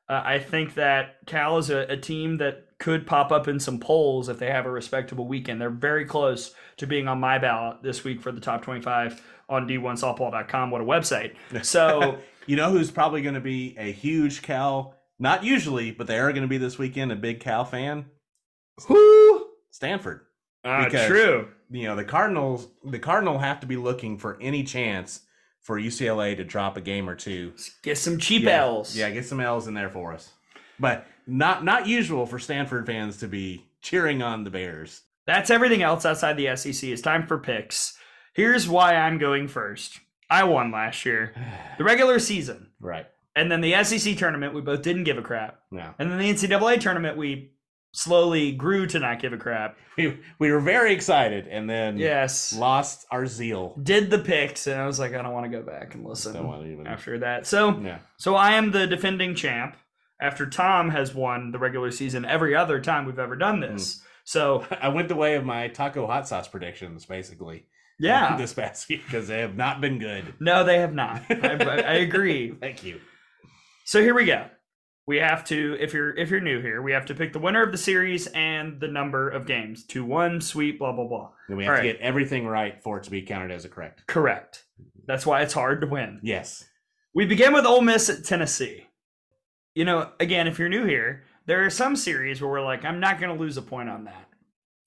Uh, 0.10 0.22
I 0.24 0.40
think 0.40 0.76
that 0.76 1.26
Cal 1.26 1.58
is 1.58 1.70
a, 1.70 1.80
a 1.92 1.98
team 1.98 2.38
that 2.38 2.66
could 2.80 3.06
pop 3.06 3.32
up 3.32 3.48
in 3.48 3.60
some 3.60 3.80
polls 3.80 4.30
if 4.30 4.40
they 4.40 4.52
have 4.52 4.66
a 4.66 4.72
respectable 4.72 5.28
weekend. 5.28 5.60
They're 5.60 5.70
very 5.70 6.06
close 6.06 6.54
to 6.78 6.88
being 6.88 7.08
on 7.08 7.20
my 7.20 7.38
ballot 7.40 7.82
this 7.84 8.04
week 8.04 8.22
for 8.22 8.32
the 8.32 8.40
top 8.40 8.62
25 8.62 9.22
on 9.50 9.68
d1softball.com. 9.68 10.72
What 10.72 10.82
a 10.82 10.86
website. 10.86 11.36
So 11.64 12.20
You 12.46 12.56
know 12.56 12.72
who's 12.72 12.92
probably 12.92 13.22
going 13.22 13.36
to 13.36 13.42
be 13.42 13.76
a 13.78 13.92
huge 13.92 14.42
Cal? 14.42 14.96
Not 15.20 15.44
usually, 15.44 15.92
but 15.92 16.08
they 16.08 16.20
are 16.20 16.32
going 16.32 16.44
to 16.44 16.48
be 16.48 16.58
this 16.60 16.78
weekend. 16.78 17.12
A 17.12 17.16
big 17.16 17.40
Cal 17.40 17.66
fan. 17.66 18.06
who? 18.88 19.48
Stanford. 19.72 20.22
Uh, 20.64 20.86
Because- 20.86 21.08
true. 21.08 21.48
You 21.70 21.84
know 21.84 21.98
the 21.98 22.06
Cardinals. 22.06 22.70
The 22.86 22.98
Cardinal 23.00 23.40
have 23.40 23.60
to 23.60 23.68
be 23.68 23.76
looking 23.76 24.18
for 24.18 24.38
any 24.40 24.64
chance 24.64 25.20
for 25.68 25.78
UCLA 25.78 26.38
to 26.38 26.46
drop 26.46 26.78
a 26.78 26.82
game 26.82 27.10
or 27.10 27.16
two. 27.16 27.52
Get 27.84 27.98
some 27.98 28.18
cheap 28.18 28.44
yeah, 28.44 28.62
L's. 28.62 28.96
Yeah, 28.96 29.10
get 29.12 29.26
some 29.26 29.42
L's 29.42 29.68
in 29.68 29.74
there 29.74 29.90
for 29.90 30.14
us. 30.14 30.32
But 30.80 31.06
not 31.28 31.66
not 31.66 31.88
usual 31.88 32.26
for 32.26 32.40
Stanford 32.40 32.86
fans 32.86 33.18
to 33.18 33.28
be 33.28 33.66
cheering 33.82 34.24
on 34.24 34.46
the 34.46 34.50
Bears. 34.50 35.02
That's 35.26 35.50
everything 35.50 35.82
else 35.84 36.06
outside 36.06 36.38
the 36.38 36.56
SEC. 36.56 36.90
It's 36.90 37.02
time 37.02 37.28
for 37.28 37.38
picks. 37.38 37.98
Here's 38.34 38.70
why 38.70 38.96
I'm 38.96 39.18
going 39.18 39.50
first. 39.50 40.00
I 40.30 40.46
won 40.46 40.72
last 40.72 41.06
year, 41.06 41.34
the 41.78 41.84
regular 41.84 42.18
season, 42.20 42.70
Right. 42.80 43.08
and 43.36 43.52
then 43.52 43.60
the 43.60 43.84
SEC 43.84 44.16
tournament. 44.18 44.54
We 44.54 44.62
both 44.62 44.84
didn't 44.84 45.04
give 45.04 45.18
a 45.18 45.22
crap, 45.22 45.60
No. 45.70 45.94
and 46.00 46.10
then 46.10 46.18
the 46.18 46.30
NCAA 46.30 46.80
tournament. 46.80 47.18
We 47.18 47.52
slowly 47.98 48.52
grew 48.52 48.86
to 48.86 49.00
not 49.00 49.20
give 49.20 49.34
a 49.34 49.38
crap. 49.38 49.78
We, 49.98 50.16
we 50.38 50.52
were 50.52 50.60
very 50.60 50.94
excited 50.94 51.48
and 51.48 51.68
then 51.68 51.98
Yes, 51.98 52.54
lost 52.54 53.08
our 53.10 53.26
zeal. 53.26 53.76
did 53.82 54.12
the 54.12 54.20
picks, 54.20 54.68
and 54.68 54.80
I 54.80 54.86
was 54.86 55.00
like, 55.00 55.16
I 55.16 55.24
don't 55.24 55.34
want 55.34 55.52
to 55.52 55.58
go 55.58 55.64
back 55.64 55.96
and 55.96 56.06
listen 56.06 56.34
Don't 56.34 56.46
want 56.46 56.62
to 56.62 56.72
even. 56.72 56.86
after 56.86 57.18
that. 57.18 57.48
So, 57.48 57.76
Yeah. 57.80 57.98
so 58.18 58.36
I 58.36 58.52
am 58.52 58.70
the 58.70 58.86
defending 58.86 59.34
champ. 59.34 59.76
After 60.22 60.46
Tom 60.48 60.92
has 60.92 61.16
won 61.16 61.52
the 61.52 61.58
regular 61.58 61.90
season 61.90 62.26
every 62.26 62.54
other 62.56 62.80
time 62.80 63.08
we've 63.08 63.18
ever 63.18 63.36
done 63.36 63.56
hmm. 63.56 63.74
this. 63.74 64.00
So 64.24 64.64
I 64.82 64.90
went 64.90 65.08
the 65.08 65.16
way 65.16 65.34
of 65.34 65.46
my 65.46 65.68
taco 65.68 66.06
hot 66.06 66.28
sauce 66.28 66.48
predictions, 66.48 67.06
basically. 67.08 67.66
yeah, 68.00 68.38
This 68.38 68.54
past 68.54 68.88
year 68.92 69.00
because 69.04 69.28
they 69.28 69.40
have 69.40 69.56
not 69.56 69.82
been 69.82 69.98
good. 69.98 70.36
no, 70.40 70.64
they 70.64 70.78
have 70.78 70.94
not. 70.94 71.24
I, 71.32 71.58
I 71.60 71.78
I 71.80 71.94
agree. 71.94 72.52
Thank 72.52 72.84
you. 72.84 73.02
So 73.86 74.00
here 74.00 74.14
we 74.14 74.26
go. 74.26 74.46
We 75.08 75.18
have 75.18 75.46
to, 75.46 75.78
if 75.80 75.94
you're 75.94 76.16
if 76.18 76.30
you're 76.30 76.42
new 76.42 76.62
here, 76.62 76.82
we 76.82 76.92
have 76.92 77.06
to 77.06 77.16
pick 77.16 77.32
the 77.32 77.40
winner 77.40 77.64
of 77.64 77.72
the 77.72 77.78
series 77.78 78.28
and 78.28 78.80
the 78.80 78.90
number 78.90 79.30
of 79.30 79.48
games. 79.48 79.86
Two 79.86 80.04
one 80.04 80.42
sweep, 80.42 80.80
blah 80.80 80.92
blah 80.92 81.08
blah. 81.08 81.32
And 81.48 81.58
we 81.58 81.64
have 81.64 81.72
All 81.72 81.82
to 81.82 81.88
right. 81.88 81.98
get 81.98 82.02
everything 82.02 82.46
right 82.46 82.84
for 82.84 82.98
it 82.98 83.04
to 83.06 83.12
be 83.12 83.22
counted 83.22 83.52
as 83.52 83.64
a 83.64 83.70
correct. 83.70 84.06
Correct. 84.08 84.66
That's 85.06 85.26
why 85.26 85.42
it's 85.42 85.54
hard 85.54 85.80
to 85.82 85.88
win. 85.88 86.20
Yes. 86.22 86.66
We 87.14 87.26
begin 87.26 87.54
with 87.54 87.66
Ole 87.66 87.82
Miss 87.82 88.10
at 88.10 88.26
Tennessee. 88.26 88.86
You 89.74 89.86
know, 89.86 90.12
again, 90.20 90.48
if 90.48 90.60
you're 90.60 90.70
new 90.70 90.86
here, 90.86 91.24
there 91.46 91.66
are 91.66 91.70
some 91.70 91.96
series 91.96 92.42
where 92.42 92.52
we're 92.52 92.66
like, 92.66 92.84
I'm 92.84 93.00
not 93.00 93.20
going 93.20 93.34
to 93.34 93.42
lose 93.42 93.56
a 93.56 93.62
point 93.62 93.90
on 93.90 94.04
that. 94.06 94.28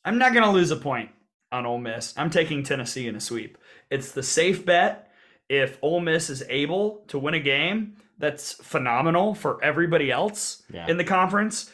I'm 0.05 0.18
not 0.18 0.34
going 0.34 0.44
to 0.44 0.51
lose 0.51 0.70
a 0.70 0.76
point 0.76 1.10
on 1.51 1.64
Ole 1.64 1.78
Miss. 1.78 2.12
I'm 2.16 2.30
taking 2.30 2.62
Tennessee 2.62 3.09
in 3.09 3.16
a 3.16 3.20
sweep. 3.20 3.56
It's 3.90 4.12
the 4.12 4.22
safe 4.22 4.66
bet. 4.66 5.10
If 5.48 5.78
Ole 5.82 6.01
Miss 6.01 6.30
is 6.30 6.44
able 6.48 7.05
to 7.09 7.18
win 7.18 7.34
a 7.34 7.40
game, 7.40 7.97
that's 8.20 8.52
phenomenal 8.52 9.34
for 9.34 9.62
everybody 9.64 10.10
else 10.12 10.62
Yeah. 10.72 10.86
in 10.88 10.97
the 10.98 11.05
conference. 11.05 11.72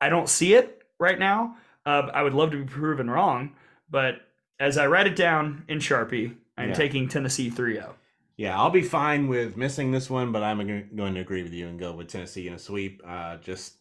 I 0.00 0.08
don't 0.10 0.28
see 0.28 0.54
it 0.54 0.82
right 0.98 1.18
now. 1.18 1.56
Uh, 1.86 2.10
I 2.12 2.22
would 2.22 2.34
love 2.34 2.50
to 2.50 2.58
be 2.58 2.64
proven 2.64 3.08
wrong, 3.08 3.54
but 3.88 4.16
as 4.60 4.76
I 4.76 4.86
write 4.86 5.06
it 5.06 5.16
down 5.16 5.64
in 5.68 5.78
Sharpie, 5.78 6.36
I'm 6.58 6.68
Yeah. 6.70 6.74
taking 6.74 7.08
Tennessee 7.08 7.48
oh. 7.50 7.54
3 7.56 7.74
0. 7.74 7.94
Yeah, 8.36 8.58
I'll 8.58 8.70
be 8.70 8.82
fine 8.82 9.28
with 9.28 9.56
missing 9.56 9.92
this 9.92 10.10
one, 10.10 10.32
but 10.32 10.42
I'm 10.42 10.58
going 10.66 11.14
to 11.14 11.20
agree 11.20 11.44
with 11.44 11.52
you 11.52 11.68
and 11.68 11.78
go 11.78 11.92
with 11.92 12.08
Tennessee 12.08 12.48
in 12.48 12.54
a 12.54 12.58
sweep. 12.58 13.00
Uh, 13.06 13.36
just 13.36 13.74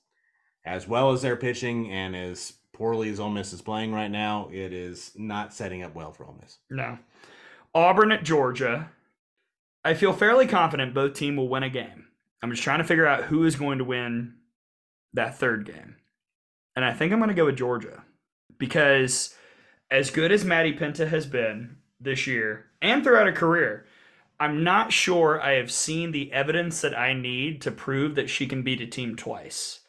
as 0.65 0.87
well 0.87 1.11
as 1.11 1.21
they're 1.23 1.35
pitching 1.35 1.91
and 1.91 2.15
as 2.15 2.53
poorly 2.71 3.09
as 3.09 3.19
Ole 3.19 3.29
Miss 3.31 3.51
is 3.53 3.61
playing 3.63 3.91
right 3.93 4.11
now, 4.11 4.49
it 4.51 4.71
is 4.71 5.11
not 5.15 5.53
setting 5.53 5.81
up 5.81 5.95
well 5.95 6.11
for 6.11 6.25
Ole 6.25 6.37
Miss. 6.39 6.59
No. 6.69 6.99
Auburn 7.73 8.11
at 8.11 8.23
Georgia. 8.23 8.91
I 9.83 9.93
feel 9.93 10.13
fairly 10.13 10.47
confident 10.47 10.93
both 10.93 11.13
team 11.13 11.35
will 11.35 11.49
win 11.49 11.63
a 11.63 11.69
game. 11.69 12.07
I'm 12.41 12.51
just 12.51 12.63
trying 12.63 12.79
to 12.79 12.85
figure 12.85 13.07
out 13.07 13.25
who 13.25 13.45
is 13.45 13.55
going 13.55 13.77
to 13.77 13.83
win 13.83 14.35
that 15.13 15.37
third 15.37 15.65
game. 15.65 15.97
And 16.75 16.83
I 16.83 16.93
think 16.93 17.11
I'm 17.11 17.19
going 17.19 17.29
to 17.29 17.35
go 17.35 17.45
with 17.45 17.57
Georgia 17.57 18.03
because 18.57 19.35
as 19.91 20.09
good 20.09 20.31
as 20.31 20.43
Maddie 20.43 20.75
Penta 20.75 21.07
has 21.07 21.25
been 21.25 21.77
this 21.99 22.25
year 22.27 22.65
and 22.81 23.03
throughout 23.03 23.27
her 23.27 23.33
career, 23.33 23.85
I'm 24.39 24.63
not 24.63 24.91
sure 24.91 25.41
I 25.41 25.53
have 25.53 25.71
seen 25.71 26.11
the 26.11 26.31
evidence 26.33 26.81
that 26.81 26.97
I 26.97 27.13
need 27.13 27.61
to 27.61 27.71
prove 27.71 28.15
that 28.15 28.29
she 28.29 28.47
can 28.47 28.63
beat 28.63 28.81
a 28.81 28.87
team 28.87 29.15
twice. 29.15 29.81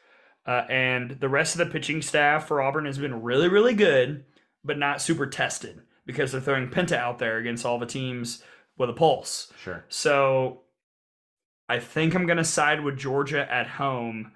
Uh, 0.46 0.64
and 0.68 1.12
the 1.20 1.28
rest 1.28 1.54
of 1.54 1.58
the 1.58 1.72
pitching 1.72 2.02
staff 2.02 2.46
for 2.46 2.60
Auburn 2.60 2.84
has 2.84 2.98
been 2.98 3.22
really, 3.22 3.48
really 3.48 3.74
good, 3.74 4.24
but 4.62 4.78
not 4.78 5.00
super 5.00 5.26
tested 5.26 5.80
because 6.04 6.32
they're 6.32 6.40
throwing 6.40 6.68
Penta 6.68 6.96
out 6.96 7.18
there 7.18 7.38
against 7.38 7.64
all 7.64 7.78
the 7.78 7.86
teams 7.86 8.42
with 8.76 8.90
a 8.90 8.94
pulse. 8.94 9.52
Sure. 9.62 9.84
So 9.88 10.62
I 11.68 11.78
think 11.78 12.14
I'm 12.14 12.26
going 12.26 12.38
to 12.38 12.44
side 12.44 12.82
with 12.82 12.98
Georgia 12.98 13.50
at 13.50 13.66
home 13.66 14.32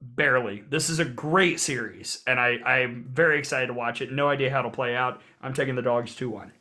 barely. 0.00 0.64
This 0.68 0.90
is 0.90 0.98
a 0.98 1.04
great 1.04 1.60
series, 1.60 2.22
and 2.26 2.40
I, 2.40 2.58
I'm 2.64 3.08
very 3.10 3.38
excited 3.38 3.68
to 3.68 3.74
watch 3.74 4.00
it. 4.00 4.12
No 4.12 4.28
idea 4.28 4.50
how 4.50 4.60
it'll 4.60 4.70
play 4.70 4.96
out. 4.96 5.20
I'm 5.40 5.54
taking 5.54 5.76
the 5.76 5.82
dogs 5.82 6.14
2 6.16 6.28
1. 6.30 6.52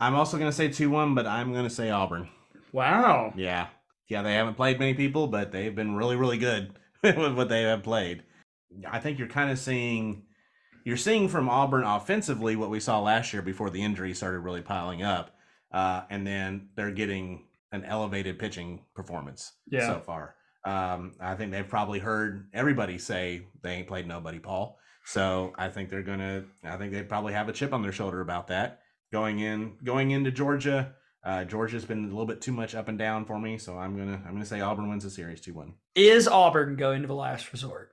I'm 0.00 0.14
also 0.14 0.38
going 0.38 0.50
to 0.50 0.56
say 0.56 0.68
2 0.68 0.90
1, 0.90 1.14
but 1.14 1.26
I'm 1.26 1.52
going 1.52 1.64
to 1.68 1.74
say 1.74 1.90
Auburn. 1.90 2.28
Wow. 2.72 3.32
Yeah. 3.36 3.68
Yeah, 4.08 4.22
they 4.22 4.34
haven't 4.34 4.54
played 4.54 4.78
many 4.78 4.94
people, 4.94 5.26
but 5.26 5.52
they've 5.52 5.74
been 5.74 5.94
really, 5.94 6.16
really 6.16 6.38
good 6.38 6.72
with 7.02 7.34
what 7.34 7.48
they 7.48 7.62
have 7.62 7.82
played. 7.82 8.22
I 8.88 9.00
think 9.00 9.18
you're 9.18 9.28
kind 9.28 9.50
of 9.50 9.58
seeing 9.58 10.24
you're 10.84 10.96
seeing 10.96 11.28
from 11.28 11.48
Auburn 11.48 11.84
offensively 11.84 12.56
what 12.56 12.70
we 12.70 12.80
saw 12.80 13.00
last 13.00 13.32
year 13.32 13.42
before 13.42 13.70
the 13.70 13.82
injury 13.82 14.14
started 14.14 14.40
really 14.40 14.62
piling 14.62 15.02
up. 15.02 15.36
Uh, 15.72 16.02
and 16.10 16.26
then 16.26 16.68
they're 16.76 16.90
getting 16.90 17.44
an 17.72 17.84
elevated 17.84 18.38
pitching 18.38 18.80
performance 18.94 19.52
Yeah. 19.70 19.86
so 19.86 20.00
far. 20.00 20.34
Um, 20.64 21.14
I 21.20 21.34
think 21.34 21.52
they've 21.52 21.68
probably 21.68 21.98
heard 21.98 22.48
everybody 22.52 22.98
say 22.98 23.46
they 23.62 23.72
ain't 23.74 23.88
played 23.88 24.06
nobody, 24.06 24.38
Paul. 24.38 24.78
So 25.04 25.52
I 25.56 25.68
think 25.68 25.88
they're 25.88 26.02
gonna. 26.02 26.44
I 26.64 26.76
think 26.76 26.92
they 26.92 27.02
probably 27.02 27.32
have 27.32 27.48
a 27.48 27.52
chip 27.52 27.72
on 27.72 27.82
their 27.82 27.92
shoulder 27.92 28.20
about 28.20 28.48
that 28.48 28.80
going 29.12 29.40
in 29.40 29.76
going 29.82 30.10
into 30.10 30.30
Georgia. 30.30 30.94
Uh, 31.24 31.44
Georgia's 31.44 31.84
been 31.84 32.04
a 32.04 32.08
little 32.08 32.26
bit 32.26 32.40
too 32.42 32.52
much 32.52 32.74
up 32.74 32.88
and 32.88 32.98
down 32.98 33.24
for 33.24 33.38
me, 33.38 33.56
so 33.58 33.78
I'm 33.78 33.96
gonna 33.96 34.20
I'm 34.26 34.32
gonna 34.32 34.44
say 34.44 34.60
Auburn 34.60 34.88
wins 34.90 35.04
the 35.04 35.10
series 35.10 35.40
two 35.40 35.54
one. 35.54 35.74
Is 35.94 36.28
Auburn 36.28 36.76
going 36.76 37.00
to 37.02 37.08
the 37.08 37.14
last 37.14 37.50
resort? 37.52 37.92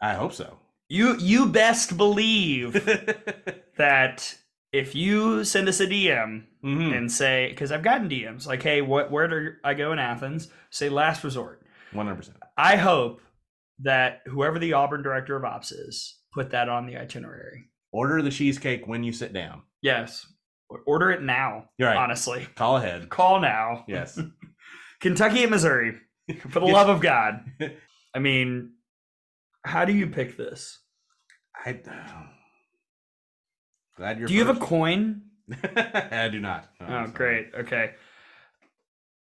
I 0.00 0.14
hope 0.14 0.32
so. 0.32 0.58
You 0.88 1.16
you 1.18 1.46
best 1.46 1.96
believe 1.96 2.72
that 3.76 4.36
if 4.72 4.94
you 4.94 5.44
send 5.44 5.68
us 5.68 5.80
a 5.80 5.86
DM 5.86 6.46
Mhm. 6.64 6.96
and 6.96 7.12
say 7.12 7.48
because 7.50 7.70
I've 7.72 7.82
gotten 7.82 8.08
DMs 8.08 8.46
like, 8.46 8.62
hey, 8.62 8.80
what 8.82 9.10
where 9.10 9.28
do 9.28 9.52
I 9.64 9.74
go 9.74 9.92
in 9.92 9.98
Athens? 9.98 10.50
Say 10.70 10.88
last 10.88 11.22
resort. 11.24 11.62
100%. 11.92 12.36
I 12.56 12.76
hope 12.76 13.20
that 13.80 14.20
whoever 14.26 14.58
the 14.58 14.72
Auburn 14.72 15.02
director 15.02 15.36
of 15.36 15.44
ops 15.44 15.72
is 15.72 16.18
put 16.32 16.50
that 16.50 16.68
on 16.68 16.86
the 16.86 16.96
itinerary. 16.96 17.68
Order 17.92 18.22
the 18.22 18.30
cheesecake 18.30 18.86
when 18.86 19.02
you 19.04 19.12
sit 19.12 19.32
down. 19.32 19.62
Yes, 19.82 20.26
order 20.86 21.10
it 21.10 21.22
now. 21.22 21.68
You're 21.76 21.88
right. 21.88 21.96
Honestly, 21.98 22.46
Call 22.54 22.78
ahead. 22.78 23.10
call 23.10 23.40
now. 23.40 23.84
Yes. 23.86 24.18
Kentucky 25.00 25.42
and 25.42 25.50
Missouri, 25.50 25.98
for 26.48 26.60
the 26.60 26.66
love 26.78 26.88
of 26.88 27.00
God. 27.02 27.44
I 28.14 28.18
mean, 28.20 28.72
how 29.66 29.84
do 29.84 29.92
you 29.92 30.06
pick 30.06 30.36
this? 30.36 30.78
I, 31.66 31.80
glad 33.96 34.18
you're 34.18 34.28
do 34.28 34.34
you 34.34 34.44
have 34.44 34.56
a 34.56 34.60
coin? 34.60 35.22
I 35.76 36.28
do 36.30 36.40
not. 36.40 36.68
No, 36.80 37.04
Oh, 37.06 37.06
great. 37.12 37.50
Okay. 37.54 37.94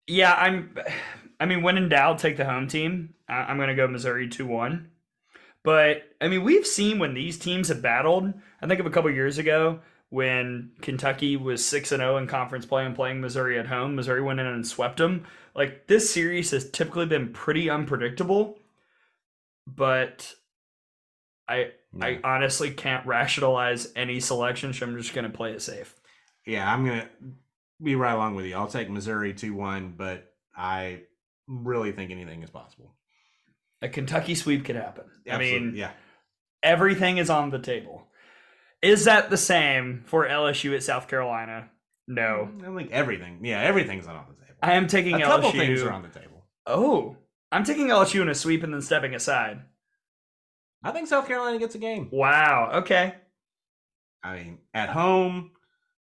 Yeah, 0.07 0.33
I'm. 0.33 0.75
I 1.39 1.45
mean, 1.45 1.61
when 1.61 1.77
in 1.77 1.89
doubt, 1.89 2.19
take 2.19 2.37
the 2.37 2.45
home 2.45 2.67
team. 2.67 3.13
I'm 3.27 3.57
going 3.57 3.69
to 3.69 3.75
go 3.75 3.87
Missouri 3.87 4.27
two 4.27 4.45
one. 4.45 4.91
But 5.63 6.03
I 6.21 6.27
mean, 6.27 6.43
we've 6.43 6.65
seen 6.65 6.99
when 6.99 7.13
these 7.13 7.37
teams 7.37 7.67
have 7.67 7.81
battled. 7.81 8.33
I 8.61 8.67
think 8.67 8.79
of 8.79 8.85
a 8.85 8.89
couple 8.89 9.11
years 9.11 9.37
ago 9.37 9.79
when 10.09 10.71
Kentucky 10.81 11.37
was 11.37 11.63
six 11.63 11.91
and 11.91 12.01
zero 12.01 12.17
in 12.17 12.27
conference 12.27 12.65
play 12.65 12.85
and 12.85 12.95
playing 12.95 13.21
Missouri 13.21 13.59
at 13.59 13.67
home. 13.67 13.95
Missouri 13.95 14.21
went 14.21 14.39
in 14.39 14.47
and 14.47 14.65
swept 14.65 14.97
them. 14.97 15.25
Like 15.55 15.87
this 15.87 16.11
series 16.11 16.51
has 16.51 16.69
typically 16.69 17.05
been 17.05 17.31
pretty 17.33 17.69
unpredictable. 17.69 18.57
But 19.67 20.33
I 21.49 21.71
I 21.99 22.19
honestly 22.23 22.71
can't 22.71 23.05
rationalize 23.05 23.91
any 23.95 24.19
selection, 24.19 24.71
so 24.73 24.85
I'm 24.85 24.97
just 24.97 25.13
going 25.13 25.29
to 25.29 25.35
play 25.35 25.51
it 25.51 25.61
safe. 25.61 25.95
Yeah, 26.45 26.71
I'm 26.71 26.85
gonna 26.85 27.09
be 27.81 27.95
right 27.95 28.13
along 28.13 28.35
with 28.35 28.45
you. 28.45 28.55
I'll 28.55 28.67
take 28.67 28.89
Missouri 28.89 29.33
two 29.33 29.53
one, 29.53 29.93
but 29.97 30.31
I 30.55 31.01
really 31.47 31.91
think 31.91 32.11
anything 32.11 32.43
is 32.43 32.49
possible. 32.49 32.95
A 33.81 33.89
Kentucky 33.89 34.35
sweep 34.35 34.65
could 34.65 34.75
happen. 34.75 35.05
I 35.29 35.37
mean, 35.37 35.73
yeah, 35.75 35.91
everything 36.63 37.17
is 37.17 37.29
on 37.29 37.49
the 37.49 37.59
table. 37.59 38.07
Is 38.81 39.05
that 39.05 39.29
the 39.29 39.37
same 39.37 40.03
for 40.05 40.27
LSU 40.27 40.75
at 40.75 40.83
South 40.83 41.07
Carolina? 41.07 41.69
No. 42.07 42.49
Mm, 42.51 42.73
I 42.73 42.77
think 42.77 42.91
everything. 42.91 43.39
Yeah, 43.43 43.61
everything's 43.61 44.07
on 44.07 44.15
the 44.15 44.45
table. 44.45 44.57
I 44.61 44.73
am 44.73 44.87
taking 44.87 45.15
a 45.15 45.25
LSU. 45.25 45.25
couple 45.25 45.51
things 45.51 45.81
are 45.83 45.91
on 45.91 46.01
the 46.01 46.07
table. 46.09 46.45
Oh, 46.65 47.17
I'm 47.51 47.63
taking 47.63 47.87
LSU 47.87 48.21
in 48.21 48.29
a 48.29 48.35
sweep 48.35 48.63
and 48.63 48.73
then 48.73 48.81
stepping 48.81 49.13
aside. 49.13 49.61
I 50.83 50.91
think 50.91 51.07
South 51.07 51.27
Carolina 51.27 51.59
gets 51.59 51.75
a 51.75 51.79
game. 51.79 52.09
Wow. 52.11 52.71
Okay. 52.75 53.15
I 54.23 54.35
mean, 54.35 54.59
at 54.73 54.89
home, 54.89 55.51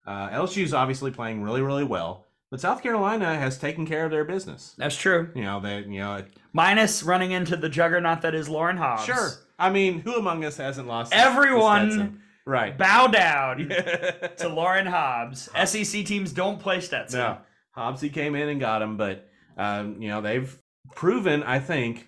uh, 0.05 0.29
LSU's 0.29 0.73
obviously 0.73 1.11
playing 1.11 1.41
really, 1.41 1.61
really 1.61 1.83
well, 1.83 2.25
but 2.49 2.61
South 2.61 2.81
Carolina 2.81 3.35
has 3.35 3.57
taken 3.57 3.85
care 3.85 4.05
of 4.05 4.11
their 4.11 4.23
business. 4.23 4.73
That's 4.77 4.95
true. 4.95 5.29
You 5.35 5.43
know, 5.43 5.59
that. 5.61 5.87
you 5.87 5.99
know, 5.99 6.23
Minus 6.53 7.03
running 7.03 7.31
into 7.31 7.57
the 7.57 7.69
juggernaut 7.69 8.21
that 8.21 8.33
is 8.33 8.49
Lauren 8.49 8.77
Hobbs. 8.77 9.05
sure. 9.05 9.29
I 9.59 9.69
mean, 9.69 9.99
who 10.01 10.15
among 10.15 10.45
us 10.45 10.57
hasn't 10.57 10.87
lost? 10.87 11.13
Everyone 11.13 12.21
right? 12.45 12.77
bow 12.77 13.07
down 13.07 13.57
to 13.69 14.31
to 14.37 14.49
Lauren 14.49 14.85
Hobbs. 14.85 15.49
SEC 15.65 16.05
teams 16.05 16.31
don't 16.31 16.59
play 16.59 16.79
Stetson. 16.79 17.19
No, 17.19 17.37
Hobbsy 17.75 18.11
came 18.11 18.35
in 18.35 18.49
and 18.49 18.59
got 18.59 18.81
him, 18.81 18.97
but 18.97 19.27
um, 19.57 20.01
you 20.01 20.09
know 20.09 20.21
they've 20.21 20.55
proven. 20.95 21.43
I 21.43 21.59
think 21.59 22.07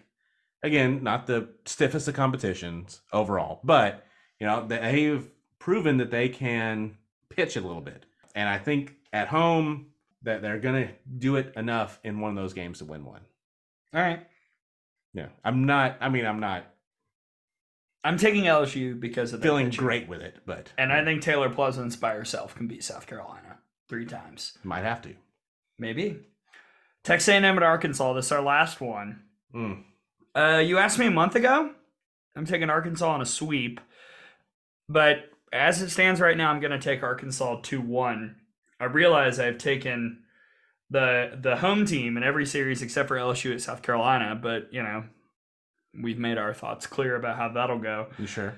again, 0.64 1.04
not 1.04 1.28
the 1.28 1.50
stiffest 1.66 2.08
of 2.08 2.14
competitions 2.16 3.02
overall, 3.14 3.60
but 3.64 4.06
You 4.40 4.48
know, 4.48 4.66
they've 4.66 5.30
proven 5.60 5.98
that 5.98 6.12
they 6.12 6.30
can 6.30 6.98
pitch 7.30 7.58
a 7.58 7.62
little 7.62 7.82
bit. 7.82 8.06
And 8.36 8.48
I 8.48 8.58
think 8.58 8.96
at 9.12 9.28
home 9.28 9.88
that 10.24 10.42
they're 10.42 10.60
going 10.60 10.88
to 10.88 10.94
do 11.18 11.36
it 11.36 11.54
enough 11.58 12.00
in 12.04 12.20
one 12.22 12.32
of 12.32 12.36
those 12.38 12.54
games 12.54 12.80
to 12.80 12.86
win 12.86 13.04
one. 13.04 13.22
All 13.94 14.02
right. 14.02 14.26
Yeah. 15.14 15.28
I'm 15.44 15.66
not, 15.66 15.98
I 16.00 16.08
mean, 16.10 16.26
I'm 16.26 16.40
not 16.40 16.66
I'm 18.04 18.18
taking 18.18 18.46
LSU 18.46 18.98
because 19.00 19.34
of 19.34 19.42
feeling 19.42 19.66
pitching. 19.68 19.84
great 19.84 20.08
with 20.08 20.22
it, 20.22 20.38
but 20.46 20.72
And 20.78 20.92
I 20.94 21.04
think 21.04 21.22
Taylor 21.22 21.50
Pleasants 21.50 21.96
by 21.96 22.14
herself 22.14 22.56
can 22.56 22.68
beat 22.68 22.84
South 22.84 23.08
Carolina 23.08 23.58
three 23.90 24.06
times. 24.06 24.58
might 24.64 24.84
have 24.84 25.02
to. 25.02 25.16
Maybe. 25.78 26.20
Texas 27.04 27.28
A&M 27.30 27.46
at 27.46 27.64
Arkansas. 27.64 28.14
This 28.14 28.28
is 28.28 28.32
our 28.32 28.42
last 28.42 28.80
one. 28.80 29.24
Mm. 29.54 29.84
Uh, 30.36 30.62
you 30.66 30.78
asked 30.78 31.00
me 31.00 31.08
a 31.08 31.12
month 31.12 31.36
ago. 31.36 31.72
I'm 32.36 32.46
taking 32.46 32.70
Arkansas 32.70 33.10
on 33.10 33.22
a 33.22 33.26
sweep, 33.26 33.82
but 34.88 35.30
as 35.52 35.82
it 35.82 35.90
stands 35.90 36.22
right 36.22 36.38
now, 36.38 36.52
I'm 36.52 36.60
going 36.60 36.72
to 36.72 36.80
take 36.80 37.04
Arkansas 37.04 37.62
two 37.64 37.82
one. 37.82 38.36
I 38.80 38.86
realize 38.86 39.40
I've 39.40 39.58
taken 39.58 40.24
the 40.90 41.38
the 41.40 41.58
home 41.58 41.86
team 41.86 42.18
in 42.18 42.24
every 42.24 42.46
series 42.46 42.82
except 42.82 43.08
for 43.08 43.18
LSU 43.18 43.54
at 43.54 43.62
South 43.62 43.82
Carolina, 43.82 44.40
but 44.42 44.72
you 44.72 44.82
know 44.82 45.04
we've 46.02 46.20
made 46.20 46.38
our 46.38 46.54
thoughts 46.54 46.88
clear 46.88 47.16
about 47.16 47.38
how 47.38 47.50
that'll 47.50 47.80
go. 47.80 48.08
You 48.18 48.28
sure? 48.28 48.54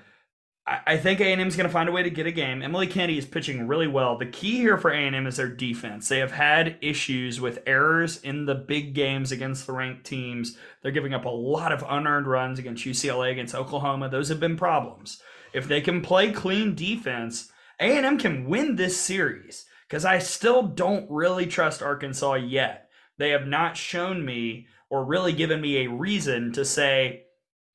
I, 0.64 0.96
think 0.96 1.20
A 1.20 1.24
and 1.24 1.40
M 1.40 1.48
is 1.48 1.56
going 1.56 1.68
to 1.68 1.72
find 1.72 1.88
a 1.88 1.92
way 1.92 2.04
to 2.04 2.10
get 2.10 2.28
a 2.28 2.32
game. 2.32 2.62
Emily 2.62 2.86
Kennedy 2.86 3.18
is 3.18 3.26
pitching 3.26 3.66
really 3.66 3.88
well. 3.88 4.16
The 4.16 4.26
key 4.26 4.58
here 4.58 4.78
for 4.78 4.92
A 4.92 4.96
and 4.96 5.16
M 5.16 5.26
is 5.26 5.36
their 5.36 5.48
defense. 5.48 6.08
They 6.08 6.20
have 6.20 6.30
had 6.30 6.78
issues 6.80 7.40
with 7.40 7.64
errors 7.66 8.22
in 8.22 8.46
the 8.46 8.54
big 8.54 8.94
games 8.94 9.32
against 9.32 9.66
the 9.66 9.72
ranked 9.72 10.04
teams. 10.04 10.56
They're 10.80 10.92
giving 10.92 11.14
up 11.14 11.24
a 11.24 11.30
lot 11.30 11.72
of 11.72 11.84
unearned 11.88 12.28
runs 12.28 12.60
against 12.60 12.84
UCLA, 12.84 13.32
against 13.32 13.56
Oklahoma. 13.56 14.08
Those 14.08 14.28
have 14.28 14.38
been 14.38 14.56
problems. 14.56 15.20
If 15.52 15.66
they 15.66 15.80
can 15.80 16.00
play 16.00 16.30
clean 16.30 16.76
defense, 16.76 17.50
A 17.80 17.96
and 17.96 18.06
M 18.06 18.16
can 18.16 18.48
win 18.48 18.76
this 18.76 18.96
series. 18.96 19.66
Because 19.88 20.04
I 20.04 20.20
still 20.20 20.62
don't 20.62 21.10
really 21.10 21.46
trust 21.46 21.82
Arkansas 21.82 22.34
yet. 22.34 22.88
They 23.18 23.30
have 23.30 23.46
not 23.46 23.76
shown 23.76 24.24
me 24.24 24.68
or 24.88 25.04
really 25.04 25.32
given 25.32 25.60
me 25.60 25.78
a 25.78 25.90
reason 25.90 26.52
to 26.52 26.64
say 26.64 27.24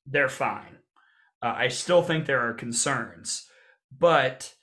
they're 0.05 0.29
fine. 0.29 0.76
Uh, 1.41 1.53
I 1.55 1.67
still 1.67 2.01
think 2.01 2.25
there 2.25 2.41
are 2.41 2.53
concerns, 2.53 3.47
but 3.91 4.53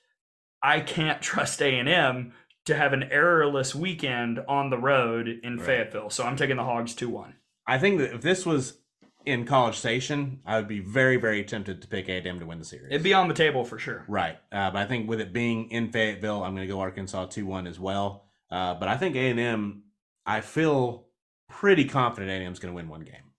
I 0.61 0.79
can't 0.81 1.21
trust 1.21 1.61
A 1.61 1.77
and 1.79 1.87
M 1.89 2.33
to 2.65 2.75
have 2.75 2.93
an 2.93 3.03
errorless 3.11 3.75
weekend 3.75 4.39
on 4.47 4.69
the 4.69 4.77
road 4.77 5.27
in 5.27 5.57
Right. 5.57 5.65
Fayetteville. 5.65 6.09
So 6.09 6.23
I'm 6.23 6.35
taking 6.35 6.57
the 6.57 6.63
Hogs 6.63 6.95
two 6.95 7.09
one. 7.09 7.35
I 7.67 7.77
think 7.77 7.99
that 7.99 8.13
if 8.13 8.21
this 8.21 8.45
was 8.45 8.79
in 9.25 9.45
College 9.45 9.75
Station, 9.75 10.39
I 10.45 10.57
would 10.57 10.67
be 10.67 10.79
very, 10.79 11.17
very 11.17 11.43
tempted 11.43 11.81
to 11.81 11.87
pick 11.87 12.07
A&M 12.09 12.39
to 12.39 12.45
win 12.45 12.59
the 12.59 12.65
series. 12.65 12.87
It'd 12.91 13.01
be 13.03 13.13
on 13.15 13.27
the 13.27 13.33
table 13.33 13.65
for 13.65 13.79
sure. 13.79 14.05
Right. 14.07 14.37
Uh, 14.51 14.69
but 14.69 14.77
I 14.77 14.85
think 14.85 15.09
with 15.09 15.19
it 15.19 15.33
being 15.33 15.71
in 15.71 15.91
Fayetteville, 15.91 16.43
I'm 16.43 16.55
going 16.55 16.67
to 16.67 16.71
go 16.71 16.79
Arkansas 16.79 17.25
2 17.27 17.45
1 17.45 17.65
as 17.65 17.79
well. 17.79 18.25
Uh, 18.51 18.75
but 18.75 18.87
I 18.87 18.97
think 18.97 19.15
A&M, 19.15 19.83
I 20.27 20.41
feel 20.41 21.07
pretty 21.49 21.85
confident 21.85 22.31
A&M 22.31 22.51
is 22.53 22.59
going 22.59 22.71
to 22.71 22.75
win 22.75 22.87
one 22.87 23.01
game. 23.01 23.31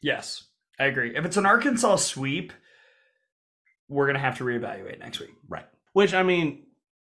Yes, 0.00 0.44
I 0.78 0.86
agree. 0.86 1.14
If 1.16 1.24
it's 1.26 1.36
an 1.36 1.44
Arkansas 1.46 1.96
sweep, 1.96 2.52
we're 3.88 4.06
gonna 4.06 4.18
have 4.18 4.38
to 4.38 4.44
reevaluate 4.44 4.98
next 4.98 5.20
week. 5.20 5.34
Right. 5.48 5.66
Which, 5.92 6.14
I 6.14 6.22
mean, 6.22 6.64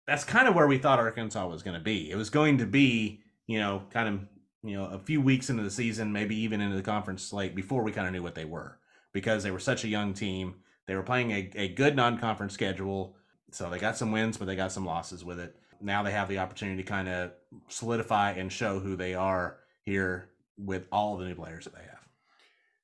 that's 0.07 0.25
kind 0.25 0.49
of 0.49 0.55
where 0.55 0.67
we 0.67 0.79
thought 0.79 0.99
Arkansas 0.99 1.47
was 1.47 1.63
going 1.63 1.77
to 1.77 1.83
be. 1.83 2.11
It 2.11 2.17
was 2.17 2.31
going 2.31 2.59
to 2.59 2.67
be, 2.67 3.21
you 3.47 3.61
know, 3.61 3.83
kind 3.91 4.09
of, 4.09 4.21
you 4.69 4.77
know, 4.77 4.87
a 4.87 4.99
few 4.99 5.21
weeks 5.21 5.51
into 5.51 5.63
the 5.63 5.71
season, 5.71 6.13
maybe 6.13 6.37
even 6.37 6.61
into 6.61 6.77
the 6.77 6.83
conference 6.83 7.23
slate 7.23 7.55
before 7.55 7.83
we 7.85 7.93
kind 7.93 8.09
of 8.09 8.13
knew 8.13 8.23
what 8.23 8.35
they 8.35 8.45
were 8.45 8.79
because 9.13 9.43
they 9.43 9.51
were 9.51 9.61
such 9.61 9.85
a 9.85 9.89
young 9.89 10.13
team. 10.13 10.57
They 10.87 10.97
were 10.97 11.03
playing 11.03 11.31
a, 11.31 11.51
a 11.55 11.69
good 11.69 11.95
non 11.95 12.19
conference 12.19 12.55
schedule. 12.55 13.17
So 13.53 13.71
they 13.71 13.79
got 13.79 13.97
some 13.97 14.13
wins, 14.13 14.37
but 14.37 14.47
they 14.47 14.57
got 14.57 14.73
some 14.73 14.85
losses 14.85 15.25
with 15.25 15.39
it. 15.39 15.55
Now 15.81 16.03
they 16.03 16.13
have 16.13 16.29
the 16.29 16.39
opportunity 16.39 16.83
to 16.83 16.89
kind 16.89 17.09
of 17.09 17.31
solidify 17.69 18.33
and 18.33 18.53
show 18.53 18.81
who 18.81 18.97
they 18.97 19.15
are 19.15 19.59
here 19.83 20.31
with 20.59 20.87
all 20.91 21.17
the 21.17 21.25
new 21.25 21.35
players 21.35 21.65
that 21.65 21.75
they 21.75 21.83
have. 21.83 22.09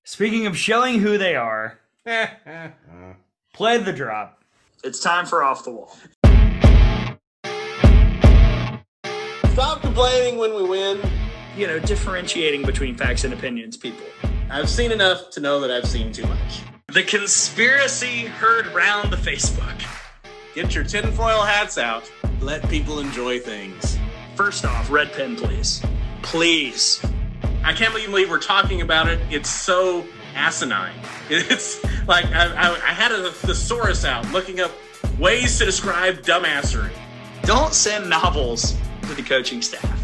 Speaking 0.05 0.47
of 0.47 0.57
showing 0.57 1.01
who 1.01 1.19
they 1.19 1.35
are, 1.35 1.81
have. 2.05 2.31
Uh-huh. 2.47 3.15
Play 3.57 3.79
the 3.79 3.93
drop. 3.93 4.43
It's 4.85 5.01
time 5.01 5.25
for 5.25 5.43
off 5.43 5.65
the 5.65 5.71
wall. 5.71 5.97
Stop 9.53 9.81
complaining 9.81 10.39
when 10.39 10.55
we 10.55 10.63
win. 10.63 11.01
You 11.57 11.67
know, 11.67 11.79
differentiating 11.79 12.65
between 12.65 12.95
facts 12.95 13.25
and 13.25 13.33
opinions, 13.33 13.79
people. 13.79 14.05
I've 14.51 14.69
seen 14.69 14.93
enough 14.93 15.31
to 15.31 15.41
know 15.41 15.59
that 15.61 15.71
I've 15.71 15.89
seen 15.89 16.13
too 16.13 16.27
much. 16.27 16.61
The 16.93 17.03
conspiracy 17.03 18.27
heard 18.27 18.67
round 18.69 19.11
the 19.11 19.17
Facebook. 19.17 19.83
Get 20.55 20.75
your 20.75 20.85
tinfoil 20.85 21.41
hats 21.43 21.79
out. 21.79 22.11
Let 22.41 22.69
people 22.69 23.01
enjoy 23.01 23.41
things. 23.41 23.99
First 24.35 24.67
off, 24.67 24.91
red 24.91 25.11
pen, 25.15 25.35
please. 25.35 25.83
Please. 26.21 27.03
I 27.65 27.73
can't 27.73 27.95
believe 27.95 28.29
we're 28.29 28.39
talking 28.39 28.83
about 28.83 29.09
it. 29.09 29.19
It's 29.31 29.51
so 29.51 30.05
asinine. 30.37 30.95
It's 31.29 31.83
like 32.07 32.27
I, 32.27 32.47
I, 32.55 32.71
I 32.75 32.93
had 32.93 33.11
a 33.13 33.31
thesaurus 33.33 34.05
out 34.05 34.31
looking 34.33 34.61
up 34.61 34.71
ways 35.19 35.59
to 35.59 35.65
describe 35.65 36.17
dumbassery. 36.23 36.91
Don't 37.43 37.75
send 37.75 38.09
novels 38.09 38.77
to 39.03 39.15
the 39.15 39.23
coaching 39.23 39.61
staff. 39.63 39.99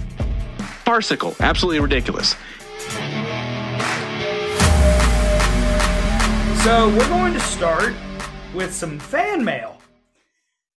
Farcical. 0.84 1.36
Absolutely 1.40 1.80
ridiculous. 1.80 2.34
So 6.64 6.88
we're 6.90 7.08
going 7.08 7.32
to 7.34 7.40
start 7.40 7.92
with 8.54 8.72
some 8.72 8.98
fan 9.00 9.44
mail 9.44 9.78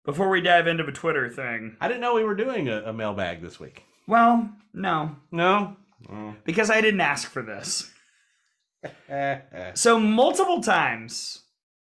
before 0.03 0.29
we 0.29 0.41
dive 0.41 0.65
into 0.65 0.83
the 0.83 0.91
Twitter 0.91 1.29
thing. 1.29 1.77
I 1.79 1.87
didn't 1.87 2.01
know 2.01 2.15
we 2.15 2.23
were 2.23 2.33
doing 2.33 2.67
a, 2.69 2.81
a 2.85 2.93
mailbag 2.93 3.41
this 3.41 3.59
week. 3.59 3.83
Well, 4.07 4.49
no, 4.73 5.15
No. 5.31 5.75
because 6.43 6.71
I 6.71 6.81
didn't 6.81 7.01
ask 7.01 7.29
for 7.29 7.43
this. 7.43 7.91
So 9.75 9.99
multiple 9.99 10.61
times 10.61 11.43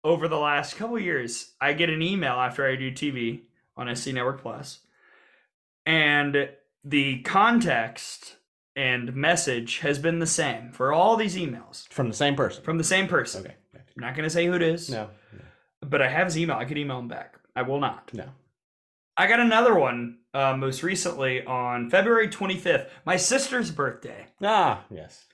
over 0.03 0.27
the 0.27 0.37
last 0.39 0.75
couple 0.75 0.97
years, 0.99 1.53
I 1.59 1.73
get 1.73 1.89
an 1.89 2.01
email 2.01 2.33
after 2.33 2.65
I 2.67 2.75
do 2.75 2.91
TV 2.91 3.41
on 3.75 3.93
SEC 3.95 4.13
Network 4.13 4.41
Plus, 4.41 4.79
and 5.85 6.49
the 6.83 7.21
context 7.23 8.35
and 8.75 9.15
message 9.15 9.79
has 9.79 9.99
been 9.99 10.19
the 10.19 10.27
same 10.27 10.71
for 10.71 10.93
all 10.93 11.17
these 11.17 11.35
emails 11.35 11.87
From 11.89 12.07
the 12.09 12.13
same 12.15 12.35
person. 12.35 12.63
from 12.63 12.77
the 12.77 12.83
same 12.83 13.07
person. 13.07 13.45
Okay. 13.45 13.55
I'm 13.75 13.81
not 14.01 14.15
going 14.15 14.23
to 14.25 14.29
say 14.29 14.45
who 14.45 14.53
it 14.53 14.61
is, 14.61 14.89
No. 14.89 15.09
but 15.81 16.01
I 16.01 16.07
have 16.09 16.27
his 16.27 16.37
email. 16.37 16.57
I 16.57 16.65
could 16.65 16.77
email 16.77 16.99
him 16.99 17.07
back. 17.07 17.35
I 17.55 17.63
will 17.63 17.79
not. 17.79 18.11
No. 18.13 18.25
I 19.17 19.25
got 19.27 19.39
another 19.39 19.73
one 19.73 20.19
uh, 20.35 20.55
most 20.55 20.83
recently 20.83 21.43
on 21.43 21.89
February 21.89 22.27
25th, 22.27 22.87
my 23.05 23.17
sister's 23.17 23.71
birthday. 23.71 24.27
Ah, 24.43 24.83
yes. 24.91 25.25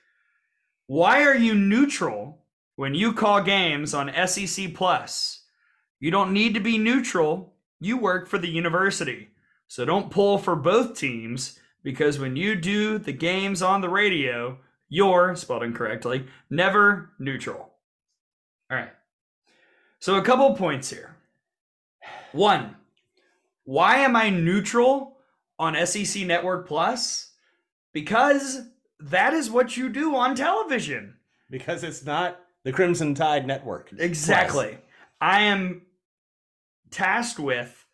Why 0.86 1.22
are 1.22 1.36
you 1.36 1.54
neutral 1.54 2.42
when 2.76 2.94
you 2.94 3.12
call 3.12 3.42
games 3.42 3.94
on 3.94 4.12
SEC 4.26 4.74
Plus? 4.74 5.44
You 5.98 6.10
don't 6.10 6.32
need 6.32 6.54
to 6.54 6.60
be 6.60 6.76
neutral. 6.76 7.54
You 7.80 7.96
work 7.96 8.28
for 8.28 8.38
the 8.38 8.48
university. 8.48 9.28
So 9.66 9.84
don't 9.84 10.10
pull 10.10 10.36
for 10.36 10.54
both 10.54 10.98
teams 10.98 11.58
because 11.82 12.18
when 12.18 12.36
you 12.36 12.54
do 12.54 12.98
the 12.98 13.12
games 13.12 13.62
on 13.62 13.80
the 13.80 13.88
radio, 13.88 14.58
you're, 14.88 15.34
spelled 15.36 15.62
incorrectly, 15.62 16.26
never 16.50 17.10
neutral. 17.18 17.70
All 18.70 18.76
right. 18.76 18.92
So 20.00 20.16
a 20.16 20.22
couple 20.22 20.54
points 20.54 20.90
here. 20.90 21.16
One, 22.32 22.76
why 23.64 23.96
am 23.98 24.16
I 24.16 24.28
neutral 24.28 25.16
on 25.58 25.86
SEC 25.86 26.26
Network 26.26 26.68
Plus? 26.68 27.30
Because 27.92 28.68
that 29.00 29.32
is 29.32 29.50
what 29.50 29.76
you 29.76 29.88
do 29.88 30.14
on 30.14 30.34
television. 30.34 31.16
Because 31.50 31.84
it's 31.84 32.04
not 32.04 32.40
the 32.64 32.72
Crimson 32.72 33.14
Tide 33.14 33.46
Network. 33.46 33.90
Exactly. 33.96 34.78
I 35.20 35.42
am 35.42 35.82
tasked 36.90 37.38
with 37.38 37.84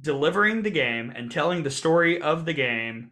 delivering 0.00 0.62
the 0.62 0.70
game 0.70 1.12
and 1.14 1.30
telling 1.30 1.62
the 1.62 1.70
story 1.70 2.20
of 2.20 2.44
the 2.44 2.52
game 2.52 3.10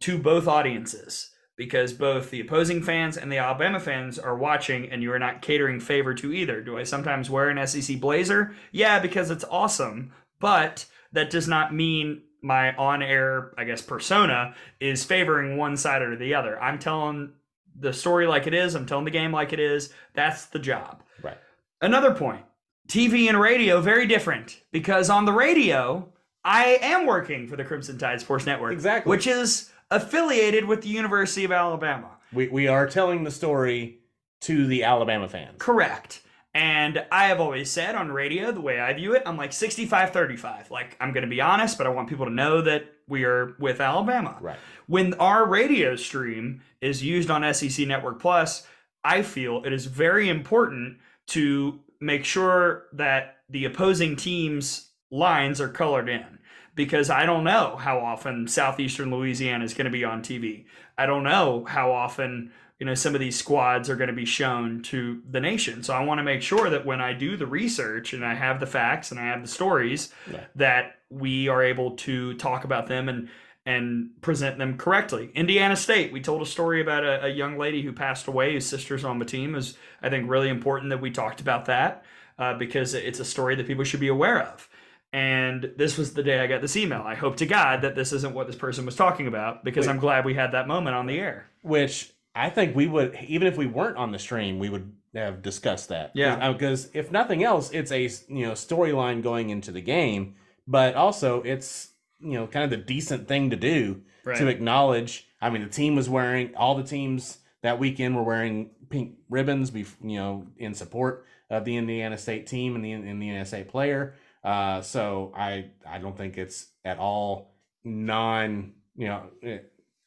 to 0.00 0.18
both 0.18 0.46
audiences 0.46 1.30
because 1.56 1.92
both 1.92 2.30
the 2.30 2.40
opposing 2.40 2.82
fans 2.82 3.18
and 3.18 3.30
the 3.30 3.36
Alabama 3.36 3.78
fans 3.78 4.18
are 4.18 4.34
watching 4.34 4.90
and 4.90 5.02
you 5.02 5.12
are 5.12 5.18
not 5.18 5.42
catering 5.42 5.78
favor 5.78 6.14
to 6.14 6.32
either. 6.32 6.62
Do 6.62 6.78
I 6.78 6.84
sometimes 6.84 7.28
wear 7.28 7.50
an 7.50 7.66
SEC 7.66 8.00
blazer? 8.00 8.54
Yeah, 8.72 8.98
because 8.98 9.30
it's 9.30 9.44
awesome, 9.44 10.12
but 10.40 10.86
that 11.12 11.28
does 11.28 11.46
not 11.46 11.74
mean 11.74 12.22
my 12.42 12.74
on-air, 12.76 13.52
I 13.58 13.64
guess, 13.64 13.82
persona 13.82 14.54
is 14.80 15.04
favoring 15.04 15.56
one 15.56 15.76
side 15.76 16.02
or 16.02 16.16
the 16.16 16.34
other. 16.34 16.60
I'm 16.62 16.78
telling 16.78 17.32
the 17.78 17.92
story 17.92 18.26
like 18.26 18.46
it 18.46 18.54
is, 18.54 18.74
I'm 18.74 18.86
telling 18.86 19.04
the 19.04 19.10
game 19.10 19.32
like 19.32 19.52
it 19.52 19.60
is. 19.60 19.92
That's 20.14 20.46
the 20.46 20.58
job. 20.58 21.02
Right. 21.22 21.38
Another 21.80 22.14
point 22.14 22.44
TV 22.88 23.28
and 23.28 23.40
radio, 23.40 23.80
very 23.80 24.06
different 24.06 24.60
because 24.72 25.10
on 25.10 25.24
the 25.24 25.32
radio, 25.32 26.12
I 26.44 26.78
am 26.82 27.06
working 27.06 27.46
for 27.46 27.56
the 27.56 27.64
Crimson 27.64 27.98
Tide 27.98 28.20
Sports 28.20 28.46
Network. 28.46 28.72
Exactly. 28.72 29.08
Which 29.10 29.26
is 29.26 29.70
affiliated 29.90 30.64
with 30.64 30.82
the 30.82 30.88
University 30.88 31.44
of 31.44 31.52
Alabama. 31.52 32.10
We, 32.32 32.48
we 32.48 32.68
are 32.68 32.86
telling 32.86 33.24
the 33.24 33.30
story 33.30 34.00
to 34.42 34.66
the 34.66 34.84
Alabama 34.84 35.28
fans. 35.28 35.56
Correct. 35.58 36.22
And 36.52 37.04
I 37.12 37.26
have 37.26 37.40
always 37.40 37.70
said 37.70 37.94
on 37.94 38.10
radio, 38.10 38.50
the 38.50 38.60
way 38.60 38.80
I 38.80 38.92
view 38.92 39.14
it, 39.14 39.22
I'm 39.24 39.36
like 39.36 39.52
65 39.52 40.10
35. 40.10 40.70
Like, 40.70 40.96
I'm 41.00 41.12
going 41.12 41.22
to 41.22 41.30
be 41.30 41.40
honest, 41.40 41.78
but 41.78 41.86
I 41.86 41.90
want 41.90 42.08
people 42.08 42.26
to 42.26 42.32
know 42.32 42.60
that 42.62 42.86
we 43.06 43.24
are 43.24 43.54
with 43.58 43.80
Alabama. 43.80 44.36
Right. 44.40 44.58
When 44.86 45.14
our 45.14 45.46
radio 45.46 45.94
stream 45.94 46.62
is 46.80 47.04
used 47.04 47.30
on 47.30 47.54
SEC 47.54 47.86
Network 47.86 48.20
Plus, 48.20 48.66
I 49.04 49.22
feel 49.22 49.62
it 49.64 49.72
is 49.72 49.86
very 49.86 50.28
important 50.28 50.98
to 51.28 51.80
make 52.00 52.24
sure 52.24 52.86
that 52.92 53.38
the 53.48 53.64
opposing 53.64 54.16
team's 54.16 54.90
lines 55.10 55.60
are 55.60 55.68
colored 55.68 56.08
in 56.08 56.38
because 56.74 57.10
I 57.10 57.26
don't 57.26 57.44
know 57.44 57.76
how 57.76 57.98
often 57.98 58.48
Southeastern 58.48 59.10
Louisiana 59.10 59.64
is 59.64 59.74
going 59.74 59.84
to 59.84 59.90
be 59.90 60.04
on 60.04 60.22
TV. 60.22 60.64
I 60.96 61.06
don't 61.06 61.24
know 61.24 61.64
how 61.64 61.92
often 61.92 62.52
you 62.80 62.86
know 62.86 62.94
some 62.94 63.14
of 63.14 63.20
these 63.20 63.38
squads 63.38 63.88
are 63.90 63.94
going 63.94 64.08
to 64.08 64.14
be 64.14 64.24
shown 64.24 64.82
to 64.84 65.22
the 65.30 65.40
nation. 65.40 65.82
So 65.82 65.94
I 65.94 66.02
want 66.02 66.18
to 66.18 66.24
make 66.24 66.40
sure 66.42 66.70
that 66.70 66.86
when 66.86 67.00
I 67.00 67.12
do 67.12 67.36
the 67.36 67.46
research 67.46 68.14
and 68.14 68.24
I 68.24 68.34
have 68.34 68.58
the 68.58 68.66
facts 68.66 69.10
and 69.10 69.20
I 69.20 69.26
have 69.26 69.42
the 69.42 69.48
stories 69.48 70.12
Yeah. 70.32 70.44
that 70.56 70.96
we 71.10 71.46
are 71.48 71.62
able 71.62 71.92
to 71.98 72.34
talk 72.34 72.64
about 72.64 72.86
them 72.88 73.08
and 73.08 73.28
and 73.66 74.10
present 74.22 74.56
them 74.56 74.78
correctly. 74.78 75.30
Indiana 75.34 75.76
State, 75.76 76.10
we 76.10 76.22
told 76.22 76.40
a 76.40 76.46
story 76.46 76.80
about 76.80 77.04
a, 77.04 77.26
a 77.26 77.28
young 77.28 77.58
lady 77.58 77.82
who 77.82 77.92
passed 77.92 78.26
away, 78.26 78.54
whose 78.54 78.64
sister's 78.66 79.04
on 79.04 79.18
the 79.18 79.26
team. 79.26 79.54
Is 79.54 79.76
I 80.02 80.08
think 80.08 80.30
really 80.30 80.48
important 80.48 80.88
that 80.90 81.02
we 81.02 81.10
talked 81.10 81.42
about 81.42 81.66
that 81.66 82.02
uh, 82.38 82.54
because 82.54 82.94
it's 82.94 83.20
a 83.20 83.24
story 83.24 83.54
that 83.56 83.66
people 83.66 83.84
should 83.84 84.00
be 84.00 84.08
aware 84.08 84.40
of. 84.40 84.68
And 85.12 85.72
this 85.76 85.98
was 85.98 86.14
the 86.14 86.22
day 86.22 86.40
I 86.40 86.46
got 86.46 86.62
this 86.62 86.76
email. 86.76 87.02
I 87.02 87.16
hope 87.16 87.36
to 87.36 87.46
God 87.46 87.82
that 87.82 87.94
this 87.94 88.12
isn't 88.12 88.32
what 88.32 88.46
this 88.46 88.56
person 88.56 88.86
was 88.86 88.96
talking 88.96 89.26
about 89.26 89.64
because 89.64 89.86
Wait. 89.86 89.92
I'm 89.92 89.98
glad 90.00 90.24
we 90.24 90.34
had 90.34 90.52
that 90.52 90.66
moment 90.68 90.96
on 90.96 91.06
the 91.06 91.18
air. 91.18 91.48
Which 91.62 92.12
I 92.34 92.50
think 92.50 92.76
we 92.76 92.86
would, 92.86 93.18
even 93.26 93.48
if 93.48 93.56
we 93.56 93.66
weren't 93.66 93.96
on 93.96 94.12
the 94.12 94.18
stream, 94.18 94.58
we 94.58 94.68
would 94.68 94.92
have 95.14 95.42
discussed 95.42 95.88
that. 95.88 96.12
Yeah. 96.14 96.52
Because 96.52 96.88
if 96.94 97.10
nothing 97.10 97.42
else, 97.42 97.70
it's 97.72 97.90
a 97.92 98.02
you 98.28 98.46
know 98.46 98.52
storyline 98.52 99.22
going 99.22 99.50
into 99.50 99.72
the 99.72 99.80
game, 99.80 100.36
but 100.66 100.94
also 100.94 101.42
it's 101.42 101.88
you 102.20 102.34
know 102.34 102.46
kind 102.46 102.64
of 102.64 102.70
the 102.70 102.76
decent 102.76 103.26
thing 103.28 103.50
to 103.50 103.56
do 103.56 104.02
Right. 104.22 104.36
to 104.36 104.48
acknowledge. 104.48 105.26
I 105.40 105.48
mean, 105.48 105.62
the 105.62 105.68
team 105.68 105.96
was 105.96 106.08
wearing 106.08 106.54
all 106.54 106.74
the 106.74 106.82
teams 106.84 107.38
that 107.62 107.78
weekend 107.78 108.14
were 108.14 108.22
wearing 108.22 108.70
pink 108.90 109.14
ribbons, 109.30 109.72
you 109.72 109.88
know, 110.02 110.46
in 110.58 110.74
support 110.74 111.24
of 111.48 111.64
the 111.64 111.76
Indiana 111.76 112.18
State 112.18 112.46
team 112.46 112.74
and 112.76 112.84
the 112.84 112.92
Indiana 112.92 113.46
State 113.46 113.68
player. 113.68 114.14
Uh, 114.44 114.82
so 114.82 115.32
I 115.34 115.70
I 115.88 115.98
don't 115.98 116.16
think 116.16 116.36
it's 116.36 116.66
at 116.84 116.98
all 116.98 117.54
non 117.82 118.72
you 118.96 119.08
know 119.08 119.22
eh, 119.42 119.58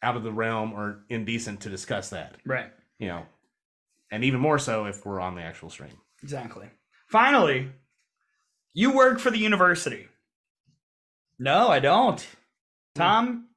out 0.03 0.15
of 0.15 0.23
the 0.23 0.31
realm 0.31 0.73
or 0.73 1.03
indecent 1.09 1.61
to 1.61 1.69
discuss 1.69 2.09
that. 2.09 2.35
Right. 2.45 2.71
You 2.99 3.07
know, 3.07 3.25
and 4.11 4.23
even 4.23 4.39
more 4.39 4.59
so 4.59 4.85
if 4.85 5.05
we're 5.05 5.19
on 5.19 5.35
the 5.35 5.41
actual 5.41 5.69
stream. 5.69 5.97
Exactly. 6.21 6.67
Finally, 7.07 7.69
you 8.73 8.93
work 8.93 9.19
for 9.19 9.31
the 9.31 9.39
university. 9.39 10.07
No, 11.39 11.69
I 11.69 11.79
don't. 11.79 12.25
Tom, 12.95 13.47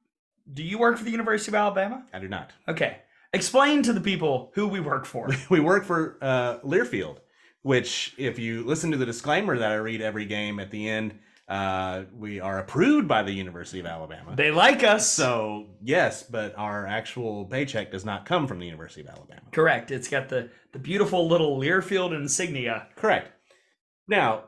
do 0.51 0.63
you 0.63 0.79
work 0.79 0.97
for 0.97 1.03
the 1.03 1.11
University 1.11 1.51
of 1.51 1.55
Alabama? 1.55 2.05
I 2.13 2.19
do 2.19 2.27
not. 2.27 2.51
Okay. 2.67 2.97
Explain 3.33 3.83
to 3.83 3.93
the 3.93 4.01
people 4.01 4.51
who 4.55 4.67
we 4.67 4.79
work 4.79 5.05
for. 5.05 5.29
we 5.49 5.59
work 5.59 5.85
for 5.85 6.17
uh, 6.21 6.59
Learfield, 6.59 7.17
which, 7.61 8.15
if 8.17 8.39
you 8.39 8.63
listen 8.63 8.91
to 8.91 8.97
the 8.97 9.05
disclaimer 9.05 9.57
that 9.57 9.71
I 9.71 9.75
read 9.75 10.01
every 10.01 10.25
game 10.25 10.59
at 10.59 10.71
the 10.71 10.89
end, 10.89 11.19
uh, 11.47 12.03
we 12.13 12.39
are 12.39 12.59
approved 12.59 13.07
by 13.07 13.23
the 13.23 13.31
University 13.31 13.79
of 13.79 13.85
Alabama. 13.85 14.35
They 14.35 14.51
like 14.51 14.83
us. 14.83 15.09
so 15.09 15.67
yes, 15.81 16.23
but 16.23 16.53
our 16.57 16.85
actual 16.85 17.45
paycheck 17.45 17.91
does 17.91 18.03
not 18.05 18.25
come 18.25 18.47
from 18.47 18.59
the 18.59 18.65
University 18.65 19.01
of 19.01 19.07
Alabama. 19.07 19.41
Correct. 19.51 19.91
It's 19.91 20.09
got 20.09 20.27
the, 20.29 20.49
the 20.73 20.79
beautiful 20.79 21.27
little 21.27 21.57
Learfield 21.59 22.13
insignia. 22.15 22.87
Correct. 22.95 23.31
Now, 24.07 24.45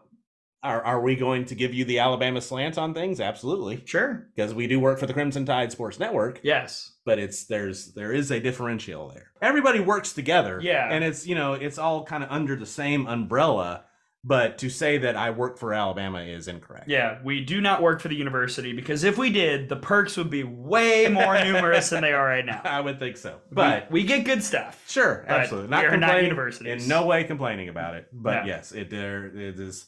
are 0.61 0.84
are 0.84 0.99
we 1.01 1.15
going 1.15 1.45
to 1.45 1.55
give 1.55 1.73
you 1.73 1.85
the 1.85 1.99
Alabama 1.99 2.41
slant 2.41 2.77
on 2.77 2.93
things? 2.93 3.21
Absolutely, 3.21 3.81
Sure. 3.85 4.27
because 4.35 4.53
we 4.53 4.67
do 4.67 4.77
work 4.77 4.99
for 4.99 5.05
the 5.05 5.13
Crimson 5.13 5.45
Tide 5.45 5.71
Sports 5.71 5.99
Network. 5.99 6.41
Yes. 6.43 6.97
but 7.05 7.17
it's 7.17 7.45
there's 7.45 7.93
there 7.93 8.11
is 8.11 8.30
a 8.30 8.41
differential 8.41 9.07
there. 9.07 9.31
Everybody 9.41 9.80
works 9.80 10.11
together. 10.11 10.59
Yeah. 10.61 10.91
And 10.91 11.01
it's 11.01 11.26
you 11.26 11.34
know, 11.35 11.53
it's 11.53 11.77
all 11.77 12.03
kind 12.03 12.26
of 12.26 12.30
under 12.30 12.57
the 12.57 12.65
same 12.65 13.07
umbrella, 13.07 13.85
but 14.23 14.57
to 14.59 14.69
say 14.69 14.97
that 14.97 15.15
I 15.15 15.29
work 15.29 15.57
for 15.57 15.73
Alabama 15.73 16.19
is 16.21 16.47
incorrect. 16.47 16.89
Yeah, 16.89 17.19
we 17.23 17.43
do 17.43 17.61
not 17.61 17.81
work 17.81 18.01
for 18.01 18.09
the 18.09 18.15
university 18.15 18.73
because 18.73 19.03
if 19.03 19.17
we 19.17 19.29
did, 19.31 19.69
the 19.69 19.75
perks 19.77 20.17
would 20.17 20.29
be 20.29 20.43
way 20.43 21.07
more 21.07 21.41
numerous 21.43 21.89
than 21.89 22.01
they 22.01 22.11
are 22.11 22.25
right 22.25 22.45
now. 22.45 22.61
I 22.65 22.81
would 22.81 22.99
think 22.99 23.15
so. 23.17 23.39
But 23.51 23.89
we, 23.89 24.01
we 24.01 24.07
get 24.07 24.25
good 24.25 24.43
stuff. 24.43 24.83
sure, 24.89 25.23
absolutely. 25.27 25.69
not 25.69 25.85
complaining- 25.89 26.23
universities. 26.25 26.83
In 26.83 26.89
no 26.89 27.05
way 27.05 27.23
complaining 27.23 27.69
about 27.69 27.95
it. 27.95 28.07
But 28.11 28.45
Yeah. 28.45 28.55
yes, 28.55 28.71
it 28.73 28.89
there 28.89 29.25
it 29.27 29.59
is 29.59 29.87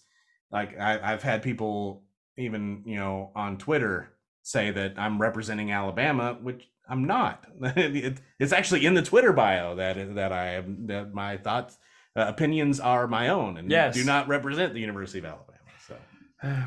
like 0.52 0.80
I, 0.80 1.00
I've 1.14 1.24
had 1.24 1.44
people 1.44 2.04
even, 2.38 2.84
you 2.86 2.96
know, 2.98 3.32
on 3.36 3.58
Twitter 3.58 4.14
say 4.44 4.72
that 4.72 4.94
I'm 4.98 5.22
representing 5.22 5.72
Alabama, 5.72 6.38
which 6.42 6.68
I'm 6.90 7.06
not. 7.06 7.46
It- 7.76 8.20
it's 8.40 8.54
actually 8.54 8.86
in 8.86 8.94
the 8.94 9.02
Twitter 9.04 9.34
bio 9.34 9.76
that 9.76 10.16
that 10.16 10.32
I 10.32 10.54
am 10.54 10.88
that 10.88 11.14
my 11.14 11.36
thoughts 11.38 11.78
uh, 12.16 12.26
opinions 12.28 12.80
are 12.80 13.08
my 13.08 13.30
own 13.30 13.58
and 13.58 13.70
Yes. 13.72 13.94
do 13.96 14.04
not 14.04 14.28
represent 14.28 14.74
the 14.74 14.80
University 14.82 15.20
of 15.20 15.26
Alabama. 15.26 15.58
So 15.88 15.96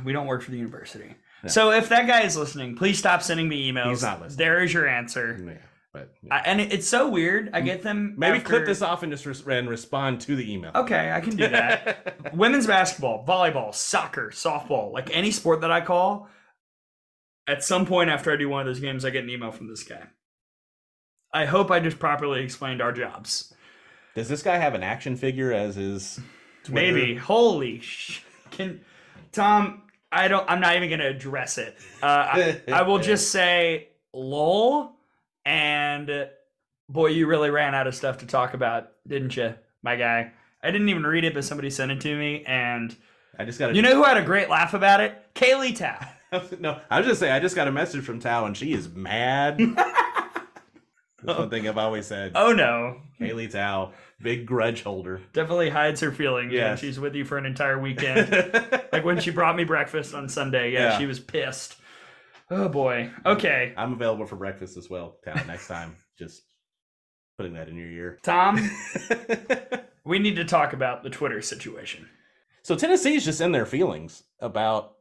we 0.04 0.12
don't 0.12 0.26
work 0.26 0.42
for 0.42 0.50
the 0.50 0.56
university. 0.56 1.14
No. 1.42 1.48
So 1.50 1.70
if 1.72 1.88
that 1.90 2.06
guy 2.06 2.22
is 2.22 2.36
listening, 2.36 2.76
please 2.76 2.98
stop 2.98 3.22
sending 3.22 3.48
me 3.48 3.70
emails. 3.70 3.90
He's 3.90 4.02
not 4.02 4.20
listening. 4.22 4.38
There 4.38 4.62
is 4.62 4.72
your 4.72 4.88
answer. 4.88 5.38
yeah, 5.46 5.54
but 5.92 6.14
I, 6.30 6.38
and 6.46 6.60
it- 6.60 6.72
it's 6.72 6.88
so 6.88 7.08
weird. 7.10 7.50
I 7.52 7.60
get 7.60 7.82
them. 7.82 8.14
maybe 8.16 8.38
after- 8.38 8.48
clip 8.48 8.66
this 8.66 8.80
off 8.80 9.02
and 9.02 9.12
just 9.12 9.26
res- 9.26 9.46
and 9.46 9.68
respond 9.68 10.22
to 10.22 10.36
the 10.36 10.50
email. 10.52 10.72
Okay, 10.74 11.12
I 11.12 11.20
can 11.20 11.36
do 11.36 11.48
that. 11.48 12.18
Women's 12.34 12.66
basketball, 12.66 13.26
volleyball, 13.26 13.74
soccer, 13.74 14.30
softball, 14.30 14.92
like 14.92 15.14
any 15.14 15.30
sport 15.30 15.60
that 15.60 15.70
I 15.70 15.82
call, 15.82 16.28
at 17.46 17.62
some 17.62 17.84
point 17.84 18.08
after 18.08 18.32
I 18.32 18.36
do 18.36 18.48
one 18.48 18.62
of 18.62 18.66
those 18.66 18.80
games, 18.80 19.04
I 19.04 19.10
get 19.10 19.24
an 19.24 19.28
email 19.30 19.50
from 19.50 19.68
this 19.68 19.82
guy. 19.84 20.04
I 21.34 21.44
hope 21.44 21.70
I 21.70 21.80
just 21.80 21.98
properly 21.98 22.42
explained 22.42 22.80
our 22.80 22.92
jobs. 22.92 23.52
Does 24.14 24.28
this 24.28 24.42
guy 24.42 24.56
have 24.58 24.74
an 24.74 24.82
action 24.82 25.16
figure 25.16 25.52
as 25.52 25.76
his 25.76 26.20
Twitter? 26.64 26.92
Maybe. 26.92 27.14
Holy 27.16 27.80
sh! 27.80 28.22
Can 28.50 28.80
Tom? 29.32 29.82
I 30.12 30.28
don't. 30.28 30.48
I'm 30.48 30.60
not 30.60 30.76
even 30.76 30.90
gonna 30.90 31.08
address 31.08 31.58
it. 31.58 31.76
Uh, 32.02 32.06
I, 32.06 32.62
I 32.72 32.82
will 32.82 32.98
just 33.00 33.30
say, 33.30 33.88
lol. 34.12 34.92
And 35.44 36.28
boy, 36.88 37.08
you 37.08 37.26
really 37.26 37.50
ran 37.50 37.74
out 37.74 37.86
of 37.86 37.94
stuff 37.94 38.18
to 38.18 38.26
talk 38.26 38.54
about, 38.54 38.92
didn't 39.06 39.36
you, 39.36 39.54
my 39.82 39.96
guy? 39.96 40.32
I 40.62 40.70
didn't 40.70 40.88
even 40.88 41.04
read 41.04 41.24
it, 41.24 41.34
but 41.34 41.44
somebody 41.44 41.68
sent 41.68 41.92
it 41.92 42.00
to 42.02 42.16
me, 42.16 42.44
and 42.46 42.96
I 43.38 43.44
just 43.44 43.58
got 43.58 43.74
you 43.74 43.82
know 43.82 43.94
who 43.94 44.04
had 44.04 44.16
a 44.16 44.22
great 44.22 44.48
laugh 44.48 44.72
about 44.72 45.00
it? 45.00 45.34
Kaylee 45.34 45.76
Tow. 45.76 46.46
no, 46.60 46.80
I 46.90 46.98
was 46.98 47.06
just 47.06 47.20
saying. 47.20 47.32
I 47.32 47.40
just 47.40 47.56
got 47.56 47.68
a 47.68 47.72
message 47.72 48.04
from 48.04 48.20
Tow, 48.20 48.46
and 48.46 48.56
she 48.56 48.72
is 48.72 48.88
mad. 48.88 49.60
That's 51.24 51.38
one 51.38 51.50
thing 51.50 51.66
I've 51.68 51.78
always 51.78 52.06
said. 52.06 52.32
Oh 52.34 52.52
no, 52.52 53.00
Haley 53.18 53.48
Tow, 53.48 53.92
big 54.20 54.46
grudge 54.46 54.82
holder. 54.82 55.20
definitely 55.32 55.70
hides 55.70 56.00
her 56.00 56.12
feelings 56.12 56.48
when 56.52 56.56
Yes. 56.60 56.80
she's 56.80 57.00
with 57.00 57.14
you 57.14 57.24
for 57.24 57.38
an 57.38 57.46
entire 57.46 57.78
weekend. 57.78 58.30
like 58.92 59.04
when 59.04 59.20
she 59.20 59.30
brought 59.30 59.56
me 59.56 59.64
breakfast 59.64 60.14
on 60.14 60.28
Sunday. 60.28 60.72
Yeah, 60.72 60.90
Yeah. 60.90 60.98
she 60.98 61.06
was 61.06 61.18
pissed. 61.20 61.76
Oh 62.50 62.68
boy. 62.68 63.10
Okay. 63.24 63.72
I'm 63.76 63.94
available 63.94 64.26
for 64.26 64.36
breakfast 64.36 64.76
as 64.76 64.90
well, 64.90 65.16
Tow. 65.24 65.32
Next 65.46 65.66
time, 65.66 65.96
just 66.18 66.42
putting 67.38 67.54
that 67.54 67.68
in 67.68 67.76
your 67.76 67.88
ear. 67.88 68.18
Tom, 68.22 68.60
we 70.04 70.18
need 70.18 70.36
to 70.36 70.44
talk 70.44 70.72
about 70.72 71.02
the 71.02 71.10
Twitter 71.10 71.40
situation. 71.42 72.06
so 72.62 72.76
Tennessee's 72.76 73.24
just 73.24 73.40
in 73.40 73.52
their 73.52 73.66
feelings 73.66 74.22
about 74.40 74.92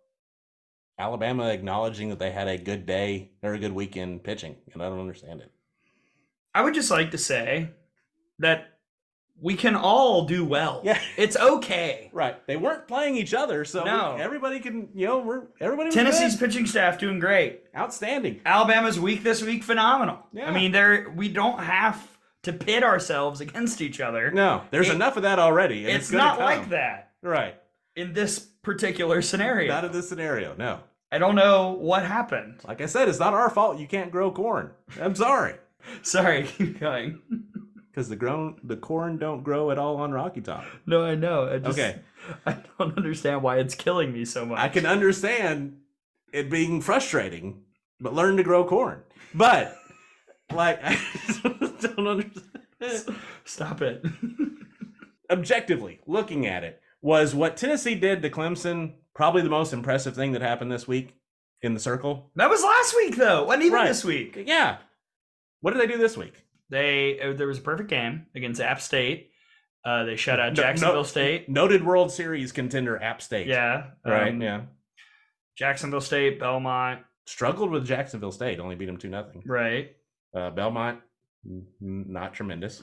Alabama 0.97 1.49
acknowledging 1.49 2.09
that 2.09 2.19
they 2.19 2.31
had 2.31 2.47
a 2.47 2.57
good 2.57 2.85
day 2.85 3.31
or 3.41 3.53
a 3.53 3.59
good 3.59 3.73
weekend 3.73 4.23
pitching, 4.23 4.55
and 4.73 4.81
I 4.81 4.89
don't 4.89 4.99
understand 4.99 5.41
it. 5.41 5.51
I 6.55 6.61
would 6.61 6.73
just 6.73 6.91
like 6.91 7.11
to 7.11 7.17
say 7.17 7.69
that 8.39 8.67
we 9.41 9.55
can 9.55 9.75
all 9.75 10.25
do 10.25 10.45
well. 10.45 10.81
Yeah. 10.83 10.99
It's 11.17 11.35
okay. 11.35 11.99
Right? 12.13 12.45
They 12.45 12.57
weren't 12.57 12.87
playing 12.87 13.15
each 13.15 13.33
other, 13.33 13.65
so 13.65 13.83
No. 13.83 14.15
everybody 14.19 14.59
can, 14.59 14.89
you 14.93 15.07
know, 15.07 15.17
we're 15.17 15.47
everybody. 15.59 15.87
Was 15.87 15.95
Tennessee's 15.95 16.35
good. 16.35 16.45
pitching 16.47 16.65
staff 16.67 16.99
doing 16.99 17.17
great. 17.19 17.63
outstanding. 17.75 18.39
Alabama's 18.45 18.99
week 18.99 19.23
this 19.23 19.41
week 19.41 19.63
phenomenal. 19.63 20.19
Yeah. 20.31 20.47
I 20.47 20.51
mean, 20.53 20.71
there 20.71 21.09
we 21.15 21.27
don't 21.29 21.59
have 21.59 22.07
to 22.43 22.53
pit 22.53 22.83
ourselves 22.83 23.41
against 23.41 23.81
each 23.81 23.99
other. 23.99 24.29
No, 24.31 24.61
there's 24.69 24.89
It- 24.89 24.95
enough 24.95 25.17
of 25.17 25.23
that 25.23 25.39
already. 25.39 25.85
it's, 25.87 26.11
gonna 26.11 26.23
not 26.23 26.37
come. 26.37 26.45
like 26.45 26.69
that 26.69 27.13
Right. 27.23 27.55
in 27.95 28.13
this 28.13 28.37
particular 28.39 29.21
scenario. 29.23 29.73
Not 29.73 29.85
in 29.85 29.91
this 29.91 30.07
scenario. 30.07 30.53
No. 30.55 30.79
I 31.11 31.17
don't 31.17 31.35
know 31.35 31.71
what 31.71 32.03
happened. 32.05 32.59
Like 32.67 32.79
I 32.81 32.85
said, 32.85 33.07
it's 33.09 33.19
not 33.19 33.33
our 33.33 33.49
fault 33.49 33.79
you 33.79 33.87
can't 33.87 34.11
grow 34.11 34.29
corn. 34.31 34.71
I'm 35.01 35.15
sorry. 35.15 35.55
Sorry, 36.01 36.43
keep 36.43 36.79
going. 36.79 37.21
Because 37.93 38.09
the 38.09 38.15
grown 38.15 38.55
the 38.63 38.75
corn 38.75 39.19
don't 39.19 39.43
grow 39.43 39.69
at 39.69 39.77
all 39.77 39.97
on 39.97 40.11
Rocky 40.11 40.41
Top. 40.41 40.63
No, 40.87 41.03
I 41.03 41.13
know. 41.13 41.47
I 41.47 41.59
just, 41.59 41.77
Okay. 41.77 41.99
I 42.47 42.57
don't 42.79 42.97
understand 42.97 43.43
why 43.43 43.59
it's 43.59 43.75
killing 43.75 44.11
me 44.11 44.25
so 44.25 44.47
much. 44.47 44.57
I 44.57 44.67
can 44.67 44.87
understand 44.87 45.77
it 46.31 46.49
being 46.49 46.81
frustrating, 46.81 47.61
but 47.99 48.15
learn 48.15 48.35
to 48.37 48.43
grow 48.43 48.65
corn. 48.65 49.03
But 49.35 49.75
like 50.51 50.79
I 50.83 50.97
don't 51.81 52.07
understand. 52.07 53.19
Stop 53.45 53.83
it. 53.83 54.03
objectively 55.29 55.99
looking 56.07 56.47
at 56.47 56.63
it, 56.63 56.81
was 57.01 57.35
what 57.35 57.57
Tennessee 57.57 57.95
did 57.95 58.23
to 58.23 58.29
Clemson 58.31 58.93
probably 59.13 59.41
the 59.43 59.49
most 59.49 59.73
impressive 59.73 60.15
thing 60.15 60.31
that 60.31 60.41
happened 60.41 60.71
this 60.71 60.87
week 60.87 61.15
in 61.61 61.75
the 61.75 61.79
circle? 61.79 62.31
That 62.35 62.49
was 62.49 62.63
last 62.63 62.95
week 62.95 63.15
though. 63.17 63.43
Wasn't 63.45 63.63
even 63.63 63.73
Right. 63.75 63.87
this 63.87 64.03
week. 64.03 64.43
Yeah. 64.47 64.77
What 65.63 65.73
did 65.73 65.81
they 65.81 65.87
do 65.87 65.97
this 65.97 66.17
week? 66.17 66.43
They 66.69 67.19
uh, 67.21 67.31
there 67.33 67.47
was 67.47 67.57
a 67.57 67.61
perfect 67.61 67.89
game 67.89 68.25
against 68.35 68.59
App 68.59 68.81
State. 68.81 69.29
Uh, 69.85 70.03
they 70.03 70.17
shut 70.17 70.37
out 70.37 70.53
No- 70.53 70.61
no- 70.61 70.67
Jacksonville 70.67 71.03
State. 71.05 71.47
Noted 71.47 71.85
World 71.85 72.11
Series 72.11 72.51
contender 72.51 73.01
App 73.01 73.21
State. 73.21 73.47
Yeah, 73.47 73.91
Right. 74.05 74.33
um, 74.33 74.41
yeah. 74.41 74.61
Jacksonville 75.57 76.01
State, 76.01 76.37
Belmont. 76.37 77.01
Struggled 77.27 77.71
with 77.71 77.85
Jacksonville 77.85 78.33
State. 78.33 78.59
Only 78.59 78.75
beat 78.75 78.87
them 78.87 78.97
two 78.97 79.07
nothing. 79.09 79.41
Right. 79.45 79.95
Uh, 80.35 80.49
Belmont, 80.49 80.99
not 81.79 82.33
tremendous. 82.33 82.81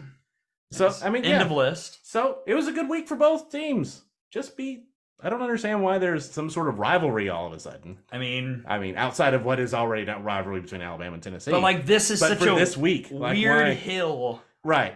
So 0.72 0.90
I 1.02 1.10
mean, 1.10 1.24
end 1.26 1.32
yeah. 1.40 1.42
of 1.44 1.50
list. 1.50 2.10
So 2.10 2.38
it 2.46 2.54
was 2.54 2.66
a 2.66 2.72
good 2.72 2.88
week 2.88 3.08
for 3.08 3.16
both 3.16 3.50
teams. 3.52 4.02
Just 4.32 4.56
be. 4.56 4.84
I 5.22 5.30
don't 5.30 5.42
understand 5.42 5.82
why 5.82 5.98
there's 5.98 6.30
some 6.30 6.50
sort 6.50 6.68
of 6.68 6.78
rivalry 6.78 7.28
all 7.28 7.46
of 7.46 7.52
a 7.52 7.60
sudden. 7.60 7.98
I 8.10 8.18
mean, 8.18 8.64
I 8.66 8.78
mean, 8.78 8.96
outside 8.96 9.34
of 9.34 9.44
what 9.44 9.60
is 9.60 9.74
already 9.74 10.04
not 10.04 10.24
rivalry 10.24 10.60
between 10.60 10.80
Alabama 10.80 11.14
and 11.14 11.22
Tennessee. 11.22 11.50
but 11.50 11.62
like 11.62 11.86
this 11.86 12.10
is 12.10 12.20
but 12.20 12.38
such 12.38 12.48
a 12.48 12.54
this 12.54 12.76
week, 12.76 13.08
like, 13.10 13.36
weird 13.36 13.68
why- 13.68 13.74
hill. 13.74 14.42
Right. 14.64 14.94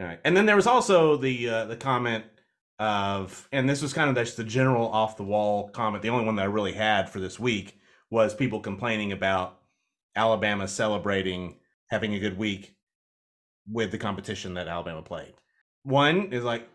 All 0.00 0.06
right. 0.06 0.20
And 0.24 0.36
then 0.36 0.46
there 0.46 0.56
was 0.56 0.66
also 0.66 1.16
the 1.16 1.48
uh, 1.48 1.64
the 1.66 1.76
comment 1.76 2.24
of, 2.78 3.48
and 3.52 3.68
this 3.68 3.82
was 3.82 3.92
kind 3.92 4.10
of 4.10 4.16
just 4.16 4.36
the 4.36 4.44
general 4.44 4.88
off 4.88 5.16
the 5.16 5.22
wall 5.22 5.68
comment. 5.68 6.02
The 6.02 6.08
only 6.08 6.24
one 6.24 6.36
that 6.36 6.42
I 6.42 6.46
really 6.46 6.72
had 6.72 7.08
for 7.08 7.20
this 7.20 7.38
week 7.38 7.78
was 8.10 8.34
people 8.34 8.60
complaining 8.60 9.12
about 9.12 9.58
Alabama 10.16 10.68
celebrating 10.68 11.56
having 11.88 12.14
a 12.14 12.18
good 12.18 12.36
week 12.38 12.74
with 13.70 13.90
the 13.90 13.98
competition 13.98 14.54
that 14.54 14.66
Alabama 14.68 15.02
played. 15.02 15.34
One 15.84 16.32
is 16.32 16.42
like 16.42 16.68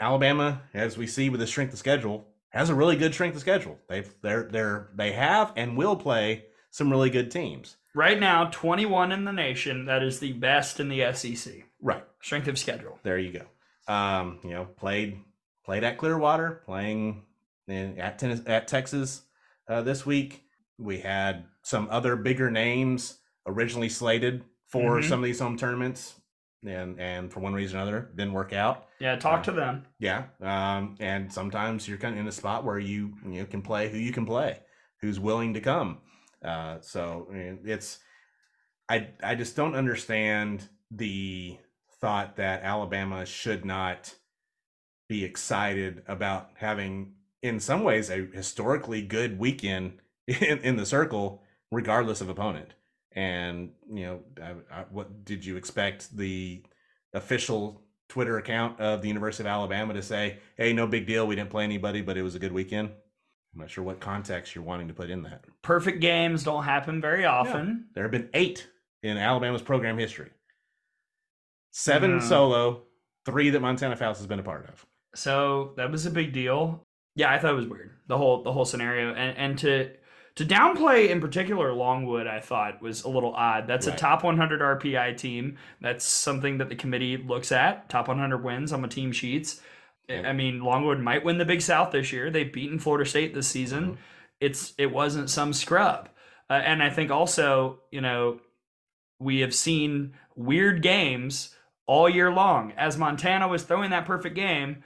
Alabama, 0.00 0.62
as 0.72 0.98
we 0.98 1.06
see 1.06 1.28
with 1.30 1.40
the 1.40 1.46
strength 1.46 1.72
of 1.72 1.78
schedule, 1.78 2.26
has 2.54 2.70
a 2.70 2.74
really 2.74 2.96
good 2.96 3.12
strength 3.14 3.34
of 3.34 3.40
schedule. 3.40 3.78
They've 3.88 4.12
they're 4.22 4.44
they're 4.44 4.88
they 4.94 5.12
have 5.12 5.52
and 5.56 5.76
will 5.76 5.96
play 5.96 6.44
some 6.70 6.90
really 6.90 7.10
good 7.10 7.30
teams. 7.30 7.76
Right 7.94 8.18
now, 8.18 8.46
21 8.50 9.12
in 9.12 9.24
the 9.24 9.32
nation. 9.32 9.86
That 9.86 10.02
is 10.02 10.18
the 10.18 10.32
best 10.32 10.80
in 10.80 10.88
the 10.88 11.12
SEC. 11.12 11.52
Right. 11.80 12.04
Strength 12.20 12.48
of 12.48 12.58
schedule. 12.58 12.98
there 13.04 13.18
you 13.18 13.32
go. 13.38 13.92
Um, 13.92 14.38
you 14.42 14.50
know, 14.50 14.64
played 14.64 15.20
played 15.64 15.84
at 15.84 15.98
Clearwater, 15.98 16.62
playing 16.64 17.22
in, 17.68 17.98
at 17.98 18.18
tennis, 18.18 18.40
at 18.46 18.66
Texas 18.68 19.22
uh, 19.68 19.82
this 19.82 20.04
week. 20.06 20.42
We 20.78 20.98
had 21.00 21.44
some 21.62 21.86
other 21.90 22.16
bigger 22.16 22.50
names 22.50 23.18
originally 23.46 23.88
slated 23.88 24.42
for 24.66 24.98
Mhm. 25.00 25.08
some 25.08 25.20
of 25.20 25.24
these 25.24 25.38
home 25.40 25.56
tournaments, 25.56 26.14
and 26.66 27.00
and 27.00 27.32
for 27.32 27.40
one 27.40 27.52
reason 27.54 27.78
or 27.78 27.82
another 27.82 28.10
didn't 28.14 28.32
work 28.32 28.52
out. 28.52 28.86
Yeah, 28.98 29.16
talk 29.16 29.42
Uh, 29.42 29.44
to 29.44 29.52
them. 29.52 29.86
Yeah, 29.98 30.24
um, 30.42 30.96
and 31.00 31.32
sometimes 31.32 31.88
you're 31.88 31.98
kind 31.98 32.14
of 32.14 32.20
in 32.20 32.26
a 32.28 32.32
spot 32.32 32.64
where 32.64 32.78
you 32.78 33.14
you 33.24 33.40
know, 33.40 33.46
can 33.46 33.62
play 33.62 33.88
who 33.88 33.98
you 33.98 34.12
can 34.12 34.26
play, 34.26 34.60
who's 35.00 35.20
willing 35.20 35.54
to 35.54 35.60
come. 35.60 35.98
Uh, 36.44 36.78
so 36.80 37.28
I 37.30 37.34
mean, 37.34 37.58
it's 37.64 37.98
I 38.88 39.08
I 39.22 39.34
just 39.34 39.56
don't 39.56 39.74
understand 39.76 40.68
the 40.90 41.58
thought 42.00 42.36
that 42.36 42.62
Alabama 42.62 43.24
should 43.26 43.64
not 43.64 44.14
be 45.08 45.24
excited 45.24 46.02
about 46.08 46.50
having, 46.56 47.14
in 47.42 47.60
some 47.60 47.82
ways, 47.84 48.10
a 48.10 48.26
historically 48.32 49.02
good 49.02 49.38
weekend 49.38 49.98
in, 50.26 50.58
in 50.60 50.76
the 50.76 50.86
circle, 50.86 51.42
regardless 51.70 52.20
of 52.20 52.28
opponent. 52.28 52.74
And 53.14 53.70
you 53.88 54.04
know, 54.04 54.20
I, 54.42 54.80
I, 54.80 54.84
what 54.90 55.24
did 55.24 55.44
you 55.44 55.56
expect 55.56 56.16
the 56.16 56.62
official 57.12 57.82
Twitter 58.08 58.38
account 58.38 58.80
of 58.80 59.02
the 59.02 59.08
University 59.08 59.44
of 59.44 59.46
Alabama 59.46 59.94
to 59.94 60.02
say, 60.02 60.38
"Hey, 60.56 60.72
no 60.72 60.86
big 60.86 61.06
deal. 61.06 61.26
We 61.26 61.36
didn't 61.36 61.50
play 61.50 61.64
anybody, 61.64 62.02
but 62.02 62.16
it 62.16 62.22
was 62.22 62.34
a 62.34 62.38
good 62.38 62.52
weekend." 62.52 62.90
I'm 63.54 63.60
not 63.60 63.70
sure 63.70 63.84
what 63.84 64.00
context 64.00 64.54
you're 64.54 64.64
wanting 64.64 64.88
to 64.88 64.94
put 64.94 65.10
in 65.10 65.22
that. 65.22 65.44
Perfect 65.62 66.00
games 66.00 66.42
don't 66.42 66.64
happen 66.64 67.00
very 67.00 67.24
often. 67.24 67.86
There 67.94 68.02
have 68.02 68.10
been 68.10 68.28
eight 68.34 68.66
in 69.04 69.16
Alabama's 69.16 69.62
program 69.62 69.96
history. 69.96 70.30
Seven 71.70 72.12
Yeah. 72.12 72.18
solo, 72.20 72.82
three 73.24 73.50
that 73.50 73.60
Montana 73.60 73.96
Fouts 73.96 74.18
has 74.18 74.26
been 74.26 74.40
a 74.40 74.44
part 74.44 74.68
of. 74.68 74.84
So 75.14 75.72
that 75.76 75.90
was 75.90 76.04
a 76.06 76.10
big 76.10 76.32
deal. 76.32 76.84
Yeah, 77.14 77.32
I 77.32 77.38
thought 77.38 77.52
it 77.52 77.56
was 77.56 77.68
weird. 77.68 77.92
The 78.08 78.18
whole 78.18 78.42
the 78.42 78.52
whole 78.52 78.64
scenario 78.64 79.14
and 79.14 79.36
and 79.38 79.58
to 79.58 79.90
to 80.36 80.44
downplay 80.44 81.08
in 81.10 81.20
particular 81.20 81.72
Longwood, 81.72 82.26
I 82.26 82.40
thought 82.40 82.82
was 82.82 83.04
a 83.04 83.08
little 83.08 83.32
odd. 83.34 83.66
That's 83.66 83.86
Right. 83.86 83.94
a 83.94 83.98
top 83.98 84.24
100 84.24 84.60
RPI 84.60 85.12
team. 85.16 85.56
That's 85.80 86.04
something 86.04 86.58
that 86.58 86.68
the 86.68 86.74
committee 86.76 87.16
looks 87.16 87.52
at. 87.52 87.88
Top 87.88 88.08
100 88.08 88.42
wins 88.42 88.72
on 88.72 88.82
the 88.82 88.88
team 88.88 89.12
sheets. 89.12 89.60
I- 90.10 90.14
Yep. 90.14 90.24
I 90.26 90.32
mean, 90.32 90.60
Longwood 90.60 91.00
might 91.00 91.24
win 91.24 91.38
the 91.38 91.44
Big 91.44 91.62
South 91.62 91.92
this 91.92 92.12
year. 92.12 92.30
They've 92.30 92.52
beaten 92.52 92.78
Florida 92.78 93.08
State 93.08 93.32
this 93.32 93.46
season. 93.48 93.92
Mhm. 93.92 93.96
It's 94.40 94.74
it 94.76 94.90
wasn't 94.90 95.30
some 95.30 95.52
scrub. 95.52 96.08
Uh, 96.50 96.54
and 96.54 96.82
I 96.82 96.90
think 96.90 97.10
also, 97.10 97.80
you 97.90 98.00
know, 98.02 98.40
we 99.18 99.40
have 99.40 99.54
seen 99.54 100.12
weird 100.36 100.82
games 100.82 101.56
all 101.86 102.08
year 102.08 102.30
long. 102.30 102.72
As 102.76 102.98
Montana 102.98 103.46
was 103.48 103.62
throwing 103.62 103.90
that 103.90 104.04
perfect 104.04 104.34
game, 104.34 104.82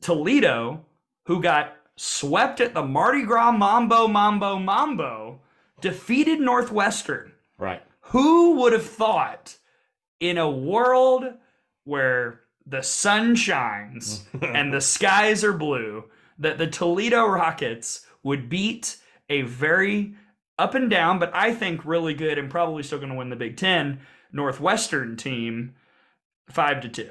Toledo, 0.00 0.84
who 1.26 1.40
got 1.40 1.75
swept 1.96 2.60
at 2.60 2.74
the 2.74 2.82
Mardi 2.82 3.22
Gras 3.22 3.52
Mambo 3.52 4.06
Mambo 4.06 4.58
Mambo, 4.58 5.40
defeated 5.80 6.40
Northwestern. 6.40 7.32
Right. 7.58 7.82
Who 8.00 8.56
would 8.60 8.72
have 8.72 8.86
thought 8.86 9.56
in 10.20 10.38
a 10.38 10.50
world 10.50 11.24
where 11.84 12.40
the 12.66 12.82
sun 12.82 13.36
shines 13.36 14.24
and 14.42 14.72
the 14.72 14.80
skies 14.80 15.44
are 15.44 15.52
blue 15.52 16.04
that 16.38 16.58
the 16.58 16.66
Toledo 16.66 17.26
Rockets 17.26 18.06
would 18.22 18.48
beat 18.48 18.98
a 19.28 19.42
very 19.42 20.14
up 20.58 20.74
and 20.74 20.88
down, 20.90 21.18
but 21.18 21.34
I 21.34 21.54
think 21.54 21.84
really 21.84 22.14
good 22.14 22.38
and 22.38 22.50
probably 22.50 22.82
still 22.82 22.98
going 22.98 23.10
to 23.10 23.16
win 23.16 23.30
the 23.30 23.36
Big 23.36 23.56
Ten 23.56 24.00
Northwestern 24.32 25.16
team 25.16 25.74
five 26.50 26.80
to 26.82 26.88
two. 26.88 27.10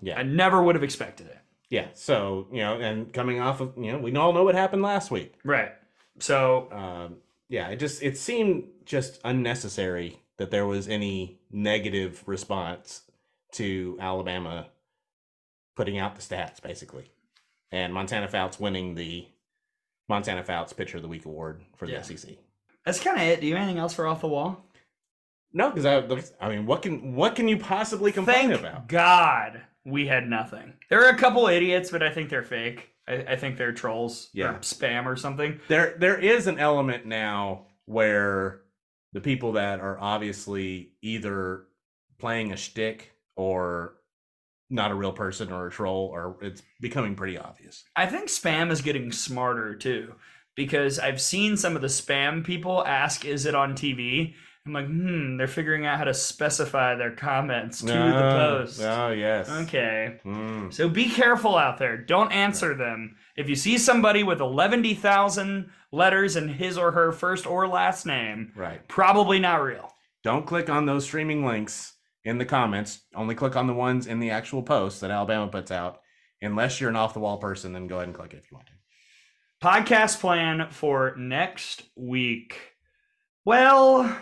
Yeah. 0.00 0.18
I 0.18 0.22
never 0.22 0.62
would 0.62 0.74
have 0.74 0.84
expected 0.84 1.26
it. 1.26 1.38
Yeah. 1.72 1.88
So, 1.94 2.46
you 2.52 2.58
know, 2.60 2.74
and 2.78 3.12
coming 3.12 3.40
off 3.40 3.60
of, 3.60 3.72
you 3.76 3.90
know, 3.90 3.98
we 3.98 4.14
all 4.14 4.32
know 4.32 4.44
what 4.44 4.54
happened 4.54 4.82
last 4.82 5.10
week. 5.10 5.34
Right. 5.42 5.72
So 6.18 6.68
Um, 6.70 7.16
yeah, 7.48 7.68
it 7.68 7.76
just 7.78 8.02
it 8.02 8.16
seemed 8.18 8.68
just 8.84 9.20
unnecessary 9.24 10.18
that 10.36 10.50
there 10.50 10.66
was 10.66 10.86
any 10.88 11.40
negative 11.50 12.22
response 12.26 13.02
to 13.52 13.96
Alabama 14.00 14.68
putting 15.74 15.98
out 15.98 16.14
the 16.16 16.22
stats 16.22 16.60
basically, 16.62 17.10
and 17.70 17.92
Montana 17.94 18.28
Fouts 18.28 18.60
winning 18.60 18.94
the 18.94 19.26
Montana 20.08 20.44
Fouts 20.44 20.72
Pitcher 20.74 20.98
of 20.98 21.02
the 21.02 21.08
Week 21.08 21.24
award 21.24 21.62
for 21.76 21.86
the 21.86 21.92
Yeah. 21.92 22.02
SEC. 22.02 22.36
that's 22.84 23.00
kind 23.00 23.16
of 23.16 23.22
it. 23.26 23.40
Do 23.40 23.46
you 23.46 23.54
have 23.54 23.62
anything 23.62 23.78
else 23.80 23.94
for 23.94 24.06
off 24.06 24.20
the 24.20 24.28
wall? 24.28 24.64
No, 25.54 25.70
because 25.70 25.86
I, 25.86 26.46
I 26.46 26.48
mean, 26.48 26.66
what 26.66 26.82
can 26.82 27.14
what 27.14 27.34
can 27.36 27.48
you 27.48 27.56
possibly 27.58 28.12
complain 28.12 28.48
Thank 28.50 28.60
about? 28.60 28.88
God 28.88 29.62
we 29.84 30.06
had 30.06 30.28
nothing. 30.28 30.74
There 30.90 31.04
are 31.04 31.10
a 31.10 31.18
couple 31.18 31.46
idiots, 31.48 31.90
but 31.90 32.02
I 32.02 32.10
think 32.10 32.28
they're 32.30 32.42
fake. 32.42 32.90
I, 33.08 33.14
I 33.30 33.36
think 33.36 33.56
they're 33.56 33.72
trolls 33.72 34.30
Yeah. 34.32 34.54
or 34.56 34.58
spam 34.60 35.06
or 35.06 35.16
something. 35.16 35.60
There 35.68 35.96
there 35.98 36.18
is 36.18 36.46
an 36.46 36.58
element 36.58 37.06
now 37.06 37.66
where 37.86 38.60
the 39.12 39.20
people 39.20 39.52
that 39.52 39.80
are 39.80 39.98
obviously 39.98 40.92
either 41.02 41.64
playing 42.18 42.52
a 42.52 42.56
shtick 42.56 43.12
or 43.36 43.94
not 44.70 44.90
a 44.90 44.94
real 44.94 45.12
person 45.12 45.52
or 45.52 45.66
a 45.66 45.70
troll, 45.70 46.06
or 46.14 46.38
it's 46.40 46.62
becoming 46.80 47.14
pretty 47.14 47.36
obvious. 47.36 47.84
I 47.96 48.06
think 48.06 48.28
spam 48.28 48.70
is 48.70 48.80
getting 48.80 49.12
smarter 49.12 49.74
too, 49.74 50.14
because 50.56 50.98
I've 50.98 51.20
seen 51.20 51.56
some 51.58 51.76
of 51.76 51.82
the 51.82 51.88
spam 51.88 52.42
people 52.44 52.82
ask, 52.86 53.24
"Is 53.26 53.44
it 53.44 53.54
on 53.54 53.74
TV?" 53.74 54.34
I'm 54.64 54.72
like, 54.72 54.86
hmm, 54.86 55.36
they're 55.38 55.48
figuring 55.48 55.86
out 55.86 55.98
how 55.98 56.04
to 56.04 56.14
specify 56.14 56.94
their 56.94 57.10
comments 57.16 57.80
to 57.80 57.86
the 57.86 57.92
post. 57.92 58.80
Oh 58.80 59.10
yes. 59.10 59.48
Okay. 59.50 60.20
Mm, 60.24 60.72
So 60.72 60.88
be 60.88 61.08
careful 61.08 61.56
out 61.56 61.78
there. 61.78 61.96
Don't 61.96 62.30
answer 62.30 62.74
them. 62.76 63.16
If 63.36 63.48
you 63.48 63.56
see 63.56 63.76
somebody 63.76 64.22
with 64.22 64.40
11,000 64.40 65.68
letters 65.90 66.36
in 66.36 66.48
his 66.48 66.78
or 66.78 66.92
her 66.92 67.10
first 67.10 67.44
or 67.44 67.66
last 67.66 68.06
name, 68.06 68.52
right. 68.54 68.86
probably 68.86 69.40
not 69.40 69.62
real. 69.62 69.92
Don't 70.22 70.46
click 70.46 70.70
on 70.70 70.86
those 70.86 71.04
streaming 71.04 71.44
links 71.44 71.94
in 72.24 72.38
the 72.38 72.44
comments. 72.44 73.00
Only 73.16 73.34
click 73.34 73.56
on 73.56 73.66
the 73.66 73.74
ones 73.74 74.06
in 74.06 74.20
the 74.20 74.30
actual 74.30 74.62
post 74.62 75.00
that 75.00 75.10
Alabama 75.10 75.48
puts 75.48 75.72
out. 75.72 75.98
Unless 76.40 76.80
you're 76.80 76.90
an 76.90 76.96
off 76.96 77.14
the 77.14 77.20
wall 77.20 77.38
person, 77.38 77.72
then 77.72 77.88
go 77.88 77.96
ahead 77.96 78.08
and 78.08 78.16
click 78.16 78.32
it 78.32 78.36
if 78.38 78.50
you 78.50 78.56
want 78.56 78.68
to. 78.68 78.72
Podcast 79.66 80.20
plan 80.20 80.68
for 80.70 81.14
next 81.16 81.82
week. 81.96 82.60
Well, 83.44 84.16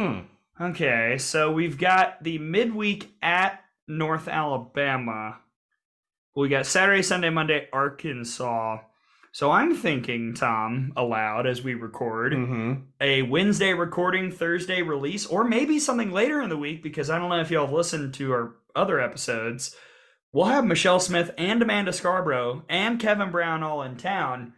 Hmm. 0.00 0.20
okay, 0.60 1.16
so 1.18 1.52
we've 1.52 1.78
got 1.78 2.22
the 2.22 2.38
midweek 2.38 3.14
at 3.22 3.60
North 3.88 4.28
Alabama. 4.28 5.38
We 6.34 6.48
got 6.50 6.66
Saturday, 6.66 7.02
Sunday, 7.02 7.30
Monday, 7.30 7.68
Arkansas. 7.72 8.78
So 9.32 9.50
I'm 9.50 9.74
thinking, 9.74 10.34
Tom, 10.34 10.92
aloud 10.96 11.46
as 11.46 11.62
we 11.62 11.74
record, 11.74 12.32
Mm-hmm. 12.32 12.82
a 13.00 13.22
Wednesday 13.22 13.72
recording, 13.74 14.30
Thursday 14.30 14.82
release, 14.82 15.26
or 15.26 15.44
maybe 15.44 15.78
something 15.78 16.10
later 16.10 16.40
in 16.40 16.48
the 16.50 16.56
week 16.56 16.82
because 16.82 17.08
I 17.10 17.18
don't 17.18 17.28
know 17.30 17.40
if 17.40 17.50
y'all 17.50 17.66
have 17.66 17.74
listened 17.74 18.14
to 18.14 18.32
our 18.32 18.54
other 18.74 19.00
episodes. 19.00 19.74
we'll 20.32 20.46
have 20.46 20.64
Michelle 20.66 21.00
Smith 21.00 21.30
and 21.38 21.62
Amanda 21.62 21.92
Scarborough 21.94 22.64
and 22.68 23.00
Kevin 23.00 23.30
Brown 23.30 23.62
all 23.62 23.82
in 23.82 23.96
town. 23.96 24.52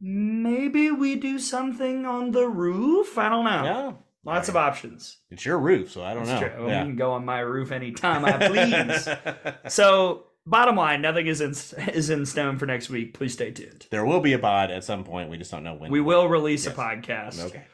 Maybe 0.00 0.90
we 0.90 1.14
do 1.16 1.38
something 1.38 2.04
on 2.06 2.30
the 2.32 2.48
roof. 2.48 3.18
I 3.18 3.28
don't 3.28 3.44
know. 3.44 3.64
Yeah. 3.64 3.92
Lots 4.24 4.48
of 4.50 4.56
options. 4.56 5.16
It's 5.30 5.46
your 5.46 5.58
roof, 5.58 5.90
so 5.92 6.02
I 6.04 6.12
don't 6.14 6.24
That's 6.24 6.40
know. 6.42 6.48
true. 6.48 6.58
Well, 6.64 6.68
Yeah. 6.68 6.80
You 6.82 6.88
can 6.90 6.96
go 6.96 7.12
on 7.12 7.24
my 7.24 7.40
roof 7.40 7.72
anytime 7.72 8.24
I 8.24 8.32
please. 8.48 9.08
so, 9.72 10.24
bottom 10.46 10.76
line, 10.76 11.00
nothing 11.00 11.26
is 11.26 11.40
in 11.40 11.50
is 11.94 12.10
in 12.10 12.26
stone 12.26 12.58
for 12.58 12.66
next 12.66 12.90
week. 12.90 13.14
Please 13.14 13.32
stay 13.32 13.50
tuned. 13.50 13.86
there 13.90 14.04
will 14.04 14.20
be 14.20 14.32
a 14.34 14.38
pod 14.38 14.70
at 14.70 14.84
some 14.84 15.04
point. 15.04 15.30
We 15.30 15.38
just 15.38 15.50
don't 15.50 15.64
know 15.64 15.74
when. 15.74 15.90
We 15.90 16.00
will 16.02 16.28
release 16.28 16.66
Yes. 16.66 16.74
a 16.74 16.78
podcast. 16.78 17.44
Okay. 17.46 17.64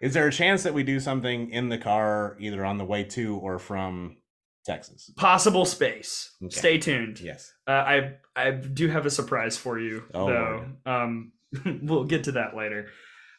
Is 0.00 0.14
there 0.14 0.26
a 0.26 0.32
chance 0.32 0.62
that 0.62 0.72
we 0.72 0.82
do 0.82 0.98
something 0.98 1.50
in 1.50 1.68
the 1.68 1.76
car 1.76 2.36
either 2.40 2.64
on 2.64 2.78
the 2.78 2.84
way 2.86 3.04
to 3.04 3.36
or 3.36 3.58
from 3.58 4.16
Texas? 4.64 5.10
Possible 5.16 5.66
space. 5.66 6.34
Okay. 6.42 6.56
Stay 6.56 6.78
tuned. 6.78 7.20
Yes. 7.20 7.52
Uh, 7.68 7.72
I 7.72 8.12
I 8.34 8.50
do 8.52 8.88
have 8.88 9.04
a 9.04 9.10
surprise 9.10 9.58
for 9.58 9.78
you, 9.78 10.04
Oh, 10.14 10.26
though. 10.26 10.66
Um, 10.86 11.32
we'll 11.82 12.04
get 12.04 12.24
to 12.24 12.32
that 12.32 12.56
later. 12.56 12.88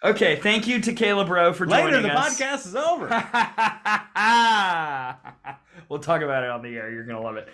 Okay, 0.04 0.38
thank 0.38 0.66
you 0.66 0.82
to 0.82 0.94
Caleb 0.94 1.30
Rowe 1.30 1.54
for 1.54 1.68
joining 1.68 1.94
us. 1.94 1.94
Later, 1.94 2.02
the 2.02 2.14
us. 2.14 2.40
podcast 2.40 2.66
is 2.66 2.76
over. 2.76 3.08
we'll 5.90 6.00
talk 6.00 6.24
about 6.24 6.44
it 6.44 6.50
on 6.50 6.64
the 6.64 6.76
air. 6.76 6.92
You're 6.92 7.04
gonna 7.04 7.22
love 7.22 7.38
it. 7.38 7.48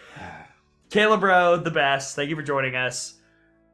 Caleb 0.89 1.23
Rowe, 1.23 1.57
the 1.57 1.71
best. 1.71 2.15
Thank 2.15 2.29
you 2.29 2.37
for 2.37 2.41
joining 2.41 2.73
us. 2.75 3.15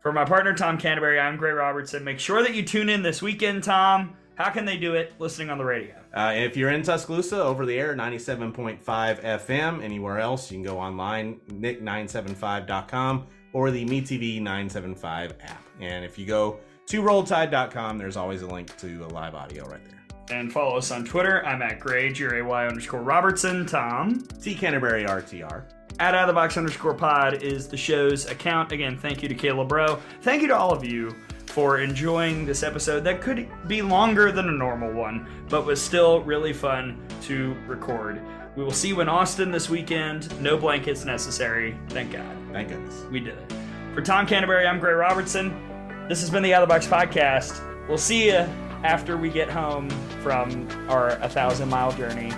For 0.01 0.11
my 0.11 0.25
partner 0.25 0.55
Tom 0.55 0.79
Canterbury, 0.79 1.19
I'm 1.19 1.37
Gray 1.37 1.51
Robertson. 1.51 2.03
Make 2.03 2.19
sure 2.19 2.41
that 2.41 2.55
you 2.55 2.63
tune 2.63 2.89
in 2.89 3.03
this 3.03 3.21
weekend, 3.21 3.63
Tom. 3.63 4.17
How 4.35 4.49
can 4.49 4.65
they 4.65 4.77
do 4.77 4.95
it? 4.95 5.13
Listening 5.19 5.51
on 5.51 5.59
the 5.59 5.65
radio. 5.65 5.93
Uh, 6.11 6.33
if 6.35 6.57
you're 6.57 6.71
in 6.71 6.81
Tuscaloosa, 6.81 7.43
over 7.43 7.67
the 7.67 7.77
air, 7.77 7.95
97.5 7.95 8.79
FM. 8.83 9.83
Anywhere 9.83 10.17
else, 10.19 10.51
you 10.51 10.57
can 10.57 10.63
go 10.63 10.79
online, 10.79 11.39
nick975.com 11.47 13.27
or 13.53 13.69
the 13.69 13.85
MeTV 13.85 14.41
975 14.41 15.35
app. 15.41 15.63
And 15.79 16.03
if 16.03 16.17
you 16.17 16.25
go 16.25 16.57
to 16.87 17.01
rolltide.com, 17.01 17.97
there's 17.97 18.17
always 18.17 18.41
a 18.41 18.47
link 18.47 18.75
to 18.77 19.05
a 19.05 19.07
live 19.07 19.35
audio 19.35 19.65
right 19.67 19.83
there. 19.85 20.37
And 20.37 20.51
follow 20.51 20.77
us 20.77 20.91
on 20.91 21.05
Twitter. 21.05 21.45
I'm 21.45 21.61
at 21.61 21.79
Gray, 21.79 22.11
G-R-A-Y 22.11 22.67
underscore 22.67 23.01
Robertson. 23.01 23.65
Tom. 23.65 24.25
T 24.41 24.55
Canterbury 24.55 25.05
RTR. 25.05 25.63
At 25.99 26.15
Out 26.15 26.23
of 26.23 26.27
the 26.27 26.33
Box 26.33 26.57
underscore 26.57 26.95
pod 26.95 27.43
is 27.43 27.67
the 27.67 27.77
show's 27.77 28.25
account. 28.25 28.71
Again, 28.71 28.97
thank 28.97 29.21
you 29.21 29.29
to 29.29 29.35
Caleb 29.35 29.71
Rowe. 29.71 29.99
Thank 30.21 30.41
you 30.41 30.47
to 30.47 30.57
all 30.57 30.71
of 30.71 30.83
you 30.83 31.15
for 31.47 31.79
enjoying 31.79 32.45
this 32.45 32.63
episode 32.63 33.03
that 33.03 33.21
could 33.21 33.47
be 33.67 33.81
longer 33.83 34.31
than 34.31 34.49
a 34.49 34.51
normal 34.51 34.91
one, 34.91 35.27
but 35.49 35.65
was 35.65 35.79
still 35.79 36.21
really 36.23 36.53
fun 36.53 37.05
to 37.23 37.53
record. 37.67 38.19
We 38.55 38.63
will 38.63 38.71
see 38.71 38.87
you 38.87 39.01
in 39.01 39.09
Austin 39.09 39.51
this 39.51 39.69
weekend. 39.69 40.41
No 40.41 40.57
blankets 40.57 41.05
necessary. 41.05 41.77
Thank 41.89 42.13
God. 42.13 42.37
Thank 42.51 42.69
goodness. 42.69 43.03
We 43.11 43.19
did 43.19 43.37
it. 43.37 43.53
For 43.93 44.01
Tom 44.01 44.25
Canterbury, 44.25 44.65
I'm 44.65 44.79
Gray 44.79 44.93
Robertson. 44.93 45.72
This 46.09 46.19
has 46.19 46.29
been 46.29 46.43
the 46.43 46.53
Out 46.53 46.61
of 46.63 46.67
the 46.67 46.73
Box 46.73 46.85
podcast. 46.85 47.61
We'll 47.87 47.97
see 47.97 48.27
you 48.27 48.45
after 48.83 49.15
we 49.15 49.29
get 49.29 49.49
home 49.49 49.89
from 50.21 50.67
our 50.89 51.11
thousand 51.29 51.69
mile 51.69 51.93
journey. 51.93 52.29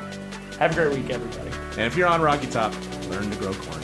Have 0.60 0.72
a 0.72 0.76
great 0.76 0.94
week, 0.98 1.10
everybody. 1.10 1.50
And 1.72 1.82
if 1.82 1.98
you're 1.98 2.08
on 2.08 2.22
Rocky 2.22 2.48
Top, 2.48 2.74
learn 3.10 3.30
to 3.32 3.38
grow 3.38 3.54
corn. 3.54 3.82